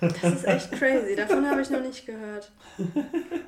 Das 0.00 0.32
ist 0.32 0.44
echt 0.44 0.72
crazy. 0.72 1.14
Davon 1.14 1.48
habe 1.48 1.62
ich 1.62 1.70
noch 1.70 1.82
nicht 1.82 2.04
gehört. 2.04 2.50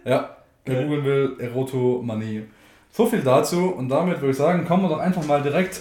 Ja, 0.05 0.37
wer 0.65 0.85
googeln 0.85 1.05
will, 1.05 1.37
Erotomanie. 1.41 2.45
So 2.93 3.07
viel 3.07 3.23
dazu 3.23 3.71
und 3.71 3.89
damit 3.89 4.21
würde 4.21 4.31
ich 4.31 4.37
sagen, 4.37 4.65
kommen 4.65 4.85
wir 4.85 4.91
doch 4.91 5.01
einfach 5.01 5.25
mal 5.27 5.43
direkt 5.43 5.81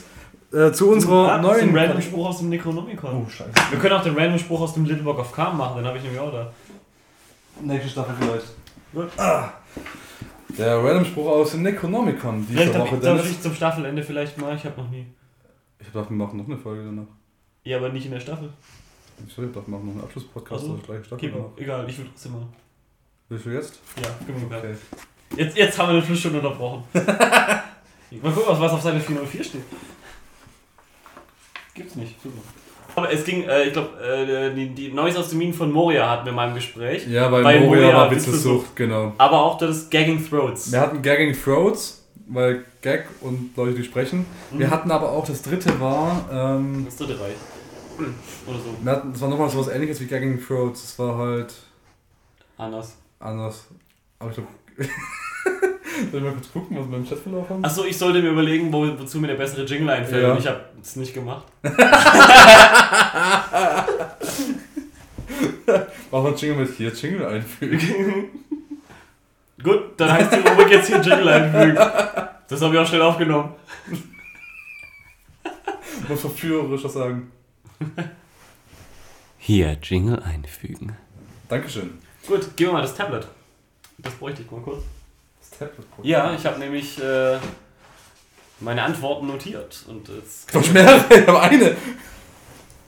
äh, 0.54 0.72
zu 0.72 0.90
unserer 0.92 1.34
Ah, 1.34 1.38
neuen. 1.42 1.70
ein 1.70 1.78
random 1.78 2.02
Spruch 2.02 2.28
aus 2.30 2.40
dem 2.40 2.50
Necronomicon. 2.50 3.26
Oh, 3.26 3.30
scheiße. 3.30 3.52
Wir 3.72 3.80
können 3.80 3.94
auch 3.96 4.04
den 4.04 4.16
random 4.18 4.40
Spruch 4.40 4.62
aus 4.62 4.74
dem 4.74 4.86
Little 4.86 5.04
Book 5.04 5.20
of 5.20 5.32
Calm 5.32 5.58
machen, 5.58 5.78
den 5.78 5.86
habe 5.86 5.98
ich 5.98 6.04
nämlich 6.04 6.20
auch 6.22 6.32
da. 6.32 6.52
Nächste 7.62 7.90
Staffel 7.90 8.16
vielleicht. 8.20 8.46
Gut. 8.94 9.10
Ah, 9.20 9.50
der 10.58 10.78
random 10.84 11.06
Spruch 11.06 11.28
aus 11.28 11.52
dem 11.52 11.64
Necronomicon 11.64 12.46
diese 12.48 12.60
Vielleicht 12.60 12.80
Woche, 12.80 12.96
ich, 12.96 13.02
Dennis. 13.02 13.30
ich 13.32 13.42
zum 13.42 13.54
Staffelende 13.56 14.04
vielleicht 14.04 14.38
mal, 14.38 14.56
ich 14.56 14.64
habe 14.66 14.80
noch 14.82 14.90
nie. 14.90 15.06
Ich 15.80 15.88
dachte, 15.92 16.10
wir 16.12 16.18
machen 16.18 16.38
noch 16.38 16.46
eine 16.48 16.58
Folge 16.58 16.84
danach. 16.86 17.08
Ja, 17.64 17.78
aber 17.78 17.90
nicht 17.90 18.06
in 18.06 18.12
der 18.12 18.20
Staffel. 18.20 18.50
Ich 19.28 19.36
dachte, 19.36 19.54
wir 19.54 19.62
machen 19.68 19.86
noch 19.88 19.94
einen 19.94 20.04
Abschlusspodcast 20.04 20.62
Ach 20.64 20.68
so. 20.68 20.74
oder 20.74 20.82
gleiche 20.84 21.04
Staffel. 21.06 21.34
Okay, 21.34 21.64
egal, 21.64 21.90
ich 21.90 21.98
will 21.98 22.06
trotzdem 22.06 22.32
mal. 22.34 22.42
Willst 23.30 23.46
du 23.46 23.50
jetzt? 23.52 23.80
Ja, 24.02 24.10
genug. 24.28 24.44
Okay. 24.52 24.58
Okay. 24.58 24.76
Jetzt, 25.38 25.58
jetzt 25.58 25.80
haben 25.80 25.88
wir 25.88 25.94
eine 25.94 26.02
Viertelstunde 26.02 26.40
unterbrochen. 26.40 26.84
mal 26.94 28.32
gucken, 28.32 28.44
was- 28.48 28.60
was 28.60 28.72
auf 28.74 28.82
Seite 28.82 29.00
404 29.00 29.44
steht. 29.44 29.62
Gibt's 31.74 31.96
nicht, 31.96 32.22
super. 32.22 32.38
Aber 32.96 33.12
es 33.12 33.24
ging, 33.26 33.44
äh, 33.44 33.64
ich 33.64 33.74
glaube, 33.74 33.90
äh, 34.00 34.54
die, 34.54 34.70
die 34.70 34.92
Neues 34.92 35.16
aus 35.18 35.30
den 35.30 35.40
Minen 35.40 35.54
von 35.54 35.72
Moria 35.72 36.08
hatten 36.10 36.26
wir 36.26 36.30
in 36.30 36.36
meinem 36.36 36.54
Gespräch. 36.54 37.08
Ja, 37.08 37.32
weil, 37.32 37.44
Weil 37.44 37.62
Moria, 37.62 37.82
Moria 37.86 37.98
war 37.98 38.12
Witzelsucht. 38.12 38.36
Witzelsucht, 38.36 38.76
genau. 38.76 39.14
Aber 39.18 39.42
auch 39.42 39.58
das 39.58 39.90
Gagging 39.90 40.24
Throats. 40.30 40.72
Wir 40.72 40.80
hatten 40.80 41.02
Gagging 41.02 41.34
Throats, 41.34 42.04
weil 42.28 42.64
Gag 42.82 43.06
und 43.22 43.58
Leute, 43.58 43.74
die 43.76 43.84
sprechen. 43.84 44.26
Wir 44.52 44.68
Mhm. 44.68 44.72
hatten 44.72 44.92
aber 44.92 45.10
auch, 45.12 45.26
das 45.26 45.42
dritte 45.42 45.80
war, 45.80 46.30
ähm, 46.32 46.84
Das 46.86 46.98
dritte 46.98 47.20
Reich. 47.20 47.34
Oder 48.48 48.58
so. 48.60 48.76
wir 48.84 48.92
hatten, 48.92 49.12
das 49.14 49.22
war 49.22 49.30
nochmal 49.30 49.50
sowas 49.50 49.70
ähnliches 49.70 50.00
wie 50.00 50.06
Gagging 50.06 50.40
Throats. 50.46 50.82
Das 50.82 51.00
war 51.00 51.18
halt 51.18 51.54
Anders. 52.58 52.96
anders. 53.20 53.66
Aber 54.20 54.30
ich 54.30 54.36
glaube. 54.36 54.50
Soll 56.12 56.20
ich 56.20 56.26
mal 56.26 56.34
kurz 56.34 56.52
gucken, 56.52 56.78
was 56.78 56.90
wir 56.90 56.98
im 56.98 57.08
Chatverlauf 57.08 57.50
haben? 57.50 57.64
Achso, 57.64 57.86
ich 57.86 57.98
sollte 57.98 58.22
mir 58.22 58.30
überlegen, 58.30 58.72
wo, 58.74 58.88
wozu 59.00 59.20
mir 59.20 59.28
der 59.28 59.36
bessere 59.36 59.64
Jingle 59.64 59.90
einfällt. 59.90 60.24
Ja. 60.24 60.32
Und 60.32 60.40
ich 60.40 60.48
habe 60.48 60.62
es 60.82 60.96
nicht 60.96 61.14
gemacht. 61.14 61.46
Machen 61.64 61.78
wir 66.12 66.26
einen 66.28 66.38
Jingle 66.38 66.66
mit 66.66 66.76
hier, 66.76 66.94
Jingle 66.94 67.26
einfügen. 67.26 68.28
Gut, 69.64 69.82
dann 69.98 70.12
heißt 70.12 70.34
die 70.34 70.48
Rubrik 70.48 70.72
jetzt 70.72 70.88
hier 70.88 71.02
Jingle 71.02 71.30
einfügen. 71.30 71.76
Das 71.76 72.62
habe 72.62 72.74
ich 72.74 72.80
auch 72.80 72.88
schnell 72.88 73.02
aufgenommen. 73.02 73.54
Muss 76.10 76.22
verführerischer 76.22 76.90
sagen. 76.90 77.32
Hier 79.38 79.78
Jingle 79.82 80.22
einfügen. 80.22 80.96
Dankeschön. 81.50 81.92
Gut, 82.28 82.50
gib 82.56 82.68
mir 82.68 82.74
mal 82.74 82.82
das 82.82 82.96
Tablet. 82.96 83.28
Das 84.00 84.14
bräuchte 84.16 84.42
ich 84.42 84.52
mal 84.52 84.62
kurz. 84.62 84.84
Tablet 85.58 85.86
Ja, 86.04 86.34
ich 86.34 86.46
habe 86.46 86.60
nämlich 86.60 87.02
äh, 87.02 87.38
meine 88.60 88.84
Antworten 88.84 89.28
notiert. 89.28 89.84
Und 89.88 90.08
jetzt 90.10 90.54
Doch 90.54 90.72
mehrere, 90.72 91.04
ich 91.10 91.28
habe 91.28 91.42
eine. 91.42 91.76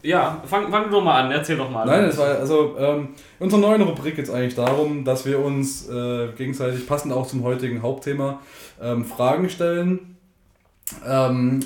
ja, 0.02 0.42
fang, 0.46 0.70
fang 0.70 0.86
du 0.86 0.92
doch 0.92 1.04
mal 1.04 1.24
an, 1.24 1.32
erzähl 1.32 1.58
doch 1.58 1.70
mal. 1.70 1.86
Nein, 1.86 2.06
es 2.06 2.18
war 2.18 2.28
also 2.28 2.76
ähm, 2.78 3.10
unsere 3.40 3.62
neue 3.62 3.82
Rubrik 3.82 4.16
geht 4.16 4.26
es 4.26 4.32
eigentlich 4.32 4.56
darum, 4.56 5.04
dass 5.04 5.26
wir 5.26 5.40
uns 5.40 5.90
äh, 5.90 6.28
gegenseitig 6.38 6.88
passend 6.88 7.14
auch 7.14 7.28
zum 7.28 7.44
heutigen 7.44 7.82
Hauptthema 7.82 8.40
ähm, 8.82 9.06
Fragen 9.06 9.50
stellen, 9.50 10.18
ähm, 11.06 11.64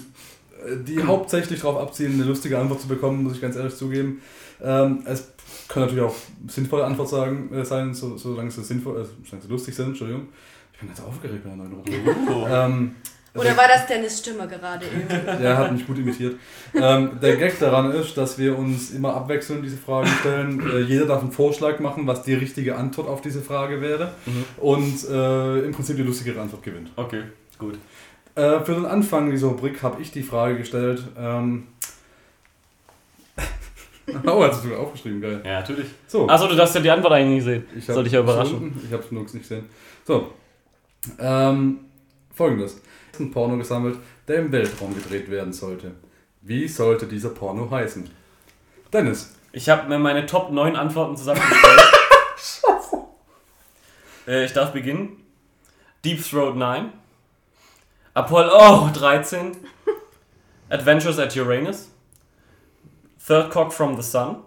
die 0.85 1.03
hauptsächlich 1.03 1.61
darauf 1.61 1.81
abzielen, 1.81 2.13
eine 2.13 2.23
lustige 2.23 2.57
Antwort 2.57 2.81
zu 2.81 2.87
bekommen, 2.87 3.23
muss 3.23 3.33
ich 3.33 3.41
ganz 3.41 3.55
ehrlich 3.55 3.75
zugeben. 3.75 4.21
Ähm, 4.61 5.03
es 5.05 5.31
können 5.69 5.85
natürlich 5.85 6.03
auch 6.03 6.15
sinnvolle 6.47 6.83
Antwort 6.83 7.09
sagen, 7.09 7.53
äh, 7.53 7.63
sein, 7.63 7.93
so, 7.93 8.17
solange 8.17 8.51
sie 8.51 8.63
sinnvoll, 8.63 9.01
äh, 9.01 9.05
solange 9.23 9.43
sie 9.43 9.51
lustig 9.51 9.75
sind. 9.75 9.89
Entschuldigung. 9.89 10.27
Ich 10.73 10.79
bin 10.79 10.89
ganz 10.89 11.01
aufgeregt 11.01 11.43
bei 11.43 11.49
der 11.49 11.57
neuen 11.57 11.73
Rubrik. 11.73 11.99
Oh. 12.29 12.47
ähm, 12.49 12.95
Oder 13.35 13.55
war 13.55 13.67
das 13.67 13.85
Dennis 13.85 14.19
Stimme 14.19 14.47
gerade 14.47 14.85
eben? 14.85 15.07
der 15.41 15.57
hat 15.57 15.71
mich 15.71 15.85
gut 15.85 15.99
imitiert. 15.99 16.37
Ähm, 16.73 17.19
der 17.21 17.35
Gag 17.35 17.59
daran 17.59 17.91
ist, 17.91 18.17
dass 18.17 18.39
wir 18.39 18.57
uns 18.57 18.91
immer 18.91 19.13
abwechselnd 19.13 19.63
diese 19.63 19.77
Fragen 19.77 20.09
stellen. 20.21 20.59
Äh, 20.67 20.79
jeder 20.79 21.05
darf 21.05 21.21
einen 21.21 21.31
Vorschlag 21.31 21.79
machen, 21.79 22.07
was 22.07 22.23
die 22.23 22.33
richtige 22.33 22.75
Antwort 22.75 23.07
auf 23.07 23.21
diese 23.21 23.41
Frage 23.41 23.81
wäre. 23.81 24.13
Mhm. 24.25 24.45
Und 24.57 25.09
äh, 25.09 25.59
im 25.59 25.71
Prinzip 25.71 25.97
die 25.97 26.03
lustigere 26.03 26.41
Antwort 26.41 26.63
gewinnt. 26.63 26.91
Okay, 26.95 27.23
gut. 27.59 27.77
Äh, 28.33 28.61
für 28.61 28.73
den 28.73 28.85
Anfang 28.85 29.29
dieser 29.29 29.47
Rubrik 29.47 29.83
habe 29.83 30.01
ich 30.01 30.11
die 30.11 30.23
Frage 30.23 30.57
gestellt. 30.57 31.03
Ähm, 31.17 31.67
oh, 34.25 34.43
hast 34.43 34.63
du 34.63 34.75
aufgeschrieben, 34.75 35.21
geil. 35.21 35.41
Ja, 35.45 35.59
natürlich. 35.59 35.87
So, 36.07 36.27
Achso, 36.27 36.47
du 36.47 36.55
darfst 36.55 36.75
ja 36.75 36.81
die 36.81 36.91
Antwort 36.91 37.13
eigentlich 37.13 37.35
nicht 37.35 37.43
sehen. 37.45 37.65
ich 37.75 37.85
Soll 37.85 38.03
dich 38.03 38.13
ja 38.13 38.19
überraschen. 38.21 38.79
Ich 38.85 38.91
habe 38.91 39.03
es 39.03 39.11
nur 39.11 39.23
nicht 39.23 39.33
gesehen. 39.33 39.65
So, 40.05 40.33
ähm, 41.19 41.79
folgendes. 42.33 42.81
Ein 43.19 43.31
Porno 43.31 43.57
gesammelt, 43.57 43.97
der 44.27 44.37
im 44.37 44.51
Weltraum 44.51 44.95
gedreht 44.95 45.29
werden 45.29 45.51
sollte. 45.51 45.91
Wie 46.41 46.67
sollte 46.67 47.05
dieser 47.05 47.29
Porno 47.29 47.69
heißen? 47.69 48.09
Dennis. 48.93 49.35
Ich 49.51 49.67
habe 49.67 49.89
mir 49.89 49.99
meine 49.99 50.25
Top 50.25 50.51
9 50.51 50.75
Antworten 50.75 51.17
zusammengestellt. 51.17 51.81
äh, 54.27 54.45
ich 54.45 54.53
darf 54.53 54.71
beginnen. 54.71 55.23
Deep 56.05 56.23
Throat 56.23 56.55
9. 56.55 56.93
Apollo 58.13 58.91
13. 58.93 59.57
Adventures 60.69 61.19
at 61.19 61.35
Uranus. 61.35 61.89
Third 63.25 63.51
Cock 63.51 63.73
from 63.73 63.95
the 63.95 64.03
Sun. 64.03 64.37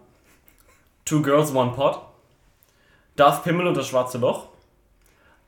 Two 1.04 1.22
Girls, 1.22 1.54
One 1.54 1.72
Pot. 1.72 2.08
Darth 3.16 3.44
Pimmel 3.44 3.66
und 3.66 3.76
das 3.76 3.88
schwarze 3.88 4.18
Loch. 4.18 4.48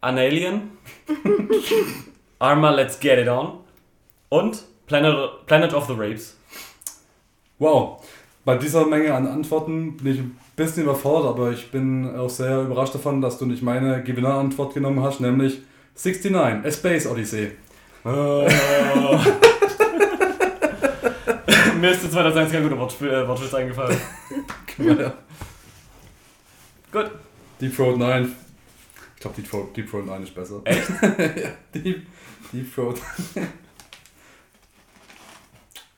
An 0.01 0.19
Alien. 0.19 0.73
Arma, 2.39 2.71
Let's 2.71 3.01
Get 3.01 3.19
It 3.19 3.29
On. 3.29 3.59
Und 4.29 4.65
Planet, 4.87 5.47
Planet 5.47 5.73
of 5.73 5.87
the 5.87 5.95
Rapes. 5.95 6.37
Wow. 7.59 8.05
Bei 8.45 8.57
dieser 8.59 8.85
Menge 8.87 9.15
an 9.15 9.27
Antworten 9.27 9.97
bin 9.97 10.13
ich 10.13 10.19
ein 10.21 10.39
bisschen 10.55 10.83
überfordert, 10.83 11.31
aber 11.31 11.51
ich 11.53 11.71
bin 11.71 12.15
auch 12.15 12.29
sehr 12.29 12.63
überrascht 12.63 12.95
davon, 12.95 13.23
dass 13.23 13.39
du 13.39 13.47
nicht 13.47 13.63
meine 13.63 14.03
Gewinnerantwort 14.03 14.75
genommen 14.75 15.03
hast, 15.03 15.21
nämlich 15.21 15.63
69, 15.95 16.37
A 16.37 16.71
Space 16.71 17.07
Odyssey. 17.07 17.53
Mir 21.85 21.91
ist 21.91 22.01
2001 22.01 22.51
kein 22.51 22.63
guter 22.63 22.79
Wortspiel, 22.79 23.11
äh, 23.11 23.29
Wortwitz 23.29 23.53
eingefallen. 23.53 24.01
Gut. 26.91 27.11
Deep 27.61 27.77
Throat 27.77 27.99
9. 27.99 28.35
Ich 29.15 29.21
glaube, 29.21 29.37
Deep 29.37 29.51
Throat, 29.51 29.77
Deep 29.77 29.91
Throat 29.91 30.07
9 30.07 30.23
ist 30.23 30.35
besser. 30.35 30.63
Echt? 30.65 30.89
ja, 31.03 31.51
Deep, 31.75 32.07
Deep 32.55 32.75
Throat. 32.75 32.99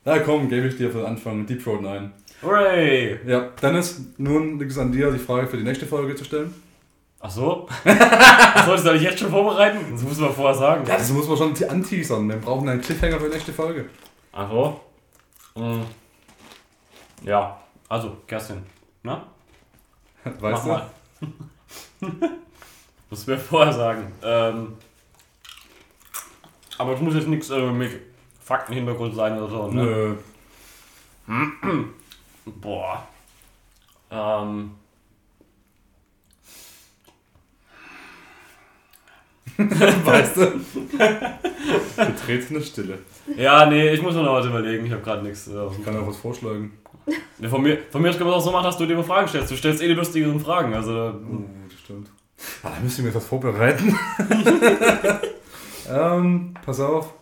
Na 0.03 0.19
komm, 0.19 0.49
gebe 0.49 0.67
ich 0.67 0.75
dir 0.75 0.91
für 0.91 0.97
den 0.97 1.05
Anfang 1.05 1.45
Deep 1.45 1.63
Throat 1.63 1.81
9. 1.81 2.11
Hooray! 2.43 3.21
Ja, 3.25 3.51
Dennis, 3.61 4.01
nun 4.17 4.59
liegt 4.59 4.71
es 4.73 4.77
an 4.77 4.91
dir, 4.91 5.09
die 5.09 5.19
Frage 5.19 5.47
für 5.47 5.55
die 5.55 5.63
nächste 5.63 5.85
Folge 5.85 6.15
zu 6.15 6.25
stellen. 6.25 6.53
Ach 7.21 7.31
so? 7.31 7.69
Das 7.85 8.65
solltest 8.65 8.87
du 8.87 8.91
nicht 8.91 9.03
jetzt 9.03 9.19
schon 9.19 9.31
vorbereiten? 9.31 9.77
Das 9.89 10.03
muss 10.03 10.19
man 10.19 10.33
vorher 10.33 10.53
sagen. 10.53 10.85
Ja, 10.85 10.97
das 10.97 11.09
muss 11.13 11.29
man 11.29 11.37
schon 11.37 11.69
anteasern. 11.69 12.27
Wir 12.27 12.35
brauchen 12.35 12.67
einen 12.67 12.81
Cliffhanger 12.81 13.21
für 13.21 13.29
die 13.29 13.35
nächste 13.35 13.53
Folge. 13.53 13.85
Ach 14.33 14.51
so? 14.51 14.81
Hm. 15.57 15.85
Ja, 17.23 17.59
also, 17.89 18.17
Kerstin. 18.27 18.63
Na? 19.01 19.25
Weißt 20.23 20.41
Mach 20.41 20.63
du? 20.63 20.67
mal. 20.67 20.89
Muss 23.09 23.25
mir 23.25 23.37
vorher 23.39 23.73
sagen. 23.73 24.11
Ähm, 24.21 24.77
aber 26.77 26.93
es 26.93 27.01
muss 27.01 27.15
jetzt 27.15 27.27
nichts 27.27 27.49
äh, 27.49 27.71
mit 27.71 28.01
Faktenhintergrund 28.39 29.15
sein 29.15 29.37
oder 29.39 29.49
so. 29.49 29.67
Ne? 29.71 30.17
Nö. 31.27 31.45
Boah. 32.45 33.07
Ähm. 34.11 34.71
Weißt 39.57 40.37
du? 40.37 40.61
Betretene 41.95 42.61
Stille. 42.61 42.99
Ja, 43.35 43.65
nee, 43.65 43.89
ich 43.89 44.01
muss 44.01 44.15
mir 44.15 44.23
noch 44.23 44.33
was 44.35 44.45
überlegen. 44.45 44.85
Ich 44.85 44.91
habe 44.91 45.01
gerade 45.01 45.23
nichts. 45.23 45.47
Äh, 45.47 45.67
Ich 45.77 45.83
kann 45.83 45.97
auch 45.97 46.07
was 46.07 46.17
vorschlagen. 46.17 46.71
Nee, 47.39 47.47
von 47.47 47.61
mir, 47.61 47.77
von 47.89 48.01
mir 48.01 48.09
aus 48.09 48.17
können 48.17 48.29
wir 48.29 48.35
es 48.35 48.41
auch 48.41 48.47
so 48.47 48.51
machen, 48.51 48.65
dass 48.65 48.77
du 48.77 48.85
dir 48.85 48.93
immer 48.93 49.03
Fragen 49.03 49.29
stellst. 49.29 49.49
Du 49.49 49.55
stellst 49.55 49.81
eh 49.81 49.87
die 49.87 49.93
lustigeren 49.93 50.39
Fragen. 50.41 50.73
Also, 50.73 50.91
Oh, 51.13 51.39
das 51.69 51.79
stimmt. 51.79 52.09
Ah, 52.63 52.71
da 52.75 52.83
müsste 52.83 53.01
ich 53.01 53.07
mir 53.07 53.13
das 53.13 53.25
vorbereiten. 53.25 53.97
ähm, 55.89 56.53
pass 56.65 56.79
auf. 56.81 57.13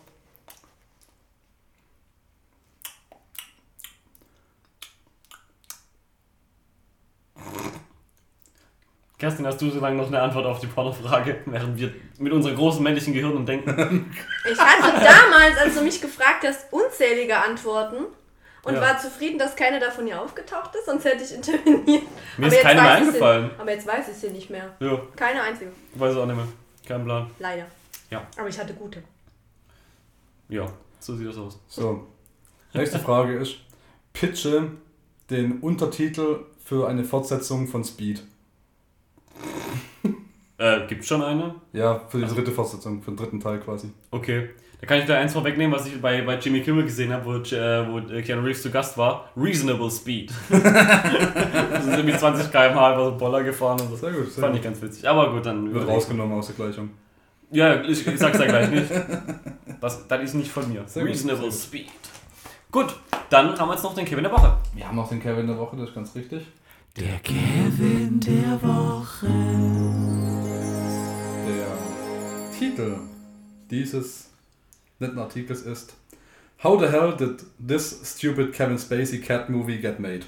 Kerstin, 9.18 9.46
hast 9.46 9.60
du 9.62 9.70
so 9.70 9.80
lange 9.80 9.96
noch 9.96 10.08
eine 10.08 10.20
Antwort 10.20 10.44
auf 10.44 10.60
die 10.60 10.66
Pornofrage, 10.66 11.38
während 11.46 11.78
wir 11.78 11.92
mit 12.18 12.32
unseren 12.32 12.54
großen 12.54 12.82
männlichen 12.82 13.14
Gehirnen 13.14 13.46
denken? 13.46 14.14
Ich 14.50 14.58
hatte 14.58 14.92
damals, 15.02 15.56
als 15.58 15.74
du 15.74 15.82
mich 15.82 16.00
gefragt 16.00 16.44
hast, 16.46 16.72
unzählige 16.72 17.36
Antworten 17.36 18.04
und 18.62 18.74
Ja. 18.74 18.80
war 18.80 18.98
zufrieden, 18.98 19.38
dass 19.38 19.56
keine 19.56 19.80
davon 19.80 20.06
hier 20.06 20.20
aufgetaucht 20.20 20.74
ist, 20.74 20.86
sonst 20.86 21.04
hätte 21.04 21.24
ich 21.24 21.34
interveniert. 21.34 22.02
Mir 22.36 22.46
ist 22.48 22.52
jetzt 22.54 22.62
keine 22.62 22.82
mehr 22.82 22.92
eingefallen. 22.92 23.50
Aber 23.58 23.70
jetzt 23.72 23.86
weiß 23.86 24.08
ich 24.08 24.14
sie 24.16 24.28
nicht 24.30 24.50
mehr. 24.50 24.70
Ja, 24.80 25.00
Keine 25.16 25.40
einzige. 25.42 25.72
weiß 25.94 26.12
ich 26.14 26.18
auch 26.20 26.26
nicht 26.26 26.36
mehr. 26.36 26.48
Kein 26.86 27.04
Plan. 27.04 27.30
Leider. 27.38 27.66
Ja. 28.10 28.24
Aber 28.38 28.48
ich 28.48 28.58
hatte 28.58 28.74
gute. 28.74 29.02
Ja, 30.48 30.66
so 31.00 31.16
sieht 31.16 31.26
das 31.28 31.38
aus. 31.38 31.58
So. 31.66 32.06
Nächste 32.72 32.98
Frage 33.00 33.36
ist: 33.38 33.56
Pitche 34.12 34.70
den 35.30 35.58
Untertitel 35.60 36.44
für 36.64 36.86
eine 36.88 37.02
Fortsetzung 37.04 37.66
von 37.66 37.82
Speed. 37.82 38.22
Äh, 40.58 40.86
gibt's 40.86 41.06
schon 41.08 41.22
eine? 41.22 41.54
Ja, 41.74 42.00
für 42.08 42.18
die 42.18 42.24
dritte 42.24 42.50
Fortsetzung, 42.50 43.02
für 43.02 43.10
den 43.10 43.18
dritten 43.18 43.40
Teil 43.40 43.60
quasi. 43.60 43.90
Okay. 44.10 44.48
Da 44.80 44.86
kann 44.86 44.98
ich 44.98 45.04
da 45.04 45.18
eins 45.18 45.34
vorwegnehmen, 45.34 45.74
was 45.74 45.86
ich 45.86 46.00
bei, 46.00 46.22
bei 46.22 46.38
Jimmy 46.38 46.62
Kimmel 46.62 46.84
gesehen 46.84 47.12
habe, 47.12 47.26
wo, 47.26 47.34
äh, 47.34 47.86
wo 47.86 47.98
äh, 48.12 48.22
Keanu 48.22 48.42
Reeves 48.42 48.62
zu 48.62 48.70
Gast 48.70 48.96
war. 48.96 49.28
Reasonable 49.36 49.90
Speed. 49.90 50.32
Wir 50.48 51.80
sind 51.82 51.92
irgendwie 51.94 52.16
20 52.16 52.50
km/h 52.50 52.94
über 52.94 53.04
so 53.10 53.16
Boller 53.18 53.42
gefahren 53.42 53.80
und 53.80 53.90
so. 53.90 53.96
Sehr 53.96 54.12
gut, 54.12 54.30
sehr 54.30 54.40
Fand 54.42 54.52
gut. 54.54 54.60
ich 54.60 54.64
ganz 54.64 54.80
witzig. 54.80 55.08
Aber 55.08 55.30
gut, 55.32 55.44
dann 55.44 55.72
Wird 55.74 55.86
rausgenommen 55.88 56.38
aus 56.38 56.46
der 56.46 56.56
Gleichung. 56.56 56.90
Ja, 57.50 57.82
ich, 57.82 58.06
ich 58.06 58.18
sag's 58.18 58.38
ja 58.38 58.46
gleich 58.46 58.70
nicht. 58.70 58.90
Das, 59.78 60.08
das 60.08 60.22
ist 60.22 60.34
nicht 60.34 60.50
von 60.50 60.66
mir. 60.72 60.84
Sehr 60.86 61.02
gut, 61.02 61.10
Reasonable 61.10 61.52
sehr 61.52 61.60
Speed. 61.66 61.92
Gut, 62.72 62.96
dann 63.28 63.58
haben 63.58 63.68
wir 63.68 63.74
jetzt 63.74 63.82
noch 63.82 63.94
den 63.94 64.06
Kevin 64.06 64.24
der 64.24 64.32
Woche. 64.32 64.56
Wir 64.74 64.88
haben 64.88 64.96
noch 64.96 65.08
den 65.08 65.22
Kevin 65.22 65.46
der 65.46 65.58
Woche, 65.58 65.76
das 65.76 65.90
ist 65.90 65.94
ganz 65.94 66.14
richtig. 66.14 66.46
Der 66.98 67.18
Kevin 67.18 68.18
der 68.20 68.58
Woche. 68.62 69.26
Der 71.46 72.58
Titel 72.58 72.96
dieses 73.70 74.30
netten 74.98 75.18
Artikels 75.18 75.60
ist 75.60 75.94
How 76.62 76.80
the 76.80 76.86
hell 76.86 77.14
did 77.14 77.44
this 77.58 78.00
stupid 78.02 78.54
Kevin 78.54 78.78
Spacey 78.78 79.20
cat 79.20 79.50
movie 79.50 79.76
get 79.76 80.00
made? 80.00 80.20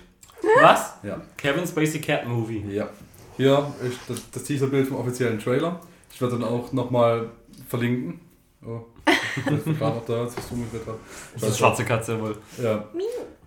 Was? 0.61 0.93
Ja. 1.03 1.23
Kevin 1.39 1.67
Spacey 1.67 2.03
Cat 2.03 2.27
Movie. 2.27 2.63
Ja. 2.69 2.91
Hier 3.39 3.73
ist 3.83 4.01
das, 4.07 4.31
das 4.31 4.43
Teaserbild 4.43 4.89
vom 4.89 4.99
offiziellen 4.99 5.39
Trailer. 5.39 5.81
Ich 6.13 6.21
werde 6.21 6.39
dann 6.39 6.45
auch 6.47 6.71
nochmal 6.75 7.31
verlinken. 7.67 8.21
Oh, 8.63 8.81
ich 9.07 9.45
bin 9.65 9.79
gerade 9.79 9.97
noch 9.97 10.05
da, 10.05 10.21
als 10.25 10.35
ich 10.35 10.45
es 10.45 10.51
umgedreht 10.51 10.87
habe. 10.87 10.99
Das 11.33 11.49
ist 11.49 11.59
schwarze 11.59 11.87
Katze 11.87 12.21
wohl. 12.21 12.37
Ja. 12.63 12.85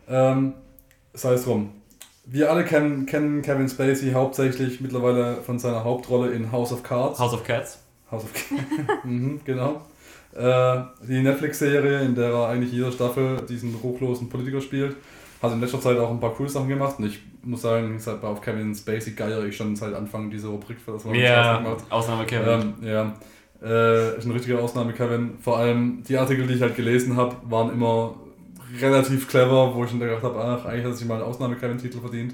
Ähm, 0.07 0.53
sei 1.13 1.33
es 1.33 1.43
drum. 1.43 1.80
Wir 2.33 2.49
alle 2.49 2.63
kennen, 2.63 3.05
kennen 3.05 3.41
Kevin 3.41 3.67
Spacey 3.67 4.13
hauptsächlich 4.13 4.79
mittlerweile 4.79 5.41
von 5.41 5.59
seiner 5.59 5.83
Hauptrolle 5.83 6.31
in 6.31 6.49
House 6.49 6.71
of 6.71 6.81
Cards. 6.81 7.19
House 7.19 7.33
of 7.33 7.43
Cats. 7.43 7.79
House 8.09 8.23
of 8.23 8.31
Cards. 8.33 9.03
mhm, 9.03 9.41
genau. 9.43 9.81
Äh, 10.33 10.81
die 11.05 11.21
Netflix-Serie, 11.21 11.99
in 11.99 12.15
der 12.15 12.29
er 12.29 12.47
eigentlich 12.47 12.71
jeder 12.71 12.89
Staffel 12.89 13.41
diesen 13.49 13.75
ruchlosen 13.75 14.29
Politiker 14.29 14.61
spielt, 14.61 14.95
hat 15.41 15.51
in 15.51 15.59
letzter 15.59 15.81
Zeit 15.81 15.97
auch 15.97 16.09
ein 16.09 16.21
paar 16.21 16.33
coole 16.33 16.47
Sachen 16.47 16.69
gemacht. 16.69 16.99
Und 16.99 17.07
ich 17.07 17.19
muss 17.43 17.63
sagen, 17.63 17.99
seit 17.99 18.23
auf 18.23 18.39
Kevin 18.39 18.73
Spacey 18.73 19.11
geier 19.11 19.43
ich 19.43 19.57
schon 19.57 19.75
seit 19.75 19.93
Anfang 19.93 20.29
dieser 20.29 20.47
Rubrik 20.47 20.79
für 20.79 20.93
das, 20.93 21.03
Ja, 21.11 21.61
Ausnahme 21.89 22.25
Kevin. 22.25 22.73
ähm, 22.81 22.87
ja, 22.87 23.13
äh, 23.61 24.17
ist 24.17 24.23
eine 24.23 24.35
richtige 24.35 24.57
Ausnahme, 24.57 24.93
Kevin. 24.93 25.31
Vor 25.41 25.57
allem 25.57 26.01
die 26.07 26.15
Artikel, 26.17 26.47
die 26.47 26.53
ich 26.53 26.61
halt 26.61 26.77
gelesen 26.77 27.17
habe, 27.17 27.35
waren 27.49 27.73
immer 27.73 28.15
relativ 28.79 29.27
clever, 29.27 29.73
wo 29.75 29.83
ich 29.83 29.91
dann 29.91 29.99
gedacht 29.99 30.23
habe, 30.23 30.39
ach, 30.39 30.65
eigentlich 30.65 30.85
hat 30.85 30.95
sich 30.97 31.07
mal 31.07 31.15
einen 31.15 31.23
Ausnahme-Kevin-Titel 31.23 31.99
verdient. 31.99 32.33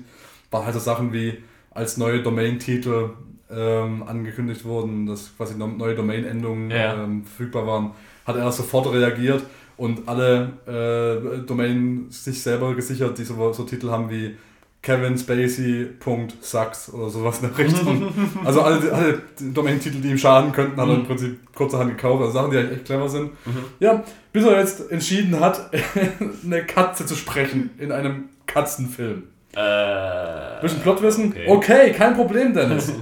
Waren 0.52 0.66
halt 0.66 0.74
so 0.74 0.80
Sachen 0.80 1.14
wie 1.14 1.38
als 1.72 1.98
neue 1.98 2.22
Domain-Titel 2.22 3.10
ähm, 3.50 4.04
angekündigt 4.04 4.66
wurden, 4.66 5.06
dass 5.06 5.36
quasi 5.38 5.56
neue 5.58 5.96
Domain-Endungen 5.96 6.70
Ja. 6.72 7.04
ähm, 7.04 7.24
verfügbar 7.24 7.66
waren, 7.66 7.92
hat 8.26 8.36
er 8.36 8.52
sofort 8.52 8.92
reagiert 8.92 9.44
und 9.78 10.08
alle 10.08 10.52
äh, 10.68 11.46
Domain 11.46 12.08
sich 12.10 12.42
selber 12.42 12.76
gesichert, 12.76 13.18
die 13.18 13.24
so, 13.24 13.54
so 13.54 13.64
Titel 13.64 13.90
haben 13.90 14.10
wie 14.10 14.36
Kevin 14.82 15.18
Spacey.sucks 15.18 16.94
oder 16.94 17.10
sowas 17.10 17.42
in 17.42 17.50
der 17.50 17.58
Richtung. 17.58 18.14
also 18.46 18.62
alle, 18.62 18.92
alle 18.92 19.22
Domain-Titel, 19.40 20.00
die 20.00 20.12
ihm 20.12 20.18
schaden 20.18 20.52
könnten, 20.52 20.80
hat 20.80 20.88
er 20.88 20.96
im 20.96 21.06
Prinzip 21.06 21.54
kurzerhand 21.54 21.98
gekauft. 21.98 22.22
Also 22.22 22.34
Sachen, 22.34 22.52
die 22.52 22.58
eigentlich 22.58 22.78
echt 22.78 22.86
clever 22.86 23.10
sind. 23.10 23.32
Ja, 23.80 24.04
bis 24.32 24.46
er 24.46 24.60
jetzt 24.60 24.92
entschieden 24.92 25.40
hat, 25.40 25.72
eine 26.44 26.66
Katze 26.66 27.06
zu 27.06 27.16
sprechen 27.16 27.72
in 27.78 27.92
einem 27.92 28.30
Katzenfilm. 28.46 29.24
Äh. 29.56 30.62
Bisschen 30.62 30.82
Plotwissen? 30.82 31.32
okay. 31.32 31.48
Okay. 31.48 31.92
kein 31.92 32.16
Problem, 32.16 32.54
Dennis. 32.54 32.94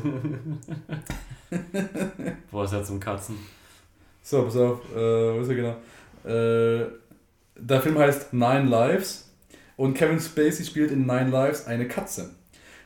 Wo 2.51 2.63
ist 2.63 2.73
er 2.73 2.83
zum 2.83 2.99
Katzen? 2.99 3.37
So, 4.23 4.43
pass 4.43 4.57
auf, 4.57 4.79
äh, 4.95 4.97
wo 4.97 5.41
ist 5.41 5.49
er 5.49 5.55
genau? 5.55 5.75
Äh, 6.25 6.85
der 7.57 7.81
Film 7.81 7.99
heißt 7.99 8.33
Nine 8.33 8.63
Lives 8.63 9.24
und 9.77 9.93
Kevin 9.93 10.19
Spacey 10.19 10.65
spielt 10.65 10.91
in 10.91 11.05
Nine 11.05 11.29
Lives 11.29 11.67
eine 11.67 11.87
Katze. 11.87 12.31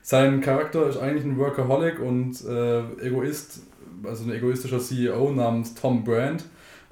Sein 0.01 0.41
Charakter 0.41 0.87
ist 0.87 0.97
eigentlich 0.97 1.25
ein 1.25 1.37
Workaholic 1.37 1.99
und 1.99 2.43
äh, 2.45 2.79
Egoist, 3.05 3.61
also 4.03 4.23
ein 4.23 4.31
egoistischer 4.31 4.79
CEO 4.79 5.31
namens 5.31 5.75
Tom 5.75 6.03
Brand, 6.03 6.45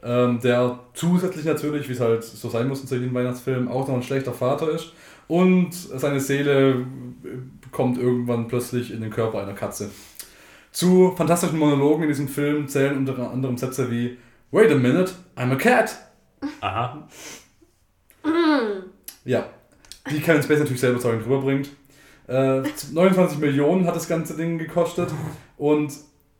ähm, 0.04 0.40
der 0.42 0.80
zusätzlich 0.94 1.46
natürlich, 1.46 1.90
wie 1.90 1.94
es 1.94 2.00
halt 2.00 2.24
so 2.24 2.50
sein 2.50 2.68
muss 2.68 2.82
in 2.82 2.88
solchen 2.88 3.14
Weihnachtsfilmen, 3.14 3.68
auch 3.68 3.88
noch 3.88 3.96
ein 3.96 4.04
schlechter 4.04 4.34
Vater 4.34 4.72
ist 4.72 4.94
und 5.28 5.74
seine 5.74 6.20
Seele 6.20 6.72
äh, 6.72 6.86
kommt 7.72 7.98
irgendwann 7.98 8.48
plötzlich 8.48 8.92
in 8.92 9.02
den 9.02 9.10
Körper 9.10 9.42
einer 9.42 9.54
Katze. 9.54 9.90
Zu 10.72 11.14
fantastischen 11.16 11.58
Monologen 11.58 12.04
in 12.04 12.10
diesem 12.10 12.28
Film 12.28 12.68
zählen 12.68 12.98
unter 12.98 13.32
anderem 13.32 13.58
Sätze 13.58 13.90
wie 13.90 14.18
Wait 14.52 14.72
a 14.72 14.76
minute, 14.76 15.12
I'm 15.36 15.52
a 15.52 15.56
cat. 15.56 15.98
Aha. 16.62 17.08
Ja, 19.26 19.50
die 20.12 20.20
Kevin 20.22 20.42
Spacey 20.44 20.60
natürlich 20.62 20.80
selber 20.82 20.96
überzeugend 20.96 21.26
rüberbringt. 21.26 21.70
Äh, 22.28 22.62
29 22.92 23.40
Millionen 23.40 23.86
hat 23.88 23.96
das 23.96 24.08
ganze 24.08 24.36
Ding 24.36 24.58
gekostet 24.58 25.10
und 25.58 25.92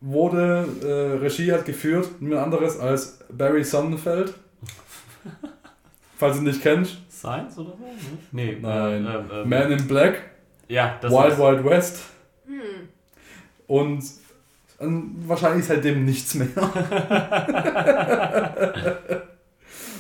wurde, 0.02 0.68
äh, 0.84 1.18
Regie 1.24 1.52
hat 1.52 1.66
geführt, 1.66 2.10
niemand 2.20 2.42
anderes 2.44 2.80
als 2.80 3.20
Barry 3.32 3.64
Sonnenfeld. 3.64 4.34
Falls 6.18 6.36
du 6.36 6.42
ihn 6.42 6.46
nicht 6.48 6.62
kennst. 6.62 6.98
Science 7.12 7.58
oder 7.58 7.70
so? 7.72 7.78
Nee. 8.32 8.58
Nein. 8.62 9.06
Äh, 9.06 9.42
äh, 9.42 9.46
Man 9.46 9.72
in 9.72 9.88
Black, 9.88 10.22
Ja, 10.68 10.98
das 11.02 11.12
Wild 11.12 11.34
ist. 11.34 11.40
Wild 11.40 11.64
West. 11.66 12.04
Und 13.68 14.04
ähm, 14.80 15.16
wahrscheinlich 15.26 15.66
seitdem 15.66 16.06
nichts 16.06 16.36
mehr. 16.36 16.48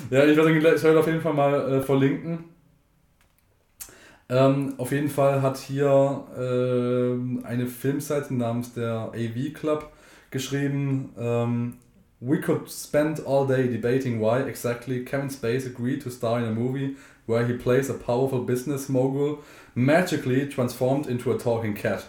ja, 0.09 0.23
ich 0.25 0.37
werde 0.37 0.49
den 0.53 0.59
gleich- 0.59 0.85
auf 0.85 1.07
jeden 1.07 1.21
Fall 1.21 1.33
mal 1.33 1.73
äh, 1.73 1.81
verlinken. 1.81 2.45
Ähm, 4.29 4.73
auf 4.77 4.91
jeden 4.91 5.09
Fall 5.09 5.41
hat 5.41 5.57
hier 5.57 6.23
ähm, 6.37 7.41
eine 7.45 7.67
Filmseite 7.67 8.33
namens 8.33 8.73
der 8.73 9.11
AV 9.13 9.53
Club 9.53 9.91
geschrieben, 10.31 11.13
ähm, 11.17 11.77
We 12.19 12.41
could 12.41 12.67
spend 12.67 13.27
all 13.27 13.45
day 13.45 13.67
debating 13.69 14.19
why 14.19 14.41
exactly 14.41 15.05
Kevin 15.05 15.29
Spacey 15.29 15.67
agreed 15.67 16.01
to 16.01 16.09
star 16.09 16.39
in 16.39 16.45
a 16.45 16.51
movie 16.51 16.95
where 17.27 17.45
he 17.45 17.53
plays 17.53 17.91
a 17.91 17.93
powerful 17.93 18.43
business 18.43 18.89
mogul 18.89 19.43
magically 19.75 20.49
transformed 20.49 21.05
into 21.05 21.31
a 21.31 21.37
talking 21.37 21.75
cat. 21.75 22.05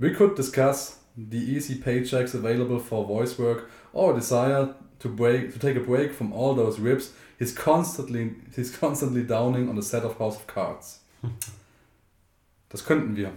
We 0.00 0.14
could 0.14 0.34
discuss 0.34 1.00
the 1.14 1.38
easy 1.38 1.74
paychecks 1.74 2.34
available 2.34 2.78
for 2.78 3.04
voice 3.04 3.38
work 3.38 3.68
or 3.92 4.14
desire 4.14 4.74
to 5.00 5.08
break 5.10 5.52
to 5.52 5.58
take 5.58 5.76
a 5.76 5.80
break 5.80 6.14
from 6.14 6.32
all 6.32 6.54
those 6.54 6.80
ribs 6.80 7.12
he's 7.38 7.52
constantly 7.52 8.36
he's 8.56 8.74
constantly 8.74 9.22
downing 9.22 9.68
on 9.68 9.76
the 9.76 9.82
set 9.82 10.04
of 10.04 10.16
House 10.16 10.36
of 10.36 10.46
Cards. 10.46 11.00
Das 12.68 12.84
könnten 12.84 13.14
wir. 13.14 13.30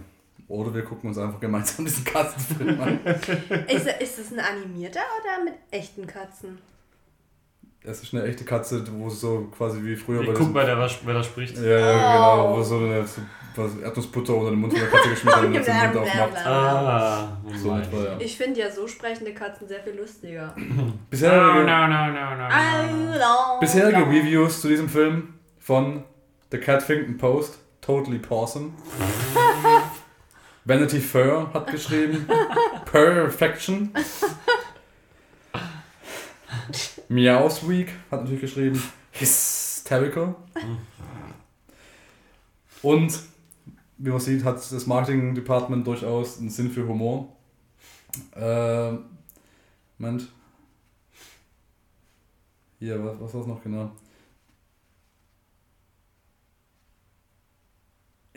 Oder 0.48 0.74
wir 0.74 0.82
gucken 0.82 1.08
uns 1.10 1.18
einfach 1.18 1.38
gemeinsam 1.38 1.84
diesen 1.84 2.04
Katzenfilm 2.04 2.80
an. 2.80 2.98
Ist, 3.68 3.86
ist 4.00 4.18
es 4.18 4.32
ein 4.32 4.40
animierter 4.40 5.00
oder 5.20 5.44
mit 5.44 5.54
echten 5.70 6.06
Katzen? 6.06 6.58
Es 7.84 8.02
ist 8.02 8.12
eine 8.14 8.24
echte 8.24 8.44
Katze, 8.44 8.82
wo 8.98 9.08
so 9.08 9.48
quasi 9.56 9.80
wie 9.84 9.94
früher 9.94 10.22
Ich 10.22 10.26
bei 10.26 10.32
guck 10.32 10.38
diesen- 10.40 10.52
mal, 10.54 10.66
wer, 10.66 11.14
da 11.14 11.22
spricht. 11.22 11.56
Ja, 11.56 11.62
ja, 11.62 11.92
genau, 11.92 12.52
Oh. 12.52 12.56
wo 12.58 12.62
so 12.62 12.78
eine 12.78 13.06
so, 13.06 13.20
was, 13.54 13.76
Erdnussbutter 13.78 14.34
unter 14.34 14.50
den 14.50 14.58
Mund 14.60 14.72
von 14.72 14.80
der 14.82 14.90
Katze 14.90 15.10
geschmissen 15.10 15.44
und 15.46 15.54
jetzt 15.54 15.68
den 15.68 15.76
Mund 15.76 15.96
aufmacht. 15.96 16.46
Ah, 16.46 17.38
So 17.54 17.68
mein. 17.68 17.82
etwa, 17.82 17.96
ja. 18.04 18.16
Ich 18.18 18.36
finde 18.36 18.58
ja 18.60 18.70
so 18.70 18.88
sprechende 18.88 19.32
Katzen 19.34 19.68
sehr 19.68 19.80
viel 19.80 19.94
lustiger. 19.94 20.54
Bisherige, 21.10 21.64
no, 21.64 21.86
no, 21.86 22.06
no, 22.08 23.18
no. 23.18 23.60
Bisherige 23.60 23.98
Reviews 23.98 24.60
zu 24.60 24.66
diesem 24.68 24.88
Film 24.88 25.34
von 25.60 26.02
The 26.50 26.58
Cat 26.58 26.82
Finkton 26.82 27.16
Post, 27.16 27.58
Totally 27.88 28.18
Pawsome. 28.18 28.72
Vanity 30.66 31.00
Fair 31.00 31.50
hat 31.54 31.68
geschrieben. 31.68 32.28
Perfection. 32.84 33.94
Meows 37.08 37.66
Week 37.66 37.88
hat 38.10 38.20
natürlich 38.20 38.42
geschrieben. 38.42 38.82
Hysterical. 39.12 40.36
Und 42.82 43.18
wie 43.96 44.10
man 44.10 44.20
sieht, 44.20 44.44
hat 44.44 44.56
das 44.56 44.86
Marketing 44.86 45.34
Department 45.34 45.86
durchaus 45.86 46.40
einen 46.40 46.50
Sinn 46.50 46.70
für 46.70 46.86
Humor. 46.86 47.34
Ähm, 48.36 49.04
Moment. 49.96 50.28
Hier, 52.80 53.02
was, 53.02 53.18
was 53.18 53.32
war 53.32 53.40
es 53.40 53.46
noch 53.46 53.62
genau? 53.62 53.92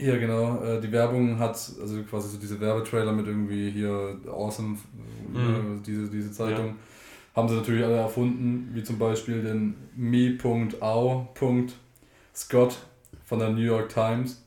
Hier, 0.01 0.17
genau. 0.19 0.63
Äh, 0.63 0.81
die 0.81 0.91
Werbung 0.91 1.37
hat, 1.39 1.51
also 1.79 2.01
quasi 2.09 2.29
so 2.29 2.37
diese 2.39 2.59
Werbetrailer 2.59 3.11
mit 3.11 3.27
irgendwie 3.27 3.69
hier 3.69 4.19
Awesome, 4.27 4.77
äh, 5.35 5.37
Mhm. 5.37 5.83
diese, 5.83 6.09
diese 6.09 6.31
Zeitung, 6.31 6.75
haben 7.35 7.47
sie 7.47 7.55
natürlich 7.55 7.85
alle 7.85 7.97
erfunden, 7.97 8.71
wie 8.73 8.83
zum 8.83 8.97
Beispiel 8.97 9.41
den 9.43 9.75
me.au.scott 11.31 12.77
von 13.25 13.39
der 13.39 13.49
New 13.51 13.61
York 13.61 13.89
Times 13.89 14.43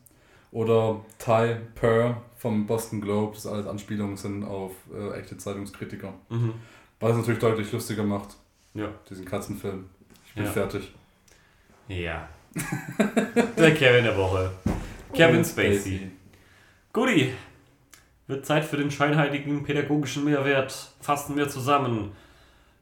oder 0.53 1.01
Ty 1.19 1.57
Per 1.75 2.21
vom 2.37 2.67
Boston 2.67 3.01
Globe, 3.01 3.33
das 3.35 3.47
alles 3.47 3.67
Anspielungen 3.67 4.17
sind 4.17 4.45
auf 4.45 4.73
äh, 4.95 5.19
echte 5.19 5.39
Zeitungskritiker. 5.39 6.13
Mhm. 6.29 6.53
Was 7.01 7.13
es 7.13 7.17
natürlich 7.19 7.41
deutlich 7.41 7.73
lustiger 7.73 8.03
macht, 8.05 8.37
Ja. 8.75 8.89
diesen 9.09 9.25
Katzenfilm. 9.25 9.85
Ich 10.27 10.35
bin 10.35 10.45
Ja. 10.45 10.51
fertig. 10.51 10.93
Ja. 11.89 12.29
Der 13.57 13.75
Kevin 13.75 14.05
der 14.05 14.17
Woche. 14.17 14.51
Kevin 15.15 15.45
Spacey. 15.45 16.11
Guti. 16.93 17.32
Wird 18.27 18.45
Zeit 18.45 18.65
für 18.65 18.77
den 18.77 18.91
scheinheiligen 18.91 19.62
pädagogischen 19.62 20.24
Mehrwert. 20.24 20.95
Fassen 21.01 21.36
wir 21.36 21.49
zusammen. 21.49 22.12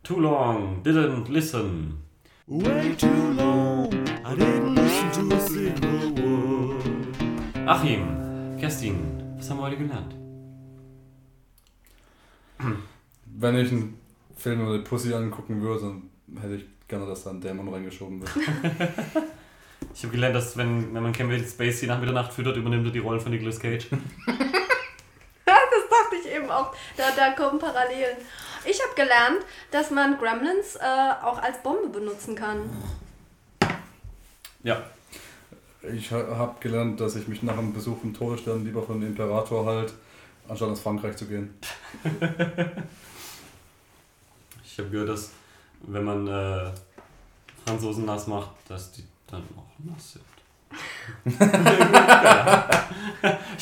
Too 0.03 0.19
long, 0.19 0.83
didn't 0.83 1.29
listen. 1.29 1.99
Way 2.47 2.95
too 2.97 3.09
long, 3.37 3.93
I 4.25 4.35
didn't 4.35 4.75
listen 4.75 5.29
to 5.29 5.37
a 5.37 5.41
single 5.41 6.11
word. 6.17 7.69
Achim, 7.69 8.57
Kerstin, 8.59 8.97
was 9.37 9.51
haben 9.51 9.59
wir 9.59 9.65
heute 9.65 9.77
gelernt? 9.77 10.15
Wenn 13.27 13.57
ich 13.57 13.73
einen 13.73 13.99
Film 14.37 14.63
über 14.63 14.79
die 14.79 14.85
Pussy 14.85 15.13
angucken 15.13 15.61
würde, 15.61 15.81
dann 15.81 16.41
hätte 16.41 16.57
ich 16.57 16.65
gerne, 16.89 17.07
dass 17.07 17.25
da 17.25 17.31
ein 17.31 17.41
Dämon 17.41 17.69
reingeschoben 17.69 18.21
wird. 18.21 18.31
Ich 19.95 20.03
habe 20.03 20.13
gelernt, 20.13 20.35
dass 20.35 20.57
wenn, 20.57 20.95
wenn 20.95 21.03
man 21.03 21.13
Kevin 21.13 21.45
Spacey 21.47 21.87
nach 21.87 21.99
Mitternacht 21.99 22.33
füttert, 22.33 22.57
übernimmt 22.57 22.87
er 22.87 22.93
die 22.93 22.99
Rollen 22.99 23.21
von 23.21 23.33
Nicolas 23.33 23.59
Cage. 23.59 23.89
Das 25.45 25.89
dachte 25.91 26.17
ich 26.23 26.35
eben 26.35 26.51
auch. 26.51 26.75
Da, 26.97 27.11
da 27.17 27.31
kommen 27.33 27.59
Parallelen. 27.59 28.17
Ich 28.65 28.81
habe 28.83 28.95
gelernt, 28.95 29.45
dass 29.71 29.91
man 29.91 30.19
Gremlins 30.19 30.77
äh, 30.77 31.13
auch 31.23 31.43
als 31.43 31.63
Bombe 31.63 31.89
benutzen 31.89 32.35
kann. 32.35 32.71
Ja. 34.63 34.83
Ich 35.93 36.13
habe 36.13 36.55
gelernt, 36.61 37.01
dass 37.01 37.17
ich 37.17 37.27
mich 37.27 37.43
nach 37.43 37.59
einem 37.59 37.73
Besuch 37.73 38.05
im 38.05 38.15
Todesstern 38.15 38.65
lieber 38.65 38.85
von 38.85 39.01
dem 39.01 39.11
Imperator 39.11 39.67
halt, 39.67 39.93
anstatt 40.49 40.69
nach 40.69 40.79
Frankreich 40.79 41.17
zu 41.17 41.27
gehen. 41.27 41.59
Ich 44.65 44.79
habe 44.79 44.89
gehört, 44.89 45.11
dass 45.11 45.33
wenn 45.83 46.03
man 46.03 46.27
äh, 46.27 46.71
Franzosen 47.67 48.07
nass 48.07 48.27
macht, 48.27 48.49
dass 48.69 48.91
die 48.93 49.05
dann 49.33 49.43
auch 49.57 49.67
nass 49.79 50.13
sind. 50.13 50.25
ich 51.25 51.39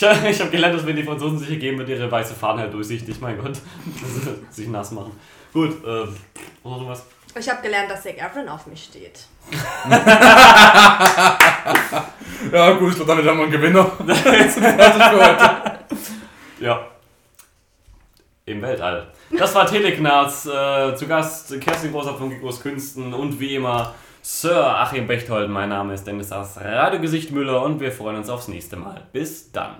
habe 0.04 0.32
hab 0.32 0.52
gelernt, 0.52 0.76
dass 0.76 0.86
wenn 0.86 0.96
die 0.96 1.02
Franzosen 1.02 1.38
sich 1.38 1.50
ergeben, 1.50 1.78
wird 1.78 1.88
ihre 1.88 2.10
weiße 2.10 2.34
Fahne 2.34 2.60
halt 2.62 2.74
durchsichtig. 2.74 3.20
Mein 3.20 3.38
Gott, 3.38 3.48
dass 3.48 3.60
sie 4.50 4.62
sich 4.62 4.68
nass 4.68 4.90
machen. 4.92 5.12
Gut, 5.52 5.76
ähm, 5.84 6.16
oder 6.62 6.76
noch 6.76 6.88
was? 6.88 7.04
Ich 7.38 7.48
habe 7.48 7.62
gelernt, 7.62 7.90
dass 7.90 8.02
Zac 8.02 8.18
Efron 8.18 8.48
auf 8.48 8.66
mich 8.66 8.82
steht. 8.84 9.20
Ja 12.52 12.72
gut, 12.72 12.90
ich 12.90 12.96
glaube, 12.96 13.10
damit 13.10 13.26
haben 13.26 13.38
wir 13.38 13.44
einen 13.44 13.52
Gewinner. 13.52 13.84
Fertig 13.84 14.50
für 14.52 15.12
heute. 15.12 15.78
Ja. 16.58 16.86
Im 18.46 18.62
Weltall. 18.62 19.08
Das 19.38 19.54
war 19.54 19.66
Teleknarz. 19.66 20.46
Äh, 20.46 20.96
zu 20.96 21.06
Gast 21.06 21.60
Kerstin 21.60 21.92
Großer 21.92 22.14
von 22.14 22.30
Gigos 22.30 22.62
Künsten 22.62 23.12
und 23.12 23.38
wie 23.38 23.56
immer 23.56 23.94
Sir 24.22 24.78
Achim 24.78 25.06
Bechtold. 25.06 25.48
Mein 25.48 25.70
Name 25.70 25.94
ist 25.94 26.06
Dennis 26.06 26.28
das 26.28 26.60
Radiogesicht 26.60 27.30
Müller 27.30 27.62
und 27.62 27.80
wir 27.80 27.90
freuen 27.90 28.16
uns 28.16 28.28
aufs 28.28 28.48
nächste 28.48 28.76
Mal. 28.76 29.06
Bis 29.12 29.50
dann. 29.50 29.76